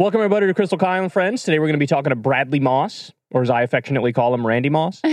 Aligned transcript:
Welcome, 0.00 0.22
everybody, 0.22 0.46
to 0.46 0.54
Krystal 0.54 0.78
Kyle 0.78 1.02
and 1.02 1.12
Friends. 1.12 1.42
Today, 1.42 1.58
we're 1.58 1.66
going 1.66 1.74
to 1.74 1.78
be 1.78 1.86
talking 1.86 2.08
to 2.08 2.16
Bradley 2.16 2.58
Moss, 2.58 3.12
or 3.32 3.42
as 3.42 3.50
I 3.50 3.60
affectionately 3.60 4.14
call 4.14 4.32
him, 4.32 4.46
Randy 4.46 4.70
Moss. 4.70 5.02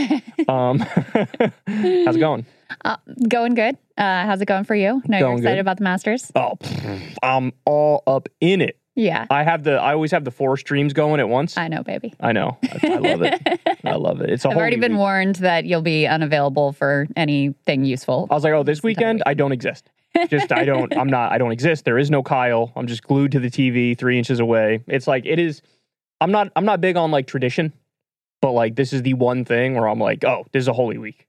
Um, 0.48 0.79
how's 1.68 2.16
it 2.16 2.20
going? 2.20 2.46
Uh, 2.86 2.96
going 3.28 3.54
good. 3.54 3.75
Uh, 3.97 4.25
how's 4.25 4.39
it 4.39 4.46
going 4.46 4.64
for 4.64 4.75
you? 4.75 5.02
No, 5.05 5.18
you're 5.18 5.28
Going 5.28 5.39
excited 5.39 5.55
good. 5.55 5.60
about 5.60 5.78
the 5.78 5.84
Masters? 5.84 6.32
Oh, 6.36 6.54
pff, 6.57 7.18
I'm 7.21 7.52
all 7.65 8.02
up 8.07 8.29
in 8.39 8.61
it. 8.61 8.79
Yeah, 8.96 9.25
I 9.29 9.43
have 9.43 9.64
the. 9.64 9.73
I 9.73 9.92
always 9.92 10.11
have 10.11 10.23
the 10.23 10.32
four 10.32 10.55
streams 10.55 10.93
going 10.93 11.19
at 11.19 11.28
once. 11.28 11.57
I, 11.57 11.65
I 11.65 11.68
know, 11.68 11.83
baby. 11.83 12.14
I 12.21 12.32
know. 12.32 12.57
I, 12.64 12.79
I 12.93 12.97
love 12.97 13.21
it. 13.24 13.61
I 13.83 13.96
love 13.97 14.21
it. 14.21 14.29
It's 14.29 14.46
a 14.46 14.47
I've 14.47 14.54
whole 14.54 14.61
already 14.61 14.78
new 14.78 14.82
been 14.83 14.93
week. 14.93 15.00
warned 15.00 15.36
that 15.38 15.65
you'll 15.65 15.82
be 15.82 16.07
unavailable 16.07 16.71
for 16.71 17.07
anything 17.18 17.83
useful. 17.83 18.28
I 18.32 18.36
was 18.36 18.43
like, 18.46 18.54
oh, 18.54 18.64
this 18.64 18.82
weekend 18.82 19.21
I 19.25 19.33
don't 19.33 19.51
exist. 19.51 19.89
Just 20.30 20.52
I 20.52 20.66
don't. 20.66 20.96
I'm 20.98 21.10
not. 21.10 21.32
I 21.32 21.38
don't 21.38 21.52
exist. 21.52 21.86
There 21.86 21.98
is 21.98 22.10
no 22.10 22.24
Kyle. 22.24 22.71
I'm 22.76 22.88
just 22.88 23.04
glued 23.04 23.32
to 23.34 23.39
the 23.39 23.50
TV, 23.50 23.98
three 23.98 24.18
inches 24.18 24.40
away. 24.40 24.84
It's 24.88 25.07
like 25.07 25.26
it 25.26 25.40
is. 25.40 25.62
I'm 26.21 26.32
not. 26.32 26.52
I'm 26.56 26.66
not 26.66 26.82
big 26.82 26.98
on 26.98 27.12
like 27.12 27.28
tradition, 27.28 27.74
but 28.42 28.52
like 28.52 28.76
this 28.76 28.93
is 28.93 29.04
the 29.04 29.14
one 29.14 29.46
thing 29.46 29.76
where 29.76 29.88
I'm 29.88 30.00
like, 30.00 30.24
oh, 30.24 30.46
this 30.52 30.62
is 30.62 30.68
a 30.68 30.74
holy 30.74 30.98
week. 30.98 31.28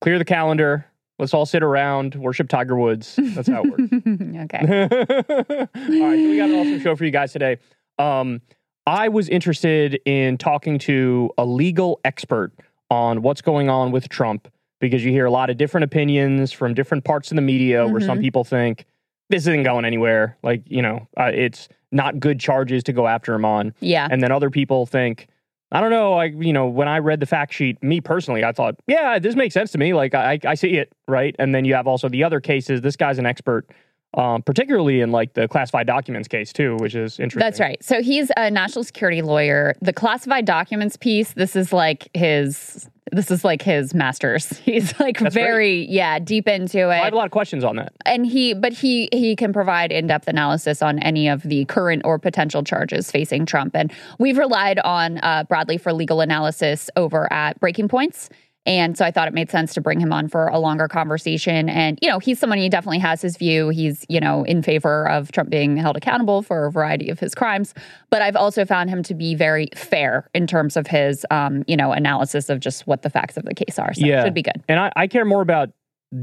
Clear 0.00 0.18
the 0.18 0.24
calendar. 0.24 0.86
Let's 1.18 1.34
all 1.34 1.46
sit 1.46 1.62
around, 1.62 2.16
worship 2.16 2.48
Tiger 2.48 2.76
Woods. 2.76 3.14
That's 3.16 3.48
how 3.48 3.62
it 3.64 3.70
works. 3.70 3.92
okay. 4.52 4.88
All 5.48 6.08
right, 6.08 6.18
so 6.18 6.28
we 6.28 6.36
got 6.36 6.50
an 6.50 6.56
awesome 6.56 6.80
show 6.80 6.96
for 6.96 7.04
you 7.04 7.12
guys 7.12 7.32
today. 7.32 7.58
Um, 7.98 8.40
I 8.86 9.08
was 9.08 9.28
interested 9.28 10.00
in 10.04 10.36
talking 10.38 10.80
to 10.80 11.30
a 11.38 11.44
legal 11.44 12.00
expert 12.04 12.52
on 12.90 13.22
what's 13.22 13.40
going 13.40 13.68
on 13.68 13.92
with 13.92 14.08
Trump 14.08 14.48
because 14.82 15.04
you 15.04 15.12
hear 15.12 15.24
a 15.24 15.30
lot 15.30 15.48
of 15.48 15.56
different 15.56 15.84
opinions 15.84 16.50
from 16.50 16.74
different 16.74 17.04
parts 17.04 17.30
of 17.30 17.36
the 17.36 17.40
media 17.40 17.86
where 17.86 18.00
some 18.00 18.18
Mhm. 18.18 18.22
people 18.22 18.42
think 18.42 18.84
this 19.30 19.42
isn't 19.44 19.62
going 19.62 19.84
anywhere. 19.84 20.36
Like, 20.42 20.62
you 20.66 20.82
know, 20.82 21.06
uh, 21.16 21.30
it's 21.32 21.68
not 21.92 22.18
good 22.18 22.40
charges 22.40 22.82
to 22.82 22.92
go 22.92 23.06
after 23.06 23.32
him 23.32 23.44
on. 23.44 23.72
Yeah. 23.80 24.08
And 24.10 24.20
then 24.20 24.32
other 24.32 24.50
people 24.50 24.84
think, 24.84 25.28
I 25.70 25.80
don't 25.80 25.90
know, 25.90 26.10
like, 26.16 26.34
you 26.36 26.52
know, 26.52 26.66
when 26.66 26.88
I 26.88 26.98
read 26.98 27.20
the 27.20 27.26
fact 27.26 27.54
sheet, 27.54 27.80
me 27.80 28.00
personally, 28.00 28.42
I 28.44 28.50
thought, 28.50 28.74
yeah, 28.88 29.20
this 29.20 29.36
makes 29.36 29.54
sense 29.54 29.70
to 29.70 29.78
me. 29.78 29.94
Like, 29.94 30.14
I, 30.14 30.38
I 30.44 30.54
see 30.54 30.70
it, 30.72 30.92
right? 31.06 31.36
And 31.38 31.54
then 31.54 31.64
you 31.64 31.74
have 31.74 31.86
also 31.86 32.08
the 32.08 32.24
other 32.24 32.40
cases. 32.40 32.80
This 32.80 32.96
guy's 32.96 33.18
an 33.18 33.24
expert, 33.24 33.70
um, 34.14 34.42
particularly 34.42 35.00
in 35.00 35.12
like 35.12 35.34
the 35.34 35.46
classified 35.46 35.86
documents 35.86 36.26
case, 36.26 36.52
too, 36.52 36.76
which 36.80 36.96
is 36.96 37.20
interesting. 37.20 37.38
That's 37.46 37.60
right. 37.60 37.82
So 37.84 38.02
he's 38.02 38.32
a 38.36 38.50
national 38.50 38.82
security 38.82 39.22
lawyer. 39.22 39.74
The 39.80 39.92
classified 39.92 40.44
documents 40.44 40.96
piece, 40.96 41.32
this 41.34 41.54
is 41.54 41.72
like 41.72 42.08
his 42.14 42.88
this 43.12 43.30
is 43.30 43.44
like 43.44 43.62
his 43.62 43.94
masters. 43.94 44.48
He's 44.64 44.98
like 44.98 45.18
That's 45.18 45.34
great. 45.34 45.44
very 45.44 45.86
yeah, 45.88 46.18
deep 46.18 46.48
into 46.48 46.78
it. 46.78 47.00
I 47.00 47.04
have 47.04 47.12
a 47.12 47.16
lot 47.16 47.26
of 47.26 47.30
questions 47.30 47.62
on 47.62 47.76
that. 47.76 47.92
And 48.04 48.26
he 48.26 48.54
but 48.54 48.72
he 48.72 49.08
he 49.12 49.36
can 49.36 49.52
provide 49.52 49.92
in-depth 49.92 50.26
analysis 50.26 50.82
on 50.82 50.98
any 50.98 51.28
of 51.28 51.42
the 51.42 51.64
current 51.66 52.02
or 52.04 52.18
potential 52.18 52.64
charges 52.64 53.10
facing 53.10 53.46
Trump. 53.46 53.76
And 53.76 53.92
we've 54.18 54.38
relied 54.38 54.78
on 54.80 55.18
uh, 55.18 55.44
Bradley 55.44 55.78
for 55.78 55.92
legal 55.92 56.20
analysis 56.20 56.90
over 56.96 57.30
at 57.32 57.60
Breaking 57.60 57.88
Points. 57.88 58.30
And 58.64 58.96
so 58.96 59.04
I 59.04 59.10
thought 59.10 59.26
it 59.26 59.34
made 59.34 59.50
sense 59.50 59.74
to 59.74 59.80
bring 59.80 59.98
him 59.98 60.12
on 60.12 60.28
for 60.28 60.46
a 60.46 60.58
longer 60.58 60.86
conversation. 60.86 61.68
And, 61.68 61.98
you 62.00 62.08
know, 62.08 62.20
he's 62.20 62.38
someone 62.38 62.58
he 62.58 62.68
definitely 62.68 63.00
has 63.00 63.20
his 63.20 63.36
view. 63.36 63.70
He's, 63.70 64.06
you 64.08 64.20
know, 64.20 64.44
in 64.44 64.62
favor 64.62 65.08
of 65.08 65.32
Trump 65.32 65.50
being 65.50 65.76
held 65.76 65.96
accountable 65.96 66.42
for 66.42 66.66
a 66.66 66.70
variety 66.70 67.08
of 67.10 67.18
his 67.18 67.34
crimes. 67.34 67.74
But 68.10 68.22
I've 68.22 68.36
also 68.36 68.64
found 68.64 68.88
him 68.90 69.02
to 69.04 69.14
be 69.14 69.34
very 69.34 69.68
fair 69.74 70.28
in 70.32 70.46
terms 70.46 70.76
of 70.76 70.86
his, 70.86 71.26
um, 71.30 71.64
you 71.66 71.76
know, 71.76 71.90
analysis 71.90 72.48
of 72.48 72.60
just 72.60 72.86
what 72.86 73.02
the 73.02 73.10
facts 73.10 73.36
of 73.36 73.44
the 73.44 73.54
case 73.54 73.78
are. 73.80 73.92
So 73.94 74.06
Yeah. 74.06 74.20
it 74.20 74.24
should 74.26 74.34
be 74.34 74.42
good. 74.42 74.62
And 74.68 74.78
I, 74.78 74.92
I 74.94 75.06
care 75.08 75.24
more 75.24 75.42
about 75.42 75.70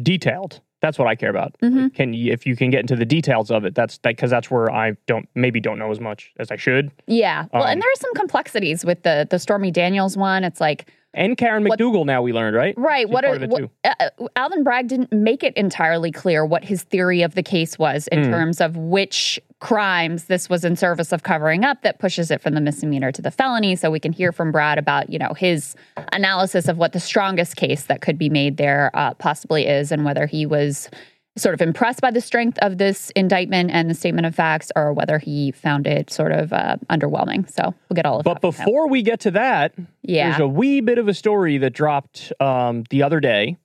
detailed. 0.01 0.61
That's 0.81 0.97
what 0.97 1.09
I 1.09 1.15
care 1.15 1.29
about. 1.29 1.55
Mhm. 1.61 1.93
Can 1.93 2.13
you, 2.13 2.31
if 2.31 2.45
you 2.45 2.55
can 2.55 2.69
get 2.69 2.79
into 2.79 2.95
the 2.95 3.03
details 3.05 3.51
of 3.51 3.65
it, 3.65 3.75
that's 3.75 3.97
that 3.97 4.11
because 4.15 4.29
that's 4.29 4.49
where 4.49 4.71
I 4.71 4.93
don't 5.07 5.27
maybe 5.35 5.59
don't 5.59 5.77
know 5.77 5.91
as 5.91 5.99
much 5.99 6.31
as 6.39 6.51
I 6.51 6.55
should. 6.55 6.89
Yeah. 7.05 7.45
Well, 7.51 7.63
Um, 7.63 7.69
and 7.72 7.81
there 7.81 7.89
are 7.89 7.99
some 7.99 8.13
complexities 8.13 8.85
with 8.85 9.03
the 9.03 9.28
the 9.29 9.39
Stormy 9.39 9.72
Daniels 9.72 10.16
one. 10.16 10.45
It's 10.45 10.61
like, 10.61 10.89
And 11.14 11.38
Karen 11.38 11.64
What- 11.64 11.80
McDougal 11.80 12.06
now 12.06 12.22
we 12.22 12.34
learned 12.34 12.56
right. 12.56 12.75
right, 12.78 13.08
She's 13.08 13.14
what 13.14 13.25
are 13.25 13.40
what, 13.47 13.64
uh, 13.84 13.94
uh, 14.00 14.28
Alvin 14.36 14.64
Bragg 14.64 14.88
didn't 14.88 15.12
make 15.12 15.44
it 15.44 15.56
entirely 15.58 16.12
clear 16.12 16.46
what 16.46 16.64
his 16.64 16.84
theory 16.84 17.24
of 17.24 17.34
the 17.36 17.42
case 17.44 17.80
was 17.80 18.08
in 18.09 18.20
Mm. 18.20 18.30
terms 18.31 18.62
of 18.62 18.78
which 18.78 19.40
crimes 19.59 20.25
this 20.25 20.50
was 20.50 20.64
in 20.64 20.75
service 20.75 21.12
of 21.12 21.24
covering 21.24 21.66
up 21.66 21.81
that 21.81 22.00
pushes 22.00 22.30
it 22.31 22.42
from 22.42 22.53
the 22.53 22.62
misdemeanor 22.62 23.12
to 23.12 23.22
the 23.22 23.31
felony. 23.31 23.75
So 23.75 23.90
we 23.92 24.00
can 24.00 24.14
hear 24.14 24.31
from 24.31 24.52
Brad 24.52 24.78
about, 24.78 25.09
you 25.09 25.18
know, 25.20 25.34
his 25.36 25.75
analysis 26.14 26.68
of 26.68 26.78
what 26.78 26.94
the 26.94 27.00
strongest 27.00 27.56
case 27.56 27.84
that 27.84 28.02
could 28.02 28.18
be 28.18 28.30
made 28.30 28.58
there 28.58 28.91
uh, 28.94 29.16
possibly 29.16 29.66
is 29.68 29.91
and 29.91 30.06
whether 30.06 30.28
he 30.28 30.46
was 30.46 30.90
sort 31.39 31.53
of 31.53 31.61
impressed 31.61 32.01
by 32.01 32.11
the 32.11 32.22
strength 32.22 32.57
of 32.59 32.77
this 32.77 33.11
indictment 33.16 33.72
and 33.72 33.89
the 33.89 33.94
statement 33.94 34.25
of 34.27 34.35
facts 34.35 34.72
or 34.75 34.94
whether 34.94 35.17
he 35.17 35.51
found 35.51 35.88
it 35.88 36.09
sort 36.09 36.31
of 36.31 36.53
uh, 36.53 36.77
underwhelming. 36.89 37.50
So 37.51 37.73
we'll 37.89 37.95
get 37.95 38.05
all 38.05 38.19
of 38.19 38.23
But 38.23 38.35
that. 38.35 38.41
But 38.41 38.57
before 38.57 38.88
we 38.88 39.01
get 39.01 39.19
to 39.22 39.31
that, 39.31 39.73
yeah. 40.01 40.29
There's 40.29 40.41
a 40.41 40.47
wee 40.47 40.81
bit 40.81 40.97
of 40.97 41.07
a 41.07 41.13
story 41.13 41.57
that 41.59 41.72
dropped 41.72 42.33
um, 42.39 42.83
the 42.89 43.03
other 43.03 43.19
day, 43.19 43.57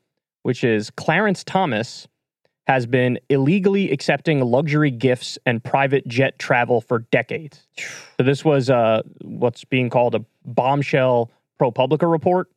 which 0.42 0.64
is 0.64 0.90
Clarence 0.90 1.44
Thomas 1.44 2.06
has 2.66 2.86
been 2.86 3.18
illegally 3.28 3.90
accepting 3.90 4.40
luxury 4.40 4.90
gifts 4.90 5.38
and 5.44 5.62
private 5.62 6.06
jet 6.08 6.38
travel 6.38 6.80
for 6.80 7.00
decades. 7.10 7.66
So 8.18 8.24
this 8.24 8.44
was 8.44 8.70
uh, 8.70 9.02
what's 9.20 9.64
being 9.64 9.90
called 9.90 10.14
a 10.14 10.24
bombshell 10.46 11.30
ProPublica 11.60 12.10
report, 12.10 12.50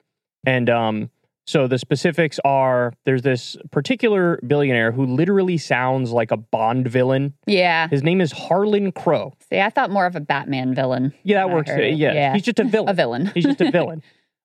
and 0.45 0.69
um, 0.69 1.09
so 1.47 1.65
the 1.65 1.79
specifics 1.79 2.39
are: 2.43 2.93
there's 3.05 3.21
this 3.21 3.55
particular 3.71 4.39
billionaire 4.45 4.91
who 4.91 5.05
literally 5.05 5.57
sounds 5.57 6.11
like 6.11 6.29
a 6.29 6.37
Bond 6.37 6.87
villain. 6.87 7.33
Yeah. 7.47 7.87
His 7.87 8.03
name 8.03 8.19
is 8.21 8.31
Harlan 8.31 8.91
Crow. 8.91 9.33
See, 9.49 9.59
I 9.59 9.69
thought 9.69 9.89
more 9.89 10.05
of 10.05 10.15
a 10.15 10.19
Batman 10.19 10.75
villain. 10.75 11.13
Yeah, 11.23 11.47
that 11.47 11.53
works. 11.53 11.69
Yeah. 11.69 12.13
Yeah. 12.13 12.33
he's 12.33 12.43
just 12.43 12.59
a 12.59 12.65
villain. 12.65 12.89
A 12.89 12.93
villain. 12.93 13.31
He's 13.33 13.45
just 13.45 13.61
a 13.61 13.71
villain. 13.71 14.03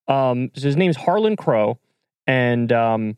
Um, 0.09 0.51
so 0.55 0.63
his 0.63 0.77
name 0.77 0.91
is 0.91 0.97
Harlan 0.97 1.37
Crow, 1.37 1.79
and 2.27 2.73
um, 2.73 3.17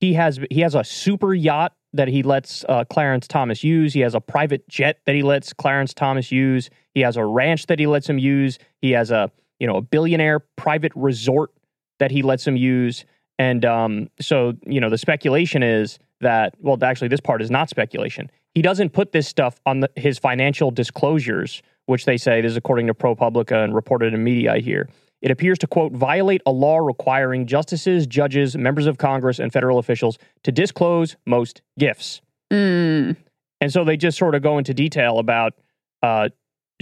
he 0.00 0.14
has 0.14 0.38
he 0.50 0.60
has 0.60 0.74
a 0.74 0.84
super 0.84 1.34
yacht 1.34 1.72
that 1.92 2.08
he 2.08 2.22
lets 2.22 2.64
uh, 2.68 2.84
Clarence 2.84 3.26
Thomas 3.26 3.64
use. 3.64 3.92
He 3.92 4.00
has 4.00 4.14
a 4.14 4.20
private 4.20 4.68
jet 4.68 5.00
that 5.06 5.14
he 5.14 5.22
lets 5.22 5.52
Clarence 5.52 5.92
Thomas 5.94 6.30
use. 6.30 6.70
He 6.94 7.00
has 7.00 7.16
a 7.16 7.24
ranch 7.24 7.66
that 7.66 7.78
he 7.78 7.86
lets 7.86 8.08
him 8.08 8.18
use. 8.18 8.58
He 8.80 8.92
has 8.92 9.10
a 9.10 9.30
you 9.58 9.66
know 9.66 9.76
a 9.76 9.82
billionaire 9.82 10.40
private 10.56 10.92
resort 10.94 11.50
that 11.98 12.10
he 12.10 12.22
lets 12.22 12.46
him 12.46 12.56
use. 12.56 13.04
And 13.38 13.64
um, 13.64 14.10
so 14.20 14.54
you 14.66 14.80
know 14.80 14.90
the 14.90 14.98
speculation 14.98 15.62
is 15.62 15.98
that 16.20 16.54
well 16.60 16.78
actually 16.82 17.08
this 17.08 17.20
part 17.20 17.42
is 17.42 17.50
not 17.50 17.68
speculation. 17.68 18.30
He 18.54 18.62
doesn't 18.62 18.90
put 18.90 19.10
this 19.10 19.26
stuff 19.26 19.60
on 19.66 19.80
the, 19.80 19.90
his 19.96 20.18
financial 20.18 20.70
disclosures, 20.70 21.62
which 21.86 22.04
they 22.04 22.16
say 22.16 22.40
this 22.40 22.52
is 22.52 22.56
according 22.56 22.86
to 22.86 22.94
ProPublica 22.94 23.64
and 23.64 23.74
reported 23.74 24.14
in 24.14 24.22
media. 24.22 24.52
I 24.52 24.60
hear 24.60 24.88
it 25.24 25.30
appears 25.30 25.58
to 25.60 25.66
quote 25.66 25.92
violate 25.92 26.42
a 26.44 26.52
law 26.52 26.76
requiring 26.76 27.46
justices, 27.46 28.06
judges, 28.06 28.56
members 28.56 28.86
of 28.86 28.98
Congress, 28.98 29.38
and 29.38 29.52
federal 29.52 29.78
officials 29.78 30.18
to 30.42 30.52
disclose 30.52 31.16
most 31.26 31.62
gifts. 31.78 32.20
Mm. 32.52 33.16
And 33.60 33.72
so 33.72 33.84
they 33.84 33.96
just 33.96 34.18
sort 34.18 34.34
of 34.34 34.42
go 34.42 34.58
into 34.58 34.74
detail 34.74 35.18
about 35.18 35.54
uh, 36.02 36.28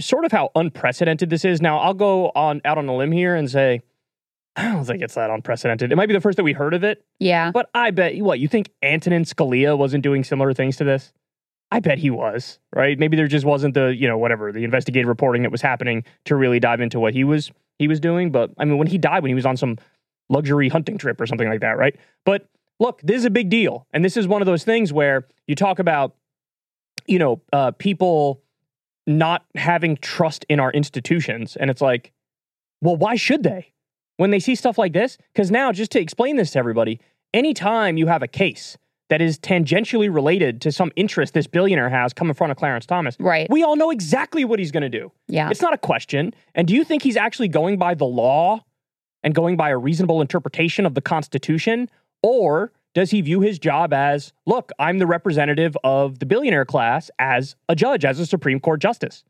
sort 0.01 0.25
of 0.25 0.33
how 0.33 0.49
unprecedented 0.55 1.29
this 1.29 1.45
is. 1.45 1.61
Now, 1.61 1.77
I'll 1.79 1.93
go 1.93 2.31
on 2.35 2.61
out 2.65 2.77
on 2.77 2.87
a 2.89 2.95
limb 2.95 3.13
here 3.13 3.33
and 3.35 3.49
say, 3.49 3.81
I 4.55 4.71
don't 4.71 4.85
think 4.85 5.01
it's 5.01 5.15
that 5.15 5.29
unprecedented. 5.29 5.91
It 5.91 5.95
might 5.95 6.07
be 6.07 6.13
the 6.13 6.21
first 6.21 6.37
that 6.37 6.43
we 6.43 6.53
heard 6.53 6.73
of 6.73 6.83
it, 6.83 7.03
Yeah. 7.19 7.51
but 7.51 7.69
I 7.73 7.91
bet 7.91 8.15
what 8.17 8.39
you 8.39 8.47
think 8.47 8.69
Antonin 8.83 9.23
Scalia 9.23 9.77
wasn't 9.77 10.03
doing 10.03 10.23
similar 10.23 10.53
things 10.53 10.77
to 10.77 10.83
this. 10.83 11.11
I 11.71 11.79
bet 11.79 11.97
he 11.97 12.11
was, 12.11 12.59
right? 12.75 12.99
Maybe 12.99 13.17
there 13.17 13.27
just 13.27 13.45
wasn't 13.45 13.73
the, 13.73 13.95
you 13.95 14.07
know, 14.07 14.17
whatever, 14.17 14.51
the 14.51 14.63
investigative 14.63 15.07
reporting 15.07 15.41
that 15.41 15.51
was 15.51 15.61
happening 15.61 16.03
to 16.25 16.35
really 16.35 16.59
dive 16.59 16.81
into 16.81 16.99
what 16.99 17.13
he 17.15 17.23
was 17.23 17.51
he 17.79 17.87
was 17.87 17.99
doing. 17.99 18.31
But 18.31 18.51
I 18.59 18.65
mean, 18.65 18.77
when 18.77 18.85
he 18.87 18.99
died, 18.99 19.23
when 19.23 19.29
he 19.29 19.35
was 19.35 19.45
on 19.47 19.57
some 19.57 19.79
luxury 20.29 20.69
hunting 20.69 20.99
trip 20.99 21.19
or 21.19 21.25
something 21.25 21.49
like 21.49 21.61
that, 21.61 21.75
right? 21.77 21.95
But 22.25 22.47
look, 22.79 23.01
this 23.01 23.17
is 23.17 23.25
a 23.25 23.31
big 23.31 23.49
deal. 23.49 23.87
And 23.91 24.05
this 24.05 24.15
is 24.17 24.27
one 24.27 24.41
of 24.43 24.45
those 24.45 24.63
things 24.63 24.93
where 24.93 25.25
you 25.47 25.55
talk 25.55 25.79
about, 25.79 26.15
you 27.07 27.17
know, 27.17 27.41
uh, 27.51 27.71
people 27.71 28.43
not 29.07 29.43
having 29.55 29.97
trust 29.97 30.45
in 30.49 30.59
our 30.59 30.71
institutions. 30.71 31.55
And 31.55 31.71
it's 31.71 31.81
like, 31.81 32.11
well, 32.81 32.95
why 32.95 33.15
should 33.15 33.41
they? 33.41 33.73
When 34.17 34.31
they 34.31 34.39
see 34.39 34.55
stuff 34.55 34.77
like 34.77 34.93
this? 34.93 35.17
Because 35.33 35.51
now, 35.51 35.71
just 35.71 35.91
to 35.91 35.99
explain 35.99 36.35
this 36.35 36.51
to 36.51 36.59
everybody, 36.59 36.99
anytime 37.33 37.97
you 37.97 38.07
have 38.07 38.21
a 38.21 38.27
case 38.27 38.77
that 39.09 39.21
is 39.21 39.37
tangentially 39.37 40.13
related 40.13 40.61
to 40.61 40.71
some 40.71 40.91
interest 40.95 41.33
this 41.33 41.47
billionaire 41.47 41.89
has 41.89 42.13
come 42.13 42.29
in 42.29 42.33
front 42.33 42.51
of 42.51 42.57
Clarence 42.57 42.85
Thomas, 42.85 43.15
Right. 43.19 43.47
we 43.49 43.63
all 43.63 43.75
know 43.75 43.89
exactly 43.91 44.45
what 44.45 44.59
he's 44.59 44.71
going 44.71 44.83
to 44.83 44.89
do. 44.89 45.11
Yeah. 45.27 45.49
It's 45.49 45.61
not 45.61 45.73
a 45.73 45.77
question. 45.77 46.33
And 46.55 46.67
do 46.67 46.73
you 46.73 46.83
think 46.83 47.03
he's 47.03 47.17
actually 47.17 47.47
going 47.49 47.77
by 47.77 47.95
the 47.95 48.05
law 48.05 48.63
and 49.23 49.33
going 49.35 49.57
by 49.57 49.69
a 49.69 49.77
reasonable 49.77 50.21
interpretation 50.21 50.85
of 50.85 50.93
the 50.95 51.01
Constitution? 51.01 51.89
Or 52.21 52.71
does 52.93 53.11
he 53.11 53.21
view 53.21 53.41
his 53.41 53.59
job 53.59 53.93
as, 53.93 54.31
look, 54.45 54.71
I'm 54.79 54.99
the 54.99 55.07
representative 55.07 55.75
of 55.83 56.19
the 56.19 56.25
billionaire 56.25 56.65
class 56.65 57.09
as 57.19 57.55
a 57.67 57.75
judge, 57.75 58.05
as 58.05 58.19
a 58.19 58.25
Supreme 58.25 58.59
Court 58.59 58.79
justice? 58.79 59.23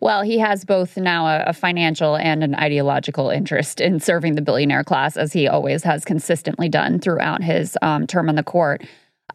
Well, 0.00 0.22
he 0.22 0.38
has 0.38 0.64
both 0.64 0.96
now 0.96 1.26
a, 1.26 1.44
a 1.48 1.52
financial 1.52 2.16
and 2.16 2.42
an 2.44 2.54
ideological 2.54 3.30
interest 3.30 3.80
in 3.80 4.00
serving 4.00 4.34
the 4.34 4.42
billionaire 4.42 4.84
class, 4.84 5.16
as 5.16 5.32
he 5.32 5.48
always 5.48 5.82
has 5.82 6.04
consistently 6.04 6.68
done 6.68 6.98
throughout 6.98 7.42
his 7.42 7.76
um, 7.82 8.06
term 8.06 8.28
on 8.28 8.36
the 8.36 8.42
court. 8.42 8.82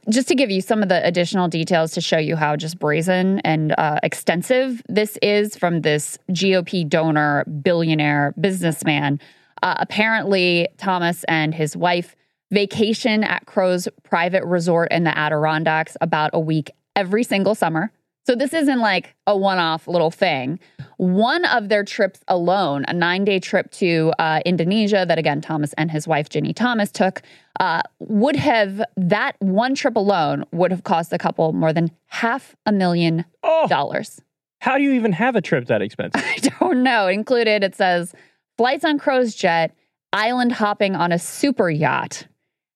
just 0.10 0.28
to 0.30 0.36
give 0.36 0.50
you 0.50 0.62
some 0.62 0.82
of 0.82 0.90
the 0.90 1.06
additional 1.06 1.48
details 1.48 1.92
to 1.92 2.02
show 2.02 2.18
you 2.18 2.36
how 2.36 2.56
just 2.56 2.80
brazen 2.80 3.40
and 3.40 3.74
uh, 3.78 4.00
extensive 4.04 4.82
this 4.88 5.18
is 5.22 5.56
from 5.56 5.82
this 5.82 6.18
GOP 6.30 6.88
donor, 6.88 7.44
billionaire, 7.62 8.34
businessman. 8.40 9.20
Uh, 9.64 9.76
apparently, 9.80 10.68
Thomas 10.78 11.24
and 11.26 11.54
his 11.54 11.76
wife 11.76 12.16
vacation 12.52 13.24
at 13.24 13.46
Crow's 13.46 13.88
private 14.04 14.46
resort 14.46 14.92
in 14.92 15.04
the 15.04 15.18
Adirondacks 15.18 15.98
about 16.00 16.32
a 16.34 16.40
week 16.40 16.72
every 16.96 17.24
single 17.24 17.56
summer. 17.56 17.92
So 18.28 18.36
this 18.36 18.54
isn't 18.54 18.80
like 18.82 19.16
a 19.26 19.38
one 19.38 19.58
off 19.58 19.88
little 19.88 20.12
thing. 20.12 20.60
One 20.98 21.46
of 21.46 21.70
their 21.70 21.86
trips 21.86 22.20
alone, 22.28 22.84
a 22.90 22.94
nine 22.94 23.24
day 23.24 23.40
trip 23.40 23.72
to 23.72 24.12
uh, 24.20 24.42
Indonesia 24.46 25.06
that 25.08 25.18
again 25.18 25.40
Thomas 25.40 25.72
and 25.78 25.90
his 25.90 26.10
wife 26.10 26.28
Ginny 26.28 26.52
Thomas 26.52 26.92
took, 26.92 27.22
uh, 27.62 27.84
would 28.00 28.36
have 28.36 28.82
that 28.98 29.38
one 29.40 29.76
trip 29.76 29.96
alone 29.96 30.44
would 30.52 30.72
have 30.72 30.84
cost 30.84 31.10
the 31.10 31.18
couple 31.18 31.54
more 31.54 31.72
than 31.72 31.90
half 32.08 32.54
a 32.66 32.74
million 32.74 33.24
Oh, 33.44 33.66
dollars. 33.70 34.20
how 34.60 34.76
do 34.78 34.84
you 34.84 34.92
even 34.92 35.14
have 35.14 35.38
a 35.38 35.42
trip 35.42 35.68
that 35.68 35.82
expensive? 35.88 36.22
I 36.22 36.38
don't 36.60 36.84
know. 36.84 37.08
Included, 37.08 37.64
it 37.64 37.76
says 37.76 38.14
flights 38.58 38.84
on 38.84 39.00
Crow's 39.00 39.36
jet, 39.36 39.74
island 40.12 40.52
hopping 40.52 40.98
on 40.98 41.14
a 41.14 41.20
super 41.20 41.70
yacht. 41.70 42.28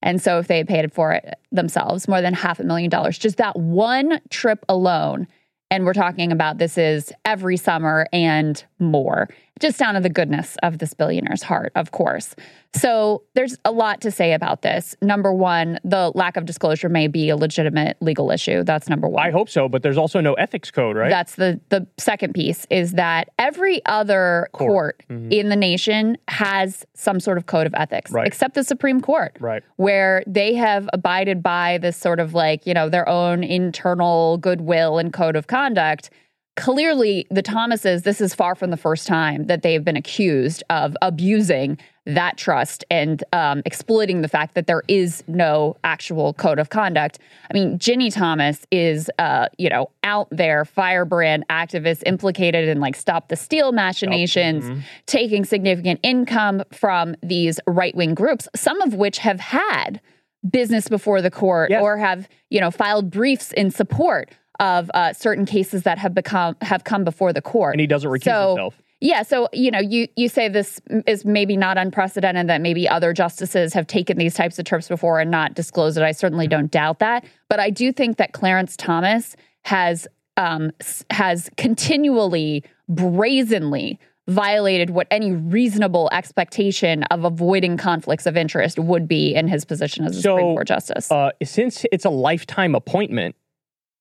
And 0.01 0.21
so 0.21 0.39
if 0.39 0.47
they 0.47 0.59
had 0.59 0.67
paid 0.69 0.93
for 0.93 1.11
it 1.11 1.37
themselves, 1.51 2.07
more 2.07 2.21
than 2.21 2.33
half 2.33 2.61
a 2.61 2.63
million 2.63 2.89
dollars, 2.89 3.17
just 3.17 3.35
that 3.35 3.59
one 3.59 4.21
trip 4.29 4.63
alone. 4.69 5.27
And 5.71 5.85
we're 5.85 5.93
talking 5.93 6.33
about 6.33 6.57
this 6.57 6.77
is 6.77 7.13
every 7.23 7.55
summer 7.55 8.05
and 8.11 8.61
more, 8.77 9.29
just 9.61 9.77
down 9.79 9.93
to 9.93 9.99
the 10.01 10.09
goodness 10.09 10.57
of 10.63 10.79
this 10.79 10.93
billionaire's 10.93 11.43
heart, 11.43 11.71
of 11.75 11.91
course. 11.91 12.35
So 12.73 13.23
there's 13.35 13.57
a 13.65 13.71
lot 13.71 14.01
to 14.01 14.11
say 14.11 14.33
about 14.33 14.61
this. 14.61 14.95
Number 15.01 15.33
one, 15.33 15.77
the 15.83 16.11
lack 16.15 16.37
of 16.37 16.45
disclosure 16.45 16.87
may 16.89 17.07
be 17.07 17.29
a 17.29 17.35
legitimate 17.35 17.97
legal 18.01 18.31
issue. 18.31 18.63
That's 18.63 18.87
number 18.89 19.07
one. 19.09 19.25
I 19.25 19.31
hope 19.31 19.49
so, 19.49 19.67
but 19.69 19.83
there's 19.83 19.97
also 19.97 20.21
no 20.21 20.33
ethics 20.35 20.71
code, 20.71 20.95
right? 20.95 21.09
That's 21.09 21.35
the 21.35 21.59
the 21.69 21.85
second 21.97 22.33
piece 22.33 22.65
is 22.69 22.93
that 22.93 23.29
every 23.37 23.85
other 23.85 24.47
Court. 24.53 24.71
court, 24.71 25.03
Mhm. 25.09 25.31
in 25.33 25.49
the 25.49 25.55
nation 25.55 26.17
has 26.27 26.85
some 26.93 27.19
sort 27.19 27.37
of 27.37 27.45
code 27.45 27.67
of 27.67 27.73
ethics, 27.75 28.11
Right. 28.11 28.25
except 28.25 28.55
the 28.55 28.63
Supreme 28.63 29.01
Court, 29.01 29.35
right. 29.39 29.63
where 29.75 30.23
they 30.25 30.53
have 30.55 30.89
abided 30.93 31.43
by 31.43 31.77
this 31.77 31.97
sort 31.97 32.19
of 32.19 32.33
like, 32.33 32.65
you 32.65 32.73
know, 32.73 32.89
their 32.89 33.07
own 33.07 33.43
internal 33.43 34.37
goodwill 34.37 34.97
and 34.97 35.11
code 35.13 35.35
of 35.35 35.47
conduct. 35.47 36.09
Clearly, 36.57 37.25
the 37.31 37.41
Thomases, 37.41 38.03
this 38.03 38.19
is 38.19 38.35
far 38.35 38.55
from 38.55 38.71
the 38.71 38.77
first 38.77 39.07
time 39.07 39.45
that 39.47 39.61
they've 39.61 39.83
been 39.83 39.95
accused 39.95 40.63
of 40.69 40.97
abusing 41.01 41.77
that 42.05 42.35
trust 42.37 42.83
and 42.91 43.23
um, 43.31 43.61
exploiting 43.65 44.21
the 44.21 44.27
fact 44.27 44.55
that 44.55 44.67
there 44.67 44.83
is 44.89 45.23
no 45.27 45.77
actual 45.85 46.33
code 46.33 46.59
of 46.59 46.69
conduct. 46.69 47.19
I 47.49 47.53
mean, 47.53 47.79
Ginny 47.79 48.11
Thomas 48.11 48.65
is, 48.69 49.09
uh, 49.17 49.47
you 49.57 49.69
know, 49.69 49.91
out 50.03 50.27
there, 50.29 50.65
firebrand 50.65 51.45
activist, 51.49 52.03
implicated 52.05 52.67
in 52.67 52.81
like 52.81 52.95
stop 52.97 53.29
the 53.29 53.37
steal 53.37 53.71
machinations, 53.71 54.65
Mhm. 54.65 54.81
taking 55.05 55.45
significant 55.45 56.01
income 56.03 56.63
from 56.73 57.15
these 57.23 57.61
right 57.65 57.95
wing 57.95 58.13
groups, 58.13 58.49
some 58.55 58.81
of 58.81 58.93
which 58.95 59.19
have 59.19 59.39
had 59.39 60.01
business 60.49 60.89
before 60.89 61.21
the 61.21 61.31
court 61.31 61.69
Yes. 61.69 61.81
or 61.81 61.97
have, 61.97 62.27
you 62.49 62.59
know, 62.59 62.71
filed 62.71 63.09
briefs 63.09 63.53
in 63.53 63.69
support 63.71 64.31
of 64.61 64.89
uh, 64.93 65.11
certain 65.11 65.45
cases 65.45 65.83
that 65.83 65.97
have 65.97 66.13
become 66.13 66.55
have 66.61 66.85
come 66.85 67.03
before 67.03 67.33
the 67.33 67.41
court. 67.41 67.73
And 67.73 67.81
he 67.81 67.87
doesn't 67.87 68.09
recuse 68.09 68.23
So- 68.23 68.47
himself. 68.49 68.81
Yeah, 69.03 69.23
so 69.23 69.49
you 69.51 69.71
know, 69.71 69.79
you 69.79 70.07
you 70.15 70.29
say 70.29 70.47
this 70.47 70.79
is 71.07 71.25
maybe 71.25 71.57
not 71.57 71.75
unprecedented 71.75 72.45
that 72.49 72.61
maybe 72.61 72.87
other 72.87 73.13
justices 73.13 73.73
have 73.73 73.87
taken 73.87 74.15
these 74.19 74.35
types 74.35 74.59
of 74.59 74.65
trips 74.65 74.87
before 74.87 75.19
and 75.19 75.31
not 75.31 75.55
disclosed 75.55 75.97
it. 75.97 76.03
I 76.03 76.11
certainly 76.11 76.47
don't 76.47 76.69
doubt 76.69 76.99
that, 76.99 77.25
but 77.49 77.59
I 77.59 77.71
do 77.71 77.91
think 77.91 78.17
that 78.17 78.33
Clarence 78.33 78.77
Thomas 78.77 79.35
has 79.63 80.07
um, 80.37 80.69
has 81.09 81.49
continually 81.57 82.63
brazenly 82.87 83.99
violated 84.27 84.91
what 84.91 85.07
any 85.09 85.31
reasonable 85.31 86.07
expectation 86.11 87.01
of 87.05 87.23
avoiding 87.25 87.77
conflicts 87.77 88.27
of 88.27 88.37
interest 88.37 88.77
would 88.77 89.07
be 89.07 89.33
in 89.33 89.47
his 89.47 89.65
position 89.65 90.05
as 90.05 90.15
a 90.15 90.21
So, 90.21 90.35
Supreme 90.35 90.53
Court 90.53 90.67
justice. 90.67 91.11
Uh, 91.11 91.31
since 91.43 91.85
it's 91.91 92.05
a 92.05 92.09
lifetime 92.11 92.75
appointment, 92.75 93.35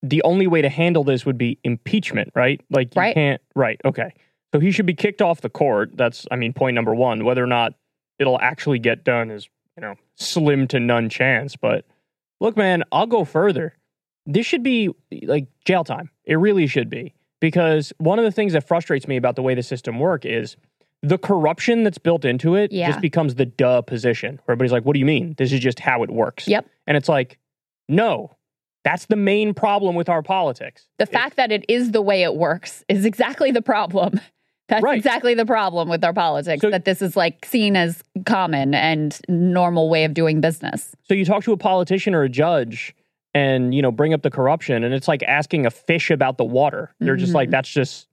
the 0.03 0.23
only 0.23 0.47
way 0.47 0.63
to 0.63 0.69
handle 0.69 1.05
this 1.05 1.27
would 1.27 1.37
be 1.39 1.59
impeachment, 1.65 2.31
right? 2.35 2.61
Like 2.71 2.95
you 2.95 3.01
Right. 3.01 3.15
can't. 3.15 3.43
Right. 3.55 3.81
Okay. 3.85 4.13
So 4.53 4.59
he 4.61 4.71
should 4.71 4.87
be 4.87 4.95
kicked 4.95 5.21
off 5.23 5.41
the 5.43 5.51
court. 5.51 5.91
That's, 5.97 6.27
I 6.31 6.37
mean, 6.37 6.53
point 6.53 6.75
number 6.75 6.95
one. 6.95 7.25
Whether 7.25 7.45
or 7.45 7.47
not 7.47 7.75
it'll 8.19 8.41
actually 8.41 8.79
get 8.79 9.05
done 9.05 9.31
is, 9.31 9.49
you 9.77 9.81
know, 9.83 9.95
slim 10.17 10.67
to 10.69 10.81
none 10.81 11.09
chance. 11.09 11.55
But 11.57 11.85
look, 12.41 12.57
man, 12.57 12.83
I'll 12.93 13.07
go 13.07 13.25
further. 13.25 13.75
This 14.27 14.47
should 14.47 14.63
be 14.63 14.91
like 15.23 15.47
jail 15.65 15.85
time. 15.85 16.11
It 16.25 16.37
really 16.37 16.67
should 16.67 16.91
be 16.91 17.15
because 17.41 17.93
one 17.99 18.19
of 18.19 18.25
the 18.25 18.33
things 18.33 18.53
that 18.55 18.67
frustrates 18.67 19.07
me 19.07 19.17
about 19.17 19.37
the 19.37 19.43
way 19.43 19.55
the 19.55 19.63
system 19.63 19.99
work 19.99 20.25
is 20.25 20.57
the 21.03 21.17
corruption 21.19 21.83
that's 21.83 21.99
built 21.99 22.25
into 22.25 22.55
it 22.57 22.73
Yeah. 22.73 22.89
just 22.89 23.01
becomes 23.01 23.35
the 23.37 23.47
duh 23.47 23.81
position. 23.83 24.37
Where 24.45 24.53
everybody's 24.55 24.73
like, 24.73 24.85
"What 24.85 24.93
do 24.95 24.99
you 24.99 25.07
mean? 25.07 25.35
This 25.39 25.53
is 25.53 25.61
just 25.61 25.81
how 25.81 26.03
it 26.03 26.11
works." 26.11 26.47
Yep. 26.47 26.67
And 26.87 26.97
it's 26.97 27.09
like, 27.09 27.39
no, 27.89 28.37
that's 28.85 29.07
the 29.07 29.17
main 29.17 29.55
problem 29.55 29.95
with 29.95 30.09
our 30.09 30.23
politics. 30.23 30.87
The 30.99 31.05
It's- 31.05 31.21
fact 31.23 31.37
that 31.37 31.53
it 31.53 31.65
is 31.69 31.93
the 31.93 32.03
way 32.03 32.23
it 32.23 32.35
works 32.37 32.85
is 32.89 33.05
exactly 33.05 33.51
the 33.51 33.63
problem. 33.63 34.21
That's 34.69 34.85
Right. 34.85 34.97
exactly 34.97 35.35
the 35.35 35.45
problem 35.45 35.89
with 35.89 36.05
our 36.05 36.13
politics. 36.13 36.61
So- 36.61 36.71
that 36.71 36.85
this 36.85 37.03
is 37.03 37.17
like 37.17 37.45
seen 37.45 37.75
as 37.77 38.05
common 38.25 38.73
and 38.73 39.19
normal 39.29 39.91
way 39.91 40.05
of 40.05 40.15
doing 40.15 40.41
business. 40.41 40.95
So 41.09 41.15
you 41.15 41.25
talk 41.25 41.43
to 41.43 41.53
a 41.53 41.57
politician 41.57 42.15
or 42.15 42.23
a 42.23 42.29
judge 42.29 42.95
and, 43.35 43.75
you 43.75 43.83
know, 43.83 43.91
bring 43.91 44.15
up 44.15 44.23
the 44.23 44.31
corruption 44.31 44.85
and 44.85 44.95
it's 44.95 45.09
like 45.09 45.25
asking 45.25 45.67
a 45.67 45.71
fish 45.71 46.09
about 46.13 46.39
the 46.39 46.45
water. 46.45 46.95
They're 47.01 47.17
just 47.17 47.35
like, 47.35 47.49
Mhm. 47.49 47.53
that's 47.53 47.69
just 47.69 48.07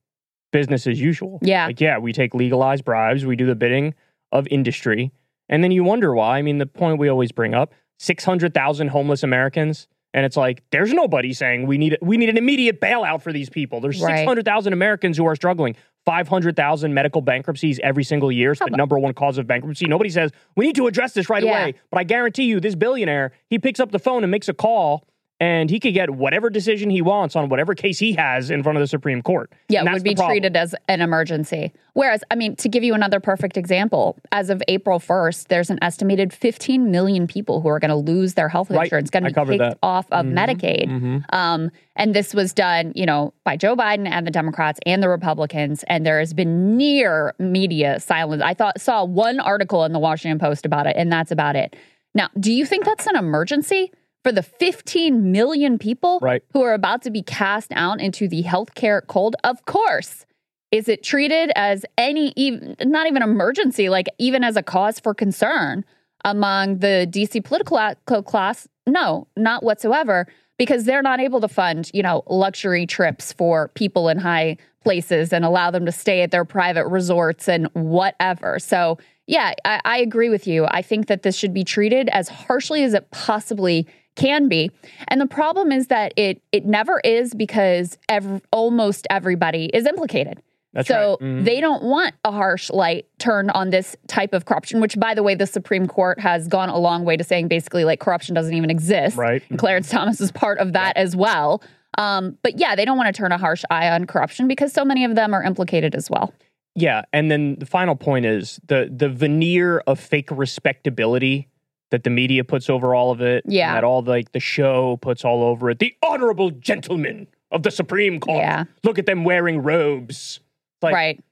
business 0.50 0.88
as 0.88 1.00
usual. 1.00 1.38
Yeah. 1.42 1.66
Like, 1.66 1.80
yeah, 1.80 1.98
we 1.98 2.12
take 2.12 2.34
legalized 2.34 2.84
bribes, 2.84 3.24
we 3.24 3.36
do 3.36 3.46
the 3.46 3.54
bidding 3.54 3.94
of 4.32 4.48
industry. 4.50 5.12
And 5.48 5.62
then 5.62 5.70
you 5.70 5.84
wonder 5.84 6.12
why. 6.12 6.38
I 6.38 6.42
mean, 6.42 6.58
the 6.58 6.66
point 6.66 6.98
we 6.98 7.08
always 7.08 7.30
bring 7.30 7.54
up 7.54 7.72
600,000 8.00 8.88
homeless 8.88 9.22
Americans. 9.22 9.86
And 10.14 10.24
it's 10.24 10.36
like, 10.36 10.62
there's 10.70 10.92
nobody 10.92 11.32
saying 11.34 11.66
we 11.66 11.76
need 11.78 11.98
we 12.00 12.16
need 12.16 12.28
an 12.30 12.38
immediate 12.38 12.80
bailout 12.80 13.22
for 13.22 13.32
these 13.32 13.50
people. 13.50 13.80
There's 13.80 14.00
Right. 14.00 14.18
600,000 14.18 14.72
Americans 14.72 15.16
who 15.18 15.26
are 15.26 15.36
struggling. 15.36 15.76
500,000 16.06 16.94
medical 16.94 17.20
bankruptcies 17.20 17.78
every 17.82 18.02
single 18.02 18.32
year. 18.32 18.52
It's 18.52 18.60
the 18.60 18.70
number 18.70 18.98
one 18.98 19.12
cause 19.12 19.36
of 19.36 19.46
bankruptcy. 19.46 19.86
Nobody 19.86 20.08
says 20.10 20.30
we 20.56 20.66
need 20.66 20.76
to 20.76 20.86
address 20.86 21.12
this 21.12 21.28
right 21.28 21.42
Yeah. 21.44 21.50
away. 21.50 21.74
But 21.90 22.00
I 22.00 22.04
guarantee 22.04 22.44
you, 22.44 22.60
this 22.60 22.74
billionaire, 22.74 23.32
he 23.50 23.58
picks 23.58 23.78
up 23.78 23.92
the 23.92 23.98
phone 23.98 24.24
and 24.24 24.30
makes 24.30 24.48
a 24.48 24.54
call, 24.54 25.06
and 25.40 25.70
he 25.70 25.78
could 25.78 25.94
get 25.94 26.10
whatever 26.10 26.50
decision 26.50 26.90
he 26.90 27.00
wants 27.00 27.36
on 27.36 27.48
whatever 27.48 27.74
case 27.74 27.98
he 27.98 28.12
has 28.14 28.50
in 28.50 28.62
front 28.62 28.76
of 28.76 28.80
the 28.80 28.86
Supreme 28.88 29.22
Court. 29.22 29.52
Yeah, 29.68 29.84
it 29.84 29.92
would 29.92 30.02
be 30.02 30.14
treated 30.14 30.56
as 30.56 30.74
an 30.88 31.00
emergency. 31.00 31.72
Whereas, 31.94 32.22
I 32.30 32.34
mean, 32.36 32.54
to 32.56 32.68
give 32.68 32.82
you 32.84 32.94
another 32.94 33.20
perfect 33.20 33.56
example, 33.56 34.16
as 34.32 34.50
of 34.50 34.62
April 34.68 34.98
1st, 34.98 35.48
there's 35.48 35.70
an 35.70 35.78
estimated 35.82 36.32
15 36.32 36.90
million 36.90 37.26
people 37.26 37.60
who 37.60 37.68
are 37.68 37.78
going 37.78 37.88
to 37.90 37.96
lose 37.96 38.34
their 38.34 38.48
health 38.48 38.70
Right. 38.70 38.84
insurance, 38.84 39.10
going 39.10 39.24
to 39.24 39.30
be 39.30 39.34
covered 39.34 39.52
kicked 39.52 39.60
that. 39.60 39.78
off 39.82 40.06
of 40.12 40.26
Mhm. 40.26 40.32
Medicaid. 40.34 40.88
Mhm. 40.88 41.24
Um, 41.34 41.70
and 41.96 42.14
this 42.14 42.34
was 42.34 42.52
done, 42.52 42.92
you 42.94 43.06
know, 43.06 43.32
by 43.44 43.56
Joe 43.56 43.74
Biden 43.76 44.08
and 44.08 44.26
the 44.26 44.30
Democrats 44.30 44.78
and 44.86 45.02
the 45.02 45.08
Republicans. 45.08 45.84
And 45.88 46.04
there 46.06 46.18
has 46.20 46.32
been 46.34 46.76
near 46.76 47.34
media 47.38 47.98
silence. 48.00 48.42
I 48.42 48.54
thought 48.54 48.80
saw 48.80 49.04
one 49.04 49.40
article 49.40 49.84
in 49.84 49.92
the 49.92 49.98
Washington 49.98 50.38
Post 50.38 50.66
about 50.66 50.86
it, 50.86 50.94
and 50.96 51.10
that's 51.12 51.30
about 51.32 51.56
it. 51.56 51.74
Now, 52.14 52.28
do 52.38 52.52
you 52.52 52.64
think 52.64 52.84
that's 52.84 53.06
an 53.06 53.16
emergency 53.16 53.92
for 54.24 54.32
the 54.32 54.42
15 54.42 55.30
million 55.32 55.78
people 55.78 56.18
Right. 56.20 56.42
who 56.52 56.62
are 56.62 56.74
about 56.74 57.02
to 57.02 57.10
be 57.10 57.22
cast 57.22 57.72
out 57.72 58.00
into 58.00 58.28
the 58.28 58.42
healthcare 58.42 59.06
cold? 59.06 59.36
Of 59.44 59.64
course. 59.64 60.26
Is 60.70 60.88
it 60.88 61.02
treated 61.02 61.50
as 61.56 61.86
any, 61.96 62.32
even, 62.36 62.76
not 62.82 63.06
even 63.06 63.22
emergency, 63.22 63.88
like 63.88 64.06
even 64.18 64.44
as 64.44 64.56
a 64.56 64.62
cause 64.62 65.00
for 65.00 65.14
concern 65.14 65.84
among 66.24 66.78
the 66.78 67.08
DC 67.10 67.42
political 67.42 68.22
class? 68.22 68.68
No, 68.86 69.28
not 69.36 69.62
whatsoever, 69.62 70.26
because 70.58 70.84
they're 70.84 71.02
not 71.02 71.20
able 71.20 71.40
to 71.40 71.48
fund, 71.48 71.90
you 71.94 72.02
know, 72.02 72.22
luxury 72.26 72.84
trips 72.86 73.32
for 73.32 73.68
people 73.68 74.08
in 74.08 74.18
high 74.18 74.56
places 74.82 75.32
and 75.32 75.44
allow 75.44 75.70
them 75.70 75.86
to 75.86 75.92
stay 75.92 76.20
at 76.22 76.30
their 76.32 76.44
private 76.44 76.86
resorts 76.86 77.48
and 77.48 77.66
whatever. 77.72 78.58
So, 78.58 78.98
yeah, 79.26 79.54
I, 79.64 79.80
I 79.84 79.98
agree 79.98 80.28
with 80.28 80.46
you. 80.46 80.66
I 80.66 80.82
think 80.82 81.06
that 81.06 81.22
this 81.22 81.36
should 81.36 81.54
be 81.54 81.64
treated 81.64 82.08
as 82.10 82.28
harshly 82.28 82.82
as 82.82 82.94
it 82.94 83.10
possibly 83.10 83.86
can 84.18 84.48
be. 84.48 84.70
And 85.08 85.20
the 85.20 85.26
problem 85.26 85.72
is 85.72 85.86
that 85.86 86.12
it 86.16 86.42
it 86.52 86.66
never 86.66 87.00
is 87.04 87.32
because 87.32 87.96
ev- 88.10 88.42
almost 88.52 89.06
everybody 89.08 89.66
is 89.72 89.86
implicated. 89.86 90.42
That's 90.74 90.86
so 90.86 91.16
right. 91.20 91.30
Mhm. 91.30 91.44
they 91.46 91.60
don't 91.62 91.82
want 91.82 92.14
a 92.24 92.30
harsh 92.30 92.68
light 92.68 93.06
turned 93.18 93.50
on 93.52 93.70
this 93.70 93.96
type 94.06 94.34
of 94.34 94.44
corruption, 94.44 94.80
which, 94.82 94.98
by 95.00 95.14
the 95.14 95.22
way, 95.22 95.34
the 95.34 95.46
Supreme 95.46 95.86
Court 95.86 96.20
has 96.20 96.46
gone 96.46 96.68
a 96.68 96.76
long 96.78 97.06
way 97.06 97.16
to 97.16 97.24
saying 97.24 97.48
basically 97.48 97.84
like 97.84 98.00
corruption 98.00 98.34
doesn't 98.34 98.52
even 98.52 98.68
exist. 98.68 99.16
Right. 99.16 99.42
And 99.48 99.58
Clarence 99.58 99.88
Thomas 99.88 100.20
is 100.20 100.30
part 100.30 100.58
of 100.58 100.74
that 100.74 100.96
as 100.98 101.16
well. 101.16 101.62
Um, 101.96 102.36
but 102.42 102.58
yeah, 102.60 102.76
they 102.76 102.84
don't 102.84 102.98
want 102.98 103.12
to 103.12 103.18
turn 103.18 103.32
a 103.32 103.38
harsh 103.38 103.64
eye 103.70 103.88
on 103.88 104.04
corruption 104.06 104.46
because 104.46 104.72
so 104.72 104.84
many 104.84 105.04
of 105.06 105.14
them 105.14 105.32
are 105.32 105.42
implicated 105.42 105.94
as 105.94 106.10
well. 106.10 106.34
Yeah, 106.74 107.02
and 107.14 107.30
then 107.30 107.56
the 107.58 107.66
final 107.66 107.96
point 107.96 108.26
is 108.26 108.60
the 108.68 108.88
the 108.94 109.08
veneer 109.08 109.78
of 109.86 109.98
fake 109.98 110.28
respectability 110.30 111.48
that 111.90 112.04
the 112.04 112.10
media 112.10 112.44
puts 112.44 112.68
over 112.68 112.94
all 112.94 113.10
of 113.10 113.20
it. 113.20 113.44
Yeah. 113.46 113.74
that 113.74 113.84
all 113.84 114.02
like 114.02 114.32
the 114.32 114.40
show 114.40 114.98
puts 114.98 115.24
all 115.24 115.42
over 115.42 115.70
it. 115.70 115.78
The 115.78 115.94
honorable 116.02 116.50
gentlemen 116.50 117.26
of 117.50 117.62
the 117.62 117.70
Supreme 117.70 118.20
Court. 118.20 118.38
Yeah. 118.38 118.64
Look 118.84 118.98
at 118.98 119.06
them 119.06 119.24
wearing 119.24 119.62
robes. 119.62 120.40
Like, 120.82 120.94
right. 120.94 121.24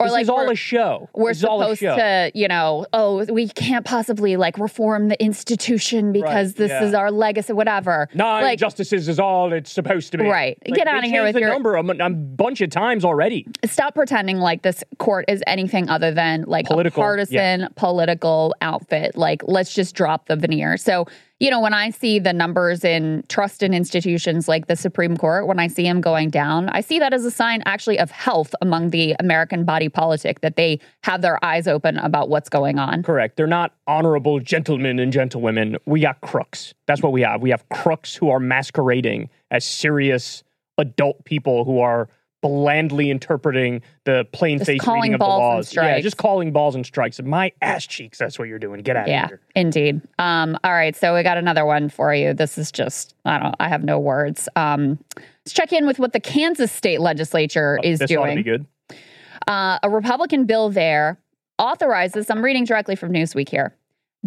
Or 0.00 0.06
this 0.06 0.12
like 0.12 0.22
is 0.22 0.28
all 0.30 0.48
a 0.50 0.54
show. 0.54 1.08
we're 1.14 1.30
This 1.30 1.38
a 1.38 1.40
supposed 1.42 1.80
show. 1.80 1.94
to, 1.94 2.32
you 2.34 2.48
know, 2.48 2.86
oh, 2.92 3.24
we 3.26 3.48
can't 3.48 3.84
possibly 3.84 4.36
like 4.36 4.58
reform 4.58 5.08
the 5.08 5.22
institution 5.22 6.10
because 6.12 6.54
this 6.54 6.70
yeah. 6.70 6.84
is 6.84 6.94
our 6.94 7.10
legacy, 7.10 7.52
whatever. 7.52 8.08
Nine 8.14 8.42
like- 8.42 8.58
justices 8.58 9.08
is 9.08 9.18
all 9.20 9.52
it's 9.52 9.70
supposed 9.70 10.12
to 10.12 10.18
be. 10.18 10.24
Right. 10.24 10.58
Like, 10.66 10.74
Get 10.76 10.86
out 10.88 11.04
of 11.04 11.10
here 11.10 11.22
with 11.22 11.34
the 11.34 11.40
your- 11.40 11.50
number 11.50 11.76
a 11.76 12.10
bunch 12.10 12.60
of 12.62 12.70
times 12.70 13.04
already. 13.04 13.46
Stop 13.66 13.94
pretending 13.94 14.38
like 14.38 14.62
this 14.62 14.82
court 14.98 15.26
is 15.28 15.42
anything 15.46 15.88
other 15.90 16.12
than 16.12 16.44
like 16.46 16.66
Political, 16.66 17.02
a 17.02 17.04
partisan 17.04 17.68
political 17.76 18.54
outfit. 18.62 19.16
Like, 19.16 19.42
let's 19.46 19.74
just 19.74 19.94
drop 19.94 20.26
the 20.26 20.36
veneer. 20.36 20.76
So, 20.76 21.06
you 21.40 21.50
know, 21.50 21.58
when 21.58 21.72
I 21.72 21.88
see 21.88 22.18
the 22.18 22.34
numbers 22.34 22.84
in 22.84 23.24
trust 23.28 23.62
in 23.62 23.72
institutions 23.72 24.46
like 24.46 24.66
the 24.66 24.76
Supreme 24.76 25.16
Court, 25.16 25.46
when 25.46 25.58
I 25.58 25.68
see 25.68 25.84
them 25.84 26.02
going 26.02 26.28
down, 26.28 26.68
I 26.68 26.82
see 26.82 26.98
that 26.98 27.14
as 27.14 27.24
a 27.24 27.30
sign 27.30 27.62
actually 27.64 27.98
of 27.98 28.10
health 28.10 28.54
among 28.60 28.90
the 28.90 29.16
American 29.18 29.64
body 29.64 29.88
politic 29.88 30.42
that 30.42 30.56
they 30.56 30.80
have 31.02 31.22
their 31.22 31.42
eyes 31.42 31.66
open 31.66 31.96
about 31.96 32.28
what's 32.28 32.50
going 32.50 32.78
on. 32.78 33.02
Correct. 33.02 33.36
They're 33.36 33.46
not 33.46 33.72
honorable 33.86 34.38
gentlemen 34.38 34.98
and 34.98 35.10
gentlewomen. 35.12 35.78
We 35.86 36.00
got 36.00 36.20
crooks. 36.20 36.74
That's 36.86 37.02
what 37.02 37.12
we 37.12 37.22
have. 37.22 37.40
We 37.40 37.50
have 37.50 37.66
crooks 37.70 38.14
who 38.14 38.28
are 38.28 38.38
masquerading 38.38 39.30
as 39.50 39.64
serious 39.64 40.44
adult 40.76 41.24
people 41.24 41.64
who 41.64 41.80
are 41.80 42.08
blandly 42.42 43.10
interpreting 43.10 43.82
the 44.04 44.26
plain 44.32 44.58
face 44.58 44.78
Just 44.82 44.88
reading 44.88 45.14
of 45.14 45.18
the 45.20 45.24
balls 45.24 45.40
and 45.40 45.76
laws. 45.76 45.88
Yeah, 45.96 46.00
just 46.00 46.16
calling 46.16 46.52
balls 46.52 46.74
and 46.74 46.86
strikes. 46.86 47.20
My 47.22 47.52
ass 47.60 47.86
cheeks. 47.86 48.18
That's 48.18 48.38
what 48.38 48.48
you're 48.48 48.58
doing. 48.58 48.80
Get 48.80 48.96
out 48.96 49.08
Yeah, 49.08 49.24
of 49.24 49.28
here. 49.30 49.40
indeed. 49.54 50.00
Um, 50.18 50.58
all 50.64 50.72
right, 50.72 50.96
so 50.96 51.14
we 51.14 51.22
got 51.22 51.36
another 51.38 51.64
one 51.66 51.88
for 51.88 52.14
you. 52.14 52.32
This 52.34 52.56
is 52.58 52.72
just 52.72 53.14
I 53.24 53.38
don't 53.38 53.54
I 53.60 53.68
have 53.68 53.84
no 53.84 53.98
words. 53.98 54.48
Um, 54.56 54.98
let's 55.16 55.52
check 55.52 55.72
in 55.72 55.86
with 55.86 55.98
what 55.98 56.12
the 56.12 56.20
Kansas 56.20 56.72
state 56.72 57.00
legislature 57.00 57.78
is 57.82 58.00
Oh, 58.00 58.06
this 58.06 58.16
ought 58.16 58.26
to 58.26 58.34
be 58.36 58.42
doing. 58.42 58.66
good. 58.88 58.98
Uh, 59.46 59.78
a 59.82 59.90
Republican 59.90 60.44
bill 60.46 60.70
there 60.70 61.18
authorizes. 61.58 62.30
I'm 62.30 62.42
reading 62.42 62.64
directly 62.64 62.96
from 62.96 63.12
Newsweek 63.12 63.48
here. 63.48 63.74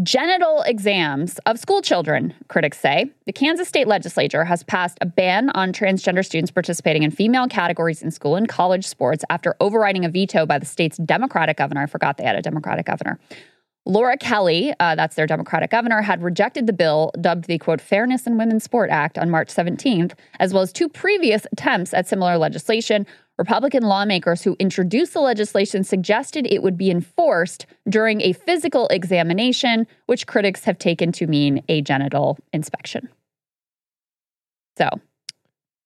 Genital 0.02 0.64
exams 0.64 1.38
of 1.46 1.60
school 1.60 1.80
children, 1.80 2.34
critics 2.48 2.80
say. 2.80 3.12
The 3.28 3.32
Kansas 3.32 3.68
state 3.68 3.88
legislature 3.88 4.44
has 4.44 4.64
passed 4.64 4.98
a 5.02 5.06
ban 5.06 5.52
on 5.52 5.72
transgender 5.72 6.26
students 6.26 6.50
participating 6.50 7.04
in 7.04 7.12
female 7.12 7.48
categories 7.48 8.02
in 8.02 8.10
school 8.10 8.36
and 8.36 8.50
college 8.50 8.88
sports 8.88 9.24
after 9.30 9.56
overriding 9.60 10.04
a 10.04 10.10
veto 10.10 10.48
by 10.48 10.58
the 10.58 10.66
state's 10.66 10.98
Democratic 10.98 11.58
governor. 11.58 11.84
I 11.84 11.86
forgot 11.86 12.18
they 12.18 12.24
had 12.24 12.36
a 12.36 12.42
Democratic 12.42 12.88
governor. 12.88 13.20
Laura 13.86 14.18
Kelly, 14.18 14.74
uh, 14.80 14.96
that's 14.96 15.16
their 15.16 15.28
Democratic 15.28 15.70
governor, 15.70 16.02
had 16.02 16.24
rejected 16.24 16.66
the 16.66 16.74
bill 16.74 17.12
dubbed 17.22 17.46
the 17.46 17.60
quote 17.60 17.80
Fairness 17.80 18.26
in 18.26 18.36
Women's 18.36 18.64
Sport 18.64 18.90
Act 18.90 19.20
on 19.20 19.30
March 19.30 19.50
17th, 19.50 20.14
as 20.40 20.54
well 20.54 20.64
as 20.64 20.74
two 20.74 20.90
previous 20.90 21.46
attempts 21.52 21.94
at 21.94 22.08
similar 22.08 22.40
legislation. 22.40 23.06
Republican 23.40 23.84
lawmakers 23.84 24.44
who 24.44 24.56
introduced 24.60 25.14
the 25.14 25.20
legislation 25.20 25.84
suggested 25.84 26.46
it 26.50 26.62
would 26.62 26.78
be 26.78 26.92
enforced 26.92 27.66
during 27.90 28.22
a 28.22 28.34
physical 28.34 28.88
examination, 28.90 29.88
which 30.06 30.28
critics 30.28 30.64
have 30.66 30.78
taken 30.78 31.12
to 31.14 31.26
mean 31.26 31.64
a 31.68 31.82
genital 31.82 32.38
inspection. 32.52 33.10
So, 34.78 34.88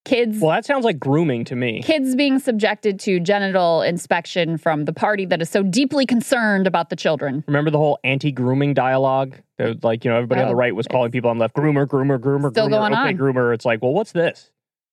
kids 0.03 0.39
Well, 0.41 0.51
that 0.51 0.65
sounds 0.65 0.83
like 0.85 0.99
grooming 0.99 1.45
to 1.45 1.55
me. 1.55 1.81
kids 1.81 2.15
being 2.15 2.39
subjected 2.39 2.99
to 3.01 3.19
genital 3.19 3.81
inspection 3.81 4.57
from 4.57 4.83
the 4.85 4.93
party 4.93 5.25
that 5.27 5.41
is 5.41 5.49
so 5.49 5.63
deeply 5.63 6.05
concerned 6.05 6.67
about 6.67 6.89
the 6.89 6.95
children. 6.97 7.43
Remember 7.47 7.71
the 7.71 7.77
whole 7.77 7.97
anti-grooming 8.03 8.73
dialogue? 8.73 9.37
That 9.57 9.83
like, 9.85 10.03
you 10.05 10.11
know, 10.11 10.17
everybody 10.17 10.41
on 10.41 10.47
Oh, 10.47 10.51
the 10.51 10.55
right 10.55 10.75
was 10.75 10.87
calling 10.87 11.11
people 11.11 11.29
on 11.29 11.37
the 11.37 11.43
left 11.45 11.55
groomer, 11.55 11.85
groomer, 11.87 12.19
groomer, 12.19 12.49
Still 12.51 12.67
groomer. 12.67 12.71
going 12.71 12.93
okay, 12.93 13.01
on. 13.09 13.17
groomer. 13.17 13.53
It's 13.53 13.65
like, 13.65 13.81
well, 13.81 13.93
what's 13.93 14.11
this? 14.11 14.51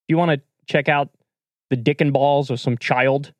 Do 0.08 0.12
you 0.12 0.18
want 0.18 0.30
to 0.30 0.40
check 0.66 0.88
out 0.88 1.10
the 1.74 1.82
dick 1.82 2.00
and 2.00 2.12
balls 2.12 2.50
of 2.50 2.60
some 2.60 2.78
child 2.78 3.32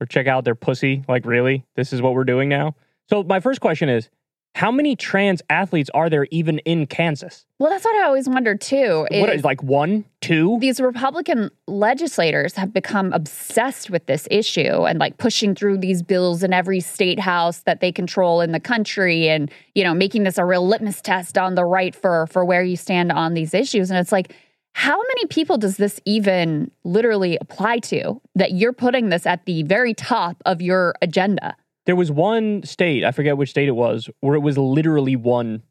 or 0.00 0.06
check 0.06 0.28
out 0.28 0.44
their 0.44 0.54
pussy? 0.54 1.02
Like, 1.08 1.26
really? 1.26 1.64
This 1.74 1.92
is 1.92 2.00
what 2.00 2.14
we're 2.14 2.24
doing 2.24 2.48
now? 2.48 2.76
So 3.08 3.24
my 3.24 3.40
first 3.40 3.60
question 3.60 3.88
is, 3.88 4.08
how 4.54 4.70
many 4.70 4.96
trans 4.96 5.42
athletes 5.50 5.90
are 5.92 6.08
there 6.08 6.26
even 6.30 6.60
in 6.60 6.86
Kansas? 6.86 7.44
Well, 7.58 7.68
that's 7.68 7.84
what 7.84 7.94
I 7.96 8.04
always 8.06 8.26
wonder 8.26 8.54
too. 8.56 9.06
What 9.10 9.28
is 9.28 9.40
is 9.40 9.44
like 9.44 9.62
one, 9.62 10.06
two? 10.22 10.56
these 10.60 10.80
Republican 10.80 11.50
legislators 11.66 12.54
have 12.54 12.72
become 12.72 13.12
obsessed 13.12 13.90
with 13.90 14.06
this 14.06 14.26
issue 14.30 14.86
and 14.86 14.98
like 14.98 15.18
pushing 15.18 15.54
through 15.54 15.78
these 15.78 16.02
bills 16.02 16.42
in 16.42 16.54
every 16.54 16.80
state 16.80 17.20
house 17.20 17.58
that 17.60 17.80
they 17.80 17.92
control 17.92 18.40
in 18.40 18.52
the 18.52 18.60
country 18.60 19.28
and 19.28 19.50
you 19.74 19.84
know 19.84 19.92
making 19.92 20.22
this 20.22 20.38
a 20.38 20.44
real 20.44 20.66
litmus 20.66 21.02
test 21.02 21.36
on 21.36 21.54
the 21.54 21.64
right 21.64 21.94
for 21.94 22.26
for 22.28 22.42
where 22.42 22.62
you 22.62 22.76
stand 22.76 23.12
on 23.12 23.34
these 23.34 23.52
issues 23.52 23.90
and 23.90 23.98
it's 23.98 24.12
like 24.12 24.32
how 24.76 24.98
many 24.98 25.24
people 25.28 25.56
does 25.56 25.78
this 25.78 25.98
even 26.04 26.70
literally 26.84 27.38
apply 27.40 27.78
to 27.78 28.20
that 28.34 28.52
you're 28.52 28.74
putting 28.74 29.08
this 29.08 29.24
at 29.24 29.46
the 29.46 29.62
very 29.62 29.94
top 29.94 30.36
of 30.44 30.60
your 30.60 30.94
agenda 31.00 31.56
There 31.86 31.96
was 31.96 32.10
one 32.10 32.62
state, 32.64 33.04
I 33.04 33.12
forget 33.12 33.36
which 33.36 33.50
state 33.50 33.68
it 33.68 33.76
was, 33.76 34.10
where 34.20 34.34
it 34.34 34.40
was 34.40 34.58
literally 34.58 35.14
one 35.16 35.62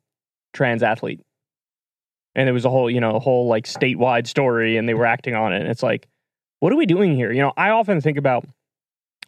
trans 0.53 0.81
athlete. 0.81 1.21
And 2.33 2.47
it 2.49 2.53
was 2.53 2.65
a 2.65 2.69
whole, 2.69 2.89
you 2.89 2.99
know, 2.99 3.15
a 3.15 3.19
whole 3.19 3.47
like 3.47 3.65
statewide 3.65 4.25
story 4.27 4.77
and 4.77 4.87
they 4.87 4.93
were 4.93 5.05
acting 5.05 5.35
on 5.35 5.53
it. 5.53 5.61
And 5.61 5.69
it's 5.69 5.83
like, 5.83 6.07
what 6.61 6.71
are 6.71 6.77
we 6.77 6.85
doing 6.85 7.15
here? 7.15 7.31
You 7.31 7.41
know, 7.41 7.53
I 7.57 7.69
often 7.71 7.99
think 8.01 8.17
about 8.17 8.45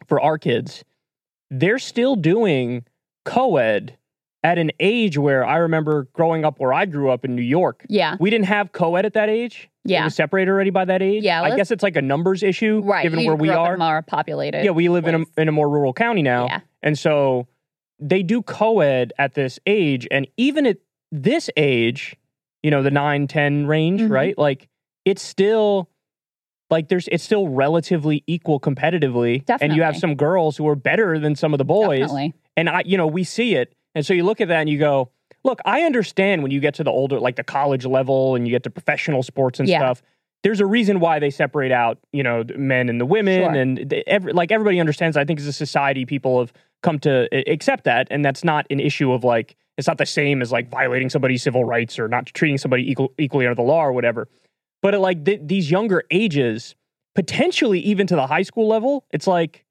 for 0.06 0.20
our 0.20 0.38
kids, 0.38 0.82
they're 1.50 1.78
still 1.78 2.16
doing 2.16 2.84
co 3.24 3.58
ed 3.58 3.97
at 4.44 4.58
an 4.58 4.70
age 4.78 5.18
where 5.18 5.44
I 5.44 5.56
remember 5.56 6.08
growing 6.12 6.44
up 6.44 6.60
where 6.60 6.72
I 6.72 6.86
grew 6.86 7.10
up 7.10 7.24
in 7.24 7.34
New 7.34 7.42
York. 7.42 7.84
yeah 7.88 8.16
We 8.20 8.30
didn't 8.30 8.46
have 8.46 8.72
co 8.72 8.96
ed 8.96 9.04
at 9.06 9.14
that 9.14 9.28
age. 9.28 9.68
It 9.84 9.90
yeah 9.92 10.04
was 10.04 10.14
separated 10.14 10.50
already 10.50 10.70
by 10.70 10.84
that 10.84 11.02
age. 11.02 11.24
Yeah, 11.24 11.42
I 11.42 11.56
guess 11.56 11.70
it's 11.70 11.82
like 11.82 11.96
a 11.96 12.02
numbers 12.02 12.42
issue, 12.42 12.82
right 12.84 13.02
given 13.02 13.24
where 13.24 13.34
we 13.34 13.48
are. 13.50 13.76
more 13.76 14.02
populated 14.02 14.64
Yeah, 14.64 14.70
we 14.72 14.88
live 14.88 15.06
in 15.06 15.14
a, 15.36 15.40
in 15.40 15.48
a 15.48 15.52
more 15.52 15.68
rural 15.68 15.92
county 15.92 16.22
now. 16.22 16.46
yeah 16.46 16.60
And 16.82 16.98
so 16.98 17.48
they 17.98 18.22
do 18.22 18.42
co 18.42 18.80
ed 18.80 19.12
at 19.18 19.34
this 19.34 19.58
age. 19.66 20.06
And 20.10 20.28
even 20.36 20.66
at 20.66 20.76
this 21.10 21.50
age, 21.56 22.14
you 22.62 22.70
know, 22.70 22.82
the 22.82 22.90
9, 22.90 23.26
10 23.26 23.66
range, 23.66 24.02
Mhm. 24.02 24.10
right? 24.10 24.38
Like 24.38 24.68
it's 25.04 25.22
still 25.22 25.88
like 26.70 26.88
there's 26.88 27.08
it's 27.08 27.24
still 27.24 27.48
relatively 27.48 28.22
equal 28.26 28.60
competitively. 28.60 29.42
And 29.60 29.74
you 29.74 29.82
have 29.82 29.96
some 29.96 30.14
girls 30.14 30.56
who 30.56 30.68
are 30.68 30.76
better 30.76 31.18
than 31.18 31.34
some 31.34 31.54
of 31.54 31.58
the 31.58 31.64
boys. 31.64 32.00
definitely 32.00 32.34
And 32.56 32.68
I, 32.68 32.82
you 32.84 32.96
know, 32.98 33.06
we 33.06 33.24
see 33.24 33.54
it. 33.56 33.72
And 33.94 34.04
so 34.04 34.14
you 34.14 34.24
look 34.24 34.40
at 34.40 34.48
that 34.48 34.60
and 34.60 34.68
you 34.70 34.78
go, 34.78 35.10
look, 35.44 35.60
I 35.64 35.82
understand 35.82 36.42
when 36.42 36.50
you 36.50 36.60
get 36.60 36.74
to 36.74 36.84
the 36.84 36.90
older, 36.90 37.18
like 37.20 37.36
the 37.36 37.44
college 37.44 37.86
level 37.86 38.34
and 38.34 38.46
you 38.46 38.50
get 38.52 38.62
to 38.64 38.70
professional 38.70 39.22
sports 39.22 39.60
and 39.60 39.68
Yeah. 39.68 39.78
stuff. 39.78 40.02
There's 40.44 40.60
a 40.60 40.66
reason 40.66 41.00
why 41.00 41.18
they 41.18 41.30
separate 41.30 41.72
out, 41.72 41.98
you 42.12 42.22
know, 42.22 42.44
the 42.44 42.56
men 42.58 42.88
and 42.88 43.00
the 43.00 43.06
women, 43.06 43.42
Sure. 43.42 43.54
and 43.54 43.78
they, 43.90 44.04
every, 44.06 44.32
like 44.32 44.52
everybody 44.52 44.78
understands. 44.78 45.16
I 45.16 45.24
think 45.24 45.40
as 45.40 45.46
a 45.46 45.52
society, 45.52 46.04
people 46.06 46.38
have 46.38 46.52
come 46.82 46.98
to 47.00 47.28
accept 47.50 47.84
that, 47.84 48.06
and 48.10 48.24
that's 48.24 48.44
not 48.44 48.64
an 48.70 48.78
issue 48.78 49.10
of 49.12 49.24
like 49.24 49.56
it's 49.76 49.88
not 49.88 49.98
the 49.98 50.06
same 50.06 50.40
as 50.42 50.52
like 50.52 50.68
violating 50.68 51.08
somebody's 51.10 51.42
civil 51.42 51.64
rights 51.64 51.98
or 51.98 52.06
not 52.08 52.26
treating 52.26 52.58
somebody 52.58 52.88
equal, 52.88 53.12
equally 53.18 53.46
under 53.46 53.54
the 53.56 53.62
law 53.62 53.84
or 53.84 53.92
whatever. 53.92 54.28
But 54.82 54.94
at 54.94 55.00
like 55.00 55.24
th- 55.24 55.40
these 55.44 55.70
younger 55.70 56.04
ages, 56.10 56.76
potentially 57.16 57.80
even 57.80 58.06
to 58.08 58.14
the 58.16 58.26
high 58.28 58.42
school 58.42 58.68
level, 58.68 59.04
it's 59.10 59.26
like, 59.26 59.64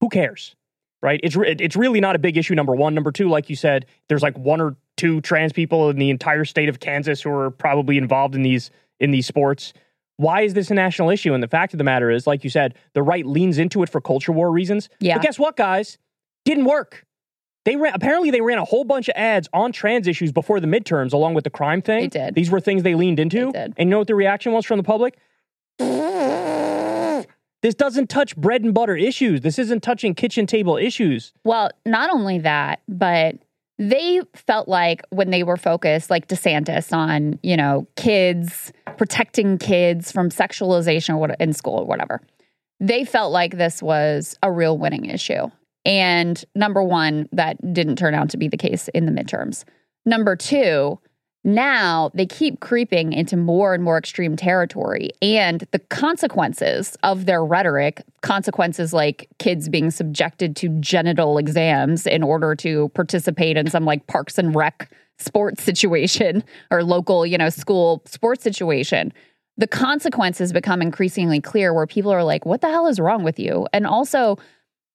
who 0.00 0.08
cares? 0.08 0.54
Right? 1.02 1.20
It's 1.22 1.36
re- 1.36 1.56
it's 1.58 1.76
really 1.76 2.00
not 2.00 2.16
a 2.16 2.18
big 2.18 2.36
issue. 2.36 2.54
Number 2.54 2.74
one, 2.74 2.94
number 2.94 3.12
two, 3.12 3.28
like 3.28 3.48
you 3.50 3.56
said, 3.56 3.86
there's 4.08 4.22
like 4.22 4.36
one 4.38 4.60
or 4.60 4.76
two 4.96 5.20
trans 5.20 5.52
people 5.52 5.90
in 5.90 5.96
the 5.98 6.10
entire 6.10 6.44
state 6.44 6.68
of 6.68 6.80
Kansas 6.80 7.22
who 7.22 7.30
are 7.30 7.50
probably 7.50 7.98
involved 7.98 8.34
in 8.34 8.42
these 8.42 8.70
in 9.00 9.10
these 9.10 9.26
sports. 9.26 9.72
Why 10.16 10.42
is 10.42 10.54
this 10.54 10.70
a 10.70 10.74
national 10.74 11.10
issue? 11.10 11.32
And 11.32 11.42
the 11.42 11.48
fact 11.48 11.72
of 11.72 11.78
the 11.78 11.84
matter 11.84 12.10
is, 12.10 12.26
like 12.26 12.42
you 12.42 12.50
said, 12.50 12.74
the 12.92 13.02
right 13.02 13.24
leans 13.24 13.58
into 13.58 13.82
it 13.84 13.88
for 13.88 14.00
culture 14.00 14.32
war 14.32 14.50
reasons. 14.50 14.88
Yeah. 14.98 15.16
But 15.16 15.22
guess 15.22 15.38
what, 15.38 15.56
guys? 15.56 15.96
Didn't 16.44 16.64
work. 16.64 17.04
They 17.64 17.76
ran 17.76 17.92
apparently 17.94 18.30
they 18.30 18.40
ran 18.40 18.58
a 18.58 18.64
whole 18.64 18.84
bunch 18.84 19.08
of 19.08 19.14
ads 19.16 19.48
on 19.52 19.72
trans 19.72 20.08
issues 20.08 20.32
before 20.32 20.58
the 20.58 20.66
midterms, 20.66 21.12
along 21.12 21.34
with 21.34 21.44
the 21.44 21.50
crime 21.50 21.82
thing. 21.82 22.00
They 22.00 22.08
did. 22.08 22.34
These 22.34 22.50
were 22.50 22.60
things 22.60 22.82
they 22.82 22.94
leaned 22.94 23.20
into. 23.20 23.52
They 23.52 23.60
did. 23.60 23.74
And 23.76 23.88
you 23.88 23.90
know 23.90 23.98
what 23.98 24.06
the 24.06 24.14
reaction 24.14 24.52
was 24.52 24.64
from 24.64 24.78
the 24.78 24.84
public? 24.84 25.18
This 27.62 27.74
doesn't 27.74 28.08
touch 28.08 28.36
bread 28.36 28.62
and 28.62 28.72
butter 28.72 28.96
issues. 28.96 29.40
This 29.40 29.58
isn't 29.58 29.82
touching 29.82 30.14
kitchen 30.14 30.46
table 30.46 30.76
issues. 30.76 31.32
Well, 31.44 31.70
not 31.84 32.10
only 32.10 32.38
that, 32.38 32.80
but 32.88 33.36
they 33.78 34.20
felt 34.34 34.68
like 34.68 35.02
when 35.10 35.30
they 35.30 35.42
were 35.42 35.56
focused, 35.56 36.10
like 36.10 36.28
DeSantis, 36.28 36.92
on 36.92 37.38
you 37.42 37.56
know 37.56 37.86
kids 37.96 38.72
protecting 38.96 39.58
kids 39.58 40.10
from 40.12 40.30
sexualization 40.30 41.16
or 41.16 41.34
in 41.40 41.52
school 41.52 41.80
or 41.80 41.86
whatever, 41.86 42.20
they 42.80 43.04
felt 43.04 43.32
like 43.32 43.56
this 43.56 43.82
was 43.82 44.36
a 44.42 44.50
real 44.50 44.78
winning 44.78 45.06
issue. 45.06 45.48
And 45.84 46.44
number 46.54 46.82
one, 46.82 47.28
that 47.32 47.56
didn't 47.72 47.96
turn 47.96 48.14
out 48.14 48.30
to 48.30 48.36
be 48.36 48.48
the 48.48 48.56
case 48.56 48.88
in 48.88 49.06
the 49.06 49.12
midterms. 49.12 49.64
Number 50.04 50.36
two, 50.36 50.98
now 51.44 52.10
they 52.14 52.26
keep 52.26 52.60
creeping 52.60 53.12
into 53.12 53.36
more 53.36 53.72
and 53.72 53.82
more 53.82 53.96
extreme 53.96 54.36
territory. 54.36 55.10
And 55.22 55.64
the 55.70 55.78
consequences 55.78 56.96
of 57.02 57.26
their 57.26 57.44
rhetoric, 57.44 58.02
consequences 58.22 58.92
like 58.92 59.28
kids 59.38 59.68
being 59.68 59.90
subjected 59.90 60.56
to 60.56 60.68
genital 60.80 61.38
exams 61.38 62.06
in 62.06 62.22
order 62.22 62.54
to 62.56 62.88
participate 62.90 63.56
in 63.56 63.70
some 63.70 63.84
like 63.84 64.06
parks 64.08 64.38
and 64.38 64.54
rec 64.54 64.90
sports 65.18 65.62
situation 65.62 66.44
or 66.70 66.82
local, 66.82 67.24
you 67.24 67.38
know, 67.38 67.48
school 67.50 68.02
sports 68.04 68.42
situation, 68.42 69.12
the 69.56 69.66
consequences 69.66 70.52
become 70.52 70.80
increasingly 70.80 71.40
clear 71.40 71.74
where 71.74 71.86
people 71.86 72.12
are 72.12 72.24
like, 72.24 72.46
what 72.46 72.60
the 72.60 72.68
hell 72.68 72.86
is 72.86 73.00
wrong 73.00 73.24
with 73.24 73.38
you? 73.38 73.66
And 73.72 73.86
also, 73.86 74.38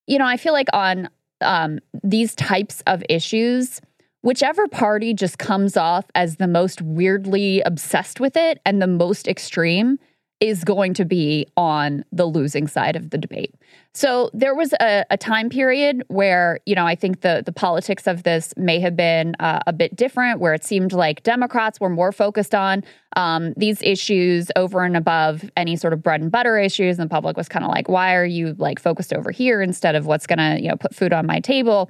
you 0.08 0.18
know, 0.18 0.26
I 0.26 0.38
feel 0.38 0.54
like 0.54 0.68
on 0.74 1.10
um, 1.42 1.80
these 2.04 2.34
types 2.36 2.82
of 2.88 3.04
issues, 3.10 3.82
whichever 4.24 4.68
party 4.68 5.14
just 5.14 5.38
comes 5.38 5.78
off 5.78 6.06
as 6.16 6.38
the 6.38 6.48
most 6.48 6.82
weirdly 6.82 7.62
obsessed 7.62 8.20
with 8.20 8.36
it 8.36 8.60
and 8.66 8.82
the 8.82 8.88
most 8.88 9.28
extreme 9.28 10.00
is 10.40 10.66
going 10.66 10.94
to 10.94 11.06
be 11.06 11.48
on 11.56 12.04
the 12.12 12.26
losing 12.26 12.68
side 12.68 12.98
of 12.98 13.12
the 13.12 13.18
debate. 13.18 13.56
So 13.94 14.30
there 14.34 14.54
was 14.54 14.74
a, 14.82 15.06
a 15.10 15.16
time 15.16 15.50
period 15.50 16.04
where, 16.10 16.60
you 16.66 16.76
know, 16.76 16.86
I 16.86 16.96
think 16.96 17.22
the 17.22 17.44
the 17.46 17.54
politics 17.54 18.08
of 18.08 18.24
this 18.24 18.54
may 18.58 18.80
have 18.80 18.96
been 18.98 19.36
uh, 19.40 19.60
a 19.68 19.72
bit 19.72 19.96
different, 19.96 20.42
where 20.42 20.54
it 20.54 20.66
seemed 20.66 20.92
like 20.92 21.24
Democrats 21.24 21.80
were 21.80 21.90
more 21.90 22.12
focused 22.12 22.54
on 22.54 22.84
um, 23.16 23.54
these 23.56 23.82
issues 23.82 24.52
over 24.58 24.84
and 24.84 24.98
above 24.98 25.50
any 25.56 25.78
sort 25.78 25.94
of 25.94 26.04
bread 26.04 26.20
and 26.20 26.32
butter 26.32 26.58
issues, 26.58 27.00
and 27.00 27.10
the 27.10 27.14
public 27.14 27.38
was 27.38 27.48
kind 27.48 27.64
of 27.64 27.72
like, 27.72 27.88
"Why 27.88 28.14
are 28.14 28.26
you 28.26 28.54
like 28.58 28.80
focused 28.80 29.14
over 29.14 29.32
here 29.32 29.62
instead 29.62 29.96
of 29.96 30.08
what's 30.08 30.28
going 30.28 30.40
to, 30.40 30.62
you 30.62 30.68
know, 30.68 30.76
put 30.76 30.94
food 30.94 31.14
on 31.14 31.26
my 31.26 31.40
table?" 31.40 31.90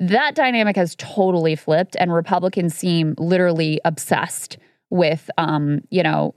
That 0.00 0.34
dynamic 0.34 0.76
has 0.76 0.96
totally 0.96 1.54
flipped, 1.54 1.96
and 1.98 2.12
Republicans 2.12 2.74
seem 2.74 3.14
literally 3.18 3.80
obsessed 3.84 4.58
with, 4.90 5.30
um, 5.38 5.80
you 5.90 6.02
know, 6.02 6.34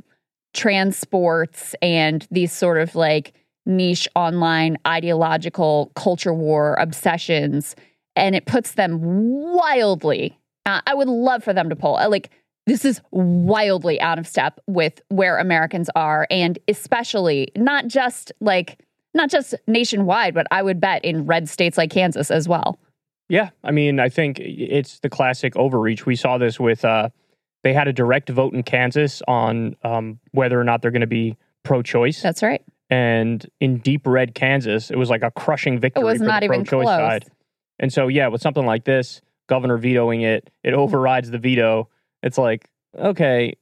transports 0.56 1.76
and 1.82 2.26
these 2.32 2.52
sort 2.52 2.78
of 2.78 2.96
like 2.96 3.34
niche 3.66 4.08
online 4.16 4.78
ideological 4.88 5.92
culture 5.96 6.34
war 6.34 6.76
obsessions 6.76 7.76
and 8.16 8.36
it 8.36 8.46
puts 8.46 8.74
them 8.74 9.00
wildly 9.02 10.40
uh, 10.66 10.80
i 10.88 10.94
would 10.94 11.10
love 11.10 11.44
for 11.44 11.52
them 11.52 11.70
to 11.70 11.76
pull 11.76 11.98
uh, 11.98 12.08
like 12.08 12.30
this 12.68 12.86
is 12.86 13.02
wildly 13.12 14.00
out 14.00 14.18
of 14.18 14.26
step 14.26 14.62
with 14.66 15.02
where 15.10 15.38
americans 15.40 15.90
are 15.96 16.26
and 16.32 16.58
especially 16.70 17.50
not 17.58 17.88
just 17.88 18.32
like 18.40 18.80
not 19.14 19.30
just 19.30 19.56
nationwide 19.68 20.34
but 20.34 20.48
i 20.52 20.62
would 20.62 20.80
bet 20.80 21.04
in 21.04 21.26
red 21.26 21.50
states 21.50 21.78
like 21.78 21.90
kansas 21.90 22.32
as 22.32 22.48
well 22.48 22.80
yeah 23.29 23.50
i 23.63 23.72
mean 23.72 24.00
i 24.00 24.10
think 24.10 24.39
it's 24.39 25.00
the 25.00 25.10
classic 25.10 25.55
overreach 25.55 26.05
we 26.05 26.15
saw 26.15 26.38
this 26.38 26.60
with 26.60 26.86
uh 26.86 27.10
they 27.63 27.74
had 27.74 27.88
a 27.88 27.94
direct 27.94 28.29
vote 28.29 28.53
in 28.53 28.63
kansas 28.63 29.22
on 29.27 29.75
um, 29.84 30.20
whether 30.32 30.60
or 30.60 30.63
not 30.63 30.82
they're 30.82 30.91
going 30.91 31.01
to 31.01 31.08
be 31.08 31.36
pro-choice 31.63 32.22
that's 32.22 32.44
right 32.44 32.63
and 32.89 33.50
in 33.60 33.79
deep 33.79 34.05
red 34.05 34.36
Kansas, 34.36 34.91
it 34.91 34.98
was 34.98 35.10
like 35.10 35.24
a 35.24 35.32
crushing 35.32 35.79
victory 35.79 36.01
it 36.01 36.05
was 36.05 36.20
for 36.20 36.25
not 36.25 36.41
the 36.41 36.46
even 36.46 36.65
pro-choice 36.65 36.86
close. 36.86 36.98
side. 36.98 37.25
And 37.79 37.91
so, 37.91 38.08
yeah, 38.08 38.27
with 38.27 38.41
something 38.41 38.65
like 38.65 38.86
this, 38.86 39.22
governor 39.48 39.77
vetoing 39.77 40.22
it, 40.22 40.50
it 40.63 40.74
overrides 40.74 41.32
the 41.32 41.38
veto. 41.38 41.89
It's 42.22 42.38
like, 42.38 42.70
okay, 42.98 43.55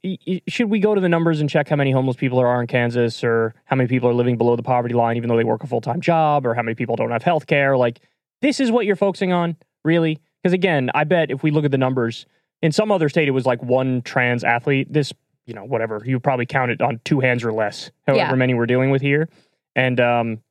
should 0.47 0.69
we 0.69 0.79
go 0.79 0.93
to 0.93 1.01
the 1.01 1.09
numbers 1.09 1.41
and 1.41 1.49
check 1.49 1.69
how 1.69 1.75
many 1.75 1.91
homeless 1.91 2.17
people 2.17 2.37
there 2.37 2.47
are 2.47 2.61
in 2.61 2.67
Kansas, 2.67 3.23
or 3.23 3.55
how 3.65 3.75
many 3.75 3.87
people 3.87 4.09
are 4.09 4.13
living 4.13 4.37
below 4.37 4.55
the 4.55 4.63
poverty 4.63 4.93
line, 4.93 5.17
even 5.17 5.29
though 5.29 5.37
they 5.37 5.43
work 5.43 5.63
a 5.63 5.67
full 5.67 5.81
time 5.81 6.01
job, 6.01 6.45
or 6.45 6.53
how 6.53 6.61
many 6.61 6.75
people 6.75 6.95
don't 6.95 7.11
have 7.11 7.23
health 7.23 7.47
care? 7.47 7.75
Like, 7.77 8.01
this 8.43 8.59
is 8.59 8.71
what 8.71 8.85
you're 8.85 8.95
focusing 8.95 9.33
on, 9.33 9.55
really? 9.83 10.19
Because 10.43 10.53
again, 10.53 10.91
I 10.93 11.05
bet 11.05 11.31
if 11.31 11.41
we 11.41 11.49
look 11.49 11.65
at 11.65 11.71
the 11.71 11.77
numbers, 11.79 12.27
in 12.61 12.71
some 12.71 12.91
other 12.91 13.09
state, 13.09 13.27
it 13.27 13.31
was 13.31 13.47
like 13.47 13.63
one 13.63 14.03
trans 14.03 14.43
athlete. 14.43 14.93
This 14.93 15.11
you 15.45 15.53
know, 15.53 15.65
whatever. 15.65 16.01
You 16.05 16.19
probably 16.21 16.45
count 16.45 16.71
it 16.71 16.81
on 16.81 17.01
two 17.03 17.19
hands 17.19 17.43
or 17.43 17.51
less, 17.51 17.91
however 18.07 18.19
Yeah. 18.29 18.35
many 18.35 18.53
we're 18.53 18.65
dealing 18.65 18.91
with 18.91 19.01
here. 19.01 19.27
And 19.75 19.99
um, 19.99 20.41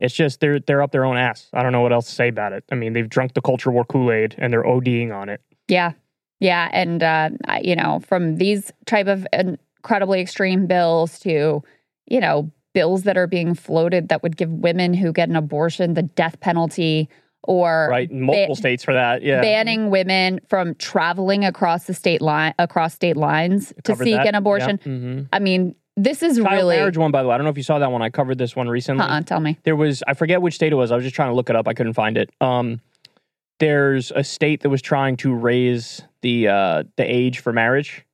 it's 0.00 0.14
just 0.14 0.40
they're 0.40 0.60
they're 0.60 0.82
up 0.82 0.92
their 0.92 1.04
own 1.04 1.16
ass. 1.16 1.48
I 1.54 1.62
don't 1.62 1.72
know 1.72 1.80
what 1.80 1.92
else 1.92 2.06
to 2.08 2.14
say 2.14 2.28
about 2.28 2.52
it. 2.52 2.64
I 2.70 2.74
mean, 2.74 2.92
they've 2.92 3.08
drunk 3.08 3.32
the 3.34 3.40
culture 3.40 3.70
war 3.70 3.84
Kool 3.84 4.12
Aid 4.12 4.34
and 4.36 4.52
they're 4.52 4.64
ODing 4.64 5.14
on 5.14 5.28
it. 5.30 5.40
Yeah. 5.68 5.92
Yeah. 6.40 6.68
And, 6.72 7.02
uh, 7.02 7.30
you 7.62 7.74
know, 7.74 8.00
from 8.00 8.36
these 8.36 8.70
type 8.86 9.06
of 9.06 9.26
incredibly 9.32 10.20
extreme 10.20 10.66
bills 10.66 11.18
to, 11.20 11.62
you 12.06 12.20
know, 12.20 12.50
bills 12.78 13.02
that 13.02 13.16
are 13.16 13.26
being 13.26 13.54
floated 13.54 14.08
that 14.08 14.22
would 14.22 14.36
give 14.36 14.50
women 14.50 14.94
who 14.94 15.12
get 15.12 15.28
an 15.28 15.34
abortion 15.36 15.94
the 15.94 16.02
death 16.02 16.38
penalty 16.40 17.08
or 17.42 17.88
Right, 17.90 18.10
multiple 18.10 18.54
ba- 18.54 18.58
states 18.60 18.84
for 18.84 18.94
that. 18.94 19.22
Yeah, 19.22 19.40
banning 19.40 19.90
women 19.90 20.40
from 20.48 20.74
traveling 20.76 21.44
across 21.44 21.84
the 21.84 21.94
state 21.94 22.20
line 22.22 22.54
across 22.58 22.94
state 22.94 23.16
lines 23.16 23.72
to 23.84 23.96
seek 23.96 24.16
that. 24.16 24.26
an 24.28 24.34
abortion. 24.34 24.78
Yeah. 24.84 24.92
hmm 24.92 25.20
I 25.32 25.38
mean, 25.38 25.74
this 25.96 26.22
is 26.22 26.36
Child 26.36 26.50
really 26.52 26.76
marriage 26.76 26.96
one, 26.96 27.10
by 27.10 27.22
the 27.22 27.28
way. 27.28 27.34
I 27.34 27.38
don't 27.38 27.44
know 27.44 27.50
if 27.50 27.56
you 27.56 27.62
saw 27.64 27.78
that 27.80 27.90
one. 27.90 28.02
I 28.02 28.10
covered 28.10 28.38
this 28.38 28.54
one 28.54 28.68
recently. 28.68 29.02
uh-uh, 29.02 29.22
tell 29.22 29.40
me. 29.40 29.58
There 29.64 29.74
was 29.76 30.02
I 30.06 30.14
forget 30.14 30.40
which 30.42 30.54
state 30.54 30.70
it 30.72 30.76
was. 30.76 30.92
I 30.92 30.94
was 30.94 31.04
just 31.04 31.16
trying 31.16 31.30
to 31.30 31.34
look 31.34 31.50
it 31.50 31.56
up. 31.56 31.66
I 31.66 31.74
couldn't 31.74 31.94
find 31.94 32.16
it. 32.16 32.30
Um, 32.40 32.80
there's 33.58 34.12
a 34.14 34.22
state 34.22 34.60
that 34.62 34.68
was 34.70 34.82
trying 34.82 35.16
to 35.18 35.34
raise 35.34 36.02
the 36.22 36.48
uh, 36.48 36.82
the 36.96 37.04
age 37.04 37.40
for 37.40 37.52
marriage, 37.52 38.04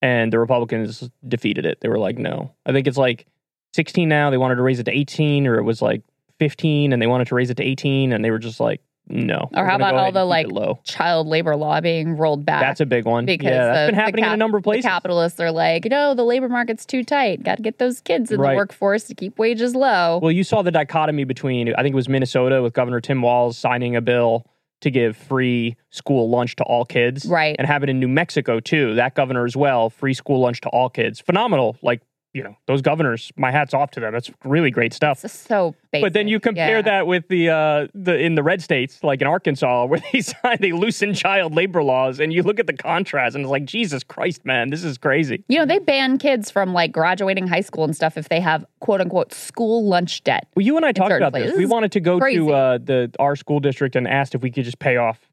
and 0.00 0.32
the 0.32 0.38
Republicans 0.38 1.10
defeated 1.26 1.66
it. 1.66 1.80
They 1.80 1.88
were 1.88 1.98
like, 1.98 2.18
no. 2.18 2.52
I 2.66 2.72
think 2.72 2.86
it's 2.86 2.98
like 2.98 3.26
16 3.72 4.08
now. 4.08 4.30
They 4.30 4.38
wanted 4.38 4.56
to 4.56 4.62
raise 4.62 4.78
it 4.78 4.84
to 4.84 4.92
18, 4.92 5.46
or 5.46 5.56
it 5.58 5.62
was 5.62 5.82
like 5.82 6.02
15, 6.38 6.92
and 6.92 7.00
they 7.00 7.06
wanted 7.06 7.26
to 7.28 7.34
raise 7.34 7.50
it 7.50 7.56
to 7.58 7.62
18, 7.62 8.12
and 8.12 8.24
they 8.24 8.30
were 8.30 8.38
just 8.38 8.60
like, 8.60 8.80
no. 9.08 9.50
Or 9.54 9.66
how 9.66 9.74
about 9.76 9.94
all 9.96 10.12
the, 10.12 10.24
like, 10.24 10.46
low. 10.46 10.78
Child 10.84 11.26
labor 11.26 11.56
law 11.56 11.80
being 11.80 12.16
rolled 12.16 12.46
back. 12.46 12.60
That's 12.62 12.80
a 12.80 12.86
big 12.86 13.04
one. 13.04 13.26
because 13.26 13.46
yeah, 13.50 13.64
that's 13.66 13.86
the- 13.88 13.92
been 13.92 14.00
happening 14.00 14.24
in 14.24 14.30
a 14.30 14.36
number 14.36 14.58
of 14.58 14.64
places. 14.64 14.84
Capitalists 14.84 15.40
are 15.40 15.50
like, 15.50 15.84
no, 15.86 16.14
the 16.14 16.24
labor 16.24 16.48
market's 16.48 16.86
too 16.86 17.02
tight. 17.02 17.42
Got 17.42 17.56
to 17.56 17.62
get 17.62 17.78
those 17.78 18.00
kids 18.00 18.30
in 18.30 18.40
Right. 18.40 18.52
the 18.52 18.56
workforce 18.56 19.04
to 19.04 19.14
keep 19.14 19.38
wages 19.40 19.74
low. 19.74 20.20
Well, 20.22 20.30
you 20.30 20.44
saw 20.44 20.62
the 20.62 20.70
dichotomy 20.70 21.24
between 21.24 21.74
I 21.74 21.82
think 21.82 21.94
it 21.94 21.96
was 21.96 22.08
Minnesota 22.08 22.62
with 22.62 22.74
Governor 22.74 23.00
Tim 23.00 23.22
Walz 23.22 23.58
signing 23.58 23.96
a 23.96 24.00
bill 24.00 24.46
to 24.82 24.90
give 24.90 25.16
free 25.16 25.76
school 25.90 26.30
lunch 26.30 26.54
to 26.56 26.64
all 26.64 26.84
kids. 26.84 27.26
Right. 27.26 27.56
And 27.58 27.66
have 27.66 27.82
it 27.82 27.88
in 27.88 27.98
New 28.00 28.08
Mexico 28.08 28.60
too. 28.60 28.94
That 28.94 29.14
governor 29.16 29.44
as 29.44 29.56
well, 29.56 29.90
free 29.90 30.14
school 30.14 30.40
lunch 30.40 30.60
to 30.62 30.68
all 30.68 30.88
kids. 30.88 31.20
Phenomenal. 31.20 31.76
Like, 31.82 32.02
you 32.34 32.42
know, 32.42 32.56
those 32.66 32.80
governors, 32.80 33.30
my 33.36 33.50
hat's 33.50 33.74
off 33.74 33.90
to 33.90 34.00
them. 34.00 34.12
That's 34.12 34.30
really 34.44 34.70
great 34.70 34.94
stuff. 34.94 35.18
So 35.18 35.74
basic. 35.90 36.02
But 36.06 36.12
then 36.14 36.28
you 36.28 36.40
compare 36.40 36.76
Yeah. 36.76 36.82
that 36.82 37.06
with 37.06 37.28
the 37.28 37.50
uh 37.50 37.86
the 37.94 38.18
in 38.18 38.36
the 38.36 38.42
red 38.42 38.62
states, 38.62 39.04
like 39.04 39.20
in 39.20 39.26
Arkansas, 39.26 39.84
where 39.90 40.00
they 40.12 40.20
sign 40.22 40.56
they 40.60 40.72
loosen 40.72 41.12
child 41.12 41.54
labor 41.54 41.82
laws, 41.82 42.20
and 42.20 42.32
you 42.32 42.42
look 42.42 42.58
at 42.58 42.66
the 42.66 42.72
contrast, 42.72 43.34
and 43.36 43.44
it's 43.44 43.50
like 43.50 43.66
Jesus 43.66 44.02
Christ, 44.02 44.44
man, 44.46 44.70
this 44.70 44.82
is 44.82 44.96
crazy. 44.96 45.44
You 45.48 45.58
know, 45.58 45.66
they 45.66 45.78
ban 45.78 46.16
kids 46.16 46.50
from 46.50 46.72
like 46.72 46.90
graduating 46.92 47.46
high 47.48 47.60
school 47.60 47.84
and 47.84 47.94
stuff 47.94 48.16
if 48.16 48.28
they 48.30 48.40
have 48.40 48.64
quote 48.80 49.00
unquote 49.02 49.32
school 49.34 49.86
lunch 49.86 50.24
debt. 50.24 50.46
Well, 50.56 50.64
you 50.64 50.76
and 50.78 50.86
I 50.86 50.92
talked 50.92 51.12
about 51.12 51.34
this. 51.34 51.54
We 51.56 51.66
wanted 51.66 51.92
to 51.92 52.00
go 52.00 52.18
Crazy. 52.18 52.38
to 52.38 52.52
uh, 52.52 52.78
the 52.78 53.10
our 53.18 53.36
school 53.36 53.60
district 53.60 53.94
and 53.94 54.08
asked 54.08 54.34
if 54.34 54.40
we 54.42 54.50
could 54.50 54.64
just 54.64 54.78
pay 54.78 54.96
off 54.96 55.28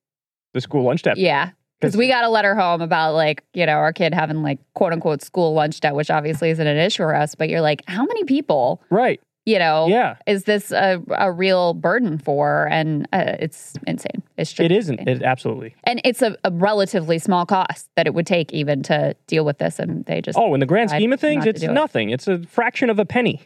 the 0.53 0.59
school 0.61 0.83
lunch 0.83 1.03
debt. 1.03 1.15
Yeah. 1.17 1.51
Because 1.79 1.95
we 1.95 2.07
got 2.07 2.23
a 2.25 2.29
letter 2.29 2.55
home 2.55 2.81
about 2.81 3.13
like, 3.13 3.43
you 3.53 3.65
know, 3.65 3.73
our 3.73 3.93
kid 3.93 4.13
having 4.13 4.41
like 4.43 4.59
quote 4.73 4.91
unquote 4.93 5.21
school 5.21 5.53
lunch 5.53 5.79
debt, 5.79 5.95
which 5.95 6.11
obviously 6.11 6.49
isn't 6.49 6.65
an 6.67 6.77
issue 6.77 7.03
for 7.03 7.15
us. 7.15 7.35
But 7.35 7.49
you're 7.49 7.61
like, 7.61 7.83
how 7.87 8.03
many 8.05 8.25
people, 8.25 8.81
Right. 8.89 9.21
you 9.45 9.59
know, 9.59 9.87
Yeah. 9.87 10.17
is 10.27 10.43
this 10.43 10.71
a, 10.71 11.01
a 11.17 11.31
real 11.31 11.73
burden 11.73 12.17
for? 12.17 12.67
And 12.69 13.07
uh, 13.13 13.35
it's 13.39 13.75
insane. 13.87 14.23
It's 14.37 14.51
just 14.51 14.59
It 14.59 14.71
isn't. 14.73 14.99
insane. 14.99 15.17
It 15.17 15.23
absolutely. 15.23 15.73
and 15.85 16.01
it's 16.03 16.21
a, 16.21 16.35
a 16.43 16.51
relatively 16.51 17.17
small 17.17 17.45
cost 17.45 17.87
that 17.95 18.07
it 18.07 18.13
would 18.13 18.27
take 18.27 18.51
even 18.53 18.83
to 18.83 19.15
deal 19.27 19.45
with 19.45 19.57
this. 19.59 19.79
And 19.79 20.03
they 20.05 20.19
just 20.21 20.37
Oh, 20.37 20.53
in 20.53 20.59
the 20.59 20.65
grand 20.65 20.89
scheme 20.89 21.13
of 21.13 21.19
things, 21.21 21.45
it's 21.45 21.61
do 21.61 21.69
it. 21.69 21.73
nothing. 21.73 22.09
It's 22.09 22.27
a 22.27 22.39
fraction 22.43 22.89
of 22.89 22.99
a 22.99 23.05
penny. 23.05 23.41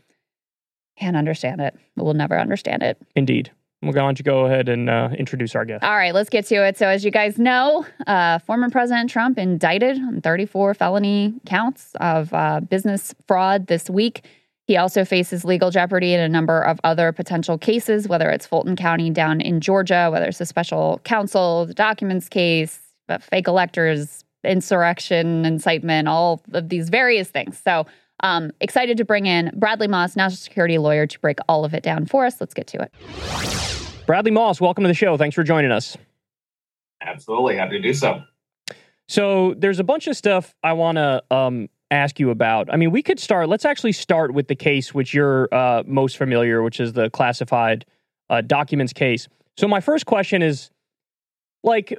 can't 0.97 1.17
understand 1.17 1.61
it. 1.61 1.75
We'll 1.95 2.13
never 2.15 2.39
understand 2.39 2.81
it. 2.83 2.97
Indeed. 3.15 3.51
Well, 3.83 3.91
why 3.91 3.99
don't 3.99 4.17
you 4.17 4.23
go 4.23 4.45
ahead 4.45 4.69
and 4.69 4.89
uh, 4.89 5.09
introduce 5.17 5.55
our 5.55 5.65
guest? 5.65 5.83
All 5.83 5.97
right, 5.97 6.13
let's 6.13 6.29
get 6.29 6.45
to 6.45 6.55
it. 6.65 6.77
So, 6.77 6.87
as 6.87 7.03
you 7.03 7.11
guys 7.11 7.37
know, 7.37 7.85
uh, 8.07 8.39
former 8.39 8.69
President 8.69 9.09
Trump 9.09 9.37
indicted 9.37 9.97
on 9.97 10.21
34 10.21 10.73
felony 10.73 11.33
counts 11.45 11.93
of 11.99 12.33
uh, 12.33 12.61
business 12.61 13.13
fraud 13.27 13.67
this 13.67 13.89
week. 13.89 14.25
He 14.67 14.77
also 14.77 15.03
faces 15.03 15.43
legal 15.43 15.69
jeopardy 15.69 16.13
in 16.13 16.21
a 16.21 16.29
number 16.29 16.61
of 16.61 16.79
other 16.85 17.11
potential 17.11 17.57
cases, 17.57 18.07
whether 18.07 18.29
it's 18.29 18.45
Fulton 18.45 18.77
County 18.77 19.09
down 19.09 19.41
in 19.41 19.59
Georgia, 19.59 20.07
whether 20.09 20.27
it's 20.27 20.39
a 20.39 20.45
special 20.45 21.01
counsel, 21.03 21.65
the 21.65 21.73
documents 21.73 22.29
case, 22.29 22.79
fake 23.19 23.49
electors, 23.49 24.23
insurrection, 24.45 25.43
incitement, 25.43 26.07
all 26.07 26.41
of 26.53 26.69
these 26.69 26.87
various 26.87 27.29
things. 27.29 27.59
So, 27.61 27.85
um, 28.23 28.51
excited 28.61 28.97
to 28.97 29.05
bring 29.05 29.25
in 29.25 29.51
Bradley 29.53 29.87
Moss, 29.87 30.15
national 30.15 30.37
security 30.37 30.77
lawyer, 30.77 31.05
to 31.05 31.19
break 31.19 31.37
all 31.47 31.65
of 31.65 31.73
it 31.73 31.83
down 31.83 32.05
for 32.05 32.25
us. 32.25 32.39
Let's 32.39 32.53
get 32.53 32.67
to 32.67 32.81
it. 32.81 34.05
Bradley 34.07 34.31
Moss, 34.31 34.59
welcome 34.59 34.83
to 34.83 34.87
the 34.87 34.93
show. 34.93 35.17
Thanks 35.17 35.35
for 35.35 35.43
joining 35.43 35.71
us. 35.71 35.97
Absolutely. 37.01 37.57
Happy 37.57 37.77
to 37.77 37.81
do 37.81 37.93
so. 37.93 38.23
So, 39.09 39.53
there's 39.57 39.79
a 39.79 39.83
bunch 39.83 40.07
of 40.07 40.15
stuff 40.15 40.55
I 40.63 40.73
want 40.73 40.97
to 40.97 41.21
um, 41.29 41.69
ask 41.91 42.19
you 42.19 42.29
about. 42.29 42.73
I 42.73 42.77
mean, 42.77 42.91
we 42.91 43.03
could 43.03 43.19
start. 43.19 43.49
Let's 43.49 43.65
actually 43.65 43.91
start 43.91 44.33
with 44.33 44.47
the 44.47 44.55
case 44.55 44.93
which 44.93 45.13
you're 45.13 45.53
uh, 45.53 45.83
most 45.85 46.17
familiar, 46.17 46.63
which 46.63 46.79
is 46.79 46.93
the 46.93 47.09
classified 47.09 47.85
uh, 48.29 48.39
documents 48.41 48.93
case. 48.93 49.27
So, 49.57 49.67
my 49.67 49.81
first 49.81 50.05
question 50.05 50.41
is 50.41 50.71
like, 51.63 51.97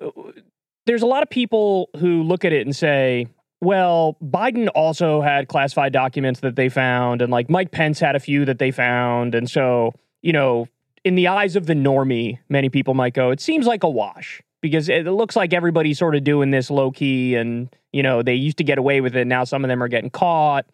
there's 0.86 1.02
a 1.02 1.06
lot 1.06 1.22
of 1.22 1.28
people 1.28 1.90
who 1.98 2.22
look 2.22 2.46
at 2.46 2.54
it 2.54 2.66
and 2.66 2.74
say, 2.74 3.26
well, 3.60 4.16
Biden 4.22 4.68
also 4.74 5.20
had 5.20 5.48
classified 5.48 5.92
documents 5.92 6.40
that 6.40 6.56
they 6.56 6.68
found, 6.68 7.22
and 7.22 7.30
like 7.30 7.48
Mike 7.48 7.70
Pence 7.70 8.00
had 8.00 8.16
a 8.16 8.20
few 8.20 8.44
that 8.44 8.58
they 8.58 8.70
found. 8.70 9.34
And 9.34 9.50
so, 9.50 9.92
you 10.22 10.32
know, 10.32 10.68
in 11.04 11.14
the 11.14 11.28
eyes 11.28 11.56
of 11.56 11.66
the 11.66 11.74
normie, 11.74 12.38
many 12.48 12.68
people 12.68 12.94
might 12.94 13.14
go, 13.14 13.30
it 13.30 13.40
seems 13.40 13.66
like 13.66 13.82
a 13.82 13.88
wash 13.88 14.42
because 14.62 14.88
it 14.88 15.06
looks 15.06 15.36
like 15.36 15.52
everybody's 15.52 15.98
sort 15.98 16.14
of 16.14 16.24
doing 16.24 16.50
this 16.50 16.70
low 16.70 16.90
key 16.90 17.34
and, 17.34 17.68
you 17.92 18.02
know, 18.02 18.22
they 18.22 18.34
used 18.34 18.56
to 18.56 18.64
get 18.64 18.78
away 18.78 19.02
with 19.02 19.14
it. 19.14 19.26
Now 19.26 19.44
some 19.44 19.62
of 19.64 19.68
them 19.68 19.82
are 19.82 19.88
getting 19.88 20.10
caught. 20.10 20.64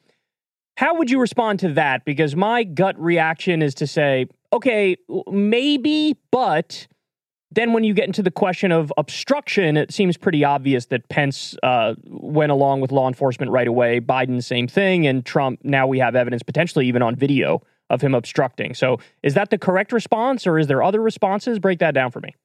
How 0.76 0.94
would 0.94 1.10
you 1.10 1.20
respond 1.20 1.58
to 1.60 1.72
that? 1.74 2.04
Because 2.04 2.36
my 2.36 2.62
gut 2.62 2.98
reaction 2.98 3.60
is 3.62 3.74
to 3.74 3.86
say, 3.88 4.26
okay, 4.52 4.96
maybe, 5.28 6.16
but 6.30 6.86
then 7.52 7.72
when 7.72 7.82
you 7.82 7.94
get 7.94 8.06
into 8.06 8.22
the 8.22 8.30
question 8.30 8.70
of 8.70 8.92
obstruction, 8.96 9.76
it 9.76 9.92
seems 9.92 10.16
pretty 10.16 10.44
obvious 10.44 10.86
that 10.86 11.08
Pence 11.08 11.56
uh, 11.62 11.94
went 12.06 12.52
along 12.52 12.80
with 12.80 12.92
law 12.92 13.08
enforcement 13.08 13.50
right 13.50 13.66
away. 13.66 14.00
Biden, 14.00 14.42
same 14.42 14.68
thing. 14.68 15.06
And 15.06 15.24
Trump, 15.24 15.60
now 15.64 15.86
we 15.86 15.98
have 15.98 16.14
evidence 16.14 16.42
potentially 16.42 16.86
even 16.86 17.02
on 17.02 17.16
video 17.16 17.62
of 17.88 18.00
him 18.00 18.14
obstructing. 18.14 18.72
So 18.74 19.00
is 19.22 19.34
that 19.34 19.50
the 19.50 19.58
correct 19.58 19.92
response 19.92 20.46
or 20.46 20.58
is 20.58 20.68
there 20.68 20.82
other 20.82 21.02
responses? 21.02 21.58
Break 21.58 21.80
that 21.80 21.92
down 21.92 22.12
for 22.12 22.20
me. 22.20 22.36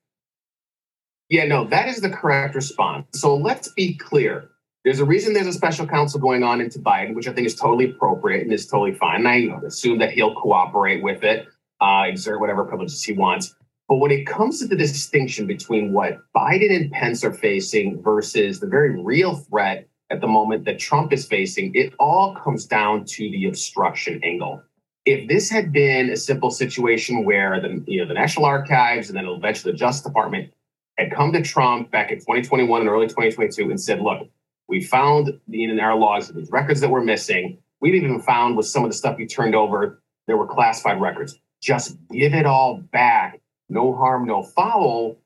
Yeah, 1.29 1.45
no, 1.45 1.65
that 1.65 1.87
is 1.87 2.01
the 2.01 2.09
correct 2.09 2.55
response. 2.55 3.05
So 3.13 3.35
let's 3.35 3.67
be 3.69 3.95
clear. 3.95 4.49
There's 4.83 4.99
a 4.99 5.05
reason 5.05 5.33
there's 5.33 5.47
a 5.47 5.53
special 5.53 5.87
counsel 5.87 6.19
going 6.19 6.43
on 6.43 6.61
into 6.61 6.77
Biden, 6.77 7.15
which 7.15 7.27
I 7.27 7.33
think 7.33 7.47
is 7.47 7.55
totally 7.55 7.91
appropriate 7.91 8.43
and 8.43 8.53
is 8.53 8.67
totally 8.67 8.93
fine. 8.93 9.25
And 9.25 9.27
I 9.27 9.65
assume 9.65 9.99
that 9.99 10.11
he'll 10.11 10.35
cooperate 10.35 11.01
with 11.01 11.23
it, 11.23 11.47
uh, 11.81 12.03
exert 12.07 12.39
whatever 12.39 12.63
privileges 12.63 13.03
he 13.03 13.13
wants. 13.13 13.55
But 13.87 13.97
when 13.97 14.11
it 14.11 14.25
comes 14.25 14.59
to 14.59 14.67
the 14.67 14.75
distinction 14.75 15.45
between 15.45 15.93
what 15.93 16.19
Biden 16.35 16.75
and 16.75 16.91
Pence 16.91 17.23
are 17.23 17.33
facing 17.33 18.01
versus 18.01 18.59
the 18.59 18.67
very 18.67 19.01
real 19.01 19.35
threat 19.35 19.87
at 20.09 20.21
the 20.21 20.27
moment 20.27 20.65
that 20.65 20.79
Trump 20.79 21.13
is 21.13 21.25
facing, 21.25 21.73
it 21.75 21.93
all 21.99 22.35
comes 22.35 22.65
down 22.65 23.05
to 23.05 23.29
the 23.29 23.45
obstruction 23.47 24.19
angle. 24.23 24.61
If 25.05 25.27
this 25.27 25.51
had 25.51 25.71
been 25.71 26.09
a 26.09 26.17
simple 26.17 26.49
situation 26.49 27.25
where 27.25 27.61
the 27.61 27.83
you 27.85 28.01
know 28.01 28.07
the 28.07 28.15
National 28.15 28.45
Archives 28.45 29.09
and 29.09 29.17
then 29.17 29.27
eventually 29.27 29.71
the 29.71 29.77
Justice 29.77 30.03
Department 30.03 30.51
had 30.97 31.11
come 31.11 31.31
to 31.33 31.43
Trump 31.43 31.91
back 31.91 32.11
in 32.11 32.17
2021 32.17 32.81
and 32.81 32.89
early 32.89 33.05
2022 33.05 33.69
and 33.69 33.79
said, 33.79 34.01
look, 34.01 34.27
we 34.67 34.81
found 34.81 35.39
the 35.47 35.63
in 35.63 35.79
our 35.79 35.95
logs 35.95 36.29
these 36.29 36.49
records 36.49 36.81
that 36.81 36.89
were 36.89 37.03
missing. 37.03 37.59
We've 37.81 37.93
even 37.93 38.19
found 38.19 38.57
with 38.57 38.65
some 38.65 38.83
of 38.83 38.89
the 38.89 38.97
stuff 38.97 39.19
you 39.19 39.27
turned 39.27 39.53
over, 39.53 40.01
there 40.25 40.37
were 40.37 40.47
classified 40.47 40.99
records. 40.99 41.39
Just 41.61 41.97
give 42.11 42.33
it 42.33 42.47
all 42.47 42.77
back 42.91 43.41
no 43.69 43.95
harm, 43.95 44.25
no 44.25 44.43
foul, 44.43 45.17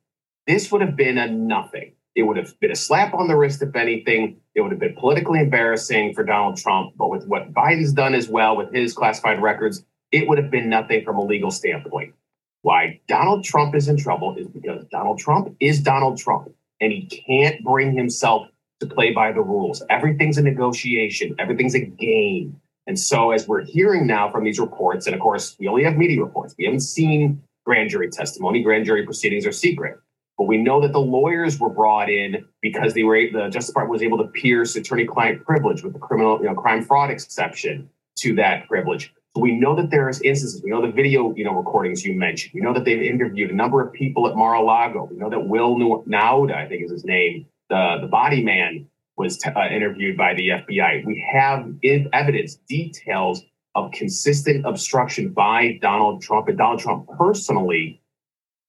this 0.48 0.72
would 0.72 0.82
have 0.82 0.96
been 0.96 1.18
a 1.18 1.28
nothing. 1.28 1.94
It 2.16 2.24
would 2.24 2.38
have 2.38 2.60
been 2.60 2.72
a 2.72 2.76
slap 2.76 3.14
on 3.14 3.28
the 3.28 3.36
wrist, 3.36 3.62
if 3.62 3.76
anything. 3.76 4.38
It 4.56 4.62
would 4.62 4.72
have 4.72 4.80
been 4.80 4.96
politically 4.96 5.40
embarrassing 5.40 6.14
for 6.14 6.24
Donald 6.24 6.58
Trump. 6.58 6.94
But 6.98 7.10
with 7.10 7.28
what 7.28 7.54
Biden's 7.54 7.94
done 7.94 8.16
as 8.16 8.28
well 8.28 8.58
with 8.58 8.74
his 8.74 8.94
classified 8.94 9.42
records, 9.42 9.86
it 10.12 10.28
would 10.28 10.38
have 10.38 10.50
been 10.50 10.70
nothing 10.70 11.04
from 11.06 11.18
a 11.18 11.24
legal 11.24 11.52
standpoint. 11.52 12.14
Why 12.62 13.00
Donald 13.08 13.44
Trump 13.46 13.76
is 13.76 13.88
in 13.88 13.96
trouble 13.96 14.36
is 14.38 14.48
because 14.48 14.84
Donald 14.92 15.20
Trump 15.20 15.56
is 15.60 15.80
Donald 15.82 16.18
Trump, 16.18 16.50
and 16.82 16.92
he 16.92 17.06
can't 17.06 17.64
bring 17.64 17.96
himself 17.96 18.48
to 18.80 18.88
play 18.88 19.14
by 19.14 19.32
the 19.32 19.42
rules. 19.42 19.84
Everything's 19.90 20.38
a 20.38 20.42
negotiation, 20.42 21.36
everything's 21.40 21.76
a 21.76 21.86
game. 21.86 22.60
And 22.88 23.00
so, 23.00 23.32
as 23.32 23.48
we're 23.48 23.64
hearing 23.64 24.08
now 24.08 24.32
from 24.32 24.44
these 24.44 24.60
reports, 24.60 25.06
and 25.06 25.14
of 25.14 25.22
course, 25.22 25.56
we 25.60 25.68
only 25.68 25.84
have 25.84 25.96
media 25.96 26.22
reports, 26.22 26.56
we 26.58 26.66
haven't 26.66 26.80
seen 26.80 27.42
grand 27.70 27.92
jury 27.92 28.10
testimony. 28.10 28.64
Grand 28.64 28.84
jury 28.84 29.06
proceedings 29.06 29.46
are 29.46 29.52
secret. 29.52 30.00
But 30.40 30.46
we 30.46 30.58
know 30.58 30.82
that 30.82 30.92
the 30.92 31.00
lawyers 31.00 31.60
were 31.60 31.70
brought 31.70 32.10
in 32.10 32.44
because 32.62 32.96
they 32.96 33.04
were 33.04 33.28
the 33.32 33.50
Justice 33.50 33.68
Department 33.68 33.92
was 33.92 34.02
able 34.02 34.18
to 34.18 34.24
pierce 34.24 34.76
attorney-client 34.76 35.46
privilege 35.46 35.84
with 35.84 35.94
the 35.94 36.00
criminal, 36.00 36.40
you 36.40 36.46
know, 36.46 36.56
crime 36.56 36.84
fraud 36.84 37.12
exception 37.12 37.88
to 38.16 38.34
that 38.36 38.68
privilege. 38.68 39.14
So 39.36 39.42
we 39.44 39.52
know 39.52 39.76
that 39.76 39.92
there 39.92 40.10
is 40.10 40.20
instances. 40.22 40.64
We 40.64 40.72
know 40.72 40.82
the 40.82 40.92
video, 40.92 41.36
you 41.36 41.44
know, 41.44 41.54
recordings 41.54 42.04
you 42.04 42.16
mentioned. 42.16 42.54
We 42.56 42.62
know 42.62 42.74
that 42.74 42.86
they've 42.86 43.04
interviewed 43.04 43.52
a 43.52 43.56
number 43.56 43.86
of 43.86 43.94
people 43.94 44.28
at 44.28 44.36
Mar-a-Lago. 44.36 45.08
We 45.12 45.18
know 45.18 45.30
that 45.30 45.42
Will 45.42 45.76
Nauta, 45.76 46.56
I 46.56 46.68
think 46.68 46.84
is 46.84 46.92
his 46.92 47.06
name, 47.06 47.46
the 47.70 48.00
the 48.02 48.08
body 48.08 48.44
man, 48.44 48.88
was 49.16 49.38
t- 49.38 49.52
uh, 49.52 49.68
interviewed 49.68 50.18
by 50.18 50.34
the 50.34 50.48
FBI. 50.50 51.06
We 51.06 51.24
have 51.34 51.70
evidence, 52.14 52.56
details 52.68 53.44
of 53.76 53.92
consistent 53.92 54.66
obstruction 54.66 55.30
by 55.30 55.80
Donald 55.82 56.22
Trump 56.22 56.48
and 56.48 56.58
Donald 56.58 56.80
Trump 56.80 57.08
personally 57.18 58.02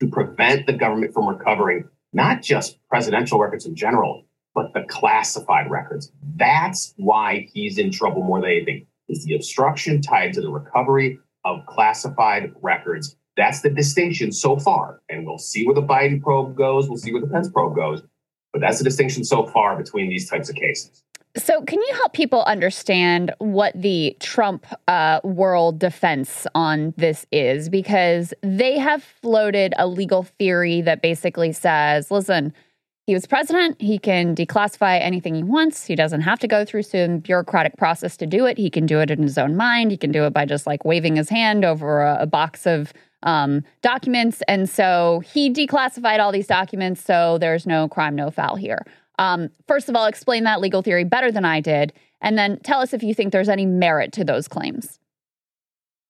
to 0.01 0.09
prevent 0.09 0.67
the 0.67 0.73
government 0.73 1.13
from 1.13 1.27
recovering 1.27 1.89
not 2.13 2.43
just 2.43 2.79
presidential 2.89 3.39
records 3.39 3.67
in 3.67 3.75
general, 3.75 4.25
but 4.55 4.73
the 4.75 4.83
classified 4.89 5.71
records. 5.71 6.13
That's 6.37 6.95
why 6.97 7.49
he's 7.53 7.79
in 7.79 7.91
trouble 7.91 8.23
more 8.23 8.41
than 8.41 8.51
anything. 8.51 8.87
Is 9.09 9.25
the 9.25 9.35
obstruction 9.35 10.03
tied 10.03 10.33
to 10.35 10.41
the 10.41 10.51
recovery 10.51 11.19
of 11.45 11.65
classified 11.67 12.53
records? 12.61 13.17
That's 13.37 13.61
the 13.61 13.71
distinction 13.71 14.33
so 14.33 14.59
far. 14.59 15.01
And 15.09 15.25
we'll 15.25 15.39
see 15.39 15.65
where 15.65 15.75
the 15.75 15.83
Biden 15.83 16.23
probe 16.23 16.57
goes. 16.57 16.89
We'll 16.89 16.99
see 16.99 17.13
where 17.13 17.21
the 17.21 17.29
Pence 17.29 17.49
probe 17.49 17.77
goes. 17.77 18.03
But 18.53 18.61
that's 18.61 18.79
the 18.79 18.85
distinction 18.85 19.25
so 19.25 19.47
far 19.47 19.77
between 19.77 20.09
these 20.09 20.29
types 20.29 20.49
of 20.49 20.57
cases. 20.57 21.05
So, 21.37 21.63
can 21.63 21.79
you 21.81 21.95
help 21.95 22.13
people 22.13 22.43
understand 22.43 23.33
what 23.39 23.73
the 23.81 24.17
Trump 24.19 24.67
uh, 24.89 25.21
world 25.23 25.79
defense 25.79 26.45
on 26.57 26.93
this 26.97 27.25
is? 27.31 27.69
Because 27.69 28.35
they 28.43 28.79
have 28.79 29.05
floated 29.05 29.73
a 29.79 29.87
legal 29.87 30.25
theory 30.25 30.81
that 30.81 31.03
basically 31.03 31.53
says, 31.53 32.11
listen, 32.11 32.53
he 33.07 33.15
was 33.15 33.27
president. 33.27 33.81
He 33.81 33.99
can 33.99 34.35
declassify 34.35 35.01
anything 35.01 35.37
he 35.37 35.43
wants. 35.45 35.87
He 35.87 35.95
doesn't 35.95 36.23
have 36.23 36.41
to 36.41 36.49
go 36.49 36.65
through 36.65 36.83
some 36.83 37.19
bureaucratic 37.19 37.77
process 37.77 38.17
to 38.19 38.27
do 38.27 38.47
it. 38.47 38.59
He 38.59 38.69
can 38.69 38.87
do 38.87 38.99
it 39.01 39.11
in 39.11 39.23
his 39.23 39.39
own 39.39 39.57
mind. 39.57 39.93
He 39.93 39.97
can 39.97 40.11
do 40.11 40.25
it 40.25 40.33
by 40.33 40.47
just 40.47 40.67
like 40.67 40.85
waving 40.85 41.15
his 41.15 41.29
hand 41.29 41.65
over 41.65 42.03
a, 42.03 42.23
a 42.23 42.27
box 42.27 42.67
of 42.67 42.93
um, 43.23 43.63
documents. 43.83 44.43
And 44.49 44.69
so 44.69 45.23
he 45.33 45.53
declassified 45.53 46.19
all 46.19 46.33
these 46.33 46.47
documents. 46.47 47.05
So 47.05 47.39
there's 47.39 47.67
no 47.67 47.89
crime, 47.89 48.17
no 48.17 48.31
foul 48.31 48.57
here. 48.57 48.85
Um, 49.21 49.51
first 49.69 49.91
of 49.91 49.95
all, 49.95 50.07
explain 50.07 50.45
that 50.45 50.63
legal 50.63 50.81
theory 50.81 51.05
better 51.05 51.31
than 51.31 51.45
I 51.45 51.61
did, 51.61 51.93
and 52.23 52.39
then 52.39 52.59
tell 52.61 52.81
us 52.81 52.95
if 52.95 53.03
you 53.03 53.15
think 53.15 53.33
there's 53.33 53.51
any 53.51 53.67
merit 53.67 54.13
to 54.13 54.25
those 54.25 54.49
claims. 54.49 54.99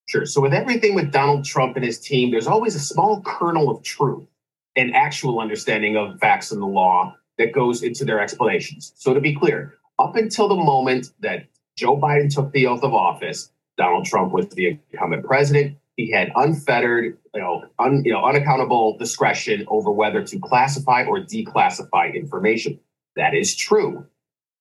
Sure. 0.07 0.25
So, 0.25 0.41
with 0.41 0.55
everything 0.55 0.95
with 0.95 1.11
Donald 1.11 1.45
Trump 1.45 1.75
and 1.75 1.85
his 1.85 1.99
team, 1.99 2.31
there's 2.31 2.47
always 2.47 2.77
a 2.77 2.81
small 2.81 3.21
kernel 3.23 3.69
of 3.69 3.83
truth 3.83 4.29
and 4.77 4.95
actual 4.95 5.41
understanding 5.41 5.97
of 5.97 6.21
facts 6.21 6.53
and 6.53 6.63
the 6.63 6.67
law 6.67 7.17
that 7.37 7.53
goes 7.53 7.83
into 7.83 8.05
their 8.05 8.21
explanations. 8.21 8.93
So, 8.95 9.13
to 9.13 9.21
be 9.21 9.35
clear, 9.35 9.75
up 9.99 10.15
until 10.15 10.49
the 10.49 10.55
moment 10.55 11.09
that 11.19 11.47
Joe 11.77 11.97
Biden 11.97 12.33
took 12.33 12.53
the 12.53 12.69
oath 12.69 12.85
of 12.85 12.95
office, 12.95 13.51
Donald 13.77 14.05
Trump 14.05 14.33
was 14.33 14.49
the 14.51 14.79
incumbent 14.93 15.25
president. 15.25 15.77
He 15.97 16.13
had 16.13 16.31
unfettered, 16.37 17.19
you 17.35 17.41
know, 17.41 17.65
un, 17.81 18.03
you 18.05 18.13
know, 18.13 18.25
unaccountable 18.25 18.99
discretion 18.99 19.65
over 19.67 19.91
whether 19.91 20.23
to 20.25 20.39
classify 20.39 21.05
or 21.05 21.19
declassify 21.19 22.15
information. 22.15 22.79
That 23.17 23.35
is 23.35 23.57
true. 23.57 24.07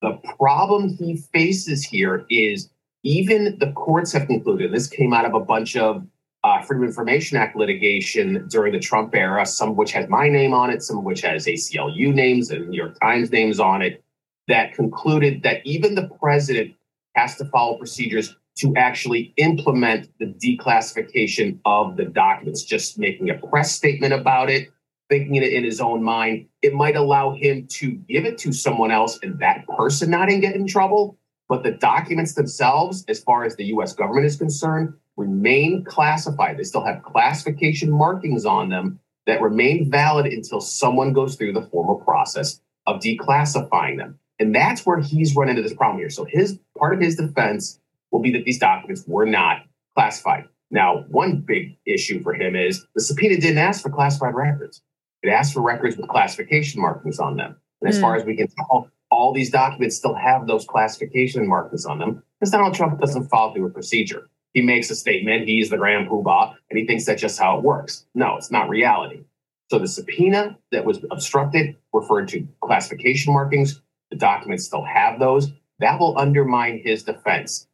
The 0.02 0.20
problem 0.38 0.96
he 0.98 1.18
faces 1.18 1.84
here 1.84 2.26
is 2.30 2.70
even 3.04 3.58
the 3.60 3.72
courts 3.74 4.12
have 4.14 4.28
concluded 4.28 4.72
this 4.72 4.88
came 4.88 5.14
out 5.14 5.26
of 5.26 5.34
a 5.34 5.40
bunch 5.40 5.76
of 5.76 6.06
uh, 6.44 6.62
Freedom 6.62 6.84
of 6.84 6.90
Information 6.90 7.38
Act 7.38 7.56
litigation 7.56 8.48
during 8.48 8.72
the 8.72 8.80
Trump 8.80 9.14
era, 9.14 9.46
some 9.46 9.70
of 9.72 9.76
which 9.76 9.92
has 9.92 10.08
my 10.08 10.30
name 10.30 10.54
on 10.54 10.70
it, 10.70 10.82
some 10.82 10.98
of 10.98 11.04
which 11.04 11.22
has 11.22 11.46
ACLU 11.46 12.14
names 12.14 12.50
and 12.50 12.70
New 12.70 12.78
York 12.78 12.98
Times 13.00 13.32
names 13.32 13.60
on 13.60 13.82
it, 13.82 14.04
that 14.48 14.74
concluded 14.74 15.44
that 15.44 15.66
even 15.66 15.96
the 15.96 16.10
president 16.20 16.74
has 17.16 17.36
to 17.36 17.46
follow 17.46 17.78
procedures 17.78 18.36
to 18.58 18.74
actually 18.76 19.34
implement 19.38 20.10
the 20.20 20.26
declassification 20.26 21.60
of 21.66 21.98
the 21.98 22.06
documents. 22.06 22.64
Just 22.64 22.98
making 22.98 23.30
a 23.30 23.36
press 23.36 23.74
statement 23.74 24.14
about 24.14 24.50
it 24.50 24.70
thinking 25.10 25.36
it 25.36 25.52
in 25.52 25.64
his 25.64 25.82
own 25.82 26.04
mind, 26.04 26.48
it 26.62 26.74
might 26.74 26.96
allow 26.96 27.32
him 27.32 27.68
to 27.68 27.92
give 27.92 28.26
it 28.26 28.38
to 28.40 28.54
someone 28.54 28.92
else 28.92 29.20
and 29.24 29.40
that 29.40 29.66
person 29.68 30.12
not 30.12 30.30
get 30.30 30.56
in 30.56 30.68
trouble. 30.68 31.18
But 31.48 31.64
the 31.64 31.72
documents 31.72 32.36
themselves, 32.36 33.04
as 33.08 33.20
far 33.22 33.44
as 33.44 33.56
the 33.56 33.66
US 33.66 33.94
government 33.94 34.28
is 34.28 34.36
concerned, 34.36 34.94
remain 35.18 35.84
classified. 35.84 36.58
They 36.58 36.64
still 36.64 36.86
have 36.86 37.04
classification 37.04 37.92
markings 37.92 38.46
on 38.46 38.70
them 38.70 39.00
that 39.26 39.42
remain 39.42 39.90
valid 39.90 40.28
until 40.28 40.62
someone 40.62 41.12
goes 41.12 41.36
through 41.36 41.54
the 41.54 41.64
formal 41.64 41.96
process 41.96 42.62
of 42.86 43.02
declassifying 43.02 43.98
them. 43.98 44.20
And 44.40 44.56
that's 44.56 44.86
where 44.86 45.00
he's 45.00 45.36
run 45.36 45.50
into 45.50 45.62
this 45.62 45.74
problem 45.74 46.00
here. 46.00 46.10
So 46.10 46.26
his 46.26 46.60
part 46.78 46.94
of 46.94 47.02
his 47.02 47.16
defense 47.16 47.80
will 48.12 48.22
be 48.22 48.32
that 48.32 48.46
these 48.46 48.60
documents 48.60 49.04
were 49.08 49.26
not 49.26 49.64
classified. 49.96 50.46
Now, 50.72 51.04
one 51.10 51.42
big 51.42 51.78
issue 51.86 52.22
for 52.22 52.34
him 52.34 52.56
is 52.56 52.86
the 52.96 53.02
subpoena 53.02 53.40
didn't 53.40 53.58
ask 53.58 53.82
for 53.82 53.90
classified 53.90 54.36
records. 54.36 54.82
It 55.24 55.30
asks 55.30 55.54
for 55.54 55.62
records 55.62 55.98
with 55.98 56.08
classification 56.08 56.82
markings 56.82 57.20
on 57.20 57.36
them. 57.36 57.56
And 57.82 57.90
as 57.90 57.98
mm. 57.98 58.02
far 58.02 58.16
as 58.16 58.26
we 58.26 58.36
can 58.36 58.48
tell, 58.48 58.90
all 59.12 59.34
these 59.34 59.50
documents 59.50 59.98
still 59.98 60.14
have 60.14 60.48
those 60.48 60.66
classification 60.66 61.48
markings 61.48 61.86
on 61.86 62.00
them 62.00 62.24
because 62.40 62.52
Donald 62.52 62.76
Trump 62.76 63.00
doesn't 63.00 63.30
follow 63.30 63.54
through 63.54 63.66
a 63.66 63.72
procedure. 63.72 64.30
He 64.54 64.62
makes 64.62 64.90
a 64.90 64.96
statement, 64.96 65.48
he's 65.48 65.70
the 65.70 65.78
grand 65.78 66.10
poobah, 66.10 66.56
and 66.70 66.80
he 66.80 66.86
thinks 66.86 67.06
that's 67.06 67.22
just 67.22 67.40
how 67.40 67.58
it 67.58 67.64
works. 67.64 68.06
No, 68.16 68.38
it's 68.38 68.52
not 68.52 68.70
reality. 68.70 69.24
So 69.70 69.78
the 69.78 69.88
subpoena 69.88 70.58
that 70.72 70.86
was 70.86 71.00
obstructed 71.12 71.76
referred 71.94 72.28
to 72.30 72.48
classification 72.62 73.34
markings. 73.34 73.82
The 74.10 74.18
documents 74.18 74.66
still 74.66 74.84
have 74.84 75.20
those. 75.20 75.52
That 75.80 76.00
will 76.00 76.18
undermine 76.18 76.82
his 76.84 77.04
defense. 77.04 77.68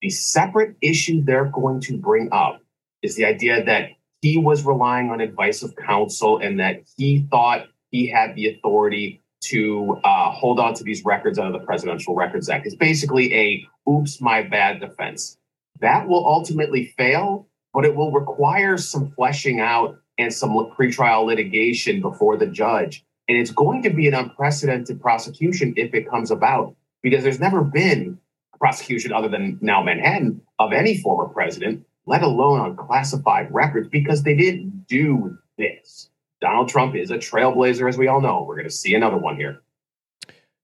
The 0.00 0.10
separate 0.10 0.76
issue 0.80 1.22
they're 1.22 1.46
going 1.46 1.80
to 1.82 1.98
bring 1.98 2.28
up 2.32 2.62
is 3.02 3.16
the 3.16 3.24
idea 3.24 3.64
that 3.64 3.90
he 4.22 4.36
was 4.38 4.64
relying 4.64 5.10
on 5.10 5.20
advice 5.20 5.62
of 5.62 5.74
counsel 5.76 6.38
and 6.38 6.60
that 6.60 6.82
he 6.96 7.26
thought 7.30 7.66
he 7.90 8.06
had 8.06 8.34
the 8.34 8.48
authority 8.48 9.22
to 9.42 9.98
uh, 10.04 10.30
hold 10.30 10.60
on 10.60 10.74
to 10.74 10.84
these 10.84 11.04
records 11.04 11.38
under 11.38 11.58
the 11.58 11.64
Presidential 11.64 12.14
Records 12.14 12.48
Act. 12.48 12.66
It's 12.66 12.74
basically 12.74 13.34
a 13.34 13.66
oops, 13.90 14.20
my 14.20 14.42
bad 14.42 14.80
defense. 14.80 15.38
That 15.80 16.06
will 16.06 16.26
ultimately 16.26 16.92
fail, 16.98 17.48
but 17.72 17.84
it 17.84 17.96
will 17.96 18.12
require 18.12 18.76
some 18.76 19.10
fleshing 19.12 19.60
out 19.60 19.98
and 20.18 20.32
some 20.32 20.50
pretrial 20.50 21.24
litigation 21.24 22.02
before 22.02 22.36
the 22.36 22.46
judge. 22.46 23.04
And 23.28 23.38
it's 23.38 23.50
going 23.50 23.82
to 23.84 23.90
be 23.90 24.06
an 24.06 24.14
unprecedented 24.14 25.00
prosecution 25.00 25.72
if 25.76 25.94
it 25.94 26.08
comes 26.10 26.30
about, 26.30 26.76
because 27.02 27.22
there's 27.22 27.40
never 27.40 27.62
been 27.62 28.18
a 28.54 28.58
prosecution 28.58 29.12
other 29.12 29.28
than 29.28 29.58
now 29.62 29.82
Manhattan 29.82 30.42
of 30.58 30.74
any 30.74 30.98
former 30.98 31.32
president, 31.32 31.86
let 32.06 32.22
alone 32.22 32.60
on 32.60 32.76
classified 32.76 33.52
records, 33.52 33.88
because 33.88 34.22
they 34.22 34.34
didn't 34.34 34.86
do 34.88 35.38
this. 35.58 36.08
Donald 36.40 36.68
Trump 36.68 36.94
is 36.94 37.10
a 37.10 37.18
trailblazer, 37.18 37.88
as 37.88 37.98
we 37.98 38.08
all 38.08 38.20
know. 38.20 38.44
We're 38.46 38.56
going 38.56 38.68
to 38.68 38.74
see 38.74 38.94
another 38.94 39.18
one 39.18 39.36
here. 39.36 39.60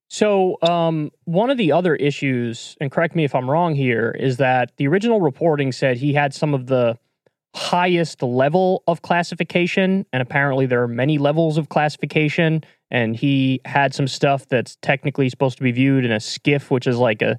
So, 0.09 0.57
um, 0.61 1.11
one 1.25 1.49
of 1.49 1.57
the 1.57 1.71
other 1.71 1.95
issues, 1.95 2.77
and 2.79 2.91
correct 2.91 3.15
me 3.15 3.25
if 3.25 3.35
I'm 3.35 3.49
wrong 3.49 3.75
here, 3.75 4.15
is 4.17 4.37
that 4.37 4.71
the 4.77 4.87
original 4.87 5.21
reporting 5.21 5.71
said 5.71 5.97
he 5.97 6.13
had 6.13 6.33
some 6.33 6.53
of 6.53 6.67
the 6.67 6.97
highest 7.55 8.23
level 8.23 8.83
of 8.87 9.01
classification, 9.01 10.05
and 10.13 10.21
apparently 10.21 10.65
there 10.65 10.81
are 10.81 10.87
many 10.87 11.17
levels 11.17 11.57
of 11.57 11.69
classification. 11.69 12.63
And 12.89 13.17
he 13.17 13.59
had 13.65 13.93
some 13.93 14.07
stuff 14.07 14.47
that's 14.47 14.77
technically 14.81 15.27
supposed 15.27 15.57
to 15.57 15.63
be 15.63 15.73
viewed 15.73 16.05
in 16.05 16.11
a 16.11 16.17
SCIF, 16.19 16.69
which 16.69 16.87
is 16.87 16.97
like 16.97 17.21
a 17.21 17.37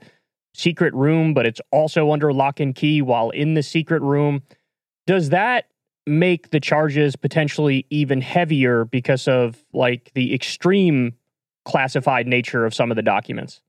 secret 0.59 0.93
room, 0.93 1.33
but 1.33 1.47
it's 1.47 1.61
also 1.73 2.13
under 2.13 2.33
lock 2.33 2.61
and 2.61 2.75
key 2.75 3.01
while 3.01 3.31
in 3.31 3.55
the 3.55 3.63
secret 3.63 4.03
room. 4.03 4.43
Does 5.07 5.31
that 5.31 5.67
make 6.07 6.51
the 6.51 6.61
charges 6.61 7.17
potentially 7.17 7.87
even 7.91 8.21
heavier 8.21 8.85
because 8.87 9.29
of 9.29 9.63
like 9.73 10.11
the 10.15 10.35
extreme 10.35 11.15
classified 11.69 12.27
nature 12.27 12.65
of 12.65 12.75
some 12.75 12.91
of 12.91 12.97
the 12.97 13.03
documents. 13.03 13.61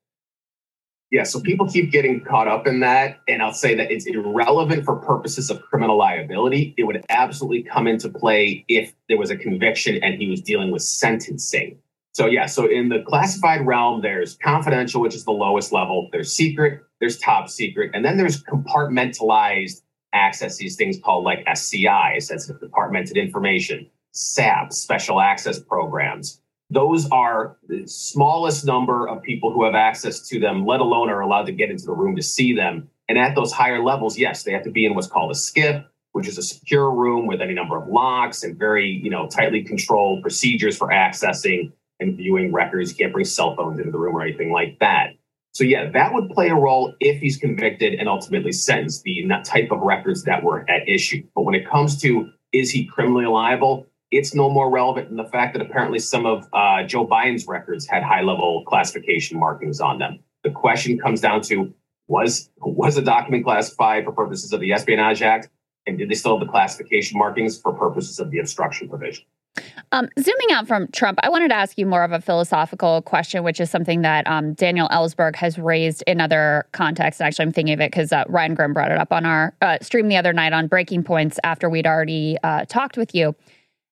Yeah, 1.11 1.23
so 1.23 1.41
people 1.41 1.67
keep 1.67 1.91
getting 1.91 2.23
caught 2.23 2.47
up 2.47 2.65
in 2.67 2.79
that. 2.81 3.19
And 3.27 3.41
I'll 3.41 3.51
say 3.51 3.75
that 3.75 3.91
it's 3.91 4.05
irrelevant 4.05 4.85
for 4.85 4.95
purposes 4.95 5.49
of 5.49 5.61
criminal 5.63 5.97
liability. 5.97 6.75
It 6.77 6.83
would 6.83 7.03
absolutely 7.09 7.63
come 7.63 7.87
into 7.87 8.09
play 8.09 8.63
if 8.67 8.93
there 9.09 9.17
was 9.17 9.31
a 9.31 9.35
conviction 9.35 10.01
and 10.01 10.21
he 10.21 10.29
was 10.29 10.39
dealing 10.39 10.71
with 10.71 10.83
sentencing. 10.83 11.79
So, 12.19 12.25
yeah, 12.25 12.47
so 12.47 12.69
in 12.69 12.89
the 12.89 13.01
classified 13.07 13.65
realm, 13.65 14.01
there's 14.01 14.35
confidential, 14.35 14.99
which 14.99 15.15
is 15.15 15.23
the 15.23 15.31
lowest 15.31 15.71
level, 15.71 16.09
there's 16.11 16.33
secret, 16.33 16.81
there's 16.99 17.17
top 17.17 17.47
secret, 17.47 17.91
and 17.93 18.03
then 18.03 18.17
there's 18.17 18.43
compartmentalized 18.43 19.83
access 20.11 20.57
these 20.57 20.75
things 20.75 20.99
called 21.01 21.23
like 21.23 21.45
SCI, 21.47 22.19
sensitive 22.19 22.59
compartmented 22.59 23.15
information, 23.15 23.89
SAP, 24.11 24.73
special 24.73 25.21
access 25.21 25.59
programs. 25.59 26.41
Those 26.69 27.09
are 27.09 27.55
the 27.69 27.87
smallest 27.87 28.65
number 28.65 29.07
of 29.07 29.23
people 29.23 29.53
who 29.53 29.63
have 29.63 29.75
access 29.75 30.27
to 30.27 30.41
them, 30.41 30.65
let 30.65 30.81
alone 30.81 31.09
are 31.09 31.21
allowed 31.21 31.45
to 31.45 31.53
get 31.53 31.69
into 31.69 31.85
the 31.85 31.93
room 31.93 32.17
to 32.17 32.21
see 32.21 32.53
them. 32.53 32.89
And 33.07 33.17
at 33.17 33.33
those 33.33 33.53
higher 33.53 33.81
levels, 33.81 34.17
yes, 34.17 34.43
they 34.43 34.51
have 34.51 34.63
to 34.63 34.71
be 34.71 34.83
in 34.83 34.93
what's 34.93 35.07
called 35.07 35.31
a 35.31 35.35
SCIF, 35.35 35.85
which 36.11 36.27
is 36.27 36.37
a 36.37 36.43
secure 36.43 36.93
room 36.93 37.27
with 37.27 37.39
any 37.39 37.53
number 37.53 37.81
of 37.81 37.87
locks 37.87 38.43
and 38.43 38.59
very, 38.59 38.89
you 38.89 39.09
know, 39.09 39.29
tightly 39.29 39.63
controlled 39.63 40.21
procedures 40.21 40.75
for 40.75 40.89
accessing 40.89 41.71
and 41.99 42.15
viewing 42.15 42.51
records. 42.51 42.91
You 42.91 42.97
can't 42.97 43.13
bring 43.13 43.25
cell 43.25 43.55
phones 43.55 43.79
into 43.79 43.91
the 43.91 43.97
room 43.97 44.15
or 44.15 44.21
anything 44.21 44.51
like 44.51 44.79
that. 44.79 45.15
So 45.53 45.63
yeah, 45.63 45.89
that 45.91 46.13
would 46.13 46.29
play 46.29 46.49
a 46.49 46.55
role 46.55 46.93
if 46.99 47.19
he's 47.19 47.37
convicted 47.37 47.95
and 47.95 48.07
ultimately 48.07 48.51
sentenced 48.51 49.03
the 49.03 49.27
type 49.43 49.71
of 49.71 49.81
records 49.81 50.23
that 50.23 50.43
were 50.43 50.69
at 50.69 50.87
issue. 50.87 51.23
But 51.35 51.41
when 51.41 51.55
it 51.55 51.67
comes 51.67 51.99
to 52.01 52.29
is 52.53 52.71
he 52.71 52.85
criminally 52.85 53.25
liable, 53.25 53.85
it's 54.11 54.33
no 54.33 54.49
more 54.49 54.69
relevant 54.69 55.09
than 55.09 55.17
the 55.17 55.25
fact 55.25 55.53
that 55.53 55.61
apparently 55.61 55.99
some 55.99 56.25
of 56.25 56.47
uh, 56.53 56.83
Joe 56.83 57.05
Biden's 57.05 57.47
records 57.47 57.87
had 57.87 58.03
high 58.03 58.21
level 58.21 58.63
classification 58.65 59.39
markings 59.39 59.79
on 59.79 59.99
them. 59.99 60.19
The 60.43 60.51
question 60.51 60.97
comes 60.97 61.21
down 61.21 61.41
to 61.43 61.73
was 62.07 62.49
was 62.57 62.97
a 62.97 63.01
document 63.01 63.43
classified 63.43 64.05
for 64.05 64.11
purposes 64.11 64.51
of 64.51 64.61
the 64.61 64.73
Espionage 64.73 65.21
Act, 65.21 65.49
and 65.85 65.97
did 65.97 66.09
they 66.09 66.15
still 66.15 66.37
have 66.37 66.45
the 66.45 66.51
classification 66.51 67.19
markings 67.19 67.59
for 67.59 67.73
purposes 67.73 68.19
of 68.19 68.31
the 68.31 68.39
obstruction 68.39 68.89
provision? 68.89 69.25
Um, 69.91 70.09
zooming 70.19 70.51
out 70.51 70.67
from 70.67 70.87
Trump, 70.89 71.19
I 71.23 71.29
wanted 71.29 71.49
to 71.49 71.55
ask 71.55 71.77
you 71.77 71.85
more 71.85 72.03
of 72.03 72.11
a 72.11 72.21
philosophical 72.21 73.01
question, 73.01 73.43
which 73.43 73.59
is 73.59 73.69
something 73.69 74.01
that 74.01 74.27
um, 74.27 74.53
Daniel 74.53 74.87
Ellsberg 74.89 75.35
has 75.35 75.57
raised 75.57 76.03
in 76.05 76.21
other 76.21 76.67
contexts. 76.71 77.21
Actually, 77.21 77.43
I'm 77.45 77.51
thinking 77.51 77.73
of 77.73 77.81
it 77.81 77.91
because 77.91 78.11
uh, 78.11 78.23
Ryan 78.27 78.53
Grim 78.53 78.73
brought 78.73 78.91
it 78.91 78.97
up 78.97 79.11
on 79.11 79.25
our 79.25 79.53
uh, 79.61 79.77
stream 79.81 80.07
the 80.07 80.17
other 80.17 80.33
night 80.33 80.53
on 80.53 80.67
Breaking 80.67 81.03
Points 81.03 81.39
after 81.43 81.69
we'd 81.69 81.87
already 81.87 82.37
uh, 82.43 82.65
talked 82.65 82.97
with 82.97 83.15
you. 83.15 83.35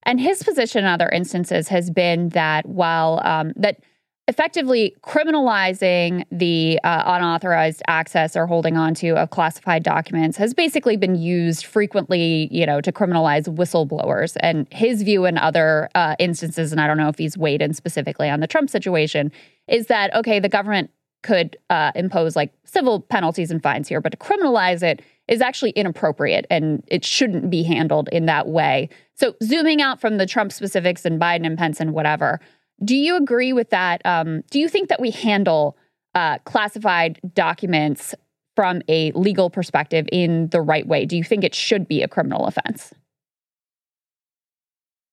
And 0.03 0.19
his 0.19 0.41
position 0.43 0.86
in 0.86 0.86
other 0.86 1.10
instances 1.10 1.67
has 1.67 1.89
been 1.89 2.30
that 2.30 2.65
while 2.65 3.21
um, 3.25 3.53
that 3.58 3.80
effectively 4.28 4.94
criminalizing 5.04 6.26
the 6.32 6.80
uh, 6.84 7.04
unauthorized 7.06 7.82
access 7.88 8.36
or 8.36 8.46
holding 8.46 8.76
onto 8.76 9.13
of 9.16 9.30
classified 9.30 9.84
documents 9.84 10.38
has 10.38 10.54
basically 10.54 10.98
been 10.98 11.16
used 11.16 11.66
frequently, 11.66 12.50
you 12.52 12.66
know, 12.66 12.82
to 12.82 12.92
criminalize 12.92 13.48
whistleblowers. 13.48 14.36
And 14.42 14.68
his 14.70 15.04
view 15.04 15.26
in 15.26 15.38
other 15.38 15.90
uh, 15.96 16.16
instances, 16.20 16.74
and 16.74 16.82
I 16.82 16.88
don't 16.88 16.98
know 16.98 17.08
if 17.08 17.18
he's 17.18 17.38
weighed 17.38 17.62
in 17.62 17.74
specifically 17.74 18.30
on 18.30 18.42
the 18.42 18.48
Trump 18.48 18.70
situation, 18.70 19.32
is 19.68 19.88
that 19.88 20.13
okay, 20.13 20.40
the 20.40 20.50
government 20.50 20.92
could 21.24 21.58
uh, 21.70 21.92
impose 21.96 22.36
like 22.36 22.54
civil 22.63 23.02
penalties 23.02 23.50
and 23.50 23.63
fines 23.63 23.88
here, 23.88 24.02
but 24.02 24.12
to 24.12 24.18
criminalize 24.18 24.84
it 24.84 25.02
is 25.28 25.42
actually 25.42 25.72
inappropriate 25.72 26.46
and 26.50 26.84
it 26.88 27.04
shouldn't 27.04 27.50
be 27.50 27.63
handled 27.63 28.08
in 28.12 28.26
that 28.28 28.48
way. 28.48 28.90
So, 29.16 29.36
zooming 29.44 29.82
out 29.82 30.00
from 30.00 30.18
the 30.18 30.26
Trump 30.26 30.52
specifics 30.52 31.06
and 31.06 31.20
Biden 31.20 31.46
and 31.46 31.58
Pence 31.58 31.80
and 31.80 31.94
whatever, 31.94 32.40
do 32.84 32.96
you 32.96 33.18
agree 33.18 33.54
with 33.54 33.70
that? 33.72 34.02
Um, 34.06 34.42
do 34.52 34.60
you 34.60 34.70
think 34.70 34.90
that 34.90 35.00
we 35.02 35.12
handle 35.12 35.78
uh, 36.13 36.38
classified 36.40 37.20
documents 37.34 38.13
from 38.56 38.82
a 38.88 39.12
legal 39.12 39.50
perspective 39.50 40.08
in 40.12 40.50
the 40.50 40.62
right 40.62 40.88
way? 40.88 41.06
Do 41.06 41.18
you 41.18 41.24
think 41.24 41.44
it 41.44 41.56
should 41.56 41.88
be 41.88 42.02
a 42.02 42.08
criminal 42.08 42.46
offense? 42.46 42.94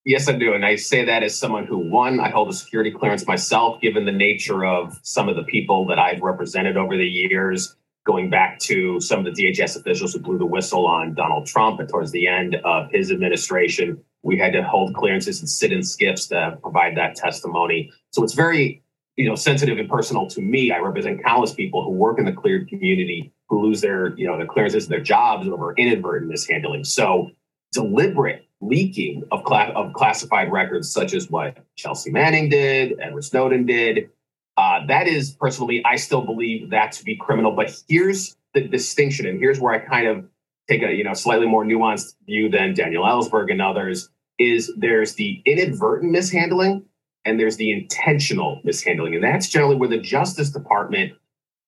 Yes, 0.07 0.29
I 0.29 0.33
do. 0.33 0.53
And 0.53 0.67
I 0.67 0.77
say 0.77 1.05
that 1.07 1.23
as 1.23 1.39
someone 1.39 1.65
who, 1.67 1.79
one, 1.79 2.21
I 2.21 2.29
hold 2.29 2.51
a 2.51 2.53
security 2.53 2.91
clearance 2.91 3.27
myself, 3.27 3.81
given 3.81 4.05
the 4.05 4.13
nature 4.13 4.65
of 4.65 4.99
some 5.03 5.31
of 5.31 5.37
the 5.37 5.45
people 5.45 5.87
that 5.87 5.99
I've 5.99 6.21
represented 6.21 6.77
over 6.77 6.95
the 6.95 7.07
years, 7.07 7.75
going 8.05 8.29
back 8.29 8.59
to 8.61 9.01
some 9.01 9.25
of 9.25 9.25
the 9.25 9.31
DHS 9.31 9.79
officials 9.79 10.13
who 10.13 10.19
blew 10.21 10.37
the 10.37 10.45
whistle 10.45 10.87
on 10.87 11.15
Donald 11.15 11.47
Trump 11.47 11.81
and 11.81 11.89
towards 11.89 12.11
the 12.11 12.27
end 12.27 12.57
of 12.65 12.91
his 12.91 13.11
administration 13.11 14.05
we 14.25 14.39
had 14.39 14.53
to 14.55 14.63
hold 14.63 14.95
clearances 14.95 15.41
and 15.41 15.49
sit 15.49 15.71
in 15.71 15.81
SCIFs 15.81 16.29
to 16.31 16.59
provide 16.63 16.97
that 16.97 17.15
testimony. 17.15 17.93
So 18.11 18.25
it's 18.25 18.33
very, 18.33 18.83
you 19.17 19.29
know, 19.29 19.35
sensitive 19.37 19.79
and 19.79 19.89
personal 19.89 20.27
to 20.29 20.41
me. 20.41 20.73
I 20.73 20.79
represent 20.79 21.23
countless 21.23 21.53
people 21.53 21.85
who 21.85 21.91
work 21.91 22.19
in 22.19 22.25
the 22.25 22.33
cleared 22.33 22.69
community 22.69 23.33
who 23.49 23.61
lose 23.61 23.83
their, 23.83 24.17
you 24.17 24.27
know, 24.27 24.37
their 24.37 24.47
clearances 24.47 24.85
and 24.85 24.93
their 24.93 25.01
jobs 25.01 25.47
over 25.47 25.75
inadvertent 25.75 26.31
mishandling. 26.31 26.85
So 26.85 27.31
deliberate 27.73 28.47
leaking 28.63 29.25
of, 29.31 29.45
cla- 29.45 29.73
of 29.75 29.93
classified 29.93 30.51
records, 30.51 30.91
such 30.91 31.13
as 31.13 31.31
what 31.31 31.59
Chelsea 31.77 32.11
Manning 32.11 32.49
did, 32.49 32.99
Edward 33.01 33.25
Snowden 33.25 33.67
did, 33.67 34.09
uh, 34.57 34.87
that 34.87 35.07
is 35.07 35.33
personally, 35.33 35.85
I 35.85 35.97
still 35.97 36.23
believe 36.23 36.71
that 36.71 36.93
to 36.93 37.05
be 37.05 37.17
criminal. 37.17 37.53
But 37.53 37.77
here's 37.89 38.37
the 38.55 38.63
distinction, 38.63 39.27
and 39.27 39.39
here's 39.39 39.61
where 39.61 39.75
I 39.75 39.81
kind 39.81 40.07
of 40.07 40.25
take 40.69 40.83
a 40.83 40.93
you 40.93 41.05
know 41.05 41.15
slightly 41.15 41.47
more 41.47 41.65
nuanced 41.65 42.15
view 42.27 42.49
than 42.49 42.75
Daniel 42.75 43.05
Ellsberg 43.05 43.51
and 43.51 43.61
others 43.61 44.09
is 44.39 44.73
there's 44.77 45.15
the 45.15 45.43
inadvertent 45.47 46.11
mishandling 46.11 46.85
and 47.25 47.39
there's 47.39 47.57
the 47.57 47.73
intentional 47.73 48.61
mishandling. 48.65 49.15
And 49.15 49.25
that's 49.25 49.49
generally 49.49 49.77
where 49.77 49.89
the 49.89 49.99
Justice 49.99 50.51
Department 50.51 51.13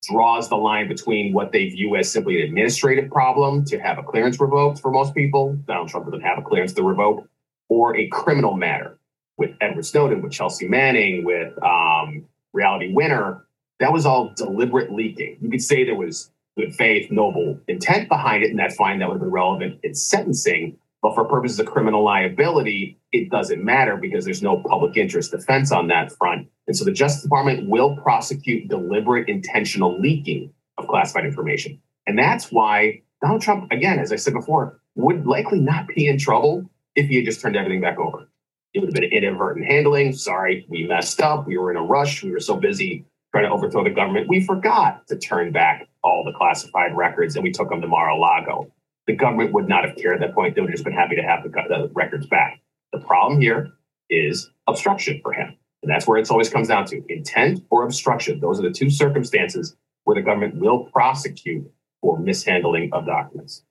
draws 0.02 0.48
the 0.48 0.56
line 0.56 0.88
between 0.88 1.32
what 1.32 1.52
they 1.52 1.68
view 1.68 1.96
as 1.96 2.10
simply 2.10 2.40
an 2.40 2.48
administrative 2.48 3.10
problem 3.10 3.64
to 3.64 3.78
have 3.78 3.98
a 3.98 4.02
clearance 4.02 4.40
revoked 4.40 4.80
for 4.80 4.90
most 4.90 5.14
people. 5.14 5.58
Donald 5.66 5.88
Trump 5.88 6.06
doesn't 6.06 6.20
have 6.20 6.38
a 6.38 6.42
clearance 6.42 6.72
to 6.74 6.82
revoke, 6.82 7.28
or 7.68 7.96
a 7.96 8.06
criminal 8.08 8.54
matter 8.54 8.98
with 9.38 9.50
Edward 9.60 9.84
Snowden, 9.84 10.22
with 10.22 10.32
Chelsea 10.32 10.68
Manning, 10.68 11.24
with 11.24 11.52
um, 11.62 12.24
Reality 12.52 12.92
Winner. 12.92 13.44
That 13.80 13.92
was 13.92 14.06
all 14.06 14.32
deliberate 14.36 14.92
leaking. 14.92 15.38
You 15.40 15.50
could 15.50 15.62
say 15.62 15.84
there 15.84 15.96
was 15.96 16.30
good 16.56 16.74
faith, 16.74 17.10
noble 17.10 17.58
intent 17.68 18.08
behind 18.08 18.44
it, 18.44 18.50
and 18.50 18.58
that's 18.58 18.76
fine. 18.76 18.98
That 18.98 19.08
would 19.08 19.16
have 19.16 19.22
been 19.22 19.30
relevant 19.30 19.80
in 19.82 19.94
sentencing. 19.94 20.78
But 21.02 21.14
for 21.14 21.24
purposes 21.24 21.60
of 21.60 21.66
criminal 21.66 22.02
liability, 22.02 22.98
it 23.12 23.30
doesn't 23.30 23.64
matter 23.64 23.96
because 23.96 24.24
there's 24.24 24.42
no 24.42 24.62
public 24.68 24.96
interest 24.96 25.30
defense 25.30 25.70
on 25.70 25.88
that 25.88 26.12
front. 26.12 26.48
And 26.66 26.76
so 26.76 26.84
the 26.84 26.92
Justice 26.92 27.22
Department 27.22 27.68
will 27.68 27.96
prosecute 27.96 28.68
deliberate 28.68 29.28
intentional 29.28 30.00
leaking 30.00 30.52
of 30.78 30.88
classified 30.88 31.24
information. 31.24 31.80
And 32.06 32.18
that's 32.18 32.50
why 32.50 33.02
Donald 33.22 33.42
Trump, 33.42 33.70
again, 33.70 33.98
as 33.98 34.12
I 34.12 34.16
said 34.16 34.34
before, 34.34 34.80
would 34.94 35.26
likely 35.26 35.60
not 35.60 35.88
be 35.88 36.06
in 36.06 36.18
trouble 36.18 36.68
if 36.94 37.08
he 37.08 37.16
had 37.16 37.24
just 37.24 37.40
turned 37.40 37.56
everything 37.56 37.80
back 37.80 37.98
over. 37.98 38.28
It 38.74 38.80
would 38.80 38.88
have 38.88 38.94
been 38.94 39.10
inadvertent 39.10 39.66
handling. 39.66 40.12
Sorry, 40.12 40.66
we 40.68 40.86
messed 40.86 41.20
up. 41.20 41.46
We 41.46 41.56
were 41.56 41.70
in 41.70 41.76
a 41.76 41.82
rush. 41.82 42.22
We 42.22 42.30
were 42.30 42.40
so 42.40 42.56
busy 42.56 43.06
trying 43.32 43.44
to 43.44 43.50
overthrow 43.50 43.84
the 43.84 43.90
government. 43.90 44.28
We 44.28 44.44
forgot 44.44 45.06
to 45.08 45.16
turn 45.16 45.52
back 45.52 45.88
all 46.02 46.24
the 46.24 46.32
classified 46.32 46.96
records 46.96 47.36
and 47.36 47.42
we 47.42 47.52
took 47.52 47.68
them 47.68 47.80
to 47.80 47.86
Mar-a-Lago 47.86 48.72
the 49.06 49.14
government 49.14 49.52
would 49.52 49.68
not 49.68 49.84
have 49.84 49.96
cared 49.96 50.20
at 50.20 50.26
that 50.26 50.34
point. 50.34 50.54
They 50.54 50.60
would 50.60 50.70
have 50.70 50.76
just 50.76 50.84
been 50.84 50.92
happy 50.92 51.16
to 51.16 51.22
have 51.22 51.42
the, 51.42 51.48
the 51.48 51.90
records 51.94 52.26
back. 52.26 52.60
The 52.92 52.98
problem 52.98 53.40
here 53.40 53.72
is 54.10 54.50
obstruction 54.66 55.20
for 55.22 55.32
him. 55.32 55.56
And 55.82 55.90
that's 55.90 56.06
where 56.06 56.18
it's 56.18 56.30
always 56.30 56.48
comes 56.48 56.68
down 56.68 56.86
to 56.86 57.02
intent 57.08 57.64
or 57.70 57.84
obstruction. 57.84 58.40
Those 58.40 58.58
are 58.58 58.62
the 58.62 58.70
two 58.70 58.90
circumstances 58.90 59.76
where 60.04 60.14
the 60.14 60.22
government 60.22 60.56
will 60.56 60.84
prosecute 60.84 61.70
for 62.00 62.18
mishandling 62.18 62.90
of 62.92 63.06
documents. 63.06 63.62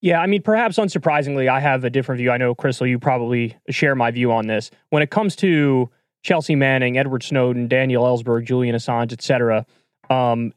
Yeah, 0.00 0.20
I 0.20 0.26
mean, 0.26 0.42
perhaps 0.42 0.78
unsurprisingly, 0.78 1.48
I 1.48 1.60
have 1.60 1.82
a 1.84 1.90
different 1.90 2.18
view. 2.18 2.30
I 2.30 2.36
know, 2.36 2.54
Krystal, 2.54 2.88
you 2.88 2.98
probably 2.98 3.56
share 3.70 3.94
my 3.94 4.10
view 4.10 4.32
on 4.32 4.46
this. 4.46 4.70
When 4.90 5.02
it 5.02 5.10
comes 5.10 5.34
to 5.36 5.90
Chelsea 6.22 6.54
Manning, 6.54 6.98
Edward 6.98 7.22
Snowden, 7.22 7.68
Daniel 7.68 8.04
Ellsberg, 8.04 8.44
Julian 8.44 8.74
Assange, 8.76 9.12
et 9.12 9.22
cetera, 9.22 9.64
um, 10.10 10.52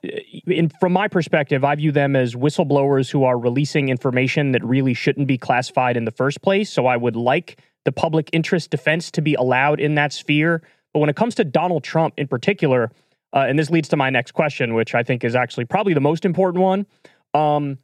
in, 0.46 0.70
from 0.80 0.94
my 0.94 1.08
perspective, 1.08 1.64
I 1.64 1.76
view 1.76 1.92
them 1.92 2.16
as 2.16 2.36
whistleblowers 2.36 3.10
who 3.10 3.24
are 3.24 3.38
releasing 3.38 3.90
information 3.90 4.52
that 4.52 4.64
really 4.64 4.94
shouldn't 4.94 5.28
be 5.28 5.38
classified 5.38 5.98
in 5.98 6.06
the 6.06 6.12
first 6.12 6.42
place. 6.42 6.70
So 6.72 6.86
I 6.86 6.98
would 6.98 7.16
like 7.16 7.62
the 7.86 7.92
public 7.92 8.30
interest 8.34 8.70
defense 8.70 9.12
to 9.12 9.22
be 9.22 9.34
allowed 9.36 9.80
in 9.80 9.96
that 9.96 10.14
sphere. 10.14 10.62
But 10.94 11.00
when 11.00 11.10
it 11.10 11.16
comes 11.16 11.36
to 11.36 11.44
Donald 11.44 11.84
Trump 11.84 12.14
in 12.18 12.28
particular, 12.28 12.92
uh, 13.34 13.46
and 13.48 13.58
this 13.58 13.70
leads 13.70 13.90
to 13.90 13.98
my 13.98 14.10
next 14.10 14.32
question, 14.32 14.74
which 14.74 14.96
I 14.96 15.04
think 15.04 15.24
is 15.24 15.36
actually 15.36 15.66
probably 15.66 15.94
the 15.94 16.02
most 16.02 16.26
important 16.26 16.64
one. 16.64 16.86
Um, 17.34 17.78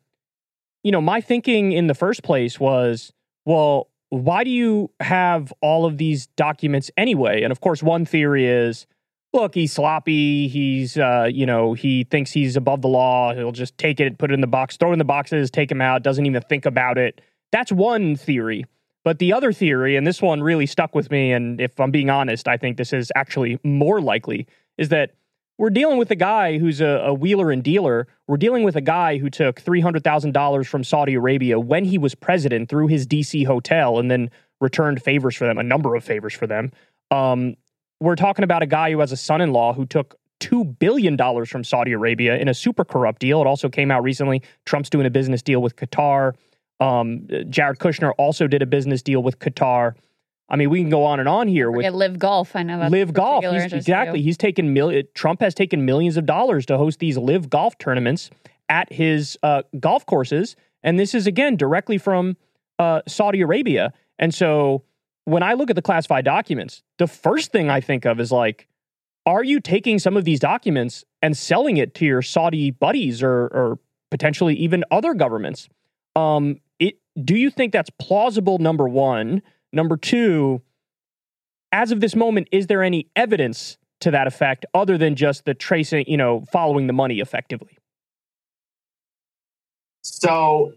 you 0.84 0.92
know, 0.92 1.02
my 1.02 1.22
thinking 1.22 1.72
in 1.72 1.88
the 1.88 1.94
first 1.94 2.24
place 2.24 2.60
was, 2.60 3.14
well, 3.46 3.90
why 4.10 4.44
do 4.44 4.50
you 4.50 4.92
have 5.00 5.52
all 5.62 5.86
of 5.86 5.98
these 5.98 6.28
documents 6.28 6.92
anyway? 6.98 7.44
And 7.44 7.52
of 7.52 7.62
course, 7.62 7.82
one 7.82 8.06
theory 8.06 8.46
is, 8.46 8.86
look, 9.34 9.56
he's 9.56 9.74
sloppy. 9.74 10.48
He's, 10.48 10.98
uh, 10.98 11.28
you 11.32 11.46
know, 11.46 11.74
he 11.74 12.04
thinks 12.04 12.32
he's 12.32 12.56
above 12.56 12.82
the 12.82 12.88
law. 12.88 13.34
He'll 13.34 13.52
just 13.52 13.78
take 13.78 14.00
it, 14.00 14.18
put 14.18 14.32
it 14.32 14.36
in 14.36 14.42
the 14.42 14.48
box, 14.48 14.78
throw 14.78 14.92
it 14.92 14.94
in 14.94 15.00
the 15.00 15.06
boxes, 15.06 15.50
take 15.50 15.72
him 15.72 15.82
out, 15.82 16.04
doesn't 16.04 16.26
even 16.26 16.42
think 16.44 16.66
about 16.66 16.98
it. 16.98 17.20
That's 17.52 17.72
one 17.72 18.16
theory. 18.16 18.66
But 19.04 19.20
the 19.20 19.34
other 19.34 19.52
theory, 19.52 19.98
and 19.98 20.08
this 20.08 20.22
one 20.22 20.42
really 20.42 20.66
stuck 20.66 20.96
with 20.96 21.12
me, 21.12 21.34
and 21.34 21.60
if 21.60 21.80
I'm 21.80 21.92
being 21.92 22.10
honest, 22.10 22.48
I 22.48 22.56
think 22.56 22.78
this 22.78 22.94
is 22.94 23.12
actually 23.16 23.60
more 23.64 24.00
likely, 24.00 24.48
is 24.78 24.90
that 24.90 25.12
we're 25.58 25.70
dealing 25.70 25.98
with 25.98 26.10
a 26.10 26.16
guy 26.16 26.58
who's 26.58 26.80
a, 26.80 26.88
a 26.88 27.14
wheeler 27.14 27.52
and 27.52 27.64
dealer. 27.64 28.08
We're 28.28 28.38
dealing 28.38 28.64
with 28.64 28.76
a 28.76 28.82
guy 28.82 29.18
who 29.18 29.30
took 29.30 29.62
$300,000 29.62 30.66
from 30.66 30.84
Saudi 30.84 31.16
Arabia 31.16 31.60
when 31.60 31.86
he 31.86 31.98
was 31.98 32.16
president 32.16 32.70
through 32.70 32.88
his 32.88 33.06
DC 33.06 33.46
hotel 33.46 34.00
and 34.00 34.10
then 34.10 34.32
returned 34.62 35.02
favors 35.02 35.36
for 35.36 35.46
them, 35.46 35.58
a 35.58 35.64
number 35.64 35.96
of 35.96 36.04
favors 36.04 36.34
for 36.34 36.48
them. 36.48 36.72
Um, 37.12 37.56
we're 38.04 38.16
talking 38.16 38.44
about 38.44 38.62
a 38.62 38.66
guy 38.66 38.92
who 38.92 39.00
has 39.00 39.12
a 39.12 39.18
son 39.18 39.40
in 39.40 39.54
law 39.54 39.74
who 39.74 39.86
took 39.86 40.16
$2 40.42 40.78
billion 40.78 41.18
from 41.46 41.64
Saudi 41.64 41.94
Arabia 41.94 42.38
in 42.38 42.50
a 42.50 42.54
super 42.54 42.84
corrupt 42.84 43.22
deal. 43.22 43.40
It 43.40 43.48
also 43.48 43.70
came 43.70 43.92
out 43.92 44.04
recently. 44.04 44.42
Trump's 44.66 44.90
doing 44.90 45.06
a 45.06 45.10
business 45.10 45.42
deal 45.42 45.62
with 45.62 45.78
Qatar. 45.78 46.34
Um, 46.82 47.28
Jared 47.50 47.80
Kushner 47.80 48.12
also 48.18 48.46
did 48.48 48.62
a 48.62 48.66
business 48.66 49.02
deal 49.02 49.24
with 49.24 49.40
Qatar. 49.40 49.96
I 50.50 50.58
mean, 50.58 50.70
we 50.70 50.82
can 50.82 50.90
go 50.90 51.06
on 51.06 51.22
and 51.22 51.30
on 51.30 51.48
here 51.48 51.72
with 51.72 51.86
LIV 51.94 52.20
Golf. 52.20 52.56
I 52.58 52.64
know 52.64 52.78
that's 52.78 52.92
LIV 52.92 53.14
Golf. 53.14 53.46
He's, 53.46 53.72
exactly. 53.72 54.22
He's 54.22 54.38
taken 54.38 54.74
mil- 54.74 55.04
Trump 55.14 55.40
has 55.40 55.54
taken 55.54 55.86
millions 55.86 56.18
of 56.18 56.26
dollars 56.26 56.66
to 56.66 56.78
host 56.78 57.00
these 57.00 57.18
LIV 57.18 57.50
Golf 57.50 57.78
tournaments 57.78 58.30
at 58.68 58.92
his 58.92 59.38
uh, 59.44 59.64
golf 59.80 60.06
courses, 60.06 60.56
and 60.84 61.00
this 61.00 61.16
is 61.16 61.26
again 61.26 61.56
directly 61.56 61.98
from 61.98 62.36
uh, 62.80 63.02
Saudi 63.08 63.42
Arabia. 63.42 63.94
And 64.20 64.34
so, 64.34 64.84
when 65.26 65.44
I 65.44 65.54
look 65.54 65.70
at 65.70 65.76
the 65.76 65.82
classified 65.82 66.26
documents, 66.26 66.84
the 66.98 67.08
first 67.08 67.52
thing 67.52 67.70
I 67.70 67.82
think 67.82 68.06
of 68.06 68.20
is 68.20 68.32
like, 68.32 68.68
are 69.26 69.44
you 69.44 69.60
taking 69.60 70.00
some 70.00 70.18
of 70.18 70.26
these 70.26 70.40
documents 70.40 71.06
and 71.22 71.38
selling 71.38 71.78
it 71.78 71.94
to 71.96 72.06
your 72.06 72.22
Saudi 72.22 72.72
buddies 72.72 73.24
or, 73.24 73.46
or 73.48 73.80
potentially 74.12 74.56
even 74.56 74.84
other 74.92 75.14
governments? 75.14 75.70
Um, 76.16 76.60
it, 76.80 76.96
do 77.24 77.36
you 77.36 77.50
think 77.50 77.72
that's 77.72 77.90
plausible? 78.00 78.58
Number 78.60 78.88
one. 78.88 79.42
Number 79.72 79.98
two, 79.98 80.62
as 81.72 81.92
of 81.92 82.00
this 82.00 82.16
moment, 82.16 82.48
is 82.52 82.68
there 82.68 82.84
any 82.84 83.08
evidence 83.16 83.78
to 84.02 84.12
that 84.12 84.28
effect 84.28 84.66
other 84.74 84.98
than 84.98 85.16
just 85.16 85.46
the 85.46 85.54
tracing, 85.54 86.06
you 86.08 86.18
know, 86.18 86.44
following 86.52 86.88
the 86.88 86.94
money 86.94 87.20
effectively? 87.20 87.78
So 90.02 90.74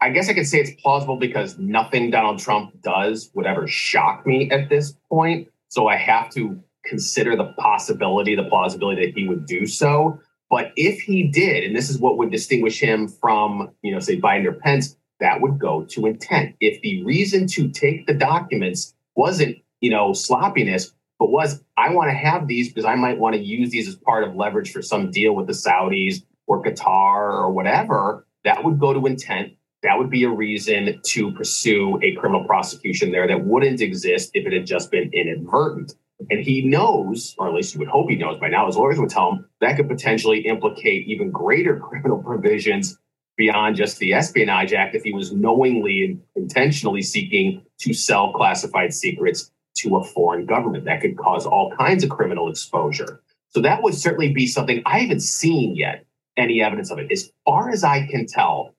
I 0.00 0.10
guess 0.10 0.28
I 0.28 0.34
could 0.34 0.46
say 0.46 0.58
it's 0.58 0.80
plausible 0.82 1.16
because 1.16 1.58
nothing 1.58 2.10
Donald 2.10 2.38
Trump 2.38 2.80
does 2.82 3.30
would 3.34 3.46
ever 3.46 3.66
shock 3.66 4.26
me 4.26 4.50
at 4.50 4.68
this 4.68 4.94
point. 5.08 5.48
So 5.68 5.88
I 5.88 5.96
have 5.96 6.30
to 6.30 6.60
consider 6.84 7.34
the 7.34 7.52
possibility, 7.58 8.36
the 8.36 8.44
plausibility 8.44 9.06
that 9.06 9.18
he 9.18 9.26
would 9.26 9.46
do 9.46 9.66
so. 9.66 10.20
But 10.50 10.72
if 10.76 11.00
he 11.00 11.24
did, 11.24 11.64
and 11.64 11.74
this 11.74 11.90
is 11.90 11.98
what 11.98 12.18
would 12.18 12.30
distinguish 12.30 12.78
him 12.78 13.08
from, 13.08 13.70
you 13.82 13.92
know, 13.92 13.98
say 13.98 14.20
Biden 14.20 14.46
or 14.46 14.52
Pence, 14.52 14.96
that 15.18 15.40
would 15.40 15.58
go 15.58 15.84
to 15.84 16.06
intent. 16.06 16.54
If 16.60 16.80
the 16.82 17.02
reason 17.02 17.46
to 17.48 17.68
take 17.68 18.06
the 18.06 18.14
documents 18.14 18.94
wasn't, 19.16 19.56
you 19.80 19.90
know, 19.90 20.12
sloppiness, 20.12 20.92
but 21.18 21.30
was 21.30 21.62
I 21.76 21.92
want 21.92 22.10
to 22.10 22.16
have 22.16 22.46
these 22.46 22.68
because 22.68 22.84
I 22.84 22.94
might 22.94 23.18
want 23.18 23.34
to 23.34 23.42
use 23.42 23.70
these 23.70 23.88
as 23.88 23.96
part 23.96 24.24
of 24.24 24.36
leverage 24.36 24.72
for 24.72 24.82
some 24.82 25.10
deal 25.10 25.34
with 25.34 25.46
the 25.46 25.54
Saudis 25.54 26.22
or 26.46 26.62
Qatar 26.62 27.32
or 27.32 27.50
whatever, 27.50 28.26
that 28.44 28.62
would 28.62 28.78
go 28.78 28.92
to 28.92 29.06
intent. 29.06 29.54
That 29.82 29.98
would 29.98 30.10
be 30.10 30.24
a 30.24 30.30
reason 30.30 31.00
to 31.02 31.32
pursue 31.32 32.00
a 32.02 32.14
criminal 32.14 32.44
prosecution 32.44 33.12
there 33.12 33.26
that 33.28 33.44
wouldn't 33.44 33.80
exist 33.80 34.30
if 34.34 34.46
it 34.46 34.52
had 34.52 34.66
just 34.66 34.90
been 34.90 35.10
inadvertent. 35.12 35.94
And 36.30 36.40
he 36.40 36.62
knows, 36.62 37.34
or 37.38 37.48
at 37.48 37.54
least 37.54 37.74
you 37.74 37.80
would 37.80 37.88
hope 37.88 38.08
he 38.08 38.16
knows 38.16 38.38
by 38.38 38.48
now, 38.48 38.66
his 38.66 38.76
lawyers 38.76 38.98
would 38.98 39.10
tell 39.10 39.32
him 39.32 39.48
that 39.60 39.76
could 39.76 39.88
potentially 39.88 40.40
implicate 40.40 41.06
even 41.06 41.30
greater 41.30 41.78
criminal 41.90 42.22
provisions 42.22 42.98
beyond 43.36 43.76
just 43.76 43.98
the 43.98 44.14
Espionage 44.14 44.72
Act 44.72 44.94
if 44.94 45.02
he 45.02 45.12
was 45.12 45.32
knowingly 45.32 46.04
and 46.04 46.22
intentionally 46.36 47.02
seeking 47.02 47.62
to 47.80 47.92
sell 47.92 48.32
classified 48.32 48.94
secrets 48.94 49.50
to 49.76 49.96
a 49.96 50.04
foreign 50.04 50.46
government. 50.46 50.86
That 50.86 51.02
could 51.02 51.18
cause 51.18 51.44
all 51.44 51.70
kinds 51.76 52.02
of 52.02 52.10
criminal 52.10 52.48
exposure. 52.48 53.20
So 53.50 53.60
that 53.60 53.82
would 53.82 53.94
certainly 53.94 54.32
be 54.32 54.46
something 54.46 54.82
I 54.86 55.00
haven't 55.00 55.20
seen 55.20 55.76
yet 55.76 56.06
any 56.36 56.62
evidence 56.62 56.90
of 56.90 56.98
it. 56.98 57.12
As 57.12 57.30
far 57.44 57.70
as 57.70 57.84
I 57.84 58.06
can 58.06 58.26
tell, 58.26 58.74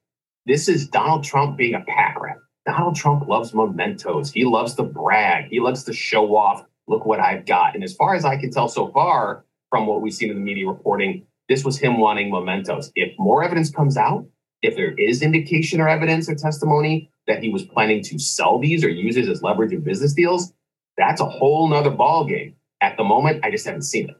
this 0.47 0.69
is 0.69 0.88
Donald 0.88 1.25
Trump 1.25 1.57
being 1.57 1.75
a 1.75 1.81
pack 1.81 2.19
rat. 2.21 2.38
Donald 2.65 2.95
Trump 2.95 3.27
loves 3.27 3.53
mementos. 3.53 4.31
He 4.31 4.45
loves 4.45 4.75
to 4.75 4.83
brag. 4.83 5.49
He 5.49 5.60
loves 5.60 5.83
to 5.83 5.93
show 5.93 6.38
off. 6.38 6.65
Look 6.88 7.05
what 7.05 7.19
I've 7.19 7.45
got. 7.45 7.75
And 7.75 7.83
as 7.83 7.93
far 7.93 8.15
as 8.15 8.23
I 8.23 8.38
can 8.38 8.49
tell 8.49 8.69
so 8.69 8.88
far 8.88 9.43
from 9.69 9.88
what 9.88 10.01
we've 10.01 10.13
seen 10.13 10.29
in 10.29 10.38
the 10.38 10.41
media 10.41 10.67
reporting, 10.67 11.25
this 11.49 11.65
was 11.65 11.77
him 11.77 11.99
wanting 11.99 12.31
mementos. 12.31 12.91
If 12.95 13.13
more 13.19 13.43
evidence 13.43 13.69
comes 13.69 13.97
out, 13.97 14.25
if 14.62 14.77
there 14.77 14.93
is 14.93 15.21
indication 15.21 15.81
or 15.81 15.89
evidence 15.89 16.29
or 16.29 16.36
testimony 16.36 17.12
that 17.27 17.43
he 17.43 17.49
was 17.49 17.63
planning 17.63 18.01
to 18.03 18.17
sell 18.17 18.57
these 18.57 18.86
or 18.86 18.89
use 18.89 19.17
it 19.17 19.27
as 19.27 19.43
leverage 19.43 19.73
in 19.73 19.81
business 19.81 20.13
deals, 20.13 20.53
that's 20.97 21.19
a 21.19 21.25
whole 21.25 21.67
nother 21.67 21.91
ballgame. 21.91 22.53
At 22.79 22.95
the 22.95 23.03
moment, 23.03 23.43
I 23.43 23.51
just 23.51 23.65
haven't 23.65 23.81
seen 23.81 24.10
it. 24.10 24.15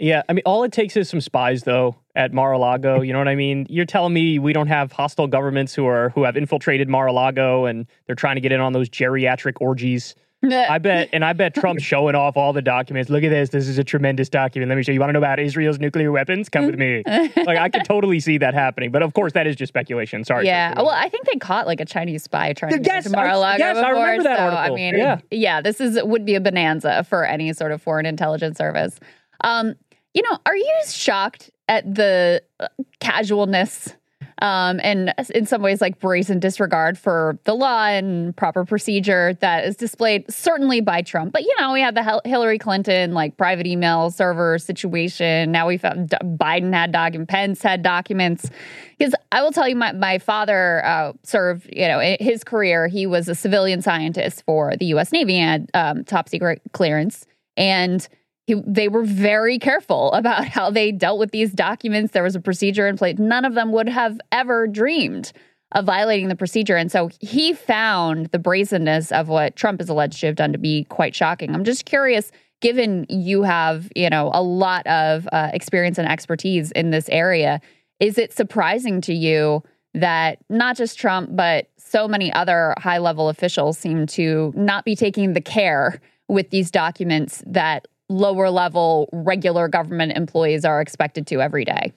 Yeah, 0.00 0.22
I 0.28 0.32
mean, 0.32 0.42
all 0.46 0.64
it 0.64 0.72
takes 0.72 0.96
is 0.96 1.08
some 1.08 1.20
spies, 1.20 1.62
though, 1.64 1.94
at 2.14 2.32
Mar-a-Lago. 2.32 3.02
You 3.02 3.12
know 3.12 3.18
what 3.18 3.28
I 3.28 3.34
mean? 3.34 3.66
You're 3.68 3.84
telling 3.84 4.14
me 4.14 4.38
we 4.38 4.52
don't 4.52 4.68
have 4.68 4.92
hostile 4.92 5.26
governments 5.26 5.74
who 5.74 5.86
are 5.86 6.10
who 6.10 6.24
have 6.24 6.36
infiltrated 6.36 6.88
Mar-a-Lago 6.88 7.66
and 7.66 7.86
they're 8.06 8.16
trying 8.16 8.36
to 8.36 8.40
get 8.40 8.50
in 8.50 8.60
on 8.60 8.72
those 8.72 8.88
geriatric 8.88 9.54
orgies 9.60 10.14
I 10.50 10.78
bet, 10.78 11.10
and 11.12 11.22
I 11.22 11.34
bet 11.34 11.54
Trump's 11.54 11.82
showing 11.82 12.14
off 12.14 12.36
all 12.36 12.54
the 12.54 12.62
documents. 12.62 13.10
Look 13.10 13.22
at 13.22 13.28
this. 13.28 13.50
This 13.50 13.68
is 13.68 13.76
a 13.76 13.84
tremendous 13.84 14.30
document. 14.30 14.70
Let 14.70 14.76
me 14.76 14.82
show 14.82 14.90
you. 14.90 14.94
You 14.94 15.00
want 15.00 15.10
to 15.10 15.12
know 15.12 15.18
about 15.18 15.38
Israel's 15.38 15.78
nuclear 15.78 16.10
weapons? 16.10 16.48
Come 16.48 16.64
with 16.64 16.76
me. 16.76 17.02
like 17.06 17.58
I 17.58 17.68
could 17.68 17.84
totally 17.84 18.20
see 18.20 18.38
that 18.38 18.54
happening, 18.54 18.90
but 18.90 19.02
of 19.02 19.12
course 19.12 19.34
that 19.34 19.46
is 19.46 19.54
just 19.54 19.68
speculation. 19.68 20.24
Sorry. 20.24 20.46
Yeah. 20.46 20.74
Well, 20.76 20.88
I 20.88 21.10
think 21.10 21.26
they 21.26 21.36
caught 21.36 21.66
like 21.66 21.80
a 21.80 21.84
Chinese 21.84 22.22
spy 22.22 22.54
trying 22.54 22.72
to 22.72 22.78
get 22.78 23.02
to 23.02 23.10
Mar-a-Lago 23.10 23.58
yes, 23.58 23.76
before. 23.76 23.94
I 23.94 24.00
remember 24.00 24.22
that 24.24 24.38
so, 24.38 24.44
article. 24.44 24.74
I 24.74 24.76
mean, 24.76 24.96
yeah. 24.96 25.20
yeah, 25.30 25.60
this 25.60 25.78
is 25.78 26.02
would 26.02 26.24
be 26.24 26.36
a 26.36 26.40
bonanza 26.40 27.04
for 27.04 27.26
any 27.26 27.52
sort 27.52 27.72
of 27.72 27.82
foreign 27.82 28.06
intelligence 28.06 28.56
service. 28.56 28.98
Um, 29.42 29.74
you 30.14 30.22
know, 30.22 30.38
are 30.46 30.56
you 30.56 30.74
shocked 30.86 31.50
at 31.68 31.94
the 31.94 32.42
uh, 32.58 32.68
casualness 32.98 33.94
um, 34.42 34.80
and 34.82 35.12
in 35.34 35.44
some 35.44 35.60
ways 35.60 35.80
like 35.80 35.98
brazen 35.98 36.38
disregard 36.38 36.98
for 36.98 37.38
the 37.44 37.54
law 37.54 37.84
and 37.86 38.34
proper 38.36 38.64
procedure 38.64 39.34
that 39.40 39.64
is 39.64 39.76
displayed 39.76 40.24
certainly 40.32 40.80
by 40.80 41.02
Trump. 41.02 41.32
But 41.32 41.42
you 41.42 41.54
know, 41.58 41.72
we 41.72 41.80
had 41.80 41.94
the 41.94 42.22
Hillary 42.24 42.58
Clinton 42.58 43.12
like 43.12 43.36
private 43.36 43.66
email 43.66 44.10
server 44.10 44.58
situation. 44.58 45.52
Now 45.52 45.66
we 45.66 45.76
found 45.76 46.10
Biden 46.10 46.72
had 46.72 46.92
documents, 46.92 47.30
Pence 47.30 47.62
had 47.62 47.82
documents. 47.82 48.50
Because 48.98 49.14
I 49.30 49.42
will 49.42 49.52
tell 49.52 49.68
you, 49.68 49.76
my 49.76 49.92
my 49.92 50.18
father 50.18 50.84
uh, 50.84 51.12
served. 51.22 51.68
You 51.70 51.88
know, 51.88 52.16
his 52.18 52.42
career 52.42 52.88
he 52.88 53.06
was 53.06 53.28
a 53.28 53.34
civilian 53.34 53.82
scientist 53.82 54.42
for 54.44 54.74
the 54.76 54.86
U.S. 54.86 55.12
Navy 55.12 55.36
and 55.36 55.70
um, 55.74 56.04
top 56.04 56.28
secret 56.28 56.62
clearance 56.72 57.26
and 57.56 58.08
he, 58.50 58.62
they 58.66 58.88
were 58.88 59.04
very 59.04 59.58
careful 59.58 60.12
about 60.20 60.48
how 60.48 60.70
they 60.70 60.92
dealt 60.92 61.18
with 61.18 61.30
these 61.30 61.52
documents. 61.52 62.12
There 62.12 62.22
was 62.22 62.34
a 62.34 62.40
procedure 62.40 62.88
in 62.88 62.96
place. 62.96 63.18
None 63.18 63.44
of 63.44 63.54
them 63.54 63.72
would 63.72 63.88
have 63.88 64.20
ever 64.32 64.66
dreamed 64.66 65.32
of 65.72 65.84
violating 65.84 66.28
the 66.28 66.36
procedure. 66.36 66.76
And 66.76 66.90
so 66.90 67.10
he 67.20 67.52
found 67.52 68.26
the 68.26 68.40
brazenness 68.40 69.12
of 69.12 69.28
what 69.28 69.54
Trump 69.54 69.80
is 69.80 69.88
alleged 69.88 70.18
to 70.20 70.26
have 70.26 70.34
done 70.34 70.52
to 70.52 70.58
be 70.58 70.84
quite 70.84 71.14
shocking. 71.14 71.54
I'm 71.54 71.62
just 71.62 71.84
curious, 71.84 72.32
given 72.60 73.06
you 73.08 73.44
have, 73.44 73.88
you 73.94 74.10
know, 74.10 74.32
a 74.34 74.42
lot 74.42 74.84
of 74.88 75.28
uh, 75.30 75.50
experience 75.54 75.96
and 75.96 76.08
expertise 76.08 76.72
in 76.72 76.90
this 76.90 77.08
area, 77.08 77.60
is 78.00 78.18
it 78.18 78.32
surprising 78.32 79.00
to 79.02 79.14
you 79.14 79.62
that 79.94 80.38
not 80.48 80.76
just 80.76 80.98
Trump, 80.98 81.30
but 81.34 81.68
so 81.76 82.08
many 82.08 82.32
other 82.32 82.74
high 82.78 82.98
level 82.98 83.28
officials 83.28 83.78
seem 83.78 84.06
to 84.06 84.52
not 84.56 84.84
be 84.84 84.96
taking 84.96 85.34
the 85.34 85.40
care 85.40 86.00
with 86.26 86.50
these 86.50 86.70
documents 86.72 87.44
that 87.46 87.86
lower 88.10 88.50
level 88.50 89.08
regular 89.12 89.68
government 89.68 90.12
employees 90.12 90.64
are 90.64 90.80
expected 90.80 91.26
to 91.28 91.40
every 91.40 91.64
day? 91.64 91.92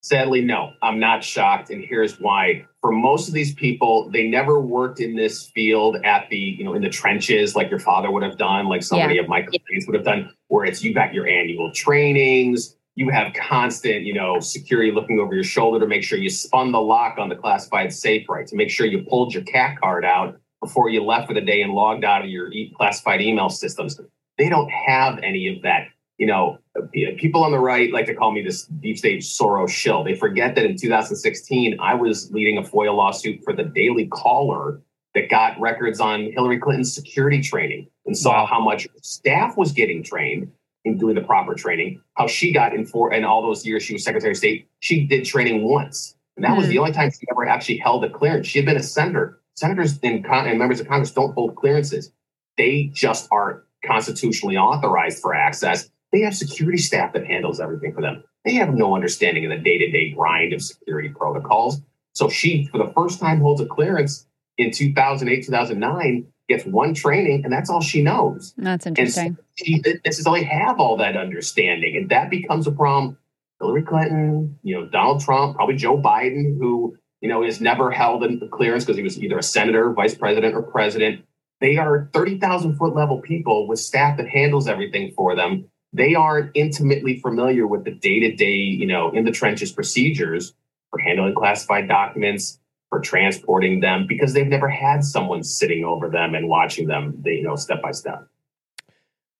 Sadly, 0.00 0.40
no, 0.40 0.72
I'm 0.82 0.98
not 0.98 1.22
shocked. 1.22 1.70
And 1.70 1.84
here's 1.84 2.18
why. 2.18 2.66
For 2.80 2.90
most 2.90 3.28
of 3.28 3.34
these 3.34 3.54
people, 3.54 4.10
they 4.10 4.26
never 4.26 4.60
worked 4.60 4.98
in 4.98 5.14
this 5.14 5.46
field 5.46 5.98
at 6.04 6.28
the, 6.28 6.36
you 6.36 6.64
know, 6.64 6.74
in 6.74 6.82
the 6.82 6.88
trenches 6.88 7.54
like 7.54 7.70
your 7.70 7.78
father 7.78 8.10
would 8.10 8.24
have 8.24 8.36
done, 8.36 8.66
like 8.66 8.82
so 8.82 8.96
yeah. 8.96 9.06
many 9.06 9.18
of 9.20 9.28
my 9.28 9.42
clients 9.42 9.86
would 9.86 9.94
have 9.94 10.04
done, 10.04 10.32
where 10.48 10.64
it's 10.64 10.82
you 10.82 10.92
got 10.92 11.14
your 11.14 11.28
annual 11.28 11.70
trainings, 11.70 12.76
you 12.96 13.10
have 13.10 13.32
constant, 13.34 14.02
you 14.02 14.12
know, 14.12 14.40
security 14.40 14.90
looking 14.90 15.20
over 15.20 15.34
your 15.34 15.44
shoulder 15.44 15.78
to 15.78 15.86
make 15.86 16.02
sure 16.02 16.18
you 16.18 16.30
spun 16.30 16.72
the 16.72 16.80
lock 16.80 17.18
on 17.18 17.28
the 17.28 17.36
classified 17.36 17.92
safe 17.92 18.28
right, 18.28 18.46
to 18.48 18.56
make 18.56 18.70
sure 18.70 18.86
you 18.86 19.04
pulled 19.08 19.32
your 19.32 19.44
CAC 19.44 19.78
card 19.78 20.04
out 20.04 20.36
before 20.60 20.90
you 20.90 21.04
left 21.04 21.28
for 21.28 21.34
the 21.34 21.40
day 21.40 21.62
and 21.62 21.72
logged 21.72 22.04
out 22.04 22.22
of 22.22 22.28
your 22.28 22.50
classified 22.76 23.20
email 23.20 23.48
systems. 23.48 24.00
They 24.38 24.48
don't 24.48 24.70
have 24.70 25.18
any 25.18 25.48
of 25.48 25.62
that 25.62 25.88
you 26.22 26.28
know, 26.28 26.56
people 26.92 27.42
on 27.42 27.50
the 27.50 27.58
right 27.58 27.92
like 27.92 28.06
to 28.06 28.14
call 28.14 28.30
me 28.30 28.42
this 28.42 28.66
deep 28.66 28.96
state 28.96 29.22
Soros 29.22 29.70
shill. 29.70 30.04
They 30.04 30.14
forget 30.14 30.54
that 30.54 30.64
in 30.64 30.76
2016, 30.76 31.80
I 31.80 31.94
was 31.94 32.30
leading 32.30 32.58
a 32.58 32.62
FOIA 32.62 32.94
lawsuit 32.94 33.42
for 33.42 33.52
the 33.52 33.64
Daily 33.64 34.06
Caller 34.06 34.80
that 35.16 35.28
got 35.28 35.58
records 35.60 35.98
on 35.98 36.30
Hillary 36.30 36.60
Clinton's 36.60 36.94
security 36.94 37.40
training 37.40 37.88
and 38.06 38.16
saw 38.16 38.42
wow. 38.42 38.46
how 38.46 38.60
much 38.60 38.86
staff 39.02 39.56
was 39.56 39.72
getting 39.72 40.00
trained 40.04 40.52
in 40.84 40.96
doing 40.96 41.16
the 41.16 41.22
proper 41.22 41.54
training, 41.54 42.00
how 42.14 42.28
she 42.28 42.52
got 42.52 42.72
in 42.72 42.86
for, 42.86 43.12
and 43.12 43.26
all 43.26 43.42
those 43.42 43.66
years 43.66 43.82
she 43.82 43.94
was 43.94 44.04
Secretary 44.04 44.30
of 44.30 44.36
State, 44.36 44.68
she 44.78 45.04
did 45.06 45.24
training 45.24 45.64
once. 45.64 46.14
And 46.36 46.44
that 46.44 46.52
mm 46.52 46.58
was 46.58 46.68
the 46.68 46.74
hmm. 46.74 46.82
only 46.82 46.92
time 46.92 47.10
she 47.10 47.26
ever 47.32 47.46
actually 47.48 47.78
held 47.78 48.04
a 48.04 48.10
clearance. 48.10 48.46
She 48.46 48.58
had 48.58 48.66
been 48.66 48.76
a 48.76 48.82
senator. 48.82 49.40
Senators 49.56 49.98
and, 50.04 50.24
con- 50.24 50.46
and 50.46 50.56
members 50.56 50.78
of 50.78 50.86
Congress 50.86 51.10
don't 51.10 51.34
hold 51.34 51.56
clearances. 51.56 52.12
They 52.56 52.90
just 52.94 53.26
aren't 53.32 53.60
constitutionally 53.84 54.56
authorized 54.56 55.20
for 55.20 55.34
access 55.34 55.90
they 56.12 56.20
have 56.20 56.36
security 56.36 56.78
staff 56.78 57.12
that 57.14 57.26
handles 57.26 57.58
everything 57.58 57.94
for 57.94 58.02
them. 58.02 58.22
They 58.44 58.54
have 58.54 58.74
no 58.74 58.94
understanding 58.94 59.44
of 59.44 59.50
the 59.50 59.58
day 59.58 59.78
to 59.78 59.90
day 59.90 60.10
grind 60.10 60.52
of 60.52 60.62
security 60.62 61.08
protocols. 61.08 61.80
So 62.12 62.28
she, 62.28 62.66
for 62.66 62.78
the 62.78 62.92
first 62.94 63.18
time, 63.18 63.40
holds 63.40 63.60
a 63.60 63.66
clearance 63.66 64.26
in 64.58 64.70
2008, 64.70 65.46
2009, 65.46 66.26
gets 66.48 66.66
one 66.66 66.92
training, 66.92 67.44
and 67.44 67.52
that's 67.52 67.70
all 67.70 67.80
she 67.80 68.02
knows. 68.02 68.52
That's 68.58 68.86
interesting. 68.86 69.38
She 69.54 69.80
didn't 69.80 70.04
necessarily 70.04 70.44
have 70.44 70.78
all 70.78 70.98
that 70.98 71.16
understanding. 71.16 71.96
And 71.96 72.10
that 72.10 72.28
becomes 72.28 72.66
a 72.66 72.72
problem. 72.72 73.16
Hillary 73.60 73.82
Clinton, 73.82 74.58
you 74.62 74.74
know, 74.74 74.86
Donald 74.86 75.22
Trump, 75.22 75.56
probably 75.56 75.76
Joe 75.76 75.96
Biden, 75.96 76.58
who, 76.58 76.98
you 77.20 77.28
know, 77.28 77.42
has 77.42 77.60
never 77.60 77.90
held 77.90 78.24
in 78.24 78.42
a 78.42 78.48
clearance 78.48 78.84
because 78.84 78.96
he 78.96 79.02
was 79.02 79.22
either 79.22 79.38
a 79.38 79.42
senator, 79.42 79.92
vice 79.92 80.14
president, 80.14 80.54
or 80.54 80.62
president. 80.62 81.24
They 81.62 81.78
are 81.78 82.10
30,000 82.12 82.76
foot 82.76 82.94
level 82.94 83.22
people 83.22 83.66
with 83.66 83.78
staff 83.78 84.18
that 84.18 84.28
handles 84.28 84.68
everything 84.68 85.12
for 85.16 85.34
them 85.34 85.70
they 85.92 86.14
aren't 86.14 86.50
intimately 86.54 87.18
familiar 87.20 87.66
with 87.66 87.84
the 87.84 87.90
day-to-day, 87.90 88.56
you 88.56 88.86
know, 88.86 89.10
in 89.10 89.24
the 89.24 89.30
trenches 89.30 89.72
procedures 89.72 90.54
for 90.90 90.98
handling 90.98 91.34
classified 91.34 91.88
documents, 91.88 92.58
for 92.88 93.00
transporting 93.00 93.80
them, 93.80 94.06
because 94.06 94.32
they've 94.32 94.46
never 94.46 94.68
had 94.68 95.04
someone 95.04 95.42
sitting 95.42 95.84
over 95.84 96.08
them 96.08 96.34
and 96.34 96.48
watching 96.48 96.86
them, 96.86 97.14
they, 97.22 97.32
you 97.32 97.42
know, 97.42 97.56
step 97.56 97.82
by 97.82 97.90
step. 97.90 98.26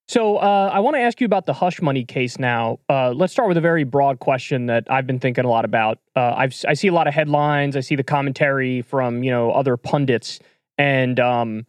So 0.09 0.37
uh, 0.37 0.71
I 0.73 0.81
want 0.81 0.97
to 0.97 1.01
ask 1.01 1.21
you 1.21 1.25
about 1.25 1.47
the 1.47 1.55
hush 1.55 1.81
money 1.81 2.05
case 2.05 2.39
now. 2.39 2.81
Uh, 2.89 3.13
let's 3.13 3.33
start 3.33 3.49
with 3.49 3.57
a 3.57 3.63
very 3.63 3.85
broad 3.85 4.19
question 4.19 4.67
that 4.67 4.85
I've 4.91 5.07
been 5.07 5.21
thinking 5.21 5.47
a 5.47 5.49
lot 5.49 5.65
about. 5.65 6.01
Uh, 6.15 6.35
I 6.37 6.75
see 6.75 6.89
a 6.89 6.93
lot 6.93 7.07
of 7.07 7.15
headlines. 7.15 7.77
I 7.77 7.81
see 7.81 7.95
the 7.95 8.05
commentary 8.05 8.83
from 8.83 9.23
you 9.23 9.31
know 9.31 9.53
other 9.53 9.79
pundits, 9.79 10.39
and 10.77 11.19
um, 11.19 11.67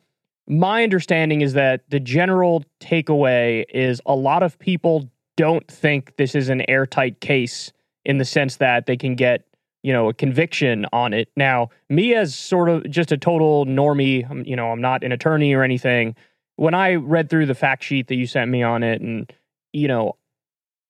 my 0.48 0.84
understanding 0.84 1.42
is 1.42 1.54
that 1.54 1.90
the 1.90 2.00
general 2.00 2.64
takeaway 2.80 3.66
is 3.74 4.02
a 4.06 4.16
lot 4.16 4.44
of 4.44 4.60
people 4.60 5.10
don't 5.38 5.68
think 5.70 6.16
this 6.18 6.36
is 6.36 6.50
an 6.50 6.68
airtight 6.70 7.20
case 7.22 7.72
in 8.06 8.18
the 8.18 8.26
sense 8.26 8.58
that 8.58 8.86
they 8.86 8.98
can 8.98 9.16
get 9.16 9.46
you 9.82 9.92
know 9.92 10.10
a 10.10 10.14
conviction 10.14 10.86
on 10.94 11.14
it. 11.14 11.30
Now 11.36 11.70
me 11.90 12.14
as 12.14 12.36
sort 12.36 12.70
of 12.70 12.90
just 12.90 13.12
a 13.12 13.18
total 13.18 13.66
normie 13.66 14.48
you 14.48 14.56
know 14.56 14.72
i'm 14.72 14.82
not 14.82 15.04
an 15.04 15.12
attorney 15.12 15.54
or 15.54 15.64
anything 15.64 16.16
when 16.56 16.74
i 16.74 16.96
read 16.96 17.30
through 17.30 17.46
the 17.46 17.56
fact 17.56 17.84
sheet 17.84 18.08
that 18.08 18.16
you 18.16 18.28
sent 18.28 18.50
me 18.50 18.64
on 18.64 18.84
it 18.84 19.02
and 19.02 19.32
you 19.72 19.88
know 19.88 20.16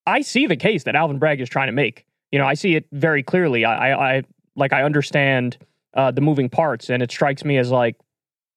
i 0.06 0.22
see 0.22 0.46
the 0.48 0.56
case 0.56 0.84
that 0.84 0.96
alvin 0.96 1.20
bragg 1.20 1.42
is 1.42 1.50
trying 1.50 1.68
to 1.68 1.74
make. 1.74 2.06
You 2.32 2.40
know 2.40 2.46
i 2.46 2.56
see 2.56 2.76
it 2.76 2.86
very 2.92 3.24
clearly. 3.24 3.66
I 3.66 3.92
i, 3.92 4.16
I 4.18 4.24
like 4.56 4.74
i 4.74 4.84
understand 4.84 5.58
uh, 5.96 6.10
the 6.10 6.22
moving 6.22 6.50
parts 6.50 6.90
and 6.90 7.04
it 7.04 7.12
strikes 7.12 7.46
me 7.46 7.58
as 7.58 7.70
like 7.70 7.96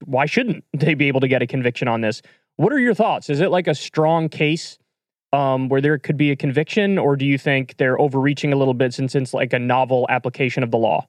why 0.05 0.27
shouldn't 0.27 0.65
they 0.73 0.95
be 0.95 1.09
able 1.09 1.21
to 1.21 1.29
get 1.29 1.43
a 1.43 1.47
conviction 1.47 1.89
on 1.89 2.01
this? 2.01 2.23
What 2.57 2.73
are 2.73 2.81
your 2.81 2.95
thoughts? 2.95 3.29
Is 3.29 3.41
it 3.41 3.51
like 3.51 3.67
a 3.67 3.75
strong 3.75 4.29
case 4.29 4.79
um, 5.33 5.69
where 5.69 5.81
there 5.81 5.99
could 5.99 6.17
be 6.17 6.31
a 6.31 6.37
conviction, 6.37 6.99
or 6.99 7.17
do 7.17 7.27
you 7.27 7.37
think 7.37 7.77
they're 7.77 8.01
overreaching 8.01 8.53
a 8.53 8.57
little 8.57 8.75
bit 8.75 8.95
since 8.95 9.15
it's 9.15 9.35
like 9.35 9.53
a 9.53 9.59
novel 9.59 10.07
application 10.09 10.63
of 10.63 10.71
the 10.71 10.79
law? 10.79 11.07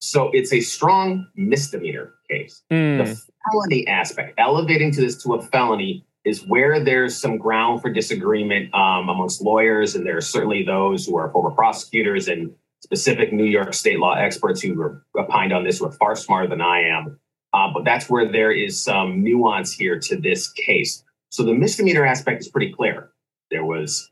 So 0.00 0.30
it's 0.32 0.52
a 0.52 0.60
strong 0.60 1.26
misdemeanor 1.36 2.14
case. 2.30 2.62
Mm. 2.70 2.98
The 2.98 3.22
felony 3.50 3.86
aspect, 3.86 4.34
elevating 4.38 4.92
to 4.92 5.00
this 5.00 5.22
to 5.24 5.34
a 5.34 5.42
felony, 5.42 6.04
is 6.24 6.44
where 6.46 6.82
there's 6.82 7.16
some 7.16 7.36
ground 7.38 7.82
for 7.82 7.90
disagreement 7.90 8.72
um, 8.74 9.08
amongst 9.08 9.40
lawyers, 9.40 9.94
and 9.94 10.06
there 10.06 10.16
are 10.16 10.22
certainly 10.22 10.62
those 10.62 11.06
who 11.06 11.16
are 11.16 11.30
former 11.30 11.50
prosecutors 11.50 12.28
and 12.28 12.52
specific 12.80 13.32
New 13.32 13.44
York 13.44 13.74
state 13.74 13.98
law 13.98 14.14
experts 14.14 14.60
who 14.60 14.80
are 14.80 15.04
opined 15.16 15.52
on 15.52 15.64
this 15.64 15.78
who 15.78 15.86
are 15.86 15.92
far 15.92 16.14
smarter 16.14 16.48
than 16.48 16.60
I 16.60 16.82
am. 16.82 17.18
Uh, 17.58 17.68
but 17.72 17.84
that's 17.84 18.08
where 18.08 18.30
there 18.30 18.52
is 18.52 18.80
some 18.80 19.22
nuance 19.22 19.72
here 19.72 19.98
to 19.98 20.16
this 20.16 20.48
case. 20.52 21.02
So 21.30 21.42
the 21.42 21.54
misdemeanor 21.54 22.06
aspect 22.06 22.40
is 22.40 22.48
pretty 22.48 22.72
clear. 22.72 23.10
There 23.50 23.64
was 23.64 24.10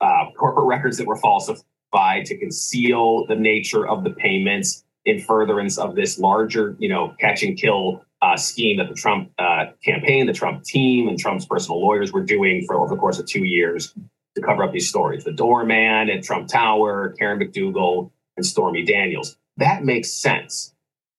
uh, 0.00 0.26
corporate 0.36 0.66
records 0.66 0.96
that 0.98 1.06
were 1.06 1.16
falsified 1.16 2.26
to 2.26 2.38
conceal 2.38 3.26
the 3.26 3.34
nature 3.34 3.88
of 3.88 4.04
the 4.04 4.10
payments 4.10 4.84
in 5.04 5.20
furtherance 5.20 5.76
of 5.76 5.96
this 5.96 6.20
larger, 6.20 6.76
you 6.78 6.88
know, 6.88 7.14
catch 7.18 7.42
and 7.42 7.58
kill 7.58 8.04
uh, 8.22 8.36
scheme 8.36 8.76
that 8.76 8.88
the 8.88 8.94
Trump 8.94 9.32
uh, 9.38 9.66
campaign, 9.84 10.26
the 10.26 10.32
Trump 10.32 10.62
team, 10.62 11.08
and 11.08 11.18
Trump's 11.18 11.46
personal 11.46 11.80
lawyers 11.80 12.12
were 12.12 12.22
doing 12.22 12.64
for 12.64 12.76
over 12.76 12.94
the 12.94 13.00
course 13.00 13.18
of 13.18 13.26
two 13.26 13.44
years 13.44 13.92
to 14.36 14.42
cover 14.42 14.62
up 14.62 14.72
these 14.72 14.88
stories. 14.88 15.24
The 15.24 15.32
doorman 15.32 16.10
at 16.10 16.22
Trump 16.22 16.46
Tower, 16.46 17.14
Karen 17.18 17.40
McDougal, 17.40 18.12
and 18.36 18.46
Stormy 18.46 18.84
Daniels. 18.84 19.36
That 19.56 19.84
makes 19.84 20.12
sense 20.12 20.74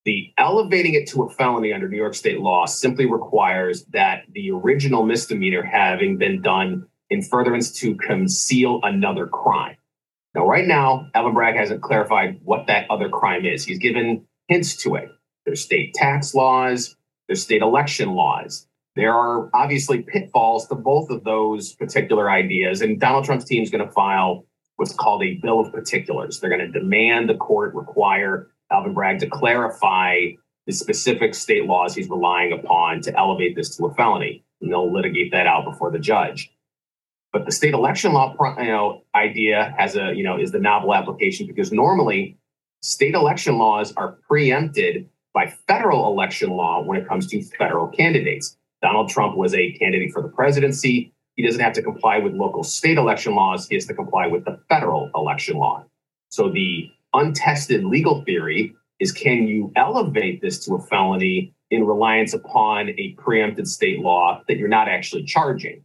the 0.09 0.33
elevating 0.39 0.95
it 0.95 1.07
to 1.07 1.21
a 1.21 1.29
felony 1.29 1.71
under 1.71 1.87
New 1.87 1.95
York 1.95 2.15
state 2.15 2.39
law 2.39 2.65
simply 2.65 3.05
requires 3.05 3.85
that 3.93 4.23
the 4.33 4.49
original 4.49 5.05
misdemeanor 5.05 5.61
having 5.61 6.17
been 6.17 6.41
done 6.41 6.87
in 7.11 7.21
furtherance 7.21 7.71
to 7.73 7.93
conceal 7.93 8.79
another 8.81 9.27
crime. 9.27 9.77
Now, 10.33 10.47
right 10.47 10.65
now, 10.65 11.07
Alvin 11.13 11.35
Bragg 11.35 11.55
hasn't 11.55 11.83
clarified 11.83 12.39
what 12.43 12.65
that 12.65 12.89
other 12.89 13.07
crime 13.07 13.45
is. 13.45 13.63
He's 13.63 13.77
given 13.77 14.25
hints 14.47 14.77
to 14.77 14.95
it. 14.95 15.09
There's 15.45 15.63
state 15.63 15.93
tax 15.93 16.33
laws, 16.33 16.95
there's 17.27 17.43
state 17.43 17.61
election 17.61 18.15
laws. 18.15 18.65
There 18.95 19.13
are 19.13 19.51
obviously 19.53 20.01
pitfalls 20.01 20.67
to 20.69 20.75
both 20.75 21.11
of 21.11 21.23
those 21.23 21.73
particular 21.73 22.31
ideas. 22.31 22.81
And 22.81 22.99
Donald 22.99 23.25
Trump's 23.25 23.45
team 23.45 23.61
is 23.61 23.69
going 23.69 23.85
to 23.85 23.93
file 23.93 24.47
what's 24.77 24.91
called 24.91 25.21
a 25.21 25.35
bill 25.35 25.59
of 25.59 25.71
particulars. 25.71 26.39
They're 26.39 26.49
going 26.49 26.71
to 26.71 26.79
demand 26.79 27.29
the 27.29 27.35
court 27.35 27.75
require 27.75 28.47
Alvin 28.71 28.93
Bragg 28.93 29.19
to 29.19 29.27
clarify 29.27 30.31
the 30.65 30.73
specific 30.73 31.33
state 31.33 31.65
laws 31.65 31.95
he's 31.95 32.09
relying 32.09 32.53
upon 32.53 33.01
to 33.01 33.17
elevate 33.17 33.55
this 33.55 33.75
to 33.77 33.85
a 33.85 33.93
felony. 33.95 34.43
And 34.61 34.71
they'll 34.71 34.91
litigate 34.91 35.31
that 35.31 35.47
out 35.47 35.65
before 35.65 35.91
the 35.91 35.99
judge. 35.99 36.51
But 37.31 37.45
the 37.45 37.51
state 37.51 37.73
election 37.73 38.13
law, 38.13 38.35
you 38.57 38.65
know, 38.65 39.03
idea 39.15 39.73
has 39.77 39.95
a, 39.95 40.13
you 40.15 40.23
know, 40.23 40.37
is 40.37 40.51
the 40.51 40.59
novel 40.59 40.93
application 40.93 41.47
because 41.47 41.71
normally 41.71 42.37
state 42.81 43.13
election 43.13 43.57
laws 43.57 43.93
are 43.97 44.17
preempted 44.27 45.09
by 45.33 45.53
federal 45.67 46.07
election 46.07 46.51
law 46.51 46.81
when 46.83 46.99
it 46.99 47.07
comes 47.07 47.27
to 47.27 47.41
federal 47.43 47.87
candidates. 47.87 48.57
Donald 48.81 49.09
Trump 49.09 49.37
was 49.37 49.53
a 49.53 49.71
candidate 49.73 50.11
for 50.11 50.21
the 50.21 50.27
presidency. 50.27 51.13
He 51.35 51.45
doesn't 51.45 51.61
have 51.61 51.73
to 51.73 51.81
comply 51.81 52.17
with 52.17 52.33
local 52.33 52.63
state 52.63 52.97
election 52.97 53.35
laws. 53.35 53.67
He 53.67 53.75
has 53.75 53.85
to 53.85 53.93
comply 53.93 54.27
with 54.27 54.45
the 54.45 54.59
federal 54.67 55.11
election 55.15 55.57
law. 55.57 55.85
So 56.29 56.49
the 56.49 56.89
untested 57.13 57.83
legal 57.85 58.23
theory 58.23 58.75
is 58.99 59.11
can 59.11 59.47
you 59.47 59.71
elevate 59.75 60.41
this 60.41 60.63
to 60.65 60.75
a 60.75 60.81
felony 60.81 61.53
in 61.71 61.85
reliance 61.85 62.33
upon 62.33 62.89
a 62.89 63.15
preempted 63.17 63.67
state 63.67 63.99
law 63.99 64.41
that 64.47 64.57
you're 64.57 64.67
not 64.67 64.89
actually 64.89 65.23
charging? 65.23 65.83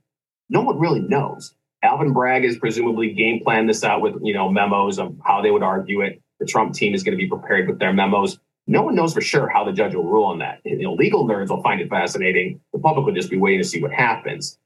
No 0.48 0.62
one 0.62 0.78
really 0.78 1.00
knows. 1.00 1.54
Alvin 1.82 2.12
Bragg 2.12 2.44
has 2.44 2.56
presumably 2.56 3.12
game 3.12 3.40
planned 3.42 3.68
this 3.68 3.84
out 3.84 4.00
with 4.00 4.14
you 4.22 4.34
know 4.34 4.50
memos 4.50 4.98
of 4.98 5.14
how 5.24 5.42
they 5.42 5.50
would 5.50 5.62
argue 5.62 6.00
it. 6.00 6.20
The 6.40 6.46
Trump 6.46 6.74
team 6.74 6.94
is 6.94 7.02
going 7.02 7.16
to 7.16 7.22
be 7.22 7.28
prepared 7.28 7.68
with 7.68 7.78
their 7.78 7.92
memos. 7.92 8.38
No 8.66 8.82
one 8.82 8.94
knows 8.94 9.12
for 9.12 9.20
sure 9.20 9.48
how 9.48 9.64
the 9.64 9.72
judge 9.72 9.94
will 9.94 10.04
rule 10.04 10.24
on 10.24 10.38
that. 10.38 10.60
You 10.64 10.82
know, 10.82 10.94
legal 10.94 11.28
nerds 11.28 11.50
will 11.50 11.62
find 11.62 11.80
it 11.80 11.90
fascinating. 11.90 12.60
The 12.72 12.78
public 12.78 13.04
will 13.04 13.12
just 13.12 13.30
be 13.30 13.36
waiting 13.36 13.60
to 13.60 13.68
see 13.68 13.82
what 13.82 13.92
happens. 13.92 14.58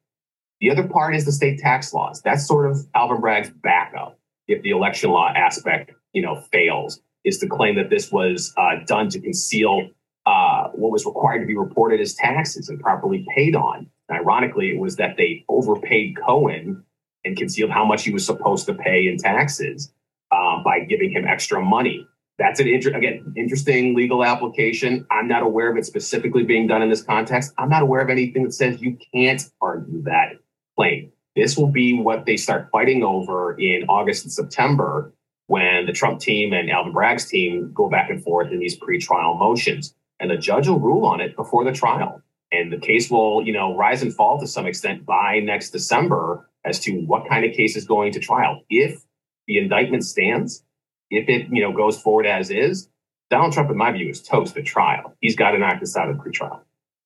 The 0.60 0.70
other 0.70 0.86
part 0.86 1.16
is 1.16 1.24
the 1.24 1.32
state 1.32 1.58
tax 1.58 1.92
laws. 1.92 2.22
That's 2.22 2.46
sort 2.46 2.70
of 2.70 2.86
Alvin 2.94 3.20
Bragg's 3.20 3.50
backup 3.50 4.18
if 4.46 4.62
the 4.62 4.70
election 4.70 5.10
law 5.10 5.28
aspect 5.34 5.92
you 6.18 6.22
know 6.22 6.40
fails 6.52 7.00
is 7.22 7.38
to 7.38 7.46
claim 7.46 7.76
that 7.76 7.90
this 7.90 8.10
was 8.10 8.52
uh, 8.56 8.84
done 8.86 9.08
to 9.08 9.20
conceal 9.20 9.88
uh, 10.26 10.68
what 10.70 10.90
was 10.90 11.06
required 11.06 11.38
to 11.38 11.46
be 11.46 11.56
reported 11.56 12.00
as 12.00 12.14
taxes 12.14 12.68
and 12.68 12.80
properly 12.80 13.24
paid 13.36 13.54
on. 13.54 13.88
And 14.08 14.18
ironically, 14.18 14.70
it 14.70 14.80
was 14.80 14.96
that 14.96 15.16
they 15.16 15.44
overpaid 15.48 16.16
Cohen 16.26 16.82
and 17.24 17.36
concealed 17.36 17.70
how 17.70 17.84
much 17.84 18.02
he 18.02 18.12
was 18.12 18.26
supposed 18.26 18.66
to 18.66 18.74
pay 18.74 19.06
in 19.06 19.16
taxes 19.16 19.92
um, 20.32 20.64
by 20.64 20.80
giving 20.80 21.12
him 21.12 21.24
extra 21.24 21.62
money. 21.62 22.04
That's 22.36 22.58
an 22.58 22.66
inter- 22.66 22.96
again 22.96 23.32
interesting 23.36 23.94
legal 23.94 24.24
application. 24.24 25.06
I'm 25.12 25.28
not 25.28 25.44
aware 25.44 25.70
of 25.70 25.76
it 25.76 25.86
specifically 25.86 26.42
being 26.42 26.66
done 26.66 26.82
in 26.82 26.90
this 26.90 27.02
context. 27.02 27.52
I'm 27.58 27.68
not 27.68 27.82
aware 27.82 28.00
of 28.00 28.10
anything 28.10 28.42
that 28.42 28.54
says 28.54 28.82
you 28.82 28.98
can't 29.14 29.42
argue 29.60 30.02
that 30.02 30.32
claim. 30.76 31.12
This 31.36 31.56
will 31.56 31.70
be 31.70 31.94
what 31.94 32.26
they 32.26 32.36
start 32.36 32.68
fighting 32.72 33.04
over 33.04 33.56
in 33.56 33.84
August 33.88 34.24
and 34.24 34.32
September 34.32 35.12
when 35.48 35.86
the 35.86 35.92
Trump 35.92 36.20
team 36.20 36.52
and 36.52 36.70
Alvin 36.70 36.92
Bragg's 36.92 37.26
team 37.26 37.72
go 37.74 37.88
back 37.88 38.10
and 38.10 38.22
forth 38.22 38.52
in 38.52 38.60
these 38.60 38.78
pretrial 38.78 39.38
motions. 39.38 39.94
And 40.20 40.30
the 40.30 40.36
judge 40.36 40.68
will 40.68 40.78
rule 40.78 41.04
on 41.04 41.20
it 41.20 41.36
before 41.36 41.64
the 41.64 41.72
trial. 41.72 42.22
And 42.52 42.72
the 42.72 42.78
case 42.78 43.10
will, 43.10 43.46
you 43.46 43.52
know, 43.52 43.76
rise 43.76 44.02
and 44.02 44.14
fall 44.14 44.38
to 44.40 44.46
some 44.46 44.66
extent 44.66 45.04
by 45.04 45.40
next 45.40 45.70
December 45.70 46.48
as 46.64 46.78
to 46.80 47.00
what 47.06 47.28
kind 47.28 47.44
of 47.44 47.54
case 47.54 47.76
is 47.76 47.86
going 47.86 48.12
to 48.12 48.20
trial. 48.20 48.62
If 48.68 49.04
the 49.46 49.58
indictment 49.58 50.04
stands, 50.04 50.64
if 51.10 51.28
it, 51.28 51.48
you 51.50 51.62
know, 51.62 51.72
goes 51.72 52.00
forward 52.00 52.26
as 52.26 52.50
is, 52.50 52.88
Donald 53.30 53.52
Trump, 53.52 53.70
in 53.70 53.76
my 53.76 53.92
view, 53.92 54.08
is 54.08 54.22
toast 54.22 54.56
at 54.56 54.66
trial. 54.66 55.14
He's 55.20 55.36
got 55.36 55.52
to 55.52 55.58
knock 55.58 55.80
this 55.80 55.96
out 55.96 56.10
of 56.10 56.16
pretrial. 56.16 56.60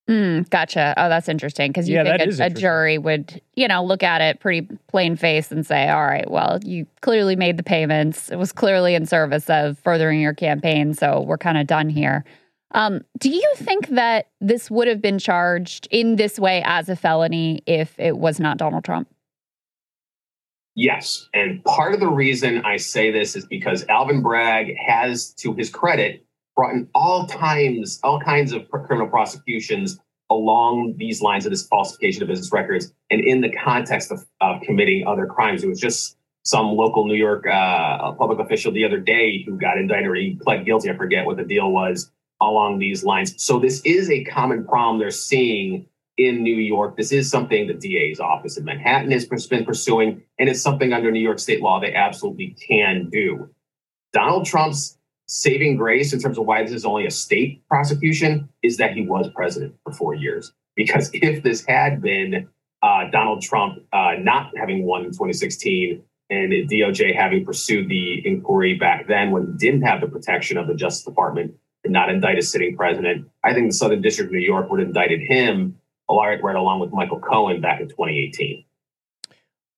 Mm, 0.09 0.49
gotcha. 0.49 0.93
Oh, 0.97 1.07
that's 1.07 1.29
interesting 1.29 1.69
because 1.71 1.87
you 1.87 1.95
Yeah, 1.95 2.17
think 2.17 2.35
that 2.35 2.39
a, 2.41 2.45
a 2.47 2.49
jury 2.49 2.97
would, 2.97 3.41
you 3.55 3.67
know, 3.69 3.83
look 3.83 4.03
at 4.03 4.19
it 4.19 4.41
pretty 4.41 4.67
plain 4.87 5.15
face 5.15 5.49
and 5.49 5.65
say, 5.65 5.87
"All 5.89 6.03
right, 6.05 6.29
well, 6.29 6.59
you 6.61 6.85
clearly 7.01 7.37
made 7.37 7.55
the 7.55 7.63
payments. 7.63 8.29
It 8.29 8.35
was 8.35 8.51
clearly 8.51 8.95
in 8.95 9.05
service 9.05 9.49
of 9.49 9.79
furthering 9.79 10.19
your 10.19 10.33
campaign, 10.33 10.93
so 10.93 11.21
we're 11.21 11.37
kind 11.37 11.57
of 11.57 11.67
done 11.67 11.87
here." 11.89 12.25
Um, 12.71 13.01
do 13.19 13.29
you 13.29 13.49
think 13.55 13.87
that 13.89 14.27
this 14.41 14.69
would 14.69 14.87
have 14.89 15.01
been 15.01 15.19
charged 15.19 15.87
in 15.91 16.17
this 16.17 16.37
way 16.39 16.63
as 16.65 16.89
a 16.89 16.95
felony 16.95 17.61
if 17.65 17.97
it 17.97 18.17
was 18.17 18.39
not 18.41 18.57
Donald 18.57 18.83
Trump? 18.83 19.07
Yes. 20.75 21.29
And 21.33 21.63
part 21.65 21.93
of 21.93 21.99
the 21.99 22.07
reason 22.09 22.63
I 22.65 22.77
say 22.77 23.11
this 23.11 23.35
is 23.35 23.45
because 23.45 23.85
Alvin 23.89 24.23
Bragg 24.23 24.75
has, 24.75 25.31
to 25.35 25.53
his 25.53 25.69
credit, 25.69 26.25
brought 26.55 26.73
in 26.73 26.87
all 26.93 27.25
times, 27.27 27.99
all 28.03 28.19
kinds 28.19 28.53
of 28.53 28.69
criminal 28.69 29.07
prosecutions 29.07 29.99
along 30.29 30.95
these 30.97 31.21
lines 31.21 31.45
of 31.45 31.51
this 31.51 31.67
falsification 31.67 32.23
of 32.23 32.29
business 32.29 32.51
records 32.51 32.93
and 33.09 33.21
in 33.21 33.41
the 33.41 33.51
context 33.51 34.11
of, 34.11 34.25
of 34.41 34.61
committing 34.61 35.05
other 35.05 35.25
crimes. 35.25 35.63
It 35.63 35.67
was 35.67 35.79
just 35.79 36.17
some 36.43 36.67
local 36.67 37.07
New 37.07 37.15
York 37.15 37.45
uh, 37.47 38.11
public 38.13 38.39
official 38.39 38.71
the 38.71 38.83
other 38.83 38.99
day 38.99 39.43
who 39.43 39.57
got 39.57 39.77
indicted 39.77 40.07
or 40.07 40.15
he 40.15 40.37
pled 40.41 40.65
guilty. 40.65 40.89
I 40.89 40.97
forget 40.97 41.25
what 41.25 41.37
the 41.37 41.43
deal 41.43 41.71
was 41.71 42.11
along 42.41 42.79
these 42.79 43.03
lines. 43.03 43.41
So 43.41 43.59
this 43.59 43.81
is 43.85 44.09
a 44.09 44.23
common 44.25 44.65
problem 44.65 44.99
they're 44.99 45.11
seeing 45.11 45.85
in 46.17 46.43
New 46.43 46.55
York. 46.55 46.97
This 46.97 47.11
is 47.11 47.29
something 47.29 47.67
the 47.67 47.73
DA's 47.73 48.19
office 48.19 48.57
in 48.57 48.65
Manhattan 48.65 49.11
has 49.11 49.25
been 49.25 49.65
pursuing, 49.65 50.21
and 50.37 50.49
it's 50.49 50.61
something 50.61 50.93
under 50.93 51.11
New 51.11 51.21
York 51.21 51.39
state 51.39 51.61
law 51.61 51.79
they 51.79 51.93
absolutely 51.93 52.55
can 52.67 53.09
do. 53.09 53.49
Donald 54.11 54.45
Trump's 54.45 54.97
saving 55.33 55.75
grace 55.75 56.13
in 56.13 56.19
terms 56.19 56.37
of 56.37 56.45
why 56.45 56.61
this 56.61 56.71
is 56.71 56.85
only 56.85 57.07
a 57.07 57.11
state 57.11 57.67
prosecution 57.67 58.47
is 58.61 58.77
that 58.77 58.93
he 58.93 59.01
was 59.01 59.27
president 59.35 59.73
for 59.83 59.91
four 59.91 60.13
years. 60.13 60.53
Because 60.75 61.09
if 61.13 61.43
this 61.43 61.65
had 61.65 62.01
been 62.01 62.47
uh, 62.83 63.09
Donald 63.11 63.41
Trump 63.41 63.79
uh, 63.91 64.13
not 64.19 64.51
having 64.55 64.85
won 64.85 65.01
in 65.01 65.11
2016 65.11 66.03
and 66.29 66.51
DOJ 66.69 67.15
having 67.15 67.43
pursued 67.43 67.89
the 67.89 68.25
inquiry 68.27 68.75
back 68.75 69.07
then 69.07 69.31
when 69.31 69.47
he 69.47 69.53
didn't 69.57 69.81
have 69.81 70.01
the 70.01 70.07
protection 70.07 70.57
of 70.57 70.67
the 70.67 70.75
Justice 70.75 71.03
Department 71.03 71.53
and 71.83 71.91
not 71.91 72.09
indict 72.09 72.37
a 72.37 72.41
sitting 72.41 72.77
president, 72.77 73.27
I 73.43 73.53
think 73.53 73.69
the 73.69 73.75
Southern 73.75 74.01
District 74.01 74.29
of 74.29 74.33
New 74.33 74.39
York 74.39 74.69
would 74.69 74.79
have 74.79 74.89
indicted 74.89 75.21
him 75.21 75.79
right, 76.09 76.41
right 76.43 76.55
along 76.55 76.79
with 76.79 76.93
Michael 76.93 77.19
Cohen 77.19 77.59
back 77.59 77.81
in 77.81 77.87
2018. 77.87 78.63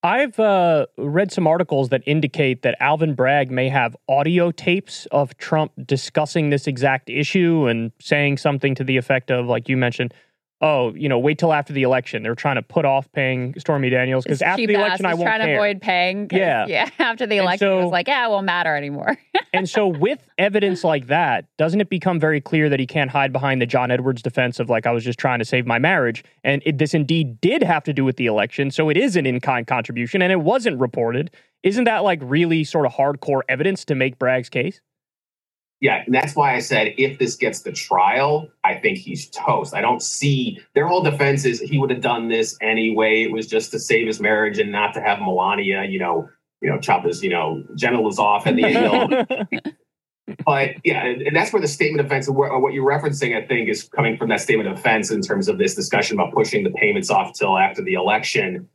I've 0.06 0.40
uh, 0.40 0.86
read 1.00 1.32
some 1.32 1.48
articles 1.48 1.90
that 1.90 2.04
indicate 2.06 2.62
that 2.62 2.78
Alvin 2.80 3.16
Bragg 3.16 3.50
may 3.50 3.70
have 3.70 3.98
audio 4.08 4.52
tapes 4.52 5.08
of 5.08 5.36
Trump 5.40 5.72
discussing 5.84 6.52
this 6.52 6.68
exact 6.68 7.10
issue 7.10 7.66
and 7.66 7.92
saying 8.00 8.38
something 8.38 8.76
to 8.76 8.84
the 8.84 8.98
effect 8.98 9.32
of, 9.32 9.48
like 9.48 9.68
you 9.68 9.76
mentioned, 9.76 10.14
oh, 10.62 10.94
you 10.96 11.10
know, 11.10 11.20
wait 11.20 11.38
till 11.38 11.54
after 11.54 11.74
the 11.74 11.84
election. 11.84 12.24
They're 12.24 12.36
trying 12.36 12.56
to 12.56 12.62
put 12.62 12.86
off 12.86 13.12
paying 13.12 13.54
Stormy 13.60 13.90
Daniels 13.90 14.24
because 14.24 14.42
after 14.42 14.66
the 14.66 14.74
election, 14.74 15.06
I 15.06 15.14
won't 15.14 15.28
trying 15.28 15.46
to 15.46 15.54
avoid 15.54 15.82
paying. 15.82 16.30
Yeah. 16.32 16.66
yeah. 16.68 16.90
After 17.00 17.28
the 17.28 17.38
election, 17.38 17.68
it 17.72 17.84
was 17.84 17.92
like, 17.92 18.08
yeah, 18.08 18.26
it 18.26 18.30
won't 18.30 18.46
matter 18.46 18.76
anymore. 18.76 19.18
and 19.54 19.70
so, 19.70 19.88
with 19.88 20.28
evidence 20.38 20.84
like 20.84 21.08
that, 21.08 21.46
doesn't 21.58 21.82
it 21.82 21.90
become 21.90 22.20
very 22.20 22.42
clear 22.42 22.70
that 22.70 22.80
he 22.80 22.88
can't 22.88 23.12
hide 23.12 23.34
behind 23.34 23.62
the 23.62 23.66
John 23.66 23.92
Edwards 23.92 24.22
defense 24.22 24.60
of, 24.60 24.70
like, 24.70 24.86
I 24.86 24.92
was 24.92 25.04
just 25.04 25.20
trying 25.20 25.40
to 25.40 25.46
save 25.46 25.66
my 25.66 25.80
marriage? 25.80 26.24
And 26.44 26.62
it, 26.66 26.78
this 26.78 26.94
indeed 26.94 27.42
did 27.42 27.62
have 27.62 27.84
to 27.84 27.94
do 27.94 28.06
with 28.06 28.18
the 28.18 28.26
election. 28.26 28.72
So, 28.72 28.90
it 28.90 28.98
is 28.98 29.16
an 29.16 29.26
in 29.26 29.40
kind 29.42 29.68
contribution 29.68 30.22
and 30.22 30.32
it 30.32 30.42
wasn't 30.42 30.80
reported. 30.80 31.32
Isn't 31.64 31.86
that, 31.86 32.04
like, 32.04 32.20
really 32.22 32.64
sort 32.64 32.86
of 32.86 32.94
hardcore 32.94 33.42
evidence 33.50 33.86
to 33.86 33.96
make 33.96 34.18
Bragg's 34.20 34.50
case? 34.50 34.80
Yeah, 35.82 36.04
and 36.06 36.16
that's 36.16 36.36
why 36.36 36.56
I 36.56 36.60
said 36.60 36.94
if 36.98 37.20
this 37.20 37.36
gets 37.36 37.62
the 37.62 37.72
trial, 37.72 38.50
I 38.64 38.76
think 38.76 38.98
he's 38.98 39.30
toast. 39.30 39.74
I 39.74 39.82
don't 39.82 40.02
see 40.02 40.60
their 40.74 40.88
whole 40.88 41.02
defense 41.02 41.46
is 41.46 41.60
he 41.60 41.78
would 41.78 41.90
have 41.90 42.02
done 42.02 42.30
this 42.30 42.58
anyway. 42.62 43.24
It 43.24 43.32
was 43.32 43.46
just 43.46 43.72
to 43.72 43.80
save 43.80 44.08
his 44.08 44.20
marriage 44.20 44.58
and 44.58 44.72
not 44.72 44.94
to 44.94 45.02
have 45.02 45.20
Melania, 45.20 45.84
you 45.84 46.00
know, 46.00 46.30
you 46.62 46.70
know, 46.70 46.80
chop 46.80 47.06
his, 47.06 47.22
you 47.24 47.30
know, 47.30 47.64
genitals 47.76 48.20
off 48.20 48.48
at 48.48 48.56
the 48.56 48.66
end. 48.66 49.76
but 50.46 50.72
yeah, 50.84 51.06
and, 51.06 51.22
and 51.22 51.36
that's 51.36 51.52
where 51.52 51.62
the 51.62 51.68
statement 51.68 52.00
of 52.00 52.08
defense, 52.08 52.30
what 52.30 52.62
what 52.62 52.74
you're 52.74 52.90
referencing, 52.90 53.36
I 53.36 53.46
think, 53.46 53.70
is 53.70 53.84
coming 53.84 54.18
from 54.18 54.30
that 54.30 54.40
statement 54.40 54.70
of 54.70 54.78
defense 54.78 55.12
in 55.12 55.22
terms 55.22 55.50
of 55.50 55.58
this 55.58 55.76
discussion 55.76 56.18
about 56.18 56.34
pushing 56.34 56.64
the 56.64 56.72
payments 56.72 57.10
off 57.10 57.34
till 57.34 57.58
after 57.58 57.84
the 57.84 57.94
election. 57.94 58.70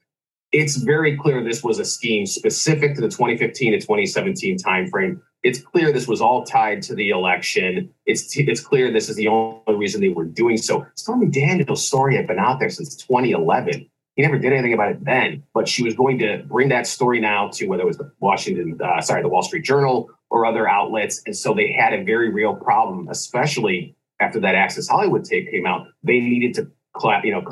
It's 0.52 0.76
very 0.76 1.16
clear 1.16 1.44
this 1.44 1.62
was 1.62 1.78
a 1.78 1.84
scheme 1.84 2.26
specific 2.26 2.96
to 2.96 3.00
the 3.00 3.08
2015 3.08 3.72
to 3.72 3.78
2017 3.78 4.58
timeframe. 4.58 5.20
It's 5.44 5.60
clear 5.60 5.92
this 5.92 6.08
was 6.08 6.20
all 6.20 6.44
tied 6.44 6.82
to 6.82 6.94
the 6.94 7.10
election. 7.10 7.88
It's 8.04 8.36
it's 8.36 8.60
clear 8.60 8.90
this 8.92 9.08
is 9.08 9.16
the 9.16 9.28
only 9.28 9.76
reason 9.76 10.00
they 10.00 10.08
were 10.08 10.24
doing 10.24 10.56
so. 10.56 10.84
Stormy 10.96 11.28
Daniels' 11.28 11.86
story 11.86 12.16
had 12.16 12.26
been 12.26 12.40
out 12.40 12.58
there 12.58 12.68
since 12.68 12.96
2011. 12.96 13.88
He 14.16 14.22
never 14.22 14.38
did 14.38 14.52
anything 14.52 14.74
about 14.74 14.90
it 14.90 15.04
then, 15.04 15.44
but 15.54 15.68
she 15.68 15.84
was 15.84 15.94
going 15.94 16.18
to 16.18 16.42
bring 16.48 16.68
that 16.70 16.86
story 16.86 17.20
now 17.20 17.48
to 17.54 17.66
whether 17.68 17.84
it 17.84 17.86
was 17.86 17.98
the 17.98 18.12
Washington, 18.18 18.76
uh, 18.82 19.00
sorry, 19.00 19.22
the 19.22 19.28
Wall 19.28 19.42
Street 19.42 19.64
Journal 19.64 20.10
or 20.30 20.44
other 20.44 20.68
outlets, 20.68 21.22
and 21.26 21.36
so 21.36 21.54
they 21.54 21.72
had 21.72 21.92
a 21.92 22.02
very 22.02 22.28
real 22.28 22.54
problem, 22.54 23.08
especially 23.08 23.94
after 24.18 24.40
that 24.40 24.56
Access 24.56 24.88
Hollywood 24.88 25.24
tape 25.24 25.50
came 25.50 25.64
out. 25.64 25.86
They 26.02 26.20
needed 26.20 26.54
to 26.54 26.70
clamp, 26.92 27.24
you 27.24 27.32
know, 27.32 27.42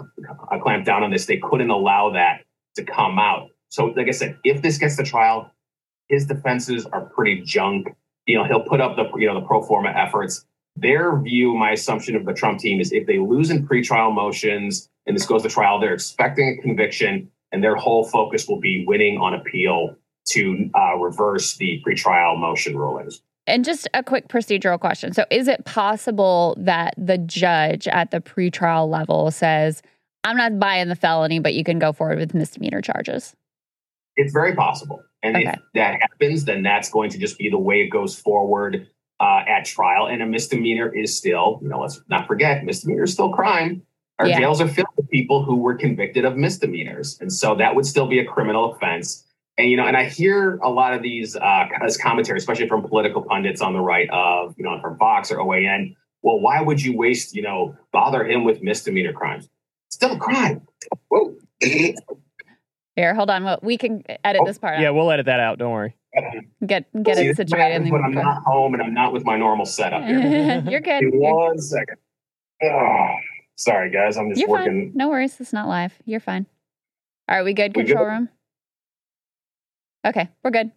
clamp 0.61 0.85
down 0.85 1.05
on 1.05 1.11
this. 1.13 1.27
They 1.27 1.39
couldn't 1.39 1.71
allow 1.71 2.11
that 2.11 2.43
to 2.79 2.85
come 2.85 3.19
out. 3.19 3.51
So, 3.69 3.87
like 3.87 4.09
I 4.09 4.13
said, 4.13 4.39
if 4.45 4.63
this 4.63 4.79
gets 4.79 4.97
to 4.97 5.03
trial, 5.03 5.53
his 6.09 6.27
defenses 6.27 6.87
are 6.87 7.03
pretty 7.03 7.43
junk. 7.43 7.89
You 8.27 8.39
know, 8.39 8.45
he'll 8.45 8.63
put 8.63 8.81
up 8.81 8.97
the 8.97 9.05
you 9.19 9.27
know 9.27 9.39
the 9.41 9.47
pro 9.47 9.63
forma 9.63 9.91
efforts. 9.91 10.45
Their 10.77 11.21
view, 11.21 11.55
my 11.55 11.73
assumption 11.73 12.15
of 12.15 12.25
the 12.25 12.33
Trump 12.33 12.61
team 12.61 12.81
is 12.81 12.93
if 12.93 13.07
they 13.07 13.19
lose 13.19 13.51
in 13.51 13.67
pretrial 13.67 14.15
motions 14.15 14.89
and 15.07 15.17
this 15.17 15.27
goes 15.27 15.43
to 15.43 15.49
trial, 15.49 15.81
they're 15.81 15.95
expecting 15.95 16.57
a 16.59 16.63
conviction, 16.63 17.31
and 17.51 17.65
their 17.65 17.77
whole 17.77 18.05
focus 18.05 18.47
will 18.47 18.61
be 18.61 18.85
winning 18.87 19.19
on 19.19 19.35
appeal 19.35 19.97
to 20.27 20.71
uh, 20.75 20.97
reverse 20.97 21.57
the 21.57 21.83
pretrial 21.87 22.39
motion 22.39 22.77
rulings. 22.77 23.23
And 23.47 23.65
just 23.65 23.89
a 23.95 24.03
quick 24.03 24.29
procedural 24.29 24.79
question. 24.79 25.15
So, 25.15 25.25
is 25.31 25.49
it 25.49 25.65
possible 25.65 26.55
that 26.59 26.95
the 26.99 27.17
judge 27.17 27.89
at 27.89 28.11
the 28.11 28.21
pretrial 28.21 28.89
level 28.89 29.31
says, 29.31 29.83
I'm 30.29 30.37
not 30.37 30.59
buying 30.59 30.89
the 30.89 30.95
felony, 30.97 31.39
but 31.39 31.55
you 31.55 31.65
can 31.65 31.79
go 31.79 31.93
forward 31.93 32.19
with 32.19 32.35
misdemeanor 32.35 32.83
charges? 32.83 33.35
It's 34.17 34.33
very 34.33 34.55
possible. 34.55 35.01
And 35.23 35.37
Okay. 35.37 35.49
if 35.49 35.59
that 35.75 35.99
happens, 36.03 36.45
then 36.45 36.63
that's 36.63 36.91
going 36.91 37.09
to 37.11 37.19
just 37.19 37.39
be 37.39 37.49
the 37.49 37.59
way 37.59 37.81
it 37.81 37.89
goes 37.89 38.19
forward 38.19 38.87
uh, 39.21 39.41
at 39.49 39.65
trial. 39.65 40.07
And 40.07 40.23
a 40.23 40.27
misdemeanor 40.27 40.95
is 40.95 41.17
still, 41.17 41.59
you 41.63 41.69
know, 41.69 41.81
let's 41.81 42.01
not 42.11 42.27
forget, 42.27 42.63
misdemeanor 42.65 43.05
is 43.05 43.13
still 43.15 43.31
crime. 43.31 43.83
Our 44.19 44.29
Yeah. 44.29 44.39
jails 44.41 44.61
are 44.61 44.69
filled 44.69 44.89
with 44.97 45.09
people 45.09 45.45
who 45.45 45.57
were 45.57 45.75
convicted 45.75 46.25
of 46.27 46.37
misdemeanors. 46.37 47.19
And 47.21 47.33
so 47.33 47.55
that 47.55 47.75
would 47.75 47.87
still 47.87 48.07
be 48.07 48.19
a 48.19 48.25
criminal 48.25 48.73
offense. 48.73 49.25
And, 49.57 49.71
you 49.71 49.77
know, 49.79 49.87
and 49.87 49.97
I 49.97 50.05
hear 50.05 50.59
a 50.59 50.69
lot 50.69 50.93
of 50.93 51.03
these 51.03 51.37
uh, 51.37 51.69
as 51.81 51.97
commentary, 51.97 52.37
especially 52.39 52.69
from 52.69 52.83
political 52.83 53.23
pundits 53.23 53.61
on 53.63 53.73
the 53.73 53.81
right 53.81 54.09
of, 54.11 54.55
you 54.59 54.65
know, 54.65 54.79
from 54.81 54.99
Fox 54.99 55.33
or 55.33 55.39
OAN. 55.39 55.97
Well, 56.23 56.39
why 56.41 56.61
would 56.61 56.83
you 56.83 56.97
waste, 56.97 57.35
you 57.35 57.43
know, 57.43 57.75
bother 57.93 58.25
him 58.27 58.45
with 58.45 58.63
misdemeanor 58.63 59.13
crimes? 59.15 59.49
Still 59.91 60.13
a 60.13 60.19
crime. 60.19 60.67
Whoa. 61.09 61.37
Here, 61.61 63.15
hold 63.15 63.31
on. 63.31 63.45
Well, 63.45 63.59
we 63.63 63.79
can 63.79 64.03
edit 64.25 64.43
Oh, 64.43 64.47
this 64.47 64.59
part 64.59 64.81
Yeah, 64.81 64.89
out. 64.89 64.95
we'll 64.95 65.11
edit 65.11 65.27
that 65.27 65.41
out. 65.41 65.59
Don't 65.59 65.73
worry. 65.73 65.95
Get 66.67 66.87
get 67.03 67.17
See, 67.17 67.29
it 67.29 67.37
situated. 67.37 67.63
happens 67.63 67.85
and 67.85 67.93
when 67.93 68.03
I'm 68.05 68.13
not 68.15 68.43
home 68.43 68.75
and 68.75 68.83
I'm 68.83 68.95
not 68.95 69.13
with 69.13 69.25
my 69.25 69.37
normal 69.37 69.67
setup 69.67 70.03
here. 70.05 70.63
You're 70.69 70.81
good. 70.81 71.01
Give 71.01 71.13
me 71.15 71.21
You're, 71.27 71.35
one 71.35 71.59
second. 71.59 71.97
Oh, 72.63 73.09
sorry, 73.57 73.91
guys. 73.91 74.17
I'm 74.17 74.31
just 74.31 74.41
you're 74.41 74.49
working. 74.49 74.91
fine. 74.91 74.93
No 74.97 75.09
worries. 75.09 75.41
It's 75.41 75.53
not 75.53 75.69
live. 75.69 75.93
You're 76.07 76.19
fine. 76.21 76.47
All 77.29 77.37
right, 77.37 77.45
we 77.45 77.53
good? 77.53 77.77
We 77.77 77.85
Control 77.85 78.05
good? 78.05 78.11
room? 78.11 78.29
Okay, 80.07 80.29
we're 80.43 80.51
good. 80.51 80.73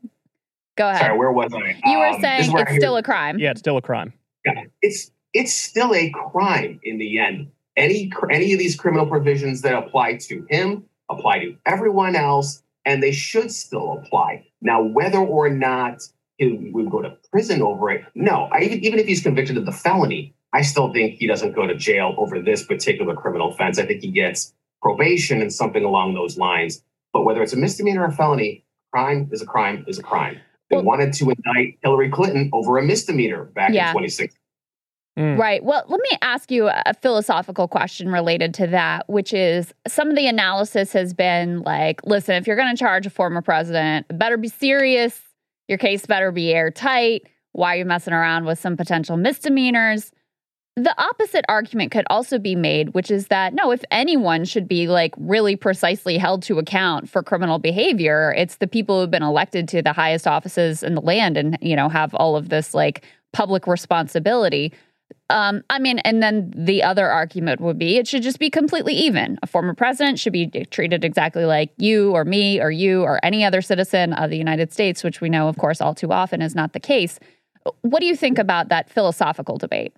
Go 0.77 0.87
ahead. 0.89 0.99
Sorry, 1.01 1.17
where 1.17 1.31
was 1.31 1.51
I? 1.53 1.79
you 1.89 1.97
were 1.97 2.07
Um, 2.07 2.13
this 2.13 2.21
saying 2.21 2.51
it's 2.57 2.75
still 2.75 2.97
a 2.97 3.03
crime. 3.03 3.39
Yeah, 3.39 3.51
it's 3.51 3.59
still 3.59 3.77
a 3.77 3.81
crime. 3.81 4.13
Yeah, 4.45 4.63
it's 4.81 5.11
it's 5.33 5.53
still 5.53 5.93
a 5.95 6.09
crime 6.11 6.79
in 6.83 6.97
the 6.97 7.19
end. 7.19 7.51
Any 7.77 8.11
any 8.29 8.53
of 8.53 8.59
these 8.59 8.75
criminal 8.75 9.05
provisions 9.05 9.61
that 9.61 9.73
apply 9.73 10.17
to 10.17 10.45
him 10.49 10.85
apply 11.09 11.39
to 11.39 11.55
everyone 11.65 12.15
else, 12.15 12.63
and 12.85 13.01
they 13.01 13.11
should 13.11 13.51
still 13.51 13.93
apply. 13.93 14.45
Now, 14.61 14.81
whether 14.81 15.17
or 15.17 15.49
not 15.49 16.01
he 16.37 16.71
would 16.73 16.89
go 16.89 17.01
to 17.01 17.17
prison 17.31 17.61
over 17.61 17.91
it, 17.91 18.05
no. 18.15 18.49
I, 18.51 18.61
even 18.61 18.83
even 18.83 18.99
if 18.99 19.05
he's 19.05 19.21
convicted 19.21 19.57
of 19.57 19.65
the 19.65 19.71
felony, 19.71 20.33
I 20.53 20.61
still 20.61 20.91
think 20.91 21.15
he 21.15 21.27
doesn't 21.27 21.53
go 21.53 21.67
to 21.67 21.75
jail 21.75 22.15
over 22.17 22.41
this 22.41 22.63
particular 22.63 23.15
criminal 23.15 23.51
offense. 23.51 23.79
I 23.79 23.85
think 23.85 24.01
he 24.01 24.11
gets 24.11 24.53
probation 24.81 25.41
and 25.41 25.53
something 25.53 25.83
along 25.83 26.13
those 26.13 26.37
lines. 26.37 26.83
But 27.13 27.23
whether 27.23 27.41
it's 27.41 27.53
a 27.53 27.57
misdemeanor 27.57 28.01
or 28.01 28.07
a 28.07 28.11
felony, 28.11 28.65
crime 28.91 29.29
is 29.31 29.41
a 29.41 29.45
crime 29.45 29.85
is 29.87 29.99
a 29.99 30.03
crime. 30.03 30.39
They 30.69 30.77
wanted 30.77 31.13
to 31.13 31.29
indict 31.29 31.79
Hillary 31.83 32.09
Clinton 32.09 32.49
over 32.53 32.77
a 32.77 32.83
misdemeanor 32.83 33.43
back 33.43 33.73
yeah. 33.73 33.89
in 33.89 33.93
2016. 33.93 34.37
Mm. 35.21 35.37
Right. 35.37 35.63
Well, 35.63 35.83
let 35.87 35.99
me 36.01 36.17
ask 36.23 36.49
you 36.49 36.67
a 36.67 36.95
philosophical 36.99 37.67
question 37.67 38.11
related 38.11 38.55
to 38.55 38.67
that, 38.67 39.07
which 39.07 39.33
is 39.33 39.71
some 39.87 40.09
of 40.09 40.15
the 40.15 40.25
analysis 40.25 40.91
has 40.93 41.13
been 41.13 41.61
like, 41.61 42.03
listen, 42.05 42.35
if 42.35 42.47
you're 42.47 42.55
going 42.55 42.75
to 42.75 42.79
charge 42.79 43.05
a 43.05 43.11
former 43.11 43.43
president, 43.43 44.07
better 44.17 44.35
be 44.35 44.47
serious. 44.47 45.21
Your 45.67 45.77
case 45.77 46.07
better 46.07 46.31
be 46.31 46.51
airtight. 46.51 47.27
Why 47.51 47.75
are 47.75 47.79
you 47.79 47.85
messing 47.85 48.13
around 48.13 48.45
with 48.45 48.57
some 48.57 48.75
potential 48.75 49.15
misdemeanors? 49.15 50.11
The 50.75 50.99
opposite 50.99 51.45
argument 51.47 51.91
could 51.91 52.05
also 52.09 52.39
be 52.39 52.55
made, 52.55 52.95
which 52.95 53.11
is 53.11 53.27
that 53.27 53.53
no, 53.53 53.71
if 53.71 53.83
anyone 53.91 54.43
should 54.43 54.67
be 54.67 54.87
like 54.87 55.13
really 55.17 55.55
precisely 55.55 56.17
held 56.17 56.41
to 56.43 56.57
account 56.57 57.09
for 57.09 57.21
criminal 57.21 57.59
behavior, 57.59 58.33
it's 58.35 58.55
the 58.55 58.67
people 58.67 58.99
who've 58.99 59.11
been 59.11 59.21
elected 59.21 59.67
to 59.67 59.83
the 59.83 59.93
highest 59.93 60.25
offices 60.25 60.81
in 60.81 60.95
the 60.95 61.01
land 61.01 61.37
and, 61.37 61.59
you 61.61 61.75
know, 61.75 61.89
have 61.89 62.15
all 62.15 62.35
of 62.35 62.49
this 62.49 62.73
like 62.73 63.05
public 63.33 63.67
responsibility. 63.67 64.73
Um, 65.29 65.63
I 65.69 65.79
mean, 65.79 65.99
and 65.99 66.21
then 66.21 66.53
the 66.55 66.83
other 66.83 67.09
argument 67.09 67.61
would 67.61 67.77
be 67.77 67.97
it 67.97 68.07
should 68.07 68.23
just 68.23 68.39
be 68.39 68.49
completely 68.49 68.93
even. 68.93 69.39
A 69.43 69.47
former 69.47 69.73
president 69.73 70.19
should 70.19 70.33
be 70.33 70.47
treated 70.47 71.03
exactly 71.03 71.45
like 71.45 71.71
you 71.77 72.11
or 72.11 72.25
me 72.25 72.59
or 72.59 72.71
you 72.71 73.03
or 73.03 73.19
any 73.23 73.43
other 73.43 73.61
citizen 73.61 74.13
of 74.13 74.29
the 74.29 74.37
United 74.37 74.73
States, 74.73 75.03
which 75.03 75.21
we 75.21 75.29
know, 75.29 75.47
of 75.47 75.57
course, 75.57 75.81
all 75.81 75.95
too 75.95 76.11
often 76.11 76.41
is 76.41 76.55
not 76.55 76.73
the 76.73 76.79
case. 76.79 77.19
What 77.81 77.99
do 77.99 78.05
you 78.05 78.15
think 78.15 78.37
about 78.37 78.69
that 78.69 78.89
philosophical 78.89 79.57
debate? 79.57 79.93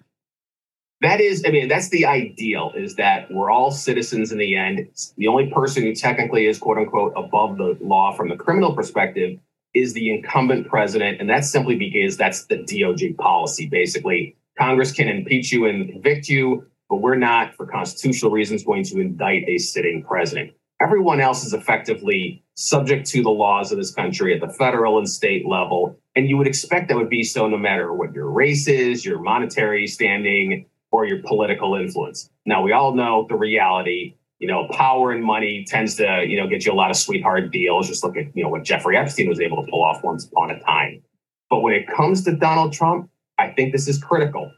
that 1.03 1.19
is, 1.19 1.43
I 1.45 1.51
mean, 1.51 1.67
that's 1.67 1.89
the 1.89 2.05
ideal 2.05 2.71
is 2.75 2.95
that 2.95 3.29
we're 3.29 3.51
all 3.51 3.71
citizens 3.71 4.31
in 4.31 4.37
the 4.37 4.55
end. 4.55 4.87
The 5.17 5.27
only 5.27 5.51
person 5.51 5.83
who 5.83 5.93
technically 5.93 6.47
is 6.47 6.57
quote 6.57 6.77
unquote 6.77 7.11
above 7.17 7.57
the 7.57 7.77
law 7.81 8.13
from 8.13 8.29
the 8.29 8.37
criminal 8.37 8.73
perspective 8.73 9.37
is 9.73 9.93
the 9.93 10.13
incumbent 10.13 10.69
president. 10.69 11.19
And 11.19 11.29
that's 11.29 11.51
simply 11.51 11.75
because 11.75 12.15
that's 12.15 12.45
the 12.45 12.57
DOJ 12.57 13.17
policy. 13.17 13.67
Basically, 13.67 14.37
Congress 14.57 14.91
can 14.91 15.07
impeach 15.07 15.51
you 15.51 15.65
and 15.65 15.89
convict 15.89 16.29
you, 16.29 16.65
but 16.89 16.97
we're 16.97 17.15
not, 17.15 17.55
for 17.55 17.65
constitutional 17.65 18.31
reasons, 18.31 18.63
going 18.63 18.83
to 18.83 18.99
indict 18.99 19.47
a 19.47 19.57
sitting 19.57 20.03
president. 20.03 20.51
Everyone 20.81 21.19
else 21.19 21.45
is 21.45 21.53
effectively 21.53 22.43
subject 22.55 23.07
to 23.07 23.23
the 23.23 23.29
laws 23.29 23.71
of 23.71 23.77
this 23.77 23.93
country 23.93 24.33
at 24.33 24.41
the 24.41 24.53
federal 24.53 24.97
and 24.97 25.09
state 25.09 25.47
level. 25.47 25.97
And 26.15 26.29
you 26.29 26.37
would 26.37 26.47
expect 26.47 26.89
that 26.89 26.97
would 26.97 27.09
be 27.09 27.23
so 27.23 27.47
no 27.47 27.57
matter 27.57 27.93
what 27.93 28.13
your 28.13 28.29
race 28.29 28.67
is, 28.67 29.05
your 29.05 29.19
monetary 29.19 29.87
standing, 29.87 30.65
or 30.91 31.05
your 31.05 31.23
political 31.23 31.75
influence. 31.75 32.29
Now, 32.45 32.61
we 32.61 32.71
all 32.71 32.93
know 32.93 33.25
the 33.27 33.35
reality. 33.35 34.15
You 34.37 34.47
know, 34.47 34.67
power 34.67 35.11
and 35.11 35.23
money 35.23 35.65
tends 35.67 35.95
to, 35.95 36.25
you 36.27 36.39
know, 36.39 36.47
get 36.47 36.65
you 36.65 36.71
a 36.71 36.75
lot 36.75 36.91
of 36.91 36.97
sweetheart 36.97 37.51
deals. 37.51 37.87
Just 37.87 38.03
look 38.03 38.15
at, 38.17 38.25
you 38.35 38.43
know, 38.43 38.49
what 38.49 38.63
Jeffrey 38.63 38.97
Epstein 38.97 39.27
was 39.27 39.39
able 39.39 39.63
to 39.63 39.71
pull 39.71 39.83
off 39.83 40.03
once 40.03 40.25
upon 40.25 40.51
a 40.51 40.59
time. 40.59 41.01
But 41.49 41.61
when 41.61 41.73
it 41.73 41.87
comes 41.87 42.23
to 42.25 42.35
Donald 42.35 42.73
Trump, 42.73 43.09
think 43.53 43.71
this 43.71 43.87
is 43.87 43.97
critical. 43.97 44.51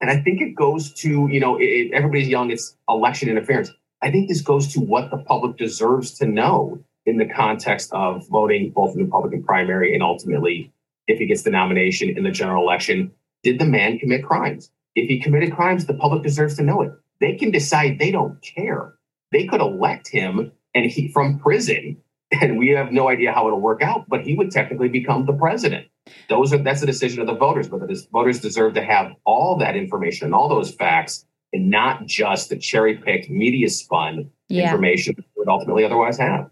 And 0.00 0.10
I 0.10 0.20
think 0.20 0.40
it 0.40 0.54
goes 0.54 0.92
to, 0.94 1.28
you 1.30 1.40
know, 1.40 1.58
it, 1.60 1.92
everybody's 1.92 2.28
yelling 2.28 2.50
it's 2.50 2.76
election 2.88 3.28
interference. 3.28 3.70
I 4.02 4.10
think 4.10 4.28
this 4.28 4.40
goes 4.40 4.72
to 4.72 4.80
what 4.80 5.10
the 5.10 5.18
public 5.18 5.56
deserves 5.56 6.12
to 6.18 6.26
know 6.26 6.82
in 7.06 7.18
the 7.18 7.26
context 7.26 7.92
of 7.92 8.26
voting 8.28 8.70
both 8.70 8.92
in 8.92 8.98
the 8.98 9.04
Republican 9.04 9.42
primary 9.42 9.94
and 9.94 10.02
ultimately, 10.02 10.72
if 11.06 11.18
he 11.18 11.26
gets 11.26 11.42
the 11.42 11.50
nomination 11.50 12.08
in 12.08 12.24
the 12.24 12.30
general 12.30 12.62
election, 12.62 13.10
did 13.42 13.58
the 13.58 13.64
man 13.64 13.98
commit 13.98 14.24
crimes? 14.24 14.70
If 14.94 15.08
he 15.08 15.20
committed 15.20 15.54
crimes, 15.54 15.86
the 15.86 15.94
public 15.94 16.22
deserves 16.22 16.56
to 16.56 16.62
know 16.62 16.82
it. 16.82 16.92
They 17.20 17.34
can 17.34 17.50
decide 17.50 17.98
they 17.98 18.10
don't 18.10 18.40
care. 18.42 18.94
They 19.32 19.46
could 19.46 19.60
elect 19.60 20.08
him 20.08 20.52
and 20.74 20.86
he 20.86 21.08
from 21.08 21.38
prison, 21.38 21.96
and 22.40 22.58
we 22.58 22.68
have 22.68 22.92
no 22.92 23.08
idea 23.08 23.32
how 23.32 23.46
it'll 23.46 23.60
work 23.60 23.82
out, 23.82 24.08
but 24.08 24.22
he 24.22 24.34
would 24.34 24.50
technically 24.50 24.88
become 24.88 25.26
the 25.26 25.32
president. 25.32 25.88
Those 26.28 26.52
are 26.52 26.58
that's 26.58 26.80
the 26.80 26.86
decision 26.86 27.20
of 27.20 27.26
the 27.26 27.34
voters, 27.34 27.68
but 27.68 27.80
the 27.80 28.06
voters 28.12 28.40
deserve 28.40 28.74
to 28.74 28.82
have 28.82 29.12
all 29.24 29.56
that 29.58 29.76
information 29.76 30.26
and 30.26 30.34
all 30.34 30.48
those 30.48 30.72
facts 30.74 31.26
and 31.52 31.70
not 31.70 32.06
just 32.06 32.48
the 32.48 32.56
cherry 32.56 32.96
picked 32.96 33.28
media 33.28 33.68
spun 33.68 34.30
yeah. 34.48 34.64
information 34.64 35.14
that 35.16 35.24
would 35.36 35.48
ultimately 35.48 35.84
otherwise 35.84 36.18
have. 36.18 36.50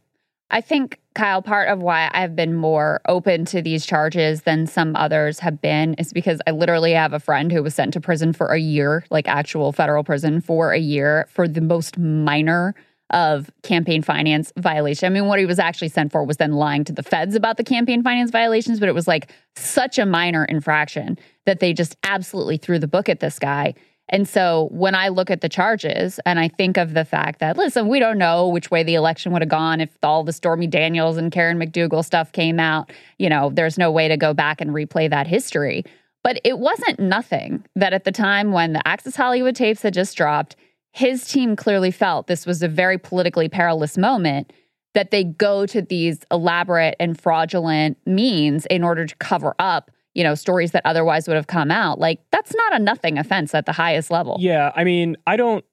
I 0.51 0.63
think, 0.63 0.99
Kyle, 1.15 1.43
part 1.43 1.69
of 1.69 1.81
why 1.81 2.11
I've 2.15 2.35
been 2.35 2.55
more 2.55 3.03
open 3.07 3.45
to 3.47 3.61
these 3.61 3.85
charges 3.85 4.43
than 4.43 4.67
some 4.67 4.97
others 4.97 5.41
have 5.41 5.61
been 5.61 5.93
is 5.95 6.13
because 6.13 6.41
I 6.47 6.53
literally 6.53 6.93
have 6.93 7.13
a 7.13 7.21
friend 7.21 7.53
who 7.53 7.63
was 7.63 7.75
sent 7.75 7.93
to 7.93 8.01
prison 8.01 8.33
for 8.33 8.47
a 8.47 8.59
year, 8.59 9.05
like 9.11 9.29
actual 9.29 9.73
federal 9.73 10.05
prison 10.05 10.41
for 10.41 10.73
a 10.73 10.79
year, 10.79 11.29
for 11.31 11.47
the 11.47 11.61
most 11.61 11.99
minor 11.99 12.75
of 13.11 13.51
campaign 13.63 14.03
finance 14.03 14.53
violation. 14.57 15.07
I 15.07 15.11
mean, 15.11 15.27
what 15.27 15.39
he 15.39 15.47
was 15.47 15.59
actually 15.59 15.89
sent 15.89 16.13
for 16.13 16.25
was 16.25 16.37
then 16.37 16.53
lying 16.53 16.85
to 16.85 16.93
the 16.93 17.03
feds 17.03 17.35
about 17.35 17.57
the 17.57 17.65
campaign 17.65 18.03
finance 18.03 18.31
violations, 18.31 18.81
but 18.81 18.89
it 18.89 18.95
was 18.95 19.09
like 19.09 19.31
such 19.57 19.99
a 19.99 20.07
minor 20.07 20.45
infraction 20.45 21.19
that 21.47 21.61
they 21.61 21.73
just 21.73 21.97
absolutely 22.03 22.59
threw 22.59 22.79
the 22.79 22.89
book 22.89 23.09
at 23.09 23.21
this 23.21 23.39
guy. 23.39 23.75
And 24.11 24.27
so 24.27 24.69
when 24.71 24.95
I 24.95 25.09
look 25.09 25.31
at 25.31 25.43
the 25.43 25.49
charges 25.49 26.19
and 26.25 26.39
I 26.39 26.49
think 26.49 26.79
of 26.79 26.95
the 26.95 27.05
fact 27.05 27.41
that, 27.41 27.59
listen, 27.59 27.89
we 27.89 27.99
don't 27.99 28.17
know 28.17 28.49
which 28.49 28.71
way 28.71 28.83
the 28.83 28.95
election 28.95 29.33
would 29.33 29.43
have 29.43 29.51
gone 29.51 29.81
if 29.81 29.91
all 30.03 30.25
the 30.25 30.33
Stormy 30.33 30.67
Daniels 30.67 31.19
and 31.19 31.31
Karen 31.31 31.59
McDougal 31.59 32.05
stuff 32.05 32.33
came 32.33 32.59
out, 32.59 32.91
you 33.19 33.29
know, 33.29 33.51
there's 33.53 33.77
no 33.77 33.91
way 33.91 34.09
to 34.09 34.17
go 34.17 34.33
back 34.33 34.61
and 34.61 34.71
replay 34.71 35.11
that 35.11 35.27
history. 35.27 35.85
But 36.25 36.41
it 36.43 36.59
wasn't 36.59 36.99
nothing 36.99 37.65
that 37.77 37.93
at 37.93 38.05
the 38.05 38.13
time 38.13 38.53
when 38.53 38.73
the 38.73 38.87
Access 38.89 39.15
Hollywood 39.15 39.55
tapes 39.55 39.83
had 39.83 39.95
just 39.95 40.17
dropped, 40.17 40.57
his 40.93 41.27
team 41.27 41.57
clearly 41.57 41.91
felt 41.91 42.27
this 42.27 42.47
was 42.47 42.63
a 42.63 42.69
very 42.69 42.99
politically 42.99 43.49
perilous 43.49 43.97
moment 43.99 44.53
that 44.95 45.11
they 45.11 45.23
go 45.23 45.67
to 45.67 45.83
these 45.83 46.21
elaborate 46.31 46.97
and 46.99 47.21
fraudulent 47.21 47.99
means 48.07 48.67
in 48.67 48.83
order 48.83 49.07
to 49.07 49.15
cover 49.17 49.55
up 49.59 49.91
you 50.19 50.25
know, 50.25 50.35
stories 50.35 50.73
that 50.73 50.83
otherwise 50.85 51.29
would 51.29 51.37
have 51.37 51.47
come 51.47 51.71
out. 51.71 52.01
Like 52.01 52.19
that's 52.33 52.53
not 52.53 52.75
a 52.75 52.81
nothing 52.81 53.19
offense 53.19 53.55
at 53.55 53.67
the 53.67 53.73
highest 53.73 54.11
level. 54.11 54.37
Yeah, 54.41 54.73
I 54.75 54.83
mean, 54.83 55.17
I 55.29 55.37
don't 55.37 55.65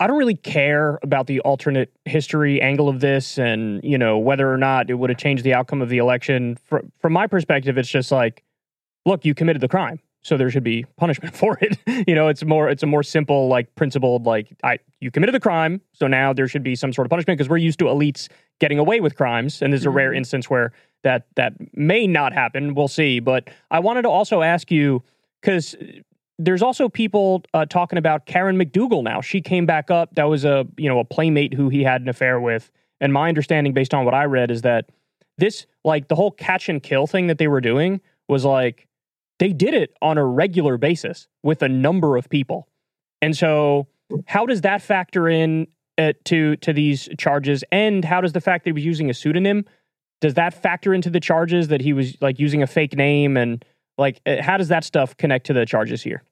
I 0.00 0.06
don't 0.06 0.16
really 0.16 0.36
care 0.36 0.98
about 1.02 1.26
the 1.26 1.40
alternate 1.40 1.92
history 2.06 2.62
angle 2.62 2.88
of 2.88 3.00
this 3.00 3.38
and, 3.38 3.84
you 3.84 3.98
know, 3.98 4.18
whether 4.18 4.50
or 4.50 4.56
not 4.56 4.88
it 4.88 4.94
would 4.94 5.10
have 5.10 5.18
changed 5.18 5.44
the 5.44 5.52
outcome 5.52 5.82
of 5.82 5.90
the 5.90 5.98
election. 5.98 6.56
From 6.64 6.90
from 6.98 7.12
my 7.12 7.26
perspective, 7.26 7.76
it's 7.76 7.90
just 7.90 8.10
like, 8.10 8.42
look, 9.04 9.26
you 9.26 9.34
committed 9.34 9.60
the 9.60 9.68
crime 9.68 10.00
so 10.22 10.36
there 10.36 10.50
should 10.50 10.64
be 10.64 10.84
punishment 10.96 11.34
for 11.42 11.58
it. 11.60 11.78
you 12.08 12.14
know, 12.14 12.28
it's 12.28 12.44
more 12.44 12.68
it's 12.68 12.82
a 12.82 12.86
more 12.86 13.02
simple 13.02 13.48
like 13.48 13.74
principled 13.74 14.24
like 14.24 14.48
I 14.64 14.78
you 15.00 15.10
committed 15.10 15.34
the 15.34 15.40
crime, 15.40 15.80
so 15.92 16.06
now 16.06 16.32
there 16.32 16.48
should 16.48 16.62
be 16.62 16.74
some 16.74 16.92
sort 16.92 17.06
of 17.06 17.10
punishment 17.10 17.38
because 17.38 17.50
we're 17.50 17.58
used 17.58 17.78
to 17.80 17.86
elites 17.86 18.28
getting 18.60 18.78
away 18.78 19.00
with 19.00 19.16
crimes 19.16 19.60
and 19.60 19.72
there's 19.72 19.84
a 19.84 19.88
mm-hmm. 19.88 19.96
rare 19.96 20.12
instance 20.14 20.48
where 20.48 20.72
that 21.02 21.26
that 21.36 21.54
may 21.76 22.06
not 22.06 22.32
happen. 22.32 22.74
We'll 22.74 22.88
see, 22.88 23.20
but 23.20 23.48
I 23.70 23.80
wanted 23.80 24.02
to 24.02 24.08
also 24.08 24.42
ask 24.42 24.70
you 24.70 25.02
cuz 25.42 25.76
there's 26.38 26.62
also 26.62 26.88
people 26.88 27.44
uh, 27.54 27.66
talking 27.66 27.98
about 27.98 28.26
Karen 28.26 28.56
McDougal 28.56 29.04
now. 29.04 29.20
She 29.20 29.40
came 29.40 29.66
back 29.66 29.90
up. 29.90 30.14
That 30.14 30.24
was 30.24 30.44
a, 30.44 30.66
you 30.76 30.88
know, 30.88 30.98
a 30.98 31.04
playmate 31.04 31.54
who 31.54 31.68
he 31.68 31.84
had 31.84 32.02
an 32.02 32.08
affair 32.08 32.40
with. 32.40 32.70
And 33.00 33.12
my 33.12 33.28
understanding 33.28 33.72
based 33.72 33.94
on 33.94 34.04
what 34.04 34.14
I 34.14 34.24
read 34.24 34.50
is 34.50 34.62
that 34.62 34.88
this 35.38 35.66
like 35.84 36.08
the 36.08 36.14
whole 36.14 36.30
catch 36.30 36.68
and 36.68 36.82
kill 36.82 37.06
thing 37.06 37.26
that 37.28 37.38
they 37.38 37.48
were 37.48 37.60
doing 37.60 38.00
was 38.28 38.44
like 38.44 38.88
they 39.42 39.52
did 39.52 39.74
it 39.74 39.96
on 40.00 40.18
a 40.18 40.24
regular 40.24 40.78
basis 40.78 41.26
with 41.42 41.62
a 41.62 41.68
number 41.68 42.16
of 42.16 42.28
people. 42.28 42.68
And 43.20 43.36
so, 43.36 43.88
how 44.26 44.46
does 44.46 44.60
that 44.60 44.80
factor 44.80 45.28
in 45.28 45.66
uh, 45.98 46.12
to 46.26 46.54
to 46.58 46.72
these 46.72 47.08
charges? 47.18 47.64
And 47.72 48.04
how 48.04 48.20
does 48.20 48.34
the 48.34 48.40
fact 48.40 48.62
that 48.62 48.68
he 48.68 48.72
was 48.72 48.84
using 48.84 49.10
a 49.10 49.14
pseudonym 49.14 49.64
does 50.20 50.34
that 50.34 50.54
factor 50.54 50.94
into 50.94 51.10
the 51.10 51.18
charges 51.18 51.66
that 51.66 51.80
he 51.80 51.92
was 51.92 52.16
like 52.20 52.38
using 52.38 52.62
a 52.62 52.68
fake 52.68 52.94
name 52.94 53.36
and 53.36 53.64
like 53.98 54.20
uh, 54.26 54.40
how 54.40 54.56
does 54.56 54.68
that 54.68 54.84
stuff 54.84 55.16
connect 55.16 55.46
to 55.46 55.52
the 55.52 55.66
charges 55.66 56.02
here? 56.02 56.22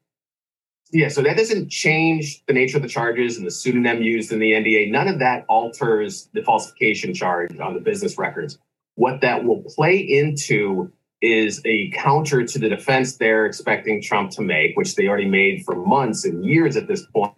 Yeah, 0.92 1.08
so 1.08 1.20
that 1.22 1.36
doesn't 1.36 1.68
change 1.68 2.44
the 2.46 2.52
nature 2.52 2.76
of 2.76 2.84
the 2.84 2.88
charges 2.88 3.36
and 3.36 3.44
the 3.44 3.50
pseudonym 3.50 4.02
used 4.02 4.30
in 4.30 4.38
the 4.38 4.52
NDA. 4.52 4.88
None 4.88 5.08
of 5.08 5.18
that 5.18 5.46
alters 5.48 6.28
the 6.32 6.42
falsification 6.42 7.12
charge 7.12 7.58
on 7.58 7.74
the 7.74 7.80
business 7.80 8.18
records. 8.18 8.56
What 8.94 9.20
that 9.22 9.42
will 9.42 9.64
play 9.64 9.98
into 9.98 10.92
is 11.22 11.60
a 11.64 11.90
counter 11.90 12.44
to 12.44 12.58
the 12.58 12.68
defense 12.68 13.16
they're 13.16 13.46
expecting 13.46 14.00
Trump 14.00 14.30
to 14.32 14.42
make, 14.42 14.76
which 14.76 14.94
they 14.94 15.06
already 15.06 15.28
made 15.28 15.64
for 15.64 15.74
months 15.74 16.24
and 16.24 16.44
years 16.44 16.76
at 16.76 16.86
this 16.86 17.06
point 17.06 17.34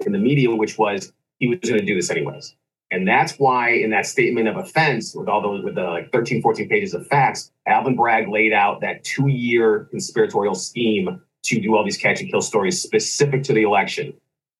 in 0.00 0.12
the 0.12 0.18
media, 0.18 0.54
which 0.54 0.78
was 0.78 1.12
he 1.38 1.48
was 1.48 1.58
going 1.60 1.78
to 1.78 1.86
do 1.86 1.94
this 1.94 2.10
anyways. 2.10 2.54
And 2.90 3.08
that's 3.08 3.38
why 3.38 3.70
in 3.70 3.90
that 3.90 4.04
statement 4.06 4.48
of 4.48 4.56
offense, 4.56 5.14
with 5.14 5.28
all 5.28 5.40
those 5.40 5.64
with 5.64 5.76
the 5.76 5.84
like 5.84 6.12
13, 6.12 6.42
14 6.42 6.68
pages 6.68 6.92
of 6.92 7.06
facts, 7.06 7.50
Alvin 7.66 7.96
Bragg 7.96 8.28
laid 8.28 8.52
out 8.52 8.82
that 8.82 9.02
two-year 9.02 9.88
conspiratorial 9.90 10.54
scheme 10.54 11.20
to 11.44 11.60
do 11.60 11.74
all 11.74 11.84
these 11.84 11.96
catch 11.96 12.20
and 12.20 12.30
kill 12.30 12.42
stories 12.42 12.82
specific 12.82 13.42
to 13.44 13.54
the 13.54 13.62
election. 13.62 14.12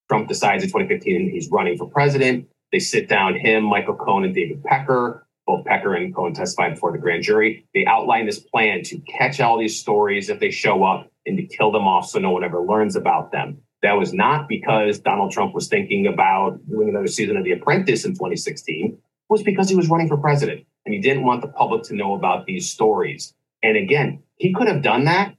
Trump 0.08 0.28
decides 0.28 0.64
in 0.64 0.70
2015 0.70 1.30
he's 1.30 1.50
running 1.50 1.76
for 1.76 1.88
president. 1.88 2.48
They 2.72 2.78
sit 2.78 3.08
down 3.08 3.38
him, 3.38 3.64
Michael 3.64 3.96
Cohen, 3.96 4.24
and 4.24 4.34
David 4.34 4.64
Pecker. 4.64 5.26
Both 5.52 5.66
Pecker 5.66 5.94
and 5.94 6.14
Cohen 6.14 6.32
testified 6.32 6.74
before 6.74 6.92
the 6.92 6.98
grand 6.98 7.24
jury. 7.24 7.66
They 7.74 7.84
outline 7.84 8.24
this 8.24 8.38
plan 8.38 8.82
to 8.84 8.98
catch 9.00 9.38
all 9.38 9.58
these 9.58 9.78
stories 9.78 10.30
if 10.30 10.40
they 10.40 10.50
show 10.50 10.82
up 10.82 11.10
and 11.26 11.36
to 11.36 11.42
kill 11.42 11.70
them 11.70 11.86
off 11.86 12.08
so 12.08 12.18
no 12.18 12.30
one 12.30 12.42
ever 12.42 12.62
learns 12.62 12.96
about 12.96 13.32
them. 13.32 13.58
That 13.82 13.98
was 13.98 14.14
not 14.14 14.48
because 14.48 14.98
Donald 14.98 15.30
Trump 15.30 15.54
was 15.54 15.68
thinking 15.68 16.06
about 16.06 16.66
doing 16.70 16.88
another 16.88 17.06
season 17.06 17.36
of 17.36 17.44
The 17.44 17.52
Apprentice 17.52 18.06
in 18.06 18.12
2016. 18.12 18.92
It 18.92 18.98
was 19.28 19.42
because 19.42 19.68
he 19.68 19.76
was 19.76 19.90
running 19.90 20.08
for 20.08 20.16
president 20.16 20.64
and 20.86 20.94
he 20.94 21.02
didn't 21.02 21.24
want 21.24 21.42
the 21.42 21.48
public 21.48 21.82
to 21.84 21.94
know 21.94 22.14
about 22.14 22.46
these 22.46 22.70
stories. 22.70 23.34
And 23.62 23.76
again, 23.76 24.22
he 24.36 24.54
could 24.54 24.68
have 24.68 24.80
done 24.80 25.04
that 25.04 25.34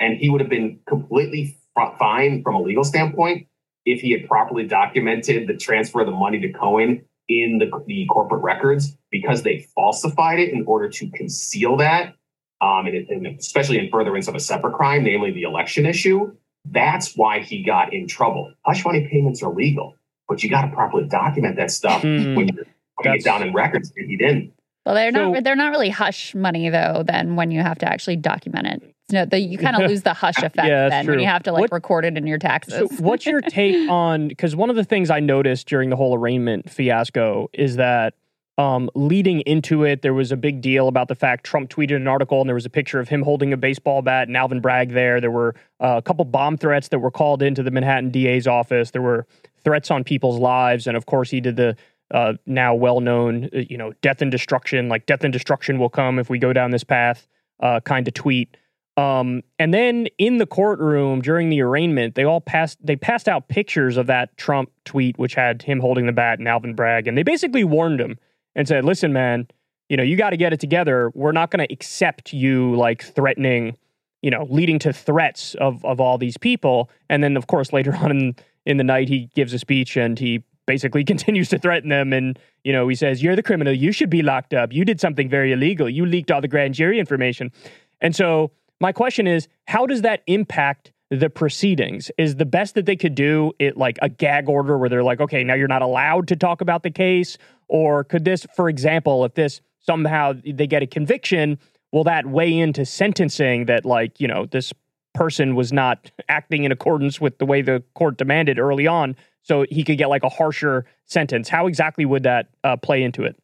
and 0.00 0.16
he 0.16 0.30
would 0.30 0.40
have 0.40 0.50
been 0.50 0.80
completely 0.88 1.56
fine 2.00 2.42
from 2.42 2.56
a 2.56 2.60
legal 2.60 2.82
standpoint 2.82 3.46
if 3.86 4.00
he 4.00 4.10
had 4.10 4.26
properly 4.26 4.64
documented 4.64 5.46
the 5.46 5.56
transfer 5.56 6.00
of 6.00 6.06
the 6.06 6.12
money 6.12 6.40
to 6.40 6.52
Cohen 6.52 7.04
in 7.28 7.58
the, 7.58 7.70
the 7.86 8.06
corporate 8.06 8.42
records 8.42 8.96
because 9.10 9.42
they 9.42 9.66
falsified 9.74 10.38
it 10.38 10.50
in 10.50 10.64
order 10.66 10.88
to 10.88 11.10
conceal 11.10 11.76
that, 11.78 12.14
um, 12.60 12.86
and, 12.86 13.08
and 13.08 13.26
especially 13.38 13.78
in 13.78 13.90
furtherance 13.90 14.28
of 14.28 14.34
a 14.34 14.40
separate 14.40 14.74
crime, 14.74 15.04
namely 15.04 15.30
the 15.30 15.42
election 15.42 15.86
issue. 15.86 16.34
That's 16.66 17.14
why 17.14 17.40
he 17.40 17.62
got 17.62 17.92
in 17.92 18.06
trouble. 18.06 18.52
Hush 18.64 18.84
money 18.84 19.06
payments 19.10 19.42
are 19.42 19.52
legal, 19.52 19.96
but 20.28 20.42
you 20.42 20.50
got 20.50 20.62
to 20.62 20.74
properly 20.74 21.06
document 21.06 21.56
that 21.56 21.70
stuff 21.70 22.02
mm, 22.02 22.36
when 22.36 22.48
you're 22.48 22.64
putting 22.96 23.14
it 23.14 23.24
down 23.24 23.42
in 23.42 23.52
records. 23.52 23.92
And 23.96 24.08
he 24.08 24.16
didn't. 24.16 24.52
Well, 24.86 24.94
they're 24.94 25.12
so, 25.12 25.32
not. 25.32 25.44
They're 25.44 25.56
not 25.56 25.70
really 25.70 25.90
hush 25.90 26.34
money 26.34 26.68
though. 26.70 27.02
Then 27.06 27.36
when 27.36 27.50
you 27.50 27.60
have 27.60 27.78
to 27.78 27.86
actually 27.86 28.16
document 28.16 28.66
it, 28.66 28.93
you 29.14 29.58
kind 29.58 29.76
of 29.76 29.82
lose 29.90 30.02
the 30.02 30.14
hush 30.14 30.38
effect 30.38 30.56
yeah, 30.56 30.88
then 30.88 31.04
true. 31.04 31.14
when 31.14 31.20
you 31.20 31.26
have 31.26 31.42
to 31.44 31.52
like 31.52 31.62
what, 31.62 31.72
record 31.72 32.04
it 32.04 32.16
in 32.16 32.26
your 32.26 32.38
taxes. 32.38 32.74
So 32.74 32.88
what's 33.02 33.26
your 33.26 33.40
take 33.48 33.88
on? 33.90 34.28
Because 34.28 34.54
one 34.54 34.70
of 34.70 34.76
the 34.76 34.84
things 34.84 35.10
I 35.10 35.20
noticed 35.20 35.66
during 35.68 35.90
the 35.90 35.96
whole 35.96 36.14
arraignment 36.16 36.70
fiasco 36.70 37.48
is 37.52 37.76
that 37.76 38.14
um, 38.56 38.88
leading 38.94 39.40
into 39.40 39.82
it, 39.84 40.02
there 40.02 40.14
was 40.14 40.30
a 40.30 40.36
big 40.36 40.60
deal 40.60 40.86
about 40.86 41.08
the 41.08 41.14
fact 41.14 41.44
Trump 41.44 41.70
tweeted 41.70 41.96
an 41.96 42.06
article 42.06 42.40
and 42.40 42.48
there 42.48 42.54
was 42.54 42.66
a 42.66 42.70
picture 42.70 43.00
of 43.00 43.08
him 43.08 43.22
holding 43.22 43.52
a 43.52 43.56
baseball 43.56 44.00
bat 44.00 44.28
and 44.28 44.36
Alvin 44.36 44.60
Bragg 44.60 44.92
there. 44.92 45.20
There 45.20 45.30
were 45.30 45.56
uh, 45.80 45.96
a 45.96 46.02
couple 46.02 46.24
bomb 46.24 46.56
threats 46.56 46.88
that 46.88 47.00
were 47.00 47.10
called 47.10 47.42
into 47.42 47.62
the 47.62 47.72
Manhattan 47.72 48.10
DA's 48.10 48.46
office. 48.46 48.92
There 48.92 49.02
were 49.02 49.26
threats 49.64 49.90
on 49.90 50.04
people's 50.04 50.38
lives, 50.38 50.86
and 50.86 50.96
of 50.96 51.06
course, 51.06 51.30
he 51.30 51.40
did 51.40 51.56
the 51.56 51.76
uh, 52.12 52.34
now 52.46 52.74
well-known, 52.74 53.48
uh, 53.54 53.58
you 53.68 53.76
know, 53.76 53.92
death 54.02 54.22
and 54.22 54.30
destruction. 54.30 54.88
Like 54.88 55.06
death 55.06 55.24
and 55.24 55.32
destruction 55.32 55.78
will 55.78 55.88
come 55.88 56.18
if 56.18 56.30
we 56.30 56.38
go 56.38 56.52
down 56.52 56.70
this 56.70 56.84
path. 56.84 57.26
Uh, 57.60 57.80
kind 57.80 58.06
of 58.06 58.14
tweet. 58.14 58.56
Um, 58.96 59.42
and 59.58 59.74
then 59.74 60.06
in 60.18 60.38
the 60.38 60.46
courtroom 60.46 61.20
during 61.20 61.50
the 61.50 61.60
arraignment, 61.62 62.14
they 62.14 62.24
all 62.24 62.40
passed 62.40 62.78
they 62.84 62.94
passed 62.94 63.28
out 63.28 63.48
pictures 63.48 63.96
of 63.96 64.06
that 64.06 64.36
Trump 64.36 64.70
tweet, 64.84 65.18
which 65.18 65.34
had 65.34 65.62
him 65.62 65.80
holding 65.80 66.06
the 66.06 66.12
bat 66.12 66.38
and 66.38 66.46
Alvin 66.46 66.74
Bragg, 66.74 67.08
and 67.08 67.18
they 67.18 67.24
basically 67.24 67.64
warned 67.64 68.00
him 68.00 68.18
and 68.54 68.68
said, 68.68 68.84
"Listen, 68.84 69.12
man, 69.12 69.48
you 69.88 69.96
know 69.96 70.04
you 70.04 70.16
got 70.16 70.30
to 70.30 70.36
get 70.36 70.52
it 70.52 70.60
together. 70.60 71.10
We're 71.14 71.32
not 71.32 71.50
going 71.50 71.66
to 71.66 71.72
accept 71.72 72.32
you 72.32 72.76
like 72.76 73.02
threatening, 73.02 73.76
you 74.22 74.30
know, 74.30 74.46
leading 74.48 74.78
to 74.80 74.92
threats 74.92 75.56
of 75.56 75.84
of 75.84 76.00
all 76.00 76.16
these 76.16 76.36
people." 76.36 76.88
And 77.10 77.22
then, 77.24 77.36
of 77.36 77.48
course, 77.48 77.72
later 77.72 77.94
on 77.96 78.12
in, 78.12 78.36
in 78.64 78.76
the 78.76 78.84
night, 78.84 79.08
he 79.08 79.28
gives 79.34 79.52
a 79.52 79.58
speech 79.58 79.96
and 79.96 80.16
he 80.20 80.44
basically 80.66 81.02
continues 81.12 81.48
to 81.48 81.58
threaten 81.58 81.88
them 81.88 82.12
and 82.12 82.38
you 82.62 82.72
know 82.72 82.86
he 82.88 82.94
says 82.94 83.22
you're 83.22 83.36
the 83.36 83.42
criminal 83.42 83.72
you 83.72 83.92
should 83.92 84.08
be 84.08 84.22
locked 84.22 84.54
up 84.54 84.72
you 84.72 84.82
did 84.82 84.98
something 84.98 85.28
very 85.28 85.52
illegal 85.52 85.90
you 85.90 86.06
leaked 86.06 86.30
all 86.30 86.40
the 86.40 86.48
grand 86.48 86.72
jury 86.72 86.98
information 86.98 87.52
and 88.00 88.16
so 88.16 88.50
my 88.80 88.92
question 88.92 89.26
is, 89.26 89.48
how 89.66 89.86
does 89.86 90.02
that 90.02 90.22
impact 90.26 90.92
the 91.10 91.30
proceedings? 91.30 92.10
Is 92.18 92.36
the 92.36 92.44
best 92.44 92.74
that 92.74 92.86
they 92.86 92.96
could 92.96 93.14
do 93.14 93.52
it 93.58 93.76
like 93.76 93.98
a 94.02 94.08
gag 94.08 94.48
order 94.48 94.78
where 94.78 94.88
they're 94.88 95.02
like, 95.02 95.20
okay, 95.20 95.44
now 95.44 95.54
you're 95.54 95.68
not 95.68 95.82
allowed 95.82 96.28
to 96.28 96.36
talk 96.36 96.60
about 96.60 96.82
the 96.82 96.90
case? 96.90 97.38
Or 97.68 98.04
could 98.04 98.24
this, 98.24 98.46
for 98.54 98.68
example, 98.68 99.24
if 99.24 99.34
this 99.34 99.60
somehow 99.80 100.34
they 100.44 100.66
get 100.66 100.82
a 100.82 100.86
conviction, 100.86 101.58
will 101.92 102.04
that 102.04 102.26
weigh 102.26 102.56
into 102.56 102.84
sentencing 102.84 103.66
that, 103.66 103.84
like, 103.84 104.20
you 104.20 104.28
know, 104.28 104.46
this 104.46 104.72
person 105.14 105.54
was 105.54 105.72
not 105.72 106.10
acting 106.28 106.64
in 106.64 106.72
accordance 106.72 107.20
with 107.20 107.38
the 107.38 107.46
way 107.46 107.62
the 107.62 107.82
court 107.94 108.16
demanded 108.16 108.58
early 108.58 108.86
on? 108.86 109.14
So 109.42 109.66
he 109.70 109.84
could 109.84 109.98
get 109.98 110.08
like 110.08 110.24
a 110.24 110.28
harsher 110.28 110.86
sentence. 111.04 111.48
How 111.48 111.66
exactly 111.66 112.04
would 112.04 112.22
that 112.22 112.48
uh, 112.64 112.76
play 112.76 113.02
into 113.02 113.24
it? 113.24 113.36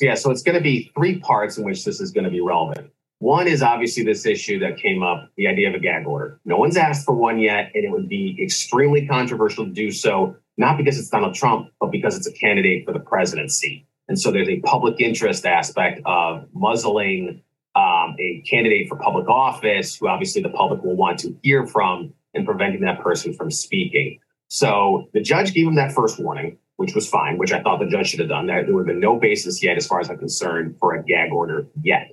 yeah, 0.00 0.14
so 0.14 0.30
it's 0.30 0.42
going 0.42 0.56
to 0.56 0.62
be 0.62 0.90
three 0.94 1.18
parts 1.18 1.58
in 1.58 1.64
which 1.64 1.84
this 1.84 2.00
is 2.00 2.12
going 2.12 2.24
to 2.24 2.30
be 2.30 2.40
relevant. 2.40 2.90
One 3.22 3.46
is 3.46 3.62
obviously 3.62 4.02
this 4.02 4.26
issue 4.26 4.58
that 4.58 4.78
came 4.78 5.04
up 5.04 5.30
the 5.36 5.46
idea 5.46 5.68
of 5.68 5.76
a 5.76 5.78
gag 5.78 6.08
order. 6.08 6.40
No 6.44 6.56
one's 6.56 6.76
asked 6.76 7.06
for 7.06 7.14
one 7.14 7.38
yet, 7.38 7.70
and 7.72 7.84
it 7.84 7.90
would 7.92 8.08
be 8.08 8.36
extremely 8.42 9.06
controversial 9.06 9.64
to 9.64 9.70
do 9.70 9.92
so, 9.92 10.34
not 10.56 10.76
because 10.76 10.98
it's 10.98 11.08
Donald 11.08 11.32
Trump, 11.32 11.70
but 11.78 11.92
because 11.92 12.16
it's 12.16 12.26
a 12.26 12.32
candidate 12.32 12.84
for 12.84 12.92
the 12.92 12.98
presidency. 12.98 13.86
And 14.08 14.20
so 14.20 14.32
there's 14.32 14.48
a 14.48 14.58
public 14.62 15.00
interest 15.00 15.46
aspect 15.46 16.00
of 16.04 16.48
muzzling 16.52 17.40
um, 17.76 18.16
a 18.18 18.42
candidate 18.50 18.88
for 18.88 18.96
public 18.96 19.28
office 19.28 19.94
who 19.94 20.08
obviously 20.08 20.42
the 20.42 20.50
public 20.50 20.82
will 20.82 20.96
want 20.96 21.20
to 21.20 21.32
hear 21.44 21.64
from 21.64 22.12
and 22.34 22.44
preventing 22.44 22.80
that 22.80 23.00
person 23.02 23.32
from 23.34 23.52
speaking. 23.52 24.18
So 24.48 25.08
the 25.14 25.22
judge 25.22 25.54
gave 25.54 25.68
him 25.68 25.76
that 25.76 25.92
first 25.92 26.18
warning, 26.18 26.58
which 26.74 26.96
was 26.96 27.08
fine, 27.08 27.38
which 27.38 27.52
I 27.52 27.62
thought 27.62 27.78
the 27.78 27.86
judge 27.86 28.08
should 28.08 28.18
have 28.18 28.30
done. 28.30 28.48
There 28.48 28.66
would 28.66 28.80
have 28.80 28.86
been 28.88 28.98
no 28.98 29.20
basis 29.20 29.62
yet, 29.62 29.76
as 29.76 29.86
far 29.86 30.00
as 30.00 30.10
I'm 30.10 30.18
concerned, 30.18 30.74
for 30.80 30.92
a 30.96 31.04
gag 31.04 31.30
order 31.30 31.68
yet. 31.84 32.08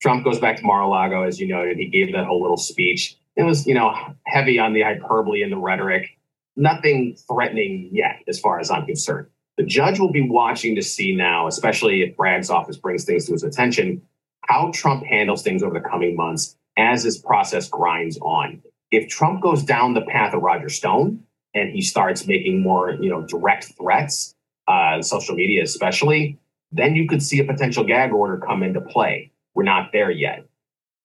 Trump 0.00 0.24
goes 0.24 0.38
back 0.38 0.56
to 0.56 0.64
Mar-a-Lago, 0.64 1.22
as 1.22 1.40
you 1.40 1.48
noted. 1.48 1.76
He 1.76 1.86
gave 1.86 2.12
that 2.12 2.26
whole 2.26 2.40
little 2.40 2.56
speech. 2.56 3.16
It 3.36 3.42
was, 3.42 3.66
you 3.66 3.74
know, 3.74 3.94
heavy 4.26 4.58
on 4.58 4.72
the 4.72 4.82
hyperbole 4.82 5.42
and 5.42 5.52
the 5.52 5.56
rhetoric. 5.56 6.16
Nothing 6.56 7.16
threatening 7.28 7.88
yet, 7.92 8.22
as 8.26 8.38
far 8.38 8.58
as 8.60 8.70
I'm 8.70 8.86
concerned. 8.86 9.28
The 9.56 9.64
judge 9.64 9.98
will 9.98 10.12
be 10.12 10.28
watching 10.28 10.76
to 10.76 10.82
see 10.82 11.14
now, 11.14 11.46
especially 11.46 12.02
if 12.02 12.16
Bragg's 12.16 12.50
office 12.50 12.76
brings 12.76 13.04
things 13.04 13.26
to 13.26 13.32
his 13.32 13.42
attention, 13.42 14.02
how 14.42 14.70
Trump 14.72 15.04
handles 15.04 15.42
things 15.42 15.62
over 15.62 15.74
the 15.74 15.88
coming 15.88 16.16
months 16.16 16.56
as 16.76 17.02
this 17.02 17.18
process 17.18 17.68
grinds 17.68 18.18
on. 18.18 18.62
If 18.90 19.08
Trump 19.08 19.42
goes 19.42 19.62
down 19.62 19.94
the 19.94 20.02
path 20.02 20.32
of 20.32 20.42
Roger 20.42 20.68
Stone 20.68 21.24
and 21.54 21.70
he 21.70 21.82
starts 21.82 22.26
making 22.26 22.62
more, 22.62 22.92
you 22.92 23.10
know, 23.10 23.22
direct 23.22 23.72
threats, 23.76 24.34
uh, 24.68 25.02
social 25.02 25.34
media 25.34 25.62
especially, 25.62 26.38
then 26.70 26.94
you 26.94 27.08
could 27.08 27.22
see 27.22 27.40
a 27.40 27.44
potential 27.44 27.84
gag 27.84 28.12
order 28.12 28.38
come 28.38 28.62
into 28.62 28.80
play. 28.80 29.32
We're 29.58 29.64
not 29.64 29.90
there 29.92 30.12
yet. 30.12 30.46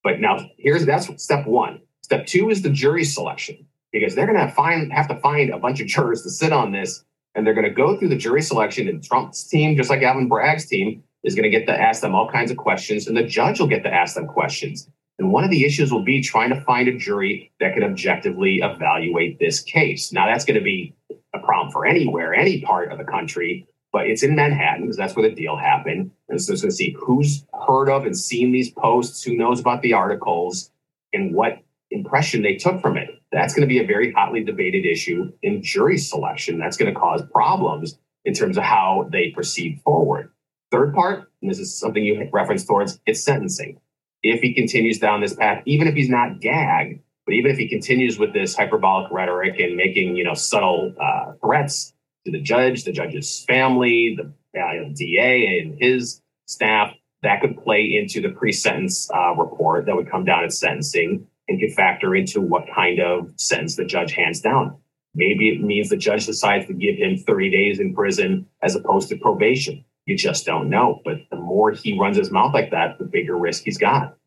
But 0.03 0.19
now 0.19 0.47
here's 0.59 0.85
that's 0.85 1.09
step 1.23 1.47
one. 1.47 1.81
Step 2.03 2.27
two 2.27 2.51
is 2.51 2.61
the 2.61 2.69
jury 2.69 3.03
selection 3.03 3.65
because 3.91 4.13
they're 4.13 4.27
going 4.27 4.47
to 4.47 4.53
find 4.53 4.93
have 4.93 5.07
to 5.07 5.15
find 5.21 5.49
a 5.49 5.57
bunch 5.57 5.81
of 5.81 5.87
jurors 5.87 6.21
to 6.21 6.29
sit 6.29 6.53
on 6.53 6.71
this, 6.71 7.03
and 7.33 7.47
they're 7.47 7.55
going 7.55 7.67
to 7.67 7.73
go 7.73 7.97
through 7.97 8.09
the 8.09 8.15
jury 8.15 8.43
selection. 8.43 8.87
And 8.87 9.03
Trump's 9.03 9.43
team, 9.43 9.75
just 9.75 9.89
like 9.89 10.03
Alvin 10.03 10.29
Bragg's 10.29 10.67
team, 10.67 11.01
is 11.23 11.33
going 11.33 11.49
to 11.51 11.57
get 11.57 11.65
to 11.65 11.73
ask 11.73 12.01
them 12.01 12.13
all 12.13 12.29
kinds 12.29 12.51
of 12.51 12.57
questions, 12.57 13.07
and 13.07 13.17
the 13.17 13.23
judge 13.23 13.59
will 13.59 13.65
get 13.65 13.81
to 13.85 13.91
ask 13.91 14.13
them 14.13 14.27
questions. 14.27 14.87
And 15.17 15.31
one 15.31 15.43
of 15.43 15.49
the 15.49 15.65
issues 15.65 15.91
will 15.91 16.03
be 16.03 16.21
trying 16.21 16.51
to 16.51 16.61
find 16.61 16.87
a 16.87 16.95
jury 16.95 17.51
that 17.59 17.73
can 17.73 17.81
objectively 17.81 18.59
evaluate 18.61 19.39
this 19.39 19.61
case. 19.61 20.13
Now, 20.13 20.27
that's 20.27 20.45
going 20.45 20.59
to 20.59 20.63
be 20.63 20.93
a 21.33 21.39
problem 21.39 21.71
for 21.71 21.87
anywhere, 21.87 22.35
any 22.35 22.61
part 22.61 22.91
of 22.91 22.99
the 22.99 23.03
country 23.03 23.67
but 23.93 24.07
it's 24.07 24.23
in 24.23 24.35
Manhattan 24.35 24.81
because 24.81 24.97
that's 24.97 25.15
where 25.15 25.29
the 25.29 25.35
deal 25.35 25.55
happened. 25.55 26.11
And 26.27 26.41
so 26.41 26.51
it's 26.51 26.63
going 26.63 26.71
to 26.71 26.75
see 26.75 26.95
who's 26.99 27.45
heard 27.67 27.89
of 27.89 28.05
and 28.05 28.17
seen 28.17 28.51
these 28.51 28.71
posts, 28.71 29.23
who 29.23 29.37
knows 29.37 29.59
about 29.59 29.83
the 29.83 29.93
articles, 29.93 30.71
and 31.13 31.33
what 31.33 31.59
impression 31.91 32.41
they 32.41 32.55
took 32.55 32.81
from 32.81 32.97
it. 32.97 33.21
That's 33.31 33.53
going 33.53 33.61
to 33.61 33.73
be 33.73 33.79
a 33.79 33.85
very 33.85 34.11
hotly 34.11 34.43
debated 34.43 34.85
issue 34.85 35.31
in 35.43 35.61
jury 35.61 35.99
selection. 35.99 36.57
That's 36.57 36.75
going 36.75 36.91
to 36.91 36.99
cause 36.99 37.21
problems 37.31 37.97
in 38.25 38.33
terms 38.33 38.57
of 38.57 38.63
how 38.63 39.07
they 39.11 39.29
proceed 39.29 39.79
forward. 39.85 40.31
Third 40.71 40.95
part, 40.95 41.31
and 41.41 41.51
this 41.51 41.59
is 41.59 41.77
something 41.77 42.03
you 42.03 42.27
referenced 42.33 42.67
towards, 42.67 42.99
it's 43.05 43.23
sentencing. 43.23 43.79
If 44.23 44.41
he 44.41 44.53
continues 44.53 44.97
down 44.97 45.21
this 45.21 45.35
path, 45.35 45.61
even 45.65 45.87
if 45.87 45.93
he's 45.93 46.09
not 46.09 46.39
gagged, 46.39 46.99
but 47.25 47.33
even 47.35 47.51
if 47.51 47.57
he 47.57 47.67
continues 47.67 48.17
with 48.17 48.33
this 48.33 48.55
hyperbolic 48.55 49.11
rhetoric 49.11 49.59
and 49.59 49.75
making 49.75 50.15
you 50.15 50.23
know 50.23 50.33
subtle 50.33 50.93
uh, 50.99 51.33
threats 51.43 51.92
to 52.25 52.31
the 52.31 52.41
judge, 52.41 52.83
the 52.83 52.91
judge's 52.91 53.43
family, 53.45 54.17
the 54.17 54.59
uh, 54.59 54.89
DA 54.93 55.59
and 55.59 55.77
his 55.79 56.21
staff. 56.47 56.93
That 57.21 57.39
could 57.39 57.57
play 57.63 57.97
into 57.97 58.21
the 58.21 58.35
pre-sentence 58.35 59.09
uh, 59.09 59.33
report 59.35 59.85
that 59.85 59.95
would 59.95 60.11
come 60.11 60.25
down 60.25 60.43
at 60.43 60.51
sentencing 60.51 61.25
and 61.47 61.59
could 61.59 61.73
factor 61.73 62.15
into 62.15 62.41
what 62.41 62.65
kind 62.73 62.99
of 62.99 63.31
sentence 63.37 63.77
the 63.77 63.85
judge 63.85 64.11
hands 64.11 64.41
down. 64.41 64.77
Maybe 65.15 65.49
it 65.49 65.61
means 65.61 65.89
the 65.89 65.97
judge 65.97 66.25
decides 66.25 66.67
to 66.67 66.73
give 66.73 66.97
him 66.97 67.17
30 67.17 67.49
days 67.49 67.79
in 67.79 67.93
prison 67.93 68.47
as 68.61 68.75
opposed 68.75 69.09
to 69.09 69.17
probation. 69.17 69.85
You 70.05 70.17
just 70.17 70.45
don't 70.45 70.69
know. 70.69 71.01
But 71.05 71.17
the 71.29 71.37
more 71.37 71.71
he 71.71 71.97
runs 71.97 72.17
his 72.17 72.31
mouth 72.31 72.53
like 72.53 72.71
that, 72.71 72.97
the 72.97 73.05
bigger 73.05 73.37
risk 73.37 73.63
he's 73.63 73.77
got. 73.77 74.17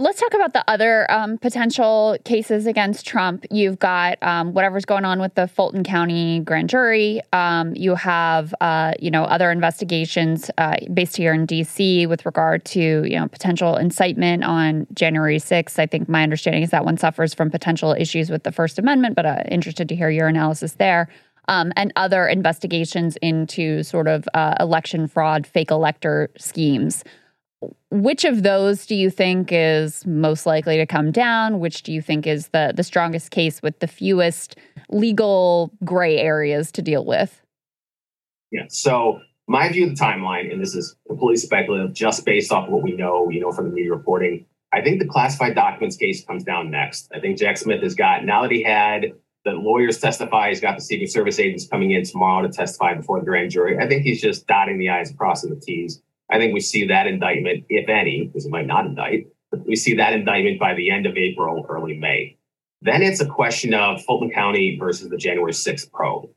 Let's 0.00 0.18
talk 0.18 0.32
about 0.32 0.54
the 0.54 0.64
other 0.66 1.08
um, 1.12 1.36
potential 1.36 2.16
cases 2.24 2.66
against 2.66 3.06
Trump. 3.06 3.44
You've 3.50 3.78
got 3.78 4.16
um, 4.22 4.54
whatever's 4.54 4.86
going 4.86 5.04
on 5.04 5.20
with 5.20 5.34
the 5.34 5.46
Fulton 5.46 5.84
County 5.84 6.40
grand 6.40 6.70
jury. 6.70 7.20
Um, 7.34 7.74
you 7.76 7.94
have, 7.94 8.54
uh, 8.62 8.94
you 8.98 9.10
know, 9.10 9.24
other 9.24 9.50
investigations 9.50 10.50
uh, 10.56 10.76
based 10.92 11.18
here 11.18 11.34
in 11.34 11.44
D.C. 11.44 12.06
with 12.06 12.24
regard 12.24 12.64
to, 12.66 12.80
you 12.80 13.18
know, 13.18 13.28
potential 13.28 13.76
incitement 13.76 14.42
on 14.42 14.86
January 14.94 15.36
6th. 15.36 15.78
I 15.78 15.84
think 15.84 16.08
my 16.08 16.22
understanding 16.22 16.62
is 16.62 16.70
that 16.70 16.86
one 16.86 16.96
suffers 16.96 17.34
from 17.34 17.50
potential 17.50 17.92
issues 17.92 18.30
with 18.30 18.42
the 18.42 18.52
First 18.52 18.78
Amendment, 18.78 19.14
but 19.14 19.26
uh, 19.26 19.42
interested 19.50 19.86
to 19.90 19.94
hear 19.94 20.08
your 20.08 20.28
analysis 20.28 20.72
there. 20.72 21.08
Um, 21.48 21.72
and 21.76 21.92
other 21.96 22.26
investigations 22.26 23.16
into 23.16 23.82
sort 23.82 24.08
of 24.08 24.26
uh, 24.34 24.54
election 24.60 25.08
fraud, 25.08 25.46
fake 25.46 25.70
elector 25.70 26.30
schemes. 26.38 27.04
Which 27.90 28.24
of 28.24 28.42
those 28.42 28.86
do 28.86 28.94
you 28.94 29.10
think 29.10 29.50
is 29.52 30.06
most 30.06 30.46
likely 30.46 30.76
to 30.78 30.86
come 30.86 31.10
down? 31.10 31.60
Which 31.60 31.82
do 31.82 31.92
you 31.92 32.00
think 32.00 32.26
is 32.26 32.48
the 32.48 32.72
the 32.74 32.84
strongest 32.84 33.30
case 33.30 33.60
with 33.62 33.78
the 33.80 33.86
fewest 33.86 34.56
legal 34.88 35.72
gray 35.84 36.18
areas 36.18 36.72
to 36.72 36.82
deal 36.82 37.04
with? 37.04 37.42
Yeah. 38.50 38.64
So 38.68 39.20
my 39.46 39.68
view 39.68 39.88
of 39.88 39.96
the 39.96 40.02
timeline, 40.02 40.52
and 40.52 40.62
this 40.62 40.74
is 40.74 40.96
completely 41.06 41.36
speculative, 41.36 41.92
just 41.92 42.24
based 42.24 42.52
off 42.52 42.66
of 42.66 42.72
what 42.72 42.82
we 42.82 42.92
know, 42.92 43.28
you 43.30 43.40
know, 43.40 43.52
from 43.52 43.66
the 43.66 43.72
media 43.72 43.92
reporting. 43.92 44.46
I 44.72 44.80
think 44.80 45.00
the 45.00 45.06
classified 45.06 45.56
documents 45.56 45.96
case 45.96 46.24
comes 46.24 46.44
down 46.44 46.70
next. 46.70 47.10
I 47.12 47.18
think 47.18 47.38
Jack 47.38 47.58
Smith 47.58 47.82
has 47.82 47.94
got 47.94 48.24
now 48.24 48.42
that 48.42 48.52
he 48.52 48.62
had 48.62 49.12
the 49.44 49.52
lawyers 49.52 49.98
testify, 49.98 50.50
he's 50.50 50.60
got 50.60 50.76
the 50.76 50.82
Secret 50.82 51.10
Service 51.10 51.38
agents 51.38 51.66
coming 51.66 51.90
in 51.92 52.04
tomorrow 52.04 52.46
to 52.46 52.52
testify 52.52 52.94
before 52.94 53.18
the 53.18 53.24
grand 53.24 53.50
jury. 53.50 53.78
I 53.78 53.88
think 53.88 54.02
he's 54.02 54.20
just 54.20 54.46
dotting 54.46 54.78
the 54.78 54.90
I's 54.90 55.12
crossing 55.16 55.50
the 55.50 55.60
T's. 55.60 56.00
I 56.30 56.38
think 56.38 56.54
we 56.54 56.60
see 56.60 56.86
that 56.86 57.06
indictment, 57.06 57.64
if 57.68 57.88
any, 57.88 58.26
because 58.26 58.44
he 58.44 58.50
might 58.50 58.66
not 58.66 58.86
indict, 58.86 59.26
but 59.50 59.66
we 59.66 59.76
see 59.76 59.94
that 59.96 60.12
indictment 60.12 60.60
by 60.60 60.74
the 60.74 60.90
end 60.90 61.06
of 61.06 61.16
April, 61.16 61.66
early 61.68 61.98
May. 61.98 62.36
Then 62.82 63.02
it's 63.02 63.20
a 63.20 63.26
question 63.26 63.74
of 63.74 64.02
Fulton 64.04 64.30
County 64.30 64.78
versus 64.78 65.10
the 65.10 65.16
January 65.16 65.52
6th 65.52 65.90
probe. 65.92 66.30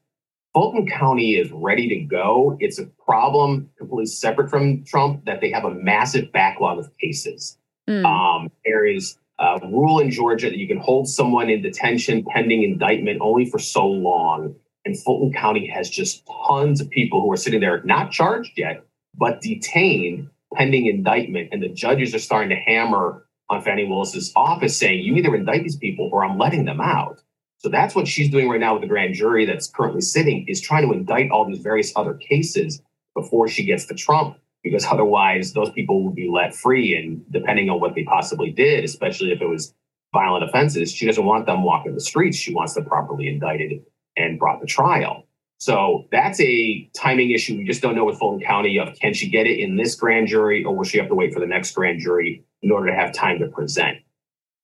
Fulton 0.54 0.88
County 0.88 1.36
is 1.36 1.52
ready 1.52 1.88
to 1.90 1.96
go. 1.96 2.58
It's 2.60 2.80
a 2.80 2.86
problem 3.04 3.70
completely 3.78 4.06
separate 4.06 4.50
from 4.50 4.84
Trump 4.84 5.26
that 5.26 5.42
they 5.42 5.52
have 5.52 5.66
a 5.66 5.74
massive 5.74 6.32
backlog 6.32 6.80
of 6.80 6.96
cases. 6.98 7.58
Mm. 7.90 8.06
Um, 8.06 8.52
there 8.66 8.86
is 8.86 9.18
a 9.40 9.60
rule 9.64 10.00
in 10.00 10.12
Georgia 10.12 10.50
that 10.50 10.58
you 10.58 10.68
can 10.68 10.78
hold 10.78 11.08
someone 11.08 11.50
in 11.50 11.62
detention 11.62 12.24
pending 12.24 12.64
indictment 12.64 13.20
only 13.22 13.46
for 13.46 13.58
so 13.58 13.86
long. 13.88 14.56
And 14.86 15.00
Fulton 15.00 15.34
County 15.34 15.66
has 15.68 15.90
just 15.90 16.24
tons 16.48 16.82
of 16.82 16.90
people 16.90 17.22
who 17.22 17.32
are 17.32 17.38
sitting 17.38 17.62
there 17.62 17.82
not 17.84 18.12
charged 18.12 18.52
yet, 18.58 18.86
but 19.16 19.42
detained 19.42 20.30
pending 20.54 20.86
indictment. 20.88 21.50
And 21.52 21.62
the 21.62 21.70
judges 21.70 22.14
are 22.14 22.20
starting 22.20 22.50
to 22.50 22.56
hammer 22.56 23.26
on 23.50 23.62
Fani 23.62 23.86
Willis's 23.86 24.32
office 24.36 24.78
saying, 24.78 25.04
you 25.04 25.16
either 25.16 25.36
indict 25.36 25.64
these 25.64 25.76
people 25.76 26.10
or 26.12 26.24
I'm 26.24 26.38
letting 26.38 26.66
them 26.66 26.82
out. 26.82 27.22
So 27.58 27.70
that's 27.70 27.96
what 27.96 28.08
she's 28.08 28.30
doing 28.30 28.50
right 28.50 28.60
now 28.60 28.74
with 28.74 28.82
the 28.82 28.88
grand 28.88 29.14
jury 29.16 29.46
that's 29.46 29.68
currently 29.68 30.02
sitting 30.02 30.46
is 30.48 30.60
trying 30.62 30.86
to 30.88 30.94
indict 30.94 31.32
all 31.32 31.46
these 31.46 31.60
various 31.60 31.94
other 31.96 32.14
cases 32.14 32.82
before 33.16 33.48
she 33.48 33.64
gets 33.64 33.86
to 33.86 33.94
Trump, 33.94 34.38
because 34.64 34.86
otherwise 34.86 35.54
those 35.54 35.70
people 35.70 36.04
would 36.04 36.16
be 36.16 36.30
let 36.30 36.54
free. 36.54 36.96
And 36.96 37.24
depending 37.32 37.70
on 37.70 37.80
what 37.80 37.96
they 37.96 38.04
possibly 38.04 38.52
did, 38.52 38.84
especially 38.84 39.32
if 39.32 39.42
it 39.42 39.48
was 39.48 39.74
violent 40.14 40.44
offenses, 40.44 40.92
she 40.92 41.06
doesn't 41.06 41.26
want 41.26 41.46
them 41.46 41.64
walking 41.64 41.94
the 41.94 42.02
streets. 42.02 42.38
She 42.38 42.54
wants 42.54 42.74
them 42.74 42.86
properly 42.86 43.28
indicted 43.28 43.82
and 44.18 44.38
brought 44.38 44.60
to 44.60 44.66
trial. 44.66 45.26
So 45.64 46.10
that's 46.12 46.42
a 46.42 46.90
timing 46.94 47.32
issue. 47.32 47.56
We 47.56 47.64
just 47.64 47.82
don't 47.82 47.96
know 47.96 48.04
with 48.04 48.20
Fulton 48.20 48.46
County 48.46 48.78
of 48.78 48.94
can 49.00 49.14
she 49.14 49.30
get 49.30 49.48
it 49.48 49.62
in 49.62 49.78
this 49.78 49.96
grand 49.96 50.28
jury 50.28 50.62
or 50.62 50.76
will 50.76 50.84
she 50.84 50.98
have 50.98 51.08
to 51.08 51.16
wait 51.16 51.34
for 51.34 51.40
the 51.40 51.48
next 51.48 51.74
grand 51.74 52.02
jury 52.02 52.44
in 52.62 52.70
order 52.70 52.88
to 52.88 52.94
have 52.94 53.14
time 53.14 53.40
to 53.40 53.48
present? 53.48 54.00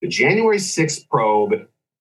The 0.01 0.09
January 0.09 0.57
6th 0.57 1.07
probe, 1.07 1.53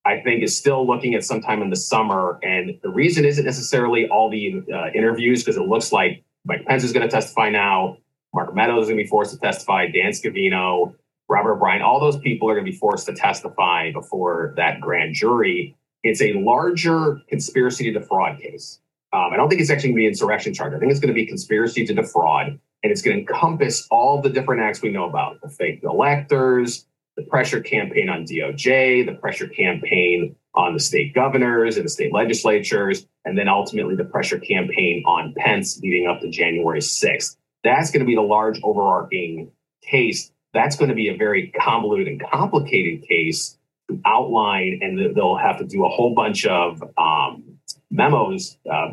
I 0.03 0.19
think, 0.19 0.43
is 0.43 0.57
still 0.57 0.85
looking 0.85 1.15
at 1.15 1.23
sometime 1.23 1.61
in 1.61 1.69
the 1.69 1.77
summer. 1.77 2.39
And 2.43 2.77
the 2.83 2.89
reason 2.89 3.23
isn't 3.23 3.45
necessarily 3.45 4.09
all 4.09 4.29
the 4.29 4.61
uh, 4.69 4.89
interviews, 4.93 5.45
because 5.45 5.55
it 5.55 5.65
looks 5.65 5.93
like 5.93 6.25
Mike 6.43 6.65
Pence 6.65 6.83
is 6.83 6.91
going 6.91 7.07
to 7.07 7.09
testify 7.09 7.49
now. 7.49 7.99
Mark 8.33 8.53
Meadows 8.53 8.83
is 8.83 8.89
going 8.89 8.97
to 8.97 9.03
be 9.05 9.09
forced 9.09 9.31
to 9.31 9.39
testify. 9.39 9.87
Dan 9.87 10.11
Scavino, 10.11 10.93
Robert 11.29 11.53
O'Brien, 11.53 11.81
all 11.81 12.01
those 12.01 12.17
people 12.17 12.49
are 12.49 12.53
going 12.53 12.65
to 12.65 12.71
be 12.71 12.77
forced 12.77 13.05
to 13.05 13.13
testify 13.13 13.93
before 13.93 14.53
that 14.57 14.81
grand 14.81 15.15
jury. 15.15 15.77
It's 16.03 16.21
a 16.21 16.33
larger 16.33 17.21
conspiracy 17.29 17.85
to 17.85 17.97
defraud 17.97 18.41
case. 18.41 18.81
Um, 19.11 19.29
I 19.33 19.37
don't 19.37 19.49
think 19.49 19.61
it's 19.61 19.69
actually 19.69 19.89
going 19.89 19.97
to 19.97 20.01
be 20.01 20.07
insurrection 20.07 20.53
charge. 20.53 20.73
I 20.73 20.79
think 20.79 20.91
it's 20.91 20.99
going 20.99 21.13
to 21.13 21.19
be 21.19 21.25
conspiracy 21.25 21.85
to 21.85 21.93
defraud, 21.93 22.47
and 22.47 22.91
it's 22.91 23.01
going 23.01 23.17
to 23.17 23.21
encompass 23.21 23.87
all 23.89 24.21
the 24.21 24.29
different 24.29 24.61
acts 24.61 24.81
we 24.81 24.91
know 24.91 25.09
about 25.09 25.41
the 25.41 25.49
fake 25.49 25.81
electors, 25.83 26.85
the 27.15 27.23
pressure 27.23 27.59
campaign 27.59 28.07
on 28.07 28.25
DOJ, 28.25 29.05
the 29.05 29.13
pressure 29.13 29.47
campaign 29.47 30.35
on 30.53 30.73
the 30.73 30.79
state 30.79 31.13
governors 31.15 31.75
and 31.75 31.85
the 31.85 31.89
state 31.89 32.13
legislatures, 32.13 33.07
and 33.25 33.37
then 33.37 33.47
ultimately 33.47 33.95
the 33.95 34.05
pressure 34.05 34.39
campaign 34.39 35.03
on 35.05 35.33
Pence 35.37 35.79
leading 35.81 36.07
up 36.07 36.21
to 36.21 36.29
January 36.29 36.79
6th. 36.79 37.35
That's 37.63 37.91
going 37.91 38.01
to 38.01 38.05
be 38.05 38.15
the 38.15 38.21
large 38.21 38.59
overarching 38.63 39.51
case. 39.83 40.31
That's 40.53 40.75
going 40.75 40.89
to 40.89 40.95
be 40.95 41.09
a 41.09 41.17
very 41.17 41.47
convoluted 41.59 42.07
and 42.07 42.21
complicated 42.31 43.07
case 43.07 43.57
to 43.89 43.99
outline, 44.05 44.79
and 44.81 45.15
they'll 45.15 45.35
have 45.35 45.57
to 45.59 45.65
do 45.65 45.85
a 45.85 45.89
whole 45.89 46.13
bunch 46.13 46.45
of 46.45 46.83
um, 46.97 47.43
memos 47.91 48.57
uh, 48.71 48.89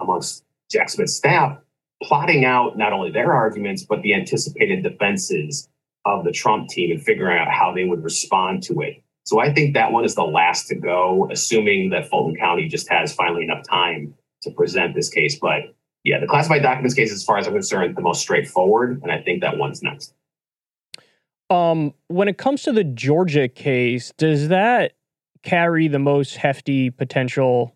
amongst 0.00 0.44
Jack 0.70 0.90
Smith's 0.90 1.14
staff, 1.14 1.58
plotting 2.02 2.44
out 2.44 2.76
not 2.76 2.92
only 2.92 3.10
their 3.10 3.32
arguments, 3.32 3.84
but 3.84 4.02
the 4.02 4.14
anticipated 4.14 4.82
defenses 4.82 5.68
of 6.04 6.24
the 6.24 6.32
Trump 6.32 6.68
team 6.68 6.90
and 6.90 7.02
figuring 7.02 7.38
out 7.38 7.48
how 7.48 7.72
they 7.72 7.84
would 7.84 8.02
respond 8.02 8.62
to 8.64 8.80
it. 8.80 9.02
So 9.24 9.40
I 9.40 9.52
think 9.52 9.74
that 9.74 9.90
one 9.90 10.04
is 10.04 10.14
the 10.14 10.24
last 10.24 10.68
to 10.68 10.74
go, 10.74 11.28
assuming 11.30 11.90
that 11.90 12.08
Fulton 12.10 12.36
County 12.36 12.68
just 12.68 12.88
has 12.90 13.12
finally 13.12 13.44
enough 13.44 13.66
time 13.66 14.14
to 14.42 14.50
present 14.50 14.94
this 14.94 15.08
case. 15.08 15.38
But 15.38 15.74
yeah, 16.02 16.20
the 16.20 16.26
classified 16.26 16.62
documents 16.62 16.94
case, 16.94 17.10
as 17.10 17.24
far 17.24 17.38
as 17.38 17.46
I'm 17.46 17.54
concerned, 17.54 17.96
the 17.96 18.02
most 18.02 18.20
straightforward, 18.20 19.00
and 19.02 19.10
I 19.10 19.22
think 19.22 19.40
that 19.40 19.56
one's 19.56 19.82
next. 19.82 20.12
Um, 21.48 21.94
when 22.08 22.28
it 22.28 22.36
comes 22.36 22.62
to 22.64 22.72
the 22.72 22.84
Georgia 22.84 23.48
case, 23.48 24.12
does 24.18 24.48
that 24.48 24.92
carry 25.42 25.88
the 25.88 25.98
most 25.98 26.36
hefty 26.36 26.90
potential 26.90 27.74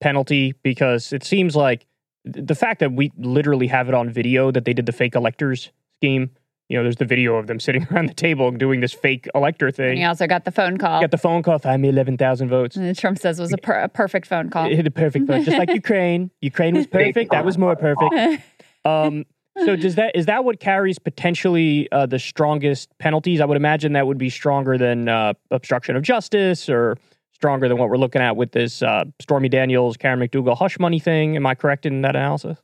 penalty 0.00 0.54
because 0.62 1.12
it 1.12 1.24
seems 1.24 1.54
like 1.54 1.86
the 2.24 2.54
fact 2.54 2.80
that 2.80 2.92
we 2.92 3.12
literally 3.18 3.66
have 3.66 3.88
it 3.88 3.94
on 3.94 4.10
video 4.10 4.50
that 4.50 4.64
they 4.64 4.72
did 4.72 4.86
the 4.86 4.92
fake 4.92 5.14
electors 5.14 5.70
scheme. 5.98 6.30
You 6.68 6.76
know, 6.76 6.84
there's 6.84 6.96
the 6.96 7.04
video 7.04 7.34
of 7.34 7.46
them 7.46 7.58
sitting 7.58 7.86
around 7.90 8.08
the 8.08 8.14
table 8.14 8.50
doing 8.52 8.80
this 8.80 8.92
fake 8.92 9.28
elector 9.34 9.70
thing. 9.70 9.90
And 9.90 9.98
he 9.98 10.04
also 10.04 10.26
got 10.26 10.44
the 10.44 10.52
phone 10.52 10.78
call. 10.78 11.00
Got 11.00 11.10
the 11.10 11.18
phone 11.18 11.42
call. 11.42 11.58
Find 11.58 11.82
me 11.82 11.88
11,000 11.88 12.48
votes. 12.48 12.76
And 12.76 12.96
Trump 12.96 13.18
says 13.18 13.38
it 13.38 13.42
was 13.42 13.52
a, 13.52 13.58
per- 13.58 13.80
a 13.80 13.88
perfect 13.88 14.26
phone 14.26 14.50
call. 14.50 14.66
It 14.66 14.76
hit 14.76 14.86
a 14.86 14.90
perfect 14.90 15.26
phone, 15.26 15.42
just 15.42 15.58
like 15.58 15.70
Ukraine. 15.74 16.30
Ukraine 16.40 16.76
was 16.76 16.86
perfect. 16.86 17.32
That 17.32 17.44
was 17.44 17.58
more 17.58 17.76
perfect. 17.76 18.14
Um, 18.82 19.26
so 19.58 19.76
does 19.76 19.96
that 19.96 20.12
is 20.16 20.24
that 20.24 20.42
what 20.42 20.58
carries 20.58 20.98
potentially 20.98 21.86
uh, 21.92 22.06
the 22.06 22.18
strongest 22.18 22.88
penalties? 22.98 23.42
I 23.42 23.44
would 23.44 23.58
imagine 23.58 23.92
that 23.92 24.06
would 24.06 24.16
be 24.16 24.30
stronger 24.30 24.78
than 24.78 25.06
uh, 25.06 25.34
obstruction 25.50 25.96
of 25.96 26.02
justice 26.02 26.70
or 26.70 26.96
stronger 27.40 27.68
than 27.68 27.78
what 27.78 27.88
we're 27.88 27.96
looking 27.96 28.20
at 28.20 28.36
with 28.36 28.52
this 28.52 28.82
uh, 28.82 29.02
Stormy 29.18 29.48
Daniels, 29.48 29.96
Karen 29.96 30.20
McDougal 30.20 30.58
hush 30.58 30.78
money 30.78 30.98
thing. 30.98 31.36
Am 31.36 31.46
I 31.46 31.54
correct 31.54 31.86
in 31.86 32.02
that 32.02 32.14
analysis? 32.14 32.58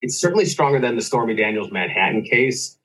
It's 0.00 0.20
certainly 0.20 0.44
stronger 0.44 0.80
than 0.80 0.96
the 0.96 1.02
Stormy 1.02 1.36
Daniels 1.36 1.70
Manhattan 1.70 2.24
case. 2.24 2.76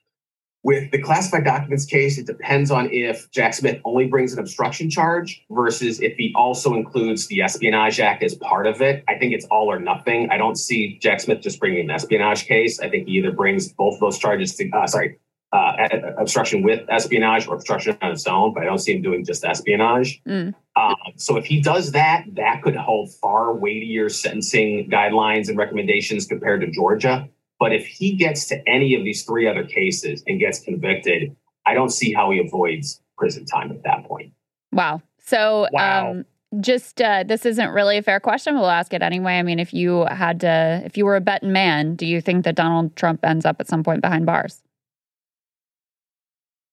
With 0.61 0.91
the 0.91 1.01
classified 1.01 1.43
documents 1.43 1.85
case, 1.85 2.19
it 2.19 2.27
depends 2.27 2.69
on 2.69 2.91
if 2.91 3.31
Jack 3.31 3.55
Smith 3.55 3.81
only 3.83 4.05
brings 4.05 4.33
an 4.33 4.37
obstruction 4.37 4.91
charge 4.91 5.43
versus 5.49 5.99
if 6.01 6.15
he 6.17 6.31
also 6.35 6.75
includes 6.75 7.25
the 7.27 7.41
Espionage 7.41 7.99
Act 7.99 8.21
as 8.21 8.35
part 8.35 8.67
of 8.67 8.79
it. 8.79 9.03
I 9.07 9.15
think 9.15 9.33
it's 9.33 9.45
all 9.45 9.71
or 9.71 9.79
nothing. 9.79 10.29
I 10.29 10.37
don't 10.37 10.55
see 10.55 10.99
Jack 11.01 11.21
Smith 11.21 11.41
just 11.41 11.59
bringing 11.59 11.79
an 11.79 11.89
espionage 11.89 12.45
case. 12.45 12.79
I 12.79 12.89
think 12.89 13.07
he 13.07 13.13
either 13.13 13.31
brings 13.31 13.73
both 13.73 13.99
those 13.99 14.19
charges 14.19 14.55
to, 14.57 14.69
uh, 14.69 14.85
sorry, 14.85 15.17
uh, 15.53 15.87
obstruction 16.17 16.61
with 16.61 16.81
espionage 16.89 17.47
or 17.47 17.55
obstruction 17.55 17.97
on 18.01 18.11
its 18.11 18.27
own, 18.27 18.53
but 18.53 18.63
I 18.63 18.65
don't 18.65 18.79
see 18.79 18.95
him 18.95 19.01
doing 19.01 19.23
just 19.23 19.45
espionage. 19.45 20.21
Mm. 20.27 20.53
Um, 20.75 20.95
so 21.15 21.37
if 21.37 21.45
he 21.45 21.61
does 21.61 21.93
that, 21.93 22.25
that 22.33 22.61
could 22.61 22.75
hold 22.75 23.13
far 23.15 23.53
weightier 23.53 24.09
sentencing 24.09 24.89
guidelines 24.91 25.47
and 25.47 25.57
recommendations 25.57 26.25
compared 26.25 26.61
to 26.61 26.67
Georgia. 26.69 27.29
But 27.59 27.73
if 27.73 27.87
he 27.87 28.15
gets 28.15 28.47
to 28.49 28.61
any 28.67 28.93
of 28.93 29.03
these 29.03 29.23
three 29.23 29.47
other 29.47 29.63
cases 29.63 30.23
and 30.27 30.39
gets 30.39 30.59
convicted, 30.59 31.35
I 31.65 31.73
don't 31.73 31.89
see 31.89 32.13
how 32.13 32.29
he 32.31 32.39
avoids 32.39 33.01
prison 33.17 33.45
time 33.45 33.71
at 33.71 33.83
that 33.83 34.05
point. 34.05 34.33
Wow. 34.71 35.01
So, 35.17 35.67
wow. 35.71 36.11
Um, 36.11 36.25
just 36.61 37.01
uh, 37.01 37.23
this 37.23 37.45
isn't 37.45 37.69
really 37.71 37.97
a 37.97 38.01
fair 38.03 38.19
question. 38.19 38.55
We'll 38.55 38.69
ask 38.69 38.93
it 38.93 39.01
anyway. 39.01 39.33
I 39.33 39.43
mean, 39.43 39.59
if 39.59 39.73
you 39.73 40.05
had 40.05 40.39
to, 40.41 40.81
if 40.85 40.95
you 40.95 41.05
were 41.05 41.17
a 41.17 41.21
betting 41.21 41.51
man, 41.51 41.95
do 41.95 42.05
you 42.05 42.21
think 42.21 42.45
that 42.45 42.55
Donald 42.55 42.95
Trump 42.95 43.25
ends 43.25 43.45
up 43.45 43.57
at 43.59 43.67
some 43.67 43.83
point 43.83 44.01
behind 44.01 44.25
bars? 44.25 44.61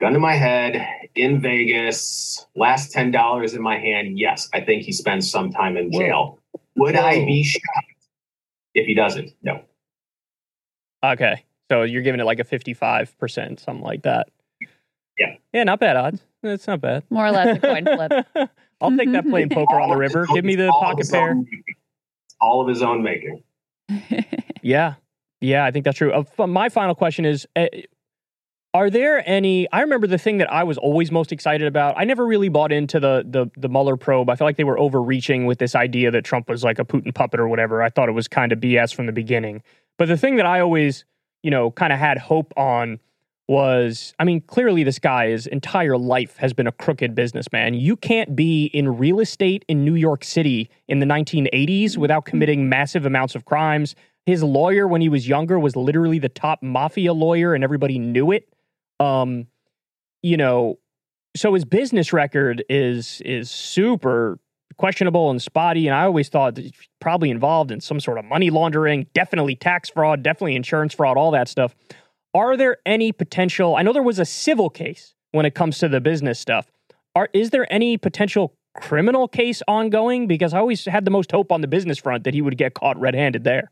Gun 0.05 0.13
to 0.13 0.19
my 0.19 0.35
head 0.35 0.87
in 1.15 1.41
Vegas, 1.41 2.47
last 2.55 2.93
ten 2.93 3.11
dollars 3.11 3.55
in 3.55 3.63
my 3.63 3.79
hand. 3.79 4.19
Yes, 4.19 4.51
I 4.53 4.61
think 4.61 4.83
he 4.83 4.93
spends 4.93 5.31
some 5.31 5.51
time 5.51 5.79
in 5.79 5.91
jail. 5.91 6.39
Whoa. 6.53 6.61
Would 6.77 6.95
Whoa. 6.95 7.01
I 7.01 7.25
be 7.25 7.43
shocked 7.43 8.07
if 8.75 8.87
he 8.87 8.95
doesn't? 8.95 9.31
No. 9.43 9.63
Okay, 11.03 11.45
so 11.71 11.83
you're 11.85 12.03
giving 12.03 12.21
it 12.21 12.25
like 12.25 12.39
a 12.39 12.45
fifty-five 12.45 13.17
percent, 13.19 13.61
something 13.61 13.83
like 13.83 14.03
that. 14.03 14.29
Yeah. 15.19 15.37
Yeah, 15.55 15.65
not 15.65 15.81
bad 15.81 15.97
odds. 15.97 16.21
That's 16.43 16.67
not 16.67 16.83
bad. 16.83 17.05
More 17.09 17.27
or 17.27 17.31
less 17.31 17.57
a 17.57 17.61
coin 17.61 17.85
flip. 17.87 18.27
I'll 18.83 18.95
take 18.95 19.11
that 19.13 19.27
playing 19.27 19.49
poker 19.49 19.81
on 19.81 19.89
the 19.89 19.97
river. 19.97 20.27
Give 20.35 20.45
me 20.45 20.57
the 20.57 20.69
pocket 20.69 21.09
pair. 21.11 21.35
all 22.43 22.61
of 22.61 22.69
his 22.69 22.83
own 22.83 23.03
making. 23.03 23.43
Yeah. 24.63 24.95
Yeah, 25.43 25.67
I 25.67 25.71
think 25.73 25.85
that's 25.85 25.99
true. 25.99 26.11
Uh, 26.11 26.47
my 26.47 26.71
final 26.71 26.95
question 26.95 27.27
is 27.27 27.47
uh, 27.55 27.67
Are 28.75 28.91
there 28.91 29.23
any? 29.25 29.71
I 29.71 29.83
remember 29.83 30.09
the 30.09 30.19
thing 30.19 30.39
that 30.39 30.53
I 30.53 30.65
was 30.65 30.79
always 30.79 31.13
most 31.13 31.31
excited 31.31 31.69
about. 31.69 31.95
I 31.97 32.03
never 32.03 32.27
really 32.27 32.49
bought 32.49 32.73
into 32.73 32.99
the, 32.99 33.25
the, 33.25 33.49
the 33.57 33.69
Mueller 33.69 33.97
probe. 33.97 34.29
I 34.29 34.35
felt 34.35 34.49
like 34.49 34.57
they 34.57 34.65
were 34.65 34.79
overreaching 34.79 35.47
with 35.47 35.59
this 35.61 35.77
idea 35.77 36.11
that 36.11 36.25
Trump 36.25 36.49
was 36.49 36.65
like 36.65 36.81
a 36.81 36.85
Putin 36.85 37.15
puppet 37.15 37.39
or 37.39 37.47
whatever. 37.47 37.85
I 37.85 37.89
thought 37.89 38.09
it 38.09 38.13
was 38.13 38.27
kind 38.27 38.51
of 38.51 38.59
BS 38.59 38.93
from 38.93 39.07
the 39.07 39.13
beginning. 39.13 39.63
But 39.97 40.09
the 40.09 40.17
thing 40.17 40.37
that 40.37 40.47
I 40.47 40.59
always, 40.59 41.05
you 41.45 41.53
know, 41.53 41.71
kind 41.71 41.93
of 41.93 42.01
had 42.01 42.19
hope 42.19 42.53
on 42.57 42.99
was 43.47 44.13
I 44.19 44.25
mean, 44.25 44.41
clearly 44.41 44.83
this 44.83 44.99
guy's 44.99 45.47
entire 45.47 45.97
life 45.97 46.37
has 46.39 46.53
been 46.53 46.67
a 46.67 46.73
crooked 46.73 47.15
businessman. 47.15 47.75
You 47.75 47.95
can't 47.95 48.35
be 48.35 48.65
in 48.67 48.99
real 48.99 49.21
estate 49.21 49.65
in 49.69 49.85
New 49.85 49.95
York 49.95 50.25
City 50.25 50.69
in 50.89 50.99
the 50.99 51.07
1980s 51.07 51.97
without 51.97 52.25
mm-hmm. 52.25 52.31
committing 52.31 52.69
massive 52.69 53.07
amounts 53.07 53.37
of 53.37 53.45
crimes. 53.45 53.95
His 54.27 54.43
lawyer, 54.43 54.89
when 54.89 55.01
he 55.01 55.09
was 55.09 55.29
younger, 55.29 55.61
was 55.61 55.77
literally 55.77 56.19
the 56.19 56.31
top 56.31 56.63
mafia 56.63 57.13
lawyer, 57.13 57.55
and 57.55 57.63
everybody 57.63 57.99
knew 57.99 58.33
it. 58.33 58.49
Um, 59.01 59.47
you 60.23 60.37
know, 60.37 60.79
so 61.37 61.55
his 61.55 61.65
business 61.65 62.13
record 62.13 62.65
is 62.69 63.21
is 63.25 63.51
super 63.51 64.39
questionable 64.77 65.31
and 65.31 65.41
spotty. 65.41 65.87
And 65.87 65.95
I 65.95 66.05
always 66.05 66.29
thought 66.29 66.59
probably 67.01 67.31
involved 67.31 67.71
in 67.71 67.81
some 67.81 68.01
sort 68.01 68.19
of 68.19 68.25
money 68.25 68.51
laundering, 68.51 69.07
definitely 69.15 69.55
tax 69.57 69.89
fraud, 69.89 70.23
definitely 70.23 70.57
insurance 70.57 70.95
fraud, 70.95 71.17
all 71.17 71.31
that 71.33 71.49
stuff. 71.49 71.75
Are 72.35 72.57
there 72.57 72.79
any 72.85 73.13
potential? 73.13 73.77
I 73.77 73.83
know 73.83 73.93
there 73.93 74.03
was 74.03 74.19
a 74.19 74.25
civil 74.25 74.71
case 74.71 75.15
when 75.33 75.47
it 75.47 75.55
comes 75.55 75.79
to 75.79 75.89
the 75.89 76.01
business 76.01 76.39
stuff. 76.41 76.71
Are 77.15 77.29
is 77.33 77.51
there 77.51 77.73
any 77.73 77.97
potential 77.97 78.55
criminal 78.75 79.29
case 79.29 79.63
ongoing? 79.69 80.27
Because 80.27 80.53
I 80.53 80.59
always 80.59 80.85
had 80.85 81.05
the 81.05 81.11
most 81.11 81.31
hope 81.31 81.53
on 81.53 81.61
the 81.61 81.69
business 81.69 81.99
front 81.99 82.25
that 82.25 82.35
he 82.35 82.43
would 82.43 82.57
get 82.57 82.75
caught 82.75 82.99
red-handed 82.99 83.45
there. 83.45 83.71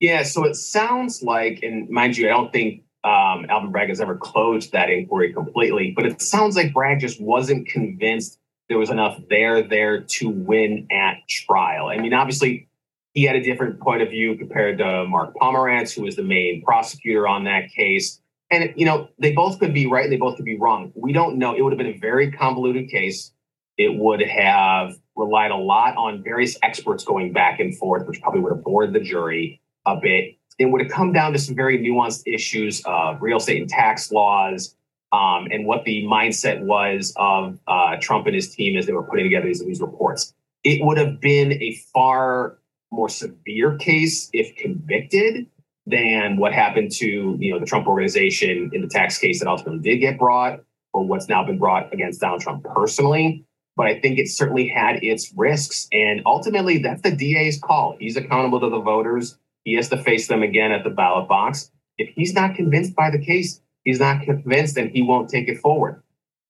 Yeah, 0.00 0.22
so 0.22 0.44
it 0.44 0.54
sounds 0.54 1.22
like, 1.22 1.60
and 1.62 1.90
mind 1.90 2.16
you, 2.16 2.28
I 2.28 2.30
don't 2.30 2.52
think 2.52 2.84
um, 3.08 3.46
Alvin 3.48 3.70
Bragg 3.70 3.88
has 3.88 4.00
ever 4.00 4.16
closed 4.16 4.72
that 4.72 4.90
inquiry 4.90 5.32
completely, 5.32 5.92
but 5.96 6.04
it 6.04 6.20
sounds 6.20 6.56
like 6.56 6.74
Bragg 6.74 7.00
just 7.00 7.20
wasn't 7.20 7.66
convinced 7.66 8.38
there 8.68 8.78
was 8.78 8.90
enough 8.90 9.18
there 9.30 9.62
there 9.62 10.02
to 10.02 10.28
win 10.28 10.86
at 10.90 11.26
trial. 11.26 11.88
I 11.88 11.96
mean, 11.96 12.12
obviously, 12.12 12.68
he 13.14 13.22
had 13.22 13.34
a 13.34 13.42
different 13.42 13.80
point 13.80 14.02
of 14.02 14.10
view 14.10 14.36
compared 14.36 14.78
to 14.78 15.06
Mark 15.06 15.34
Pomerantz, 15.40 15.94
who 15.94 16.02
was 16.02 16.16
the 16.16 16.22
main 16.22 16.62
prosecutor 16.62 17.26
on 17.26 17.44
that 17.44 17.70
case. 17.70 18.20
And 18.50 18.74
you 18.76 18.84
know, 18.84 19.08
they 19.18 19.32
both 19.32 19.58
could 19.58 19.72
be 19.72 19.86
right, 19.86 20.04
and 20.04 20.12
they 20.12 20.18
both 20.18 20.36
could 20.36 20.44
be 20.44 20.58
wrong. 20.58 20.92
We 20.94 21.12
don't 21.12 21.38
know. 21.38 21.54
It 21.54 21.62
would 21.62 21.72
have 21.72 21.78
been 21.78 21.94
a 21.94 21.98
very 21.98 22.30
convoluted 22.30 22.90
case. 22.90 23.32
It 23.78 23.94
would 23.94 24.20
have 24.20 24.98
relied 25.16 25.50
a 25.50 25.56
lot 25.56 25.96
on 25.96 26.22
various 26.22 26.58
experts 26.62 27.04
going 27.04 27.32
back 27.32 27.60
and 27.60 27.76
forth, 27.76 28.06
which 28.06 28.20
probably 28.20 28.40
would 28.40 28.52
have 28.52 28.64
bored 28.64 28.92
the 28.92 29.00
jury 29.00 29.62
a 29.86 29.96
bit. 29.96 30.37
It 30.58 30.66
would 30.66 30.82
have 30.82 30.90
come 30.90 31.12
down 31.12 31.32
to 31.32 31.38
some 31.38 31.54
very 31.54 31.78
nuanced 31.78 32.22
issues 32.26 32.82
of 32.84 33.22
real 33.22 33.36
estate 33.36 33.60
and 33.60 33.70
tax 33.70 34.10
laws, 34.10 34.74
um, 35.12 35.48
and 35.50 35.66
what 35.66 35.84
the 35.84 36.04
mindset 36.04 36.60
was 36.60 37.12
of 37.16 37.58
uh, 37.66 37.96
Trump 38.00 38.26
and 38.26 38.34
his 38.34 38.54
team 38.54 38.76
as 38.76 38.86
they 38.86 38.92
were 38.92 39.04
putting 39.04 39.24
together 39.24 39.46
these, 39.46 39.64
these 39.64 39.80
reports. 39.80 40.34
It 40.64 40.84
would 40.84 40.98
have 40.98 41.20
been 41.20 41.52
a 41.52 41.74
far 41.94 42.58
more 42.90 43.08
severe 43.08 43.76
case 43.76 44.30
if 44.32 44.56
convicted 44.56 45.46
than 45.86 46.36
what 46.36 46.52
happened 46.52 46.92
to 46.92 47.36
you 47.40 47.52
know 47.52 47.58
the 47.58 47.66
Trump 47.66 47.86
organization 47.86 48.70
in 48.72 48.82
the 48.82 48.88
tax 48.88 49.18
case 49.18 49.40
that 49.40 49.48
ultimately 49.48 49.80
did 49.80 49.98
get 49.98 50.18
brought, 50.18 50.60
or 50.92 51.04
what's 51.06 51.28
now 51.28 51.44
been 51.44 51.58
brought 51.58 51.92
against 51.92 52.20
Donald 52.20 52.40
Trump 52.40 52.64
personally. 52.64 53.44
But 53.76 53.86
I 53.86 54.00
think 54.00 54.18
it 54.18 54.28
certainly 54.28 54.68
had 54.68 55.02
its 55.04 55.32
risks, 55.36 55.88
and 55.92 56.20
ultimately 56.26 56.78
that's 56.78 57.02
the 57.02 57.14
DA's 57.14 57.58
call. 57.58 57.96
He's 57.98 58.16
accountable 58.16 58.60
to 58.60 58.68
the 58.68 58.80
voters. 58.80 59.38
He 59.68 59.74
has 59.74 59.90
to 59.90 60.02
face 60.02 60.28
them 60.28 60.42
again 60.42 60.72
at 60.72 60.82
the 60.82 60.88
ballot 60.88 61.28
box. 61.28 61.70
If 61.98 62.08
he's 62.14 62.32
not 62.32 62.54
convinced 62.54 62.96
by 62.96 63.10
the 63.10 63.18
case, 63.18 63.60
he's 63.84 64.00
not 64.00 64.22
convinced, 64.22 64.78
and 64.78 64.90
he 64.90 65.02
won't 65.02 65.28
take 65.28 65.46
it 65.46 65.58
forward. 65.58 66.02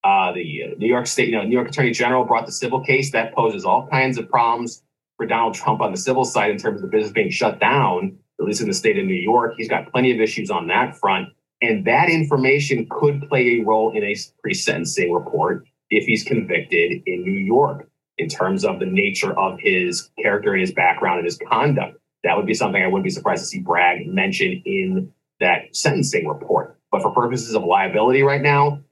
Uh, 0.04 0.30
the 0.32 0.62
uh, 0.62 0.78
New 0.78 0.86
York 0.86 1.08
State, 1.08 1.28
you 1.28 1.34
know, 1.34 1.42
New 1.42 1.56
York 1.56 1.68
Attorney 1.68 1.90
General 1.90 2.24
brought 2.24 2.46
the 2.46 2.52
civil 2.52 2.80
case 2.80 3.10
that 3.10 3.34
poses 3.34 3.64
all 3.64 3.88
kinds 3.88 4.18
of 4.18 4.28
problems 4.28 4.84
for 5.16 5.26
Donald 5.26 5.54
Trump 5.54 5.80
on 5.80 5.90
the 5.90 5.98
civil 5.98 6.24
side 6.24 6.52
in 6.52 6.58
terms 6.58 6.76
of 6.76 6.82
the 6.82 6.96
business 6.96 7.10
being 7.10 7.28
shut 7.28 7.58
down, 7.58 8.16
at 8.38 8.46
least 8.46 8.60
in 8.60 8.68
the 8.68 8.72
state 8.72 8.96
of 8.96 9.04
New 9.04 9.14
York. 9.14 9.54
He's 9.56 9.68
got 9.68 9.90
plenty 9.90 10.12
of 10.12 10.20
issues 10.20 10.48
on 10.48 10.68
that 10.68 10.96
front. 10.96 11.30
And 11.60 11.84
that 11.86 12.08
information 12.08 12.86
could 12.88 13.28
play 13.28 13.58
a 13.58 13.64
role 13.64 13.90
in 13.96 14.04
a 14.04 14.14
pre 14.40 14.54
sentencing 14.54 15.12
report 15.12 15.66
if 15.90 16.04
he's 16.04 16.22
convicted 16.22 17.02
in 17.04 17.24
New 17.24 17.32
York 17.32 17.90
in 18.16 18.28
terms 18.28 18.64
of 18.64 18.78
the 18.78 18.86
nature 18.86 19.36
of 19.36 19.58
his 19.58 20.10
character 20.22 20.52
and 20.52 20.60
his 20.60 20.72
background 20.72 21.18
and 21.18 21.24
his 21.24 21.38
conduct. 21.48 21.98
That 22.28 22.36
would 22.36 22.46
be 22.46 22.52
something 22.52 22.82
I 22.82 22.86
wouldn't 22.86 23.04
be 23.04 23.10
surprised 23.10 23.42
to 23.42 23.46
see 23.46 23.60
Bragg 23.60 24.06
mention 24.06 24.62
in 24.66 25.10
that 25.40 25.74
sentencing 25.74 26.28
report. 26.28 26.78
But 26.92 27.00
for 27.00 27.10
purposes 27.10 27.54
of 27.54 27.64
liability 27.64 28.22
right 28.22 28.42
now, 28.42 28.82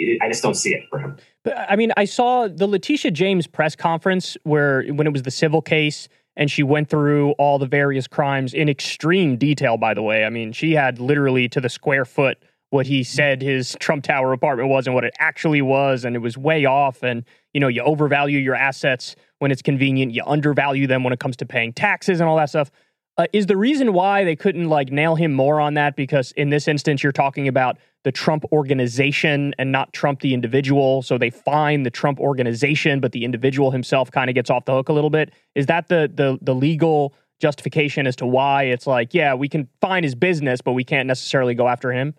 I 0.00 0.28
just 0.28 0.42
don't 0.42 0.54
see 0.54 0.74
it 0.74 0.84
for 0.88 0.98
him. 0.98 1.18
But 1.44 1.58
I 1.68 1.76
mean, 1.76 1.92
I 1.98 2.06
saw 2.06 2.48
the 2.48 2.66
Letitia 2.66 3.10
James 3.10 3.46
press 3.46 3.76
conference 3.76 4.38
where 4.44 4.84
when 4.86 5.06
it 5.06 5.12
was 5.12 5.22
the 5.22 5.30
civil 5.30 5.60
case 5.60 6.08
and 6.36 6.50
she 6.50 6.62
went 6.62 6.88
through 6.88 7.32
all 7.32 7.58
the 7.58 7.66
various 7.66 8.06
crimes 8.06 8.54
in 8.54 8.68
extreme 8.68 9.36
detail, 9.36 9.76
by 9.76 9.92
the 9.92 10.02
way. 10.02 10.24
I 10.24 10.30
mean, 10.30 10.52
she 10.52 10.72
had 10.72 10.98
literally 10.98 11.48
to 11.50 11.60
the 11.60 11.68
square 11.68 12.06
foot 12.06 12.38
what 12.70 12.86
he 12.86 13.04
said 13.04 13.42
his 13.42 13.76
Trump 13.78 14.04
Tower 14.04 14.32
apartment 14.32 14.68
was 14.68 14.86
and 14.86 14.94
what 14.94 15.04
it 15.04 15.14
actually 15.18 15.62
was, 15.62 16.04
and 16.04 16.16
it 16.16 16.18
was 16.18 16.36
way 16.36 16.64
off. 16.64 17.02
And, 17.02 17.24
you 17.54 17.60
know, 17.60 17.68
you 17.68 17.82
overvalue 17.82 18.38
your 18.38 18.54
assets 18.54 19.16
when 19.38 19.50
it's 19.50 19.62
convenient, 19.62 20.12
you 20.12 20.22
undervalue 20.26 20.86
them 20.86 21.04
when 21.04 21.12
it 21.12 21.20
comes 21.20 21.36
to 21.36 21.46
paying 21.46 21.72
taxes 21.72 22.20
and 22.20 22.28
all 22.28 22.36
that 22.36 22.48
stuff. 22.48 22.70
Uh, 23.18 23.26
is 23.32 23.46
the 23.46 23.56
reason 23.56 23.94
why 23.94 24.24
they 24.24 24.36
couldn't 24.36 24.68
like 24.68 24.92
nail 24.92 25.14
him 25.14 25.32
more 25.32 25.58
on 25.58 25.74
that? 25.74 25.96
Because 25.96 26.32
in 26.32 26.50
this 26.50 26.68
instance 26.68 27.02
you're 27.02 27.12
talking 27.12 27.48
about 27.48 27.78
the 28.04 28.12
Trump 28.12 28.44
organization 28.52 29.54
and 29.58 29.72
not 29.72 29.92
Trump 29.92 30.20
the 30.20 30.34
individual. 30.34 31.02
So 31.02 31.16
they 31.16 31.30
fine 31.30 31.82
the 31.82 31.90
Trump 31.90 32.20
organization 32.20 33.00
but 33.00 33.12
the 33.12 33.24
individual 33.24 33.70
himself 33.70 34.10
kind 34.10 34.28
of 34.28 34.34
gets 34.34 34.50
off 34.50 34.66
the 34.66 34.74
hook 34.74 34.90
a 34.90 34.92
little 34.92 35.10
bit. 35.10 35.32
Is 35.54 35.66
that 35.66 35.88
the 35.88 36.10
the 36.12 36.38
the 36.42 36.54
legal 36.54 37.14
justification 37.40 38.06
as 38.06 38.16
to 38.16 38.26
why 38.26 38.64
it's 38.64 38.86
like 38.86 39.12
yeah 39.12 39.34
we 39.34 39.48
can 39.48 39.68
fine 39.80 40.02
his 40.02 40.14
business 40.14 40.60
but 40.62 40.72
we 40.72 40.84
can't 40.84 41.06
necessarily 41.06 41.54
go 41.54 41.68
after 41.68 41.92
him? 41.92 42.14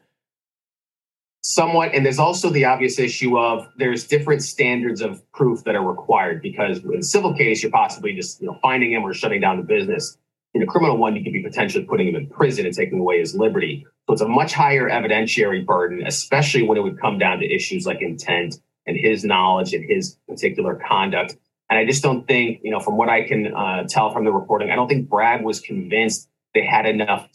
Somewhat 1.44 1.94
and 1.94 2.04
there's 2.04 2.20
also 2.20 2.50
the 2.50 2.66
obvious 2.66 2.98
issue 2.98 3.38
of 3.38 3.68
there's 3.78 4.08
different 4.08 4.42
standards 4.42 5.02
of 5.02 5.32
proof 5.32 5.64
that 5.66 5.76
are 5.76 5.88
required 5.88 6.42
because 6.42 6.80
in 6.80 6.98
a 6.98 7.04
civil 7.04 7.36
case 7.36 7.62
you're 7.62 7.72
possibly 7.72 8.14
just 8.14 8.42
you 8.42 8.48
know 8.48 8.58
finding 8.64 8.92
him 8.92 9.04
or 9.04 9.14
shutting 9.14 9.42
down 9.42 9.58
the 9.58 9.64
business 9.64 10.18
in 10.58 10.64
a 10.64 10.72
criminal 10.72 10.98
one 10.98 11.16
you 11.16 11.24
could 11.24 11.34
be 11.34 11.44
potentially 11.44 11.86
putting 11.86 12.08
him 12.08 12.16
in 12.16 12.28
prison 12.28 12.66
and 12.66 12.76
taking 12.76 13.00
away 13.00 13.20
his 13.20 13.36
liberty 13.36 13.86
so 14.08 14.14
it's 14.14 14.22
a 14.22 14.28
much 14.28 14.54
higher 14.54 14.90
evidentiary 14.90 15.66
burden 15.66 16.06
especially 16.06 16.64
when 16.64 16.78
it 16.78 16.82
would 16.82 17.00
come 17.00 17.18
down 17.18 17.40
to 17.40 17.46
issues 17.46 17.86
like 17.86 18.02
intent 18.02 18.60
and 18.86 18.98
his 18.98 19.24
knowledge 19.24 19.74
and 19.74 19.90
his 19.90 20.18
particular 20.28 20.76
conduct 20.76 21.38
and 21.70 21.80
i 21.80 21.86
just 21.86 22.04
don't 22.04 22.28
think 22.28 22.60
you 22.64 22.72
know 22.72 22.80
from 22.80 22.98
what 22.98 23.10
i 23.10 23.26
can 23.26 23.54
uh, 23.56 23.84
tell 23.88 24.12
from 24.12 24.26
the 24.26 24.32
reporting 24.32 24.72
i 24.72 24.76
don't 24.76 24.88
think 24.88 25.08
bragg 25.08 25.44
was 25.44 25.60
convinced 25.60 26.28
they 26.54 26.66
had 26.66 26.86
enough 26.86 27.30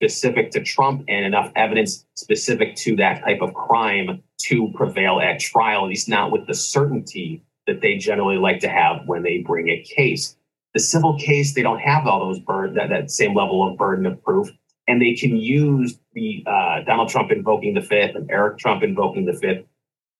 specific 0.00 0.52
to 0.52 0.62
Trump 0.62 1.04
and 1.08 1.26
enough 1.26 1.50
evidence 1.56 2.06
specific 2.14 2.76
to 2.76 2.94
that 2.96 3.22
type 3.24 3.42
of 3.42 3.52
crime 3.52 4.22
to 4.38 4.70
prevail 4.74 5.20
at 5.20 5.40
trial, 5.40 5.82
at 5.82 5.88
least 5.88 6.08
not 6.08 6.30
with 6.30 6.46
the 6.46 6.54
certainty 6.54 7.42
that 7.66 7.80
they 7.80 7.96
generally 7.96 8.38
like 8.38 8.60
to 8.60 8.68
have 8.68 9.06
when 9.06 9.22
they 9.22 9.38
bring 9.38 9.68
a 9.68 9.82
case. 9.82 10.36
The 10.74 10.80
civil 10.80 11.18
case, 11.18 11.54
they 11.54 11.62
don't 11.62 11.80
have 11.80 12.06
all 12.06 12.26
those 12.26 12.38
burden, 12.40 12.74
that, 12.76 12.90
that 12.90 13.10
same 13.10 13.34
level 13.34 13.66
of 13.66 13.78
burden 13.78 14.06
of 14.06 14.22
proof, 14.22 14.48
and 14.86 15.00
they 15.00 15.14
can 15.14 15.36
use 15.36 15.98
the 16.14 16.44
uh, 16.46 16.82
Donald 16.84 17.08
Trump 17.08 17.30
invoking 17.30 17.74
the 17.74 17.82
fifth 17.82 18.14
and 18.14 18.30
Eric 18.30 18.58
Trump 18.58 18.82
invoking 18.82 19.26
the 19.26 19.32
fifth 19.32 19.64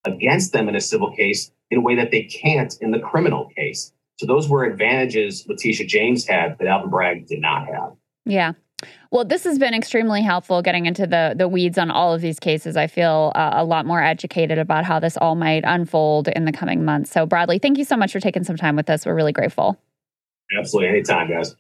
against 0.04 0.52
them 0.52 0.68
in 0.68 0.76
a 0.76 0.80
civil 0.80 1.10
case 1.14 1.50
in 1.70 1.78
a 1.78 1.80
way 1.80 1.94
that 1.96 2.10
they 2.10 2.22
can't 2.22 2.74
in 2.80 2.90
the 2.90 2.98
criminal 2.98 3.50
case. 3.56 3.92
So 4.18 4.26
those 4.26 4.48
were 4.48 4.64
advantages 4.64 5.46
Letitia 5.48 5.86
James 5.86 6.26
had 6.26 6.58
that 6.58 6.66
Alvin 6.66 6.90
Bragg 6.90 7.26
did 7.26 7.40
not 7.40 7.66
have. 7.66 7.92
Yeah. 8.24 8.52
Well, 9.10 9.24
this 9.24 9.44
has 9.44 9.58
been 9.58 9.74
extremely 9.74 10.22
helpful 10.22 10.62
getting 10.62 10.86
into 10.86 11.06
the 11.06 11.34
the 11.36 11.48
weeds 11.48 11.78
on 11.78 11.90
all 11.90 12.14
of 12.14 12.20
these 12.20 12.38
cases. 12.38 12.76
I 12.76 12.86
feel 12.86 13.32
uh, 13.34 13.50
a 13.54 13.64
lot 13.64 13.86
more 13.86 14.02
educated 14.02 14.58
about 14.58 14.84
how 14.84 15.00
this 15.00 15.16
all 15.16 15.34
might 15.34 15.64
unfold 15.64 16.28
in 16.28 16.44
the 16.44 16.52
coming 16.52 16.84
months. 16.84 17.10
So, 17.10 17.26
Bradley, 17.26 17.58
thank 17.58 17.78
you 17.78 17.84
so 17.84 17.96
much 17.96 18.12
for 18.12 18.20
taking 18.20 18.44
some 18.44 18.56
time 18.56 18.76
with 18.76 18.88
us. 18.88 19.04
We're 19.04 19.14
really 19.14 19.32
grateful. 19.32 19.80
Absolutely, 20.56 20.88
anytime, 20.90 21.28
guys. 21.30 21.54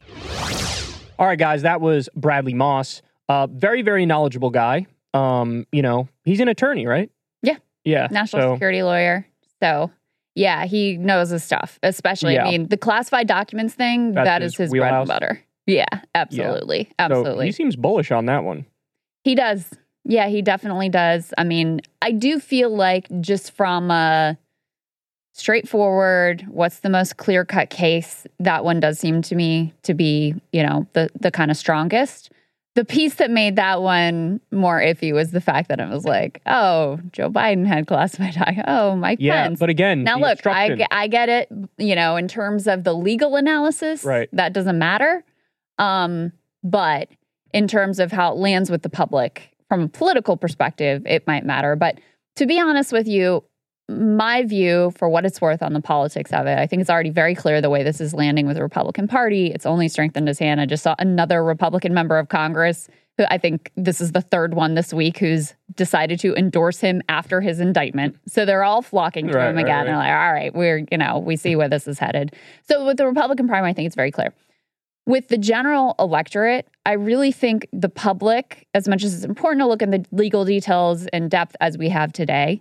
all 1.18 1.26
right 1.26 1.38
guys 1.38 1.62
that 1.62 1.80
was 1.80 2.08
Bradley 2.14 2.54
Moss 2.54 3.02
uh 3.28 3.46
very 3.48 3.82
very 3.82 4.06
knowledgeable 4.06 4.50
guy 4.50 4.86
um 5.14 5.66
you 5.72 5.82
know 5.82 6.08
he's 6.24 6.40
an 6.40 6.48
attorney 6.48 6.86
right 6.86 7.10
Yeah. 7.42 7.56
yeah 7.84 8.08
National 8.10 8.42
so- 8.42 8.54
security 8.54 8.82
lawyer. 8.82 9.26
So, 9.60 9.90
yeah, 10.36 10.66
he 10.66 10.96
knows 10.96 11.30
his 11.30 11.42
stuff, 11.42 11.80
especially, 11.82 12.34
Yeah. 12.34 12.46
I 12.46 12.50
mean, 12.52 12.68
the 12.68 12.76
classified 12.76 13.26
documents 13.26 13.74
thing, 13.74 14.12
That's 14.12 14.24
that 14.24 14.42
his 14.42 14.52
is 14.52 14.58
his 14.58 14.70
bread 14.70 14.94
and 14.94 15.08
butter. 15.08 15.42
Yeah, 15.66 15.84
absolutely. 16.14 16.84
So 16.84 16.94
Absolutely. 17.00 17.46
he 17.46 17.52
seems 17.52 17.74
bullish 17.74 18.12
on 18.12 18.26
that 18.26 18.44
one. 18.44 18.64
he 19.24 19.34
does. 19.34 19.68
Yeah, 20.04 20.28
he 20.28 20.42
definitely 20.42 20.88
does. 20.90 21.34
I 21.36 21.42
mean, 21.42 21.80
I 22.00 22.12
do 22.12 22.38
feel 22.38 22.70
like 22.70 23.08
just 23.20 23.50
from 23.50 23.90
a 23.90 24.38
straightforward, 25.38 26.44
what's 26.48 26.80
the 26.80 26.90
most 26.90 27.16
clear 27.16 27.44
cut 27.44 27.70
case, 27.70 28.26
that 28.40 28.64
one 28.64 28.80
does 28.80 28.98
seem 28.98 29.22
to 29.22 29.34
me 29.34 29.72
to 29.82 29.94
be, 29.94 30.34
you 30.52 30.62
know, 30.62 30.86
the 30.92 31.08
the 31.20 31.30
kind 31.30 31.50
of 31.50 31.56
strongest. 31.56 32.30
The 32.74 32.84
piece 32.84 33.16
that 33.16 33.30
made 33.32 33.56
that 33.56 33.82
one 33.82 34.40
more 34.52 34.78
iffy 34.80 35.12
was 35.12 35.32
the 35.32 35.40
fact 35.40 35.68
that 35.68 35.80
it 35.80 35.88
was 35.88 36.04
like, 36.04 36.40
oh, 36.46 37.00
Joe 37.10 37.28
Biden 37.28 37.66
had 37.66 37.88
classified 37.88 38.34
doc- 38.38 38.64
Oh, 38.68 38.94
Mike 38.94 39.18
Yeah, 39.20 39.44
Pence. 39.44 39.58
but 39.58 39.68
again, 39.68 40.04
now 40.04 40.16
look, 40.18 40.46
I, 40.46 40.86
I 40.92 41.08
get 41.08 41.28
it. 41.28 41.48
You 41.76 41.96
know, 41.96 42.14
in 42.16 42.28
terms 42.28 42.68
of 42.68 42.84
the 42.84 42.92
legal 42.94 43.34
analysis, 43.34 44.04
Right. 44.04 44.28
that 44.32 44.52
doesn't 44.52 44.78
matter. 44.78 45.24
Um, 45.78 46.30
but 46.62 47.08
in 47.52 47.66
terms 47.66 47.98
of 47.98 48.12
how 48.12 48.32
it 48.32 48.36
lands 48.36 48.70
with 48.70 48.82
the 48.82 48.90
public 48.90 49.50
from 49.68 49.82
a 49.82 49.88
political 49.88 50.36
perspective, 50.36 51.02
it 51.04 51.26
might 51.26 51.44
matter. 51.44 51.74
But 51.74 51.98
to 52.36 52.46
be 52.46 52.60
honest 52.60 52.92
with 52.92 53.08
you, 53.08 53.42
my 53.88 54.44
view, 54.44 54.92
for 54.96 55.08
what 55.08 55.24
it's 55.24 55.40
worth 55.40 55.62
on 55.62 55.72
the 55.72 55.80
politics 55.80 56.32
of 56.32 56.46
it, 56.46 56.58
I 56.58 56.66
think 56.66 56.80
it's 56.80 56.90
already 56.90 57.10
very 57.10 57.34
clear 57.34 57.60
the 57.60 57.70
way 57.70 57.82
this 57.82 58.00
is 58.00 58.12
landing 58.12 58.46
with 58.46 58.56
the 58.56 58.62
Republican 58.62 59.08
Party. 59.08 59.46
It's 59.50 59.64
only 59.66 59.88
strengthened 59.88 60.28
his 60.28 60.38
hand. 60.38 60.60
I 60.60 60.66
just 60.66 60.82
saw 60.82 60.94
another 60.98 61.42
Republican 61.42 61.94
member 61.94 62.18
of 62.18 62.28
Congress 62.28 62.88
who 63.16 63.24
I 63.30 63.38
think 63.38 63.72
this 63.76 64.00
is 64.00 64.12
the 64.12 64.20
third 64.20 64.54
one 64.54 64.74
this 64.74 64.94
week 64.94 65.18
who's 65.18 65.54
decided 65.74 66.20
to 66.20 66.34
endorse 66.36 66.78
him 66.80 67.02
after 67.08 67.40
his 67.40 67.58
indictment. 67.58 68.16
So 68.28 68.44
they're 68.44 68.62
all 68.62 68.80
flocking 68.80 69.26
to 69.28 69.34
Right, 69.34 69.48
him 69.48 69.56
right, 69.56 69.64
again. 69.64 69.78
right. 69.78 69.88
And 69.88 69.96
like, 69.98 70.12
all 70.12 70.32
right, 70.32 70.54
we're, 70.54 70.86
you 70.92 70.98
know, 70.98 71.18
we 71.18 71.36
see 71.36 71.56
where 71.56 71.68
this 71.68 71.88
is 71.88 71.98
headed. 71.98 72.34
So 72.68 72.86
with 72.86 72.96
the 72.96 73.06
Republican 73.06 73.48
primary, 73.48 73.70
I 73.70 73.74
think 73.74 73.86
it's 73.86 73.96
very 73.96 74.12
clear. 74.12 74.32
With 75.04 75.28
the 75.28 75.38
general 75.38 75.96
electorate, 75.98 76.68
I 76.86 76.92
really 76.92 77.32
think 77.32 77.66
the 77.72 77.88
public, 77.88 78.68
as 78.74 78.86
much 78.86 79.02
as 79.02 79.14
it's 79.14 79.24
important 79.24 79.62
to 79.62 79.66
look 79.66 79.82
at 79.82 79.90
the 79.90 80.04
legal 80.12 80.44
details 80.44 81.06
in 81.06 81.28
depth 81.28 81.56
as 81.60 81.76
we 81.76 81.88
have 81.88 82.12
today, 82.12 82.60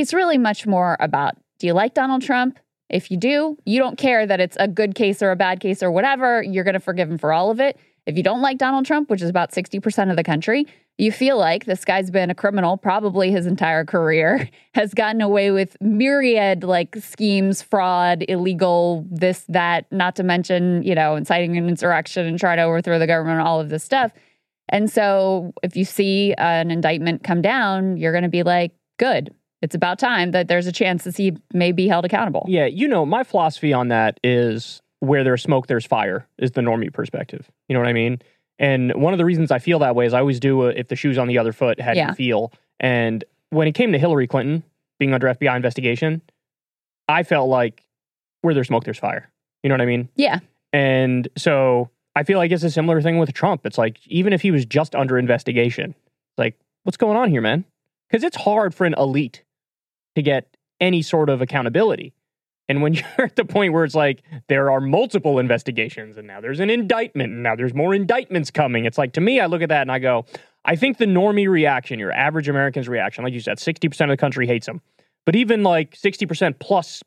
it's 0.00 0.14
really 0.14 0.38
much 0.38 0.66
more 0.66 0.96
about 0.98 1.36
do 1.58 1.66
you 1.66 1.74
like 1.74 1.92
Donald 1.92 2.22
Trump? 2.22 2.58
If 2.88 3.10
you 3.10 3.16
do, 3.18 3.56
you 3.66 3.78
don't 3.78 3.98
care 3.98 4.26
that 4.26 4.40
it's 4.40 4.56
a 4.58 4.66
good 4.66 4.94
case 4.94 5.22
or 5.22 5.30
a 5.30 5.36
bad 5.36 5.60
case 5.60 5.82
or 5.82 5.90
whatever, 5.90 6.42
you're 6.42 6.64
going 6.64 6.74
to 6.74 6.80
forgive 6.80 7.10
him 7.10 7.18
for 7.18 7.32
all 7.32 7.50
of 7.50 7.60
it. 7.60 7.78
If 8.06 8.16
you 8.16 8.22
don't 8.22 8.40
like 8.40 8.56
Donald 8.56 8.86
Trump, 8.86 9.10
which 9.10 9.20
is 9.20 9.28
about 9.28 9.52
60% 9.52 10.10
of 10.10 10.16
the 10.16 10.24
country, 10.24 10.66
you 10.96 11.12
feel 11.12 11.38
like 11.38 11.66
this 11.66 11.84
guy's 11.84 12.10
been 12.10 12.30
a 12.30 12.34
criminal 12.34 12.78
probably 12.78 13.30
his 13.30 13.46
entire 13.46 13.84
career, 13.84 14.48
has 14.74 14.94
gotten 14.94 15.20
away 15.20 15.50
with 15.50 15.76
myriad 15.82 16.64
like 16.64 16.96
schemes, 16.96 17.60
fraud, 17.62 18.24
illegal, 18.26 19.06
this, 19.10 19.44
that, 19.48 19.84
not 19.92 20.16
to 20.16 20.22
mention, 20.22 20.82
you 20.82 20.94
know, 20.94 21.14
inciting 21.14 21.58
an 21.58 21.68
insurrection 21.68 22.26
and 22.26 22.40
trying 22.40 22.56
to 22.56 22.62
overthrow 22.62 22.98
the 22.98 23.06
government, 23.06 23.40
all 23.40 23.60
of 23.60 23.68
this 23.68 23.84
stuff. 23.84 24.12
And 24.70 24.90
so 24.90 25.52
if 25.62 25.76
you 25.76 25.84
see 25.84 26.32
an 26.38 26.70
indictment 26.70 27.22
come 27.22 27.42
down, 27.42 27.98
you're 27.98 28.12
going 28.12 28.24
to 28.24 28.30
be 28.30 28.42
like, 28.42 28.72
good. 28.98 29.34
It's 29.62 29.74
about 29.74 29.98
time 29.98 30.30
that 30.30 30.48
there's 30.48 30.66
a 30.66 30.72
chance 30.72 31.04
that 31.04 31.16
he 31.16 31.36
may 31.52 31.72
be 31.72 31.86
held 31.86 32.04
accountable. 32.04 32.46
Yeah, 32.48 32.66
you 32.66 32.88
know, 32.88 33.04
my 33.04 33.24
philosophy 33.24 33.72
on 33.72 33.88
that 33.88 34.18
is 34.24 34.80
where 35.00 35.22
there's 35.24 35.42
smoke, 35.42 35.66
there's 35.66 35.86
fire, 35.86 36.26
is 36.38 36.52
the 36.52 36.60
normie 36.60 36.92
perspective. 36.92 37.50
You 37.68 37.74
know 37.74 37.80
what 37.80 37.88
I 37.88 37.92
mean? 37.92 38.20
And 38.58 38.92
one 38.94 39.14
of 39.14 39.18
the 39.18 39.24
reasons 39.24 39.50
I 39.50 39.58
feel 39.58 39.78
that 39.80 39.94
way 39.94 40.06
is 40.06 40.12
I 40.14 40.20
always 40.20 40.40
do 40.40 40.62
a, 40.64 40.68
if 40.68 40.88
the 40.88 40.96
shoe's 40.96 41.18
on 41.18 41.28
the 41.28 41.38
other 41.38 41.52
foot, 41.52 41.78
do 41.78 41.84
Yeah. 41.94 42.12
feel? 42.12 42.52
And 42.78 43.24
when 43.50 43.66
it 43.68 43.72
came 43.72 43.92
to 43.92 43.98
Hillary 43.98 44.26
Clinton 44.26 44.62
being 44.98 45.14
under 45.14 45.26
FBI 45.28 45.56
investigation, 45.56 46.20
I 47.08 47.22
felt 47.22 47.48
like 47.48 47.82
where 48.42 48.54
there's 48.54 48.68
smoke, 48.68 48.84
there's 48.84 48.98
fire. 48.98 49.30
You 49.62 49.68
know 49.68 49.74
what 49.74 49.80
I 49.82 49.86
mean? 49.86 50.08
Yeah. 50.16 50.40
And 50.72 51.28
so 51.36 51.90
I 52.14 52.22
feel 52.22 52.38
like 52.38 52.50
it's 52.50 52.62
a 52.62 52.70
similar 52.70 53.00
thing 53.02 53.18
with 53.18 53.32
Trump. 53.32 53.66
It's 53.66 53.78
like, 53.78 53.98
even 54.06 54.32
if 54.32 54.42
he 54.42 54.50
was 54.50 54.64
just 54.64 54.94
under 54.94 55.18
investigation, 55.18 55.94
like, 56.38 56.58
what's 56.84 56.96
going 56.96 57.16
on 57.16 57.30
here, 57.30 57.40
man? 57.40 57.64
Because 58.08 58.24
it's 58.24 58.36
hard 58.36 58.74
for 58.74 58.84
an 58.86 58.94
elite 58.98 59.42
to 60.20 60.30
get 60.30 60.56
any 60.80 61.02
sort 61.02 61.28
of 61.28 61.42
accountability. 61.42 62.14
And 62.68 62.82
when 62.82 62.94
you're 62.94 63.04
at 63.18 63.36
the 63.36 63.44
point 63.44 63.72
where 63.72 63.84
it's 63.84 63.94
like 63.94 64.22
there 64.48 64.70
are 64.70 64.80
multiple 64.80 65.38
investigations 65.38 66.16
and 66.16 66.26
now 66.26 66.40
there's 66.40 66.60
an 66.60 66.70
indictment 66.70 67.32
and 67.32 67.42
now 67.42 67.56
there's 67.56 67.74
more 67.74 67.94
indictments 67.94 68.50
coming, 68.50 68.84
it's 68.84 68.98
like 68.98 69.12
to 69.14 69.20
me, 69.20 69.40
I 69.40 69.46
look 69.46 69.62
at 69.62 69.68
that 69.70 69.82
and 69.82 69.92
I 69.92 69.98
go, 69.98 70.24
I 70.64 70.76
think 70.76 70.98
the 70.98 71.06
normie 71.06 71.48
reaction, 71.48 71.98
your 71.98 72.12
average 72.12 72.48
American's 72.48 72.88
reaction, 72.88 73.24
like 73.24 73.32
you 73.32 73.40
said, 73.40 73.58
60% 73.58 74.00
of 74.02 74.08
the 74.08 74.16
country 74.16 74.46
hates 74.46 74.68
him. 74.68 74.80
But 75.26 75.36
even 75.36 75.62
like 75.62 75.96
60% 75.96 76.58
plus 76.60 77.02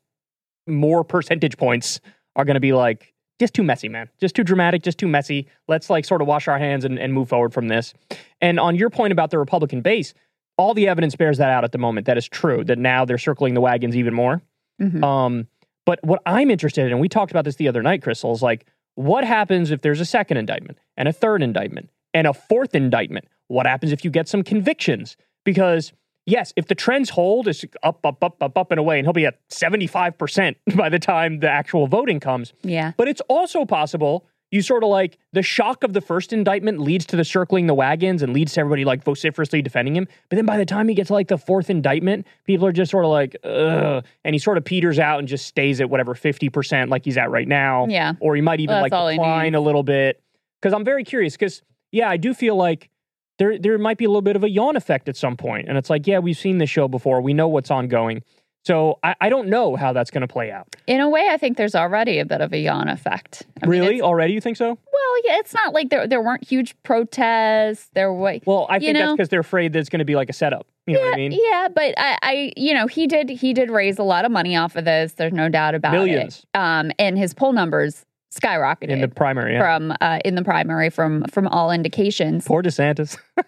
more 0.66 1.04
percentage 1.04 1.56
points 1.56 2.00
are 2.36 2.44
going 2.44 2.54
to 2.54 2.60
be 2.60 2.72
like, 2.72 3.14
just 3.40 3.54
too 3.54 3.62
messy, 3.62 3.88
man. 3.88 4.08
Just 4.20 4.36
too 4.36 4.44
dramatic, 4.44 4.82
just 4.82 4.98
too 4.98 5.08
messy. 5.08 5.48
Let's 5.66 5.90
like 5.90 6.04
sort 6.04 6.22
of 6.22 6.28
wash 6.28 6.46
our 6.46 6.58
hands 6.58 6.84
and, 6.84 6.98
and 6.98 7.12
move 7.12 7.28
forward 7.28 7.52
from 7.52 7.68
this. 7.68 7.94
And 8.40 8.60
on 8.60 8.76
your 8.76 8.90
point 8.90 9.12
about 9.12 9.30
the 9.30 9.38
Republican 9.38 9.80
base, 9.80 10.14
all 10.56 10.74
the 10.74 10.88
evidence 10.88 11.16
bears 11.16 11.38
that 11.38 11.50
out 11.50 11.64
at 11.64 11.72
the 11.72 11.78
moment. 11.78 12.06
That 12.06 12.16
is 12.18 12.28
true, 12.28 12.64
that 12.64 12.78
now 12.78 13.04
they're 13.04 13.18
circling 13.18 13.54
the 13.54 13.60
wagons 13.60 13.96
even 13.96 14.14
more. 14.14 14.42
Mhm. 14.80 15.02
Um, 15.02 15.48
but 15.86 16.00
what 16.04 16.22
I'm 16.26 16.50
interested 16.50 16.86
in, 16.86 16.92
and 16.92 17.00
we 17.00 17.08
talked 17.08 17.30
about 17.30 17.44
this 17.44 17.56
the 17.56 17.68
other 17.68 17.82
night, 17.82 18.00
Krystal, 18.02 18.32
is 18.32 18.42
like, 18.42 18.66
what 18.94 19.24
happens 19.24 19.70
if 19.70 19.82
there's 19.82 20.00
a 20.00 20.04
second 20.04 20.36
indictment 20.36 20.78
and 20.96 21.08
a 21.08 21.12
third 21.12 21.42
indictment 21.42 21.90
and 22.12 22.26
a 22.26 22.32
fourth 22.32 22.74
indictment? 22.74 23.26
What 23.48 23.66
happens 23.66 23.92
if 23.92 24.04
you 24.04 24.10
get 24.10 24.28
some 24.28 24.42
convictions? 24.42 25.16
Because 25.44 25.92
yes, 26.26 26.52
if 26.56 26.68
the 26.68 26.74
trends 26.74 27.10
hold, 27.10 27.48
it's 27.48 27.64
up, 27.82 28.04
up, 28.06 28.22
up, 28.22 28.42
up, 28.42 28.56
up 28.56 28.70
and 28.70 28.78
away, 28.78 28.98
and 28.98 29.06
he'll 29.06 29.12
be 29.12 29.26
at 29.26 29.38
75% 29.50 30.56
by 30.76 30.88
the 30.88 30.98
time 30.98 31.40
the 31.40 31.50
actual 31.50 31.86
voting 31.86 32.20
comes. 32.20 32.52
Yeah. 32.62 32.92
But 32.96 33.08
it's 33.08 33.20
also 33.28 33.64
possible 33.64 34.26
you 34.54 34.62
sort 34.62 34.84
of 34.84 34.88
like 34.88 35.18
the 35.32 35.42
shock 35.42 35.82
of 35.82 35.94
the 35.94 36.00
first 36.00 36.32
indictment 36.32 36.78
leads 36.78 37.04
to 37.06 37.16
the 37.16 37.24
circling 37.24 37.66
the 37.66 37.74
wagons 37.74 38.22
and 38.22 38.32
leads 38.32 38.52
to 38.52 38.60
everybody 38.60 38.84
like 38.84 39.02
vociferously 39.02 39.60
defending 39.60 39.96
him. 39.96 40.06
But 40.28 40.36
then 40.36 40.46
by 40.46 40.58
the 40.58 40.64
time 40.64 40.86
he 40.86 40.94
gets 40.94 41.08
to 41.08 41.12
like 41.12 41.26
the 41.26 41.36
fourth 41.36 41.70
indictment, 41.70 42.24
people 42.44 42.64
are 42.64 42.72
just 42.72 42.92
sort 42.92 43.04
of 43.04 43.10
like, 43.10 43.34
ugh. 43.42 44.04
And 44.24 44.32
he 44.32 44.38
sort 44.38 44.56
of 44.56 44.64
peters 44.64 45.00
out 45.00 45.18
and 45.18 45.26
just 45.26 45.46
stays 45.46 45.80
at 45.80 45.90
whatever 45.90 46.14
50% 46.14 46.88
like 46.88 47.04
he's 47.04 47.18
at 47.18 47.32
right 47.32 47.48
now. 47.48 47.88
Yeah. 47.88 48.12
Or 48.20 48.36
he 48.36 48.42
might 48.42 48.60
even 48.60 48.76
That's 48.76 48.92
like 48.92 49.16
decline 49.16 49.56
a 49.56 49.60
little 49.60 49.82
bit. 49.82 50.22
Because 50.62 50.72
I'm 50.72 50.84
very 50.84 51.02
curious. 51.02 51.34
Because, 51.34 51.62
yeah, 51.90 52.08
I 52.08 52.16
do 52.16 52.32
feel 52.32 52.54
like 52.54 52.90
there, 53.38 53.58
there 53.58 53.76
might 53.76 53.98
be 53.98 54.04
a 54.04 54.08
little 54.08 54.22
bit 54.22 54.36
of 54.36 54.44
a 54.44 54.48
yawn 54.48 54.76
effect 54.76 55.08
at 55.08 55.16
some 55.16 55.36
point. 55.36 55.68
And 55.68 55.76
it's 55.76 55.90
like, 55.90 56.06
yeah, 56.06 56.20
we've 56.20 56.38
seen 56.38 56.58
this 56.58 56.70
show 56.70 56.86
before. 56.86 57.20
We 57.20 57.34
know 57.34 57.48
what's 57.48 57.72
ongoing. 57.72 58.22
So 58.64 58.98
I, 59.02 59.14
I 59.20 59.28
don't 59.28 59.48
know 59.48 59.76
how 59.76 59.92
that's 59.92 60.10
going 60.10 60.22
to 60.22 60.28
play 60.28 60.50
out. 60.50 60.74
In 60.86 61.00
a 61.00 61.08
way, 61.08 61.28
I 61.30 61.36
think 61.36 61.56
there's 61.56 61.74
already 61.74 62.18
a 62.18 62.24
bit 62.24 62.40
of 62.40 62.52
a 62.52 62.58
yawn 62.58 62.88
effect. 62.88 63.42
I 63.62 63.66
really? 63.66 63.96
it's- 63.96 64.02
Already? 64.02 64.32
You 64.32 64.40
think 64.40 64.56
so? 64.56 64.66
well, 64.92 65.22
yeah, 65.24 65.38
it's 65.38 65.54
not 65.54 65.72
like 65.74 65.90
there 65.90 66.06
there 66.06 66.20
weren't 66.22 66.46
huge 66.46 66.74
protests. 66.82 67.90
There 67.94 68.12
were. 68.12 68.38
Well, 68.46 68.66
I 68.70 68.78
think 68.78 68.96
that's 68.96 69.12
because 69.12 69.28
they're 69.28 69.40
afraid 69.40 69.72
that 69.74 69.78
it's 69.80 69.88
going 69.88 69.98
to 70.00 70.04
be 70.04 70.16
like 70.16 70.28
a 70.28 70.32
setup. 70.32 70.66
You 70.86 70.94
know 70.94 71.00
what 71.00 71.14
I 71.14 71.16
mean? 71.16 71.32
Yeah, 71.32 71.68
but 71.74 71.94
I, 71.96 72.18
I, 72.22 72.52
you 72.56 72.74
know, 72.74 72.86
he 72.86 73.06
did 73.06 73.30
he 73.30 73.52
did 73.54 73.70
raise 73.70 73.98
a 73.98 74.02
lot 74.02 74.24
of 74.24 74.30
money 74.32 74.56
off 74.56 74.76
of 74.76 74.84
this. 74.84 75.12
There's 75.14 75.32
no 75.32 75.48
doubt 75.48 75.74
about 75.74 75.92
Millions. 75.92 76.44
it. 76.54 76.58
Um, 76.58 76.90
and 76.98 77.16
his 77.16 77.32
poll 77.32 77.52
numbers 77.52 78.04
skyrocketed 78.34 78.88
In 78.90 79.00
the 79.00 79.08
primary, 79.08 79.54
yeah. 79.54 79.60
from 79.60 79.94
uh, 80.00 80.18
in 80.24 80.34
the 80.34 80.42
primary 80.42 80.90
from 80.90 81.24
from 81.30 81.46
all 81.48 81.70
indications. 81.70 82.44
Poor 82.46 82.62
DeSantis. 82.62 83.16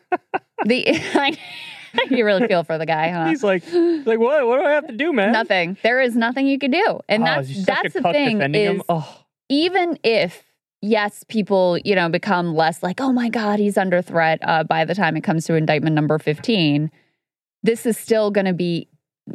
The 0.64 0.84
you 2.10 2.24
really 2.24 2.46
feel 2.46 2.64
for 2.64 2.78
the 2.78 2.86
guy, 2.86 3.10
huh? 3.10 3.26
He's 3.26 3.42
like, 3.42 3.62
he's 3.64 4.06
like, 4.06 4.18
what? 4.18 4.46
What 4.46 4.58
do 4.58 4.64
I 4.64 4.72
have 4.72 4.86
to 4.86 4.92
do, 4.92 5.12
man? 5.12 5.32
Nothing. 5.32 5.76
There 5.82 6.00
is 6.00 6.16
nothing 6.16 6.46
you 6.46 6.58
can 6.58 6.70
do, 6.70 7.00
and 7.08 7.22
Oh, 7.22 7.26
that's 7.26 7.66
that's 7.66 7.94
the 7.94 8.02
thing 8.02 8.54
is. 8.54 8.80
Oh, 8.88 9.22
even 9.48 9.98
if 10.02 10.44
yes, 10.82 11.24
people 11.28 11.78
you 11.84 11.94
know 11.94 12.08
become 12.08 12.54
less 12.54 12.82
like, 12.82 13.00
oh 13.00 13.12
my 13.12 13.28
god, 13.28 13.58
he's 13.58 13.76
under 13.76 14.02
threat. 14.02 14.38
Uh, 14.42 14.64
by 14.64 14.84
the 14.84 14.94
time 14.94 15.16
it 15.16 15.22
comes 15.22 15.44
to 15.46 15.54
indictment 15.54 15.94
number 15.94 16.18
fifteen, 16.18 16.90
this 17.62 17.86
is 17.86 17.96
still 17.96 18.30
going 18.30 18.46
to 18.46 18.54
be 18.54 18.88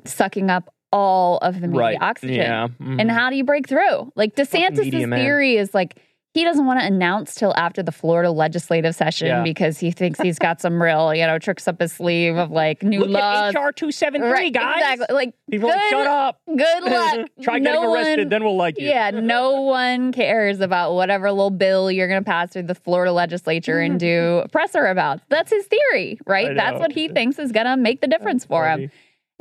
sucking 0.06 0.50
up 0.50 0.74
all 0.92 1.38
of 1.38 1.62
the 1.62 1.68
media 1.68 1.82
right. 1.82 1.98
oxygen. 2.02 2.36
Yeah. 2.36 2.68
And 2.80 3.02
mhm. 3.02 3.12
how 3.12 3.30
do 3.30 3.36
you 3.36 3.44
break 3.44 3.68
through? 3.68 4.12
Like 4.16 4.36
DeSantis' 4.36 4.78
media, 4.78 5.08
man. 5.08 5.20
theory 5.20 5.58
is 5.58 5.74
like 5.74 6.02
he 6.34 6.46
doesn't 6.46 6.66
want 6.66 6.80
to 6.80 6.86
announce 6.86 7.36
till 7.36 7.54
after 7.58 7.84
the 7.84 7.92
Florida 7.92 8.32
legislative 8.32 8.96
session 8.96 9.28
Yeah. 9.28 9.44
because 9.44 9.78
he 9.80 9.92
thinks 9.92 10.20
he's 10.20 10.40
got 10.40 10.62
some 10.62 10.82
real, 10.82 11.14
you 11.14 11.26
know, 11.28 11.38
tricks 11.40 11.68
up 11.68 11.82
his 11.82 11.92
sleeve 11.92 12.38
of 12.38 12.52
like 12.52 12.84
new 12.84 13.02
Look 13.02 13.10
laws. 13.10 13.54
HR 13.54 13.72
two 13.76 13.92
seven 13.92 14.22
three, 14.22 14.32
Right, 14.32 14.54
guys. 14.54 14.78
Exactly. 14.94 15.14
Like 15.16 15.34
People 15.50 15.70
are 15.70 15.76
like, 15.76 15.90
shut 15.90 16.08
up. 16.08 16.40
good 16.48 16.84
luck. 16.86 17.28
Try 17.42 17.60
no 17.60 17.72
getting 17.74 17.90
arrested, 17.90 18.20
one- 18.20 18.30
then 18.30 18.44
we'll 18.46 18.56
like 18.56 18.80
you. 18.80 18.88
yeah, 18.88 19.10
no 19.12 19.62
one 19.62 20.14
cares 20.14 20.62
about 20.62 20.94
whatever 20.94 21.30
little 21.32 21.50
bill 21.50 21.92
you're 21.92 22.08
going 22.08 22.24
to 22.24 22.26
pass 22.30 22.52
through 22.54 22.64
the 22.64 22.76
Florida 22.76 23.12
legislature 23.12 23.80
and 23.80 24.00
do 24.00 24.42
a 24.46 24.48
presser 24.52 24.86
about. 24.86 25.20
That's 25.30 25.52
his 25.52 25.66
theory, 25.66 26.18
right? 26.26 26.56
That's 26.56 26.80
what 26.80 26.94
he 26.94 27.10
thinks 27.10 27.40
is 27.40 27.52
going 27.52 27.66
to 27.66 27.76
make 27.76 28.00
the 28.00 28.08
difference 28.08 28.46
for 28.46 28.68
him. 28.70 28.90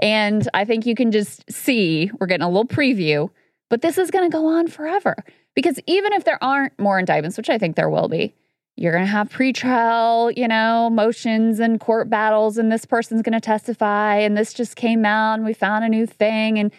And 0.01 0.49
I 0.55 0.65
think 0.65 0.87
you 0.87 0.95
can 0.95 1.13
just 1.13 1.51
see, 1.53 2.11
we're 2.19 2.27
getting 2.27 2.45
a 2.45 2.49
little 2.49 2.65
preview, 2.67 3.31
but 3.69 3.83
this 3.83 3.99
is 3.99 4.11
going 4.11 4.29
to 4.29 4.35
go 4.35 4.47
on 4.47 4.67
forever. 4.67 5.15
Because 5.55 5.79
even 5.87 6.13
if 6.13 6.25
there 6.25 6.43
aren't 6.43 6.79
more 6.79 6.99
indictments, 6.99 7.37
which 7.37 7.51
I 7.51 7.59
think 7.59 7.77
there 7.77 7.91
will 7.91 8.09
be, 8.09 8.35
you're 8.77 8.93
going 8.93 9.05
to 9.05 9.11
have 9.11 9.29
pretrial, 9.29 10.35
you 10.37 10.49
know, 10.49 10.89
motions 10.91 11.61
and 11.61 11.79
court 11.79 12.09
battles, 12.09 12.57
and 12.57 12.73
this 12.73 12.87
person's 12.87 13.21
going 13.23 13.35
to 13.35 13.41
testify, 13.41 14.17
and 14.17 14.37
this 14.37 14.55
just 14.55 14.77
came 14.77 15.05
out, 15.05 15.35
and 15.35 15.45
we 15.45 15.53
found 15.53 15.85
a 15.85 15.89
new 15.89 16.07
thing. 16.07 16.59
And 16.59 16.73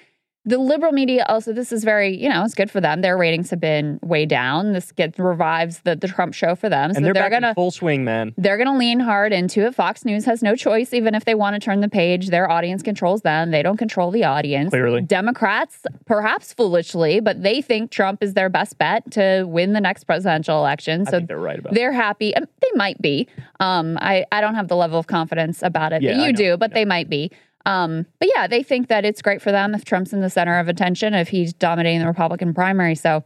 the 0.43 0.57
liberal 0.57 0.91
media 0.91 1.23
also 1.29 1.53
this 1.53 1.71
is 1.71 1.83
very 1.83 2.15
you 2.15 2.27
know 2.27 2.43
it's 2.43 2.55
good 2.55 2.71
for 2.71 2.81
them. 2.81 3.01
Their 3.01 3.17
ratings 3.17 3.49
have 3.51 3.59
been 3.59 3.99
way 4.01 4.25
down. 4.25 4.73
This 4.73 4.91
gets 4.91 5.19
revives 5.19 5.81
the, 5.81 5.95
the 5.95 6.07
trump 6.07 6.33
show 6.33 6.55
for 6.55 6.67
them. 6.67 6.91
So 6.93 6.97
and 6.97 7.05
they're, 7.05 7.13
they're 7.13 7.23
back 7.29 7.33
in 7.33 7.41
gonna 7.41 7.53
full 7.53 7.69
swing, 7.69 8.03
man. 8.03 8.33
they're 8.37 8.57
gonna 8.57 8.77
lean 8.77 8.99
hard 8.99 9.33
into 9.33 9.65
it. 9.67 9.75
Fox 9.75 10.03
news 10.03 10.25
has 10.25 10.41
no 10.41 10.55
choice. 10.55 10.93
Even 10.93 11.13
if 11.13 11.25
they 11.25 11.35
want 11.35 11.53
to 11.55 11.59
turn 11.59 11.81
the 11.81 11.89
page 11.89 12.29
their 12.29 12.49
audience 12.49 12.81
controls 12.81 13.21
them. 13.21 13.51
They 13.51 13.61
don't 13.61 13.77
control 13.77 14.09
the 14.09 14.23
audience. 14.23 14.71
Clearly. 14.71 15.01
democrats 15.01 15.83
perhaps 16.05 16.53
foolishly 16.53 17.19
but 17.19 17.43
they 17.43 17.61
think 17.61 17.91
trump 17.91 18.23
is 18.23 18.33
their 18.33 18.49
best 18.49 18.77
bet 18.77 19.09
to 19.11 19.43
win 19.47 19.73
the 19.73 19.81
next 19.81 20.05
presidential 20.05 20.57
election. 20.57 21.05
So 21.05 21.19
they're 21.19 21.37
right 21.37 21.59
about. 21.59 21.73
they're 21.73 21.91
happy. 21.91 22.35
Um, 22.35 22.45
they 22.61 22.69
might 22.75 22.99
be. 23.01 23.27
Um, 23.59 23.97
I, 24.01 24.25
I 24.31 24.41
don't 24.41 24.55
have 24.55 24.67
the 24.69 24.75
level 24.75 24.97
of 24.97 25.05
confidence 25.07 25.61
about 25.61 25.93
it 25.93 26.01
Yeah, 26.01 26.13
that 26.13 26.25
you 26.25 26.31
know. 26.31 26.37
do 26.37 26.57
but 26.57 26.73
they 26.73 26.85
might 26.85 27.09
be 27.09 27.31
um, 27.65 28.05
but 28.19 28.29
yeah, 28.35 28.47
they 28.47 28.63
think 28.63 28.87
that 28.87 29.05
it's 29.05 29.21
great 29.21 29.41
for 29.41 29.51
them 29.51 29.75
if 29.75 29.85
Trump's 29.85 30.13
in 30.13 30.21
the 30.21 30.29
center 30.29 30.57
of 30.59 30.67
attention, 30.67 31.13
if 31.13 31.29
he's 31.29 31.53
dominating 31.53 31.99
the 31.99 32.07
Republican 32.07 32.53
primary. 32.53 32.95
So 32.95 33.23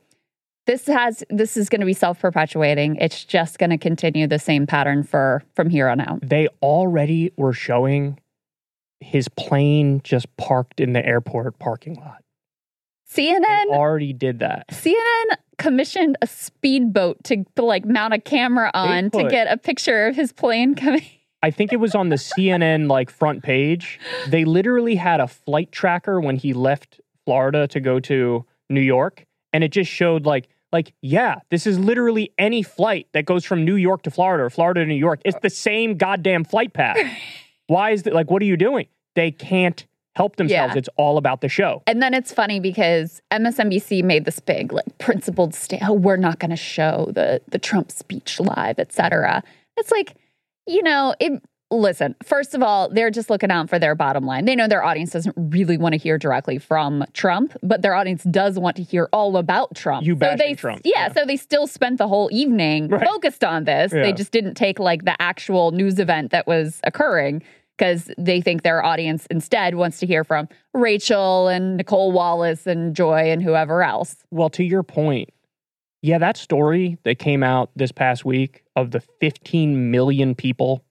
this 0.66 0.88
has 0.88 1.24
this 1.30 1.58
is 1.58 1.70
going 1.70 1.82
to 1.82 1.86
be 1.86 1.94
self 1.94 2.20
perpetuating. 2.20 2.98
It's 2.98 3.24
just 3.24 3.60
going 3.60 3.70
to 3.70 3.78
continue 3.78 4.28
the 4.28 4.40
same 4.40 4.68
pattern 4.68 5.04
for 5.04 5.44
from 5.56 5.70
here 5.70 5.88
on 5.88 6.02
out. 6.02 6.28
they 6.28 6.48
already 6.62 7.32
were 7.38 7.54
showing 7.54 8.20
his 9.00 9.28
plane 9.28 10.02
just 10.04 10.36
parked 10.38 10.80
in 10.80 10.94
the 10.94 11.06
airport 11.06 11.60
parking 11.60 11.96
lot. 11.96 12.24
They 13.16 13.32
CNN 13.32 13.68
already 13.68 14.14
did 14.14 14.40
that. 14.40 14.68
CNN 14.70 15.38
commissioned 15.58 16.18
a 16.22 16.28
speedboat 16.28 17.24
to, 17.26 17.46
to 17.56 17.64
like 17.64 17.86
mount 17.86 18.14
a 18.14 18.20
camera 18.20 18.72
on 18.74 19.12
to 19.12 19.30
get 19.30 19.48
a 19.48 19.58
picture 19.58 20.08
of 20.08 20.16
his 20.16 20.34
plane 20.34 20.76
coming. 20.76 21.06
I 21.46 21.52
think 21.52 21.72
it 21.72 21.80
was 21.80 21.94
on 21.94 22.10
the 22.10 22.16
CNN 22.16 22.90
like 22.90 23.12
front 23.12 23.44
page. 23.44 24.00
They 24.28 24.46
literally 24.46 24.96
had 24.96 25.20
a 25.20 25.28
flight 25.28 25.72
tracker 25.72 26.20
when 26.20 26.38
he 26.38 26.54
left 26.54 27.00
Florida 27.24 27.68
to 27.68 27.80
go 27.80 28.00
to 28.00 28.48
New 28.68 28.82
York, 28.82 29.26
and 29.54 29.64
it 29.64 29.72
just 29.72 29.92
showed 29.92 30.26
like 30.26 30.48
like 30.72 30.94
yeah, 31.04 31.42
this 31.52 31.68
is 31.68 31.78
literally 31.78 32.34
any 32.40 32.64
flight 32.64 33.08
that 33.12 33.28
goes 33.28 33.46
from 33.46 33.64
New 33.64 33.76
York 33.76 34.02
to 34.02 34.10
Florida 34.10 34.46
or 34.46 34.50
Florida 34.50 34.80
to 34.80 34.88
New 34.88 34.96
York. 34.96 35.22
It's 35.24 35.38
the 35.44 35.52
same 35.52 35.98
goddamn 35.98 36.46
flight 36.46 36.74
path. 36.74 36.98
Why 37.68 37.92
is 37.92 38.08
it 38.08 38.14
like 38.14 38.32
what 38.32 38.42
are 38.42 38.46
you 38.46 38.58
doing? 38.58 38.88
They 39.14 39.30
can't 39.30 39.86
help 40.16 40.38
themselves. 40.38 40.74
Yeah. 40.74 40.80
It's 40.80 40.90
all 40.98 41.20
about 41.20 41.42
the 41.42 41.50
show. 41.50 41.84
And 41.86 42.02
then 42.02 42.16
it's 42.16 42.34
funny 42.34 42.60
because 42.60 43.22
MSNBC 43.32 44.04
made 44.04 44.26
this 44.26 44.40
big 44.40 44.74
like 44.74 44.98
principled 44.98 45.54
stand. 45.54 45.84
Oh, 45.86 45.94
we're 45.94 46.18
not 46.18 46.40
going 46.40 46.50
to 46.50 46.56
show 46.56 47.12
the 47.14 47.40
the 47.48 47.60
Trump 47.60 47.92
speech 47.92 48.40
live, 48.40 48.80
etc. 48.80 49.44
It's 49.78 49.92
like, 49.92 50.16
you 50.68 50.84
know, 50.84 51.16
it. 51.20 51.42
Listen, 51.72 52.16
first 52.24 52.54
of 52.54 52.62
all, 52.62 52.90
they're 52.90 53.10
just 53.10 53.32
looking 53.32 53.50
out 53.50 53.70
for 53.72 53.80
their 53.80 53.96
bottom 53.96 54.24
line. 54.24 54.46
They 54.46 54.56
know 54.56 54.68
their 54.68 54.84
audience 54.84 55.10
doesn't 55.10 55.34
really 55.36 55.78
want 55.78 55.94
to 55.94 55.98
hear 55.98 56.20
directly 56.20 56.60
from 56.60 57.04
Trump, 57.14 57.58
but 57.64 57.82
their 57.82 57.96
audience 57.96 58.24
does 58.24 58.60
want 58.60 58.76
to 58.76 58.84
hear 58.84 59.10
all 59.12 59.36
about 59.36 59.74
Trump. 59.76 60.06
You 60.06 60.16
so 60.22 60.36
they, 60.38 60.54
Trump, 60.54 60.82
Yeah, 60.86 61.08
yeah. 61.08 61.14
so 61.14 61.26
they 61.26 61.36
still 61.36 61.66
spent 61.66 61.98
the 61.98 62.08
whole 62.08 62.30
evening 62.32 62.88
Right. 62.90 63.04
focused 63.06 63.44
on 63.44 63.64
this. 63.64 63.92
Yeah. 63.92 64.04
They 64.04 64.14
just 64.14 64.32
didn't 64.32 64.54
take 64.54 64.78
like 64.78 65.06
the 65.06 65.20
actual 65.20 65.72
news 65.72 65.98
event 65.98 66.30
that 66.32 66.46
was 66.46 66.80
occurring 66.84 67.42
because 67.78 68.12
they 68.20 68.42
think 68.42 68.62
their 68.62 68.86
audience 68.86 69.26
instead 69.32 69.74
wants 69.74 69.98
to 70.00 70.06
hear 70.06 70.24
from 70.24 70.48
Rachel 70.76 71.48
and 71.48 71.78
Nicolle 71.78 72.12
Wallace 72.12 72.68
and 72.68 72.96
Joy 72.96 73.32
and 73.32 73.42
whoever 73.42 73.82
else. 73.82 74.18
Well, 74.30 74.52
to 74.52 74.64
your 74.64 74.84
point, 74.84 75.30
yeah, 76.04 76.20
that 76.20 76.38
story 76.38 77.00
that 77.04 77.18
came 77.18 77.42
out 77.42 77.72
this 77.76 77.92
past 77.92 78.24
week 78.24 78.62
of 78.76 78.92
the 78.92 79.00
15 79.00 79.92
million 79.92 80.36
people 80.36 80.84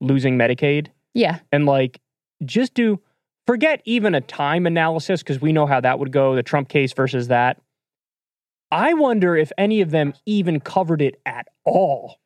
losing 0.00 0.36
Medicaid 0.38 0.88
Yeah. 1.14 1.38
and 1.52 1.66
like 1.66 2.00
just 2.44 2.74
do 2.74 3.00
forget 3.46 3.80
even 3.84 4.14
a 4.14 4.20
time 4.20 4.66
analysis 4.66 5.22
because 5.22 5.40
we 5.40 5.52
know 5.52 5.66
how 5.66 5.80
that 5.80 5.98
would 5.98 6.12
go 6.12 6.34
the 6.34 6.42
Trump 6.42 6.68
case 6.68 6.92
versus 6.92 7.28
that. 7.28 7.60
I 8.70 8.94
wonder 8.94 9.34
if 9.36 9.50
any 9.56 9.80
of 9.80 9.90
them 9.90 10.12
even 10.26 10.60
covered 10.60 11.00
it 11.00 11.20
at 11.24 11.48
all. 11.64 12.16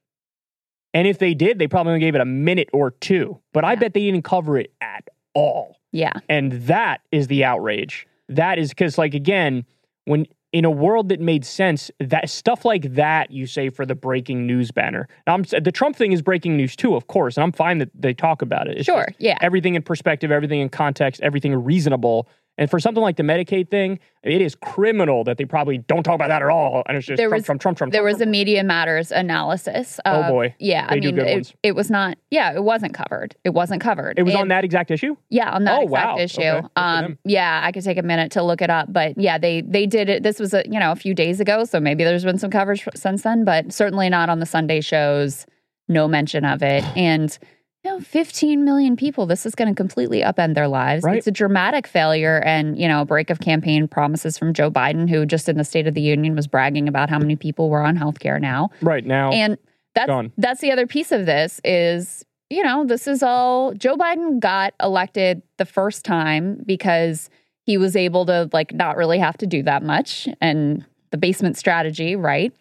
And 0.92 1.06
if 1.06 1.18
they 1.18 1.34
did, 1.34 1.58
they 1.58 1.68
probably 1.68 1.92
only 1.92 2.00
gave 2.00 2.14
it 2.14 2.20
a 2.20 2.24
minute 2.26 2.68
or 2.72 2.90
two. 2.90 3.40
But 3.52 3.64
I 3.64 3.76
bet 3.76 3.94
they 3.94 4.00
didn't 4.00 4.24
cover 4.24 4.58
it 4.58 4.72
at 4.80 5.08
all. 5.34 5.76
Yeah. 5.92 6.12
And 6.28 6.52
that 6.66 7.00
is 7.12 7.28
the 7.28 7.44
outrage. 7.44 8.06
That 8.28 8.58
is 8.58 8.70
because, 8.70 8.98
like, 8.98 9.14
again, 9.14 9.64
when 10.04 10.26
in 10.52 10.66
a 10.66 10.70
world 10.70 11.08
that 11.08 11.18
made 11.18 11.44
sense, 11.44 11.90
that 11.98 12.28
stuff 12.28 12.64
like 12.64 12.94
that 12.94 13.30
you 13.30 13.46
say 13.46 13.70
for 13.70 13.86
the 13.86 13.94
breaking 13.94 14.46
news 14.46 14.70
banner. 14.70 15.08
Now, 15.26 15.34
I'm, 15.34 15.42
the 15.44 15.72
Trump 15.72 15.96
thing 15.96 16.12
is 16.12 16.20
breaking 16.20 16.56
news 16.58 16.76
too, 16.76 16.94
of 16.94 17.06
course, 17.06 17.38
and 17.38 17.44
I'm 17.44 17.52
fine 17.52 17.78
that 17.78 17.90
they 17.94 18.12
talk 18.12 18.42
about 18.42 18.68
it. 18.68 18.76
It's 18.76 18.84
Sure. 18.84 19.08
Yeah. 19.18 19.38
everything 19.40 19.76
in 19.76 19.82
perspective, 19.82 20.30
everything 20.30 20.60
in 20.60 20.68
context, 20.68 21.22
everything 21.22 21.54
reasonable. 21.54 22.28
And 22.58 22.70
for 22.70 22.78
something 22.78 23.02
like 23.02 23.16
the 23.16 23.22
Medicaid 23.22 23.70
thing, 23.70 23.98
it 24.22 24.42
is 24.42 24.54
criminal 24.54 25.24
that 25.24 25.38
they 25.38 25.46
probably 25.46 25.78
don't 25.78 26.02
talk 26.02 26.14
about 26.16 26.28
that 26.28 26.42
at 26.42 26.48
all. 26.50 26.82
And 26.86 26.98
it's 26.98 27.06
just 27.06 27.16
There 27.16 27.28
Trump, 27.28 27.38
was- 27.40 27.46
Trump, 27.46 27.60
Trump, 27.62 27.78
Trump. 27.78 27.92
There 27.92 28.02
Trump, 28.02 28.14
was 28.14 28.20
a 28.20 28.26
Media 28.26 28.62
Matters 28.62 29.10
analysis. 29.10 29.98
Of, 30.04 30.26
Oh, 30.26 30.28
boy. 30.28 30.54
Yeah. 30.58 30.86
They 30.90 30.96
I 30.96 31.00
mean, 31.00 31.18
it, 31.18 31.54
it 31.62 31.74
was 31.74 31.90
not, 31.90 32.18
yeah, 32.30 32.52
it 32.54 32.62
wasn't 32.62 32.92
covered. 32.92 33.34
It 33.42 33.50
wasn't 33.54 33.80
covered. 33.80 34.18
It 34.18 34.24
was 34.24 34.34
on 34.34 34.48
that 34.48 34.64
exact 34.64 34.90
issue. 34.90 35.16
Yeah, 35.30 35.50
on 35.50 35.64
that 35.64 35.80
Oh, 35.80 35.84
exact 35.84 36.06
wow. 36.06 36.18
issue. 36.18 36.40
Okay. 36.42 36.66
Um, 36.76 37.18
yeah, 37.24 37.62
I 37.64 37.72
could 37.72 37.84
take 37.84 37.96
a 37.98 38.02
minute 38.02 38.32
to 38.32 38.42
look 38.42 38.60
it 38.60 38.68
up, 38.70 38.92
but 38.92 39.16
yeah, 39.18 39.38
they 39.38 39.62
they 39.62 39.86
did 39.86 40.10
it. 40.10 40.22
This 40.22 40.38
was 40.38 40.52
a 40.52 40.62
you 40.68 40.78
know 40.78 40.92
a 40.92 40.96
few 40.96 41.14
days 41.14 41.40
ago, 41.40 41.64
so 41.64 41.80
maybe 41.80 42.04
there's 42.04 42.24
been 42.24 42.38
some 42.38 42.50
coverage 42.50 42.86
since 42.94 43.22
then, 43.22 43.44
but 43.44 43.72
certainly 43.72 44.08
not 44.10 44.28
on 44.28 44.40
the 44.40 44.46
Sunday 44.46 44.80
shows. 44.82 45.46
No 45.88 46.06
mention 46.06 46.44
of 46.44 46.62
it, 46.62 46.84
and 46.96 47.36
know, 47.84 48.00
15 48.00 48.64
million 48.64 48.96
people. 48.96 49.26
This 49.26 49.44
is 49.44 49.54
going 49.54 49.68
to 49.68 49.74
completely 49.74 50.20
upend 50.20 50.54
their 50.54 50.68
lives. 50.68 51.04
Right. 51.04 51.18
It's 51.18 51.26
a 51.26 51.32
dramatic 51.32 51.86
failure, 51.86 52.38
and 52.44 52.78
you 52.78 52.88
know, 52.88 53.02
a 53.02 53.04
break 53.04 53.30
of 53.30 53.40
campaign 53.40 53.88
promises 53.88 54.38
from 54.38 54.54
Joe 54.54 54.70
Biden, 54.70 55.08
who 55.08 55.26
just 55.26 55.48
in 55.48 55.56
the 55.56 55.64
State 55.64 55.86
of 55.86 55.94
the 55.94 56.00
Union 56.00 56.34
was 56.36 56.46
bragging 56.46 56.88
about 56.88 57.10
how 57.10 57.18
many 57.18 57.36
people 57.36 57.70
were 57.70 57.82
on 57.82 57.96
health 57.96 58.20
care 58.20 58.38
now. 58.38 58.70
Right 58.80 59.04
now, 59.04 59.32
And 59.32 59.58
that's 59.94 60.06
Gone. 60.06 60.32
that's 60.38 60.60
the 60.60 60.70
other 60.72 60.86
piece 60.86 61.12
of 61.12 61.26
this 61.26 61.60
is, 61.64 62.24
you 62.48 62.62
know, 62.62 62.84
this 62.84 63.06
is 63.06 63.22
all 63.22 63.74
Joe 63.74 63.96
Biden 63.96 64.40
got 64.40 64.74
elected 64.80 65.42
the 65.58 65.66
first 65.66 66.04
time 66.04 66.62
because 66.64 67.28
he 67.64 67.76
was 67.78 67.94
able 67.94 68.26
to 68.26 68.48
like 68.52 68.72
not 68.72 68.96
really 68.96 69.18
have 69.18 69.36
to 69.38 69.46
do 69.46 69.62
that 69.64 69.82
much 69.82 70.28
and 70.40 70.84
the 71.10 71.18
basement 71.18 71.56
strategy, 71.58 72.16
right? 72.16 72.52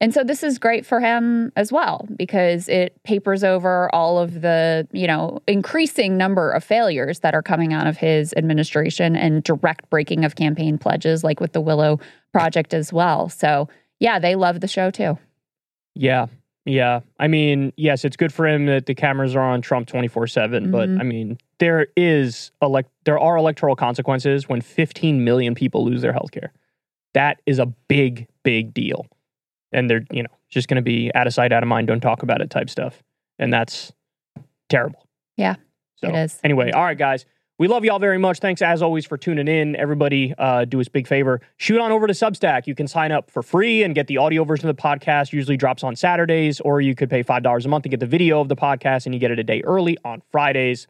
And 0.00 0.12
so 0.12 0.24
this 0.24 0.42
is 0.42 0.58
great 0.58 0.84
for 0.84 1.00
him 1.00 1.52
as 1.56 1.72
well 1.72 2.06
because 2.16 2.68
it 2.68 3.02
papers 3.04 3.42
over 3.44 3.92
all 3.94 4.18
of 4.18 4.40
the, 4.40 4.86
you 4.92 5.06
know, 5.06 5.40
increasing 5.46 6.16
number 6.16 6.50
of 6.50 6.64
failures 6.64 7.20
that 7.20 7.34
are 7.34 7.42
coming 7.42 7.72
out 7.72 7.86
of 7.86 7.96
his 7.96 8.34
administration 8.36 9.16
and 9.16 9.42
direct 9.44 9.88
breaking 9.90 10.24
of 10.24 10.36
campaign 10.36 10.78
pledges 10.78 11.22
like 11.24 11.40
with 11.40 11.52
the 11.52 11.60
Willow 11.60 12.00
project 12.32 12.74
as 12.74 12.92
well. 12.92 13.28
So, 13.28 13.68
yeah, 14.00 14.18
they 14.18 14.34
love 14.34 14.60
the 14.60 14.68
show 14.68 14.90
too. 14.90 15.16
Yeah. 15.94 16.26
Yeah. 16.66 17.00
I 17.20 17.28
mean, 17.28 17.72
yes, 17.76 18.04
it's 18.04 18.16
good 18.16 18.32
for 18.32 18.46
him 18.46 18.66
that 18.66 18.86
the 18.86 18.94
cameras 18.94 19.36
are 19.36 19.42
on 19.42 19.62
Trump 19.62 19.86
24/7, 19.86 20.70
but 20.70 20.88
Mhm. 20.88 21.00
I 21.00 21.04
mean, 21.04 21.38
there 21.58 21.86
is 21.96 22.50
elect 22.60 22.90
there 23.04 23.18
are 23.18 23.36
electoral 23.36 23.76
consequences 23.76 24.48
when 24.48 24.60
15 24.60 25.24
million 25.24 25.54
people 25.54 25.84
lose 25.84 26.02
their 26.02 26.12
health 26.12 26.32
care. 26.32 26.52
That 27.12 27.38
is 27.46 27.58
a 27.58 27.66
big 27.66 28.26
big 28.42 28.74
deal. 28.74 29.06
And 29.74 29.90
they're, 29.90 30.04
you 30.10 30.22
know, 30.22 30.30
just 30.48 30.68
going 30.68 30.76
to 30.76 30.82
be 30.82 31.10
out 31.14 31.26
of 31.26 31.34
sight 31.34 31.52
out 31.52 31.62
of 31.62 31.68
mind, 31.68 31.88
don't 31.88 32.00
talk 32.00 32.22
about 32.22 32.40
it 32.40 32.48
type 32.50 32.70
stuff. 32.70 33.02
And 33.38 33.52
that's 33.52 33.92
terrible. 34.68 35.06
Yeah, 35.36 35.56
So, 35.96 36.08
it 36.08 36.14
is. 36.14 36.38
Anyway, 36.44 36.70
all 36.70 36.84
right 36.84 36.96
guys. 36.96 37.26
We 37.56 37.68
love 37.68 37.84
y'all 37.84 38.00
very 38.00 38.18
much. 38.18 38.40
Thanks 38.40 38.62
as 38.62 38.82
always 38.82 39.06
for 39.06 39.16
tuning 39.16 39.46
in. 39.46 39.76
Everybody, 39.76 40.34
uh, 40.36 40.64
do 40.64 40.80
us 40.80 40.88
a 40.88 40.90
big 40.90 41.06
favor. 41.06 41.40
Shoot 41.56 41.80
on 41.80 41.92
over 41.92 42.08
to 42.08 42.12
Substack. 42.12 42.66
You 42.66 42.74
can 42.74 42.88
sign 42.88 43.12
up 43.12 43.30
for 43.30 43.44
free 43.44 43.84
and 43.84 43.94
get 43.94 44.08
the 44.08 44.16
audio 44.16 44.42
version 44.42 44.68
of 44.68 44.76
the 44.76 44.82
podcast. 44.82 45.32
Usually 45.32 45.56
drops 45.56 45.84
on 45.84 45.94
Saturdays, 45.94 46.58
or 46.60 46.80
you 46.80 46.96
could 46.96 47.08
pay 47.08 47.22
five 47.22 47.44
dollars 47.44 47.64
a 47.64 47.68
month 47.68 47.84
to 47.84 47.88
get 47.88 48.00
the 48.00 48.06
video 48.06 48.40
of 48.40 48.48
the 48.48 48.56
podcast, 48.56 49.06
and 49.06 49.14
you 49.14 49.20
get 49.20 49.30
it 49.30 49.38
a 49.38 49.44
day 49.44 49.62
early 49.62 49.96
on 50.04 50.20
Fridays. 50.32 50.88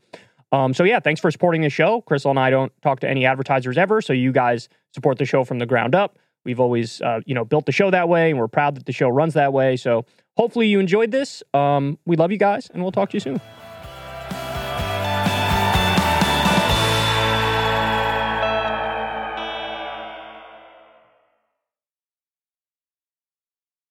Um, 0.53 0.73
so 0.73 0.85
yeah, 0.85 1.01
thanks 1.01 1.21
for 1.21 1.31
supporting 1.31 1.61
the 1.61 1.69
show. 1.69 2.01
Krystal 2.01 2.31
and 2.31 2.39
I 2.39 2.49
don't 2.49 2.73
talk 2.81 3.01
to 3.01 3.11
any 3.11 3.27
advertisers 3.27 3.77
ever, 3.77 4.01
so 4.01 4.15
you 4.15 4.33
guys 4.33 4.71
support 4.95 5.19
the 5.19 5.27
show 5.27 5.45
from 5.45 5.59
the 5.59 5.67
ground 5.67 5.95
up. 5.95 6.19
We've 6.45 6.61
always, 6.61 7.01
uh, 7.01 7.21
you 7.27 7.35
know, 7.35 7.45
built 7.45 7.67
the 7.67 7.73
show 7.73 7.91
that 7.91 8.09
way, 8.09 8.31
and 8.31 8.39
we're 8.39 8.49
proud 8.49 8.77
that 8.77 8.87
the 8.87 8.93
show 8.93 9.09
runs 9.09 9.35
that 9.35 9.53
way. 9.53 9.77
So 9.77 10.05
hopefully 10.37 10.69
you 10.69 10.79
enjoyed 10.81 11.11
this. 11.11 11.43
Um, 11.53 11.99
we 12.05 12.17
love 12.17 12.31
you 12.31 12.39
guys, 12.39 12.71
and 12.73 12.83
we'll 12.83 12.93
talk 12.93 13.11
to 13.11 13.17
you 13.17 13.21
soon. 13.21 13.41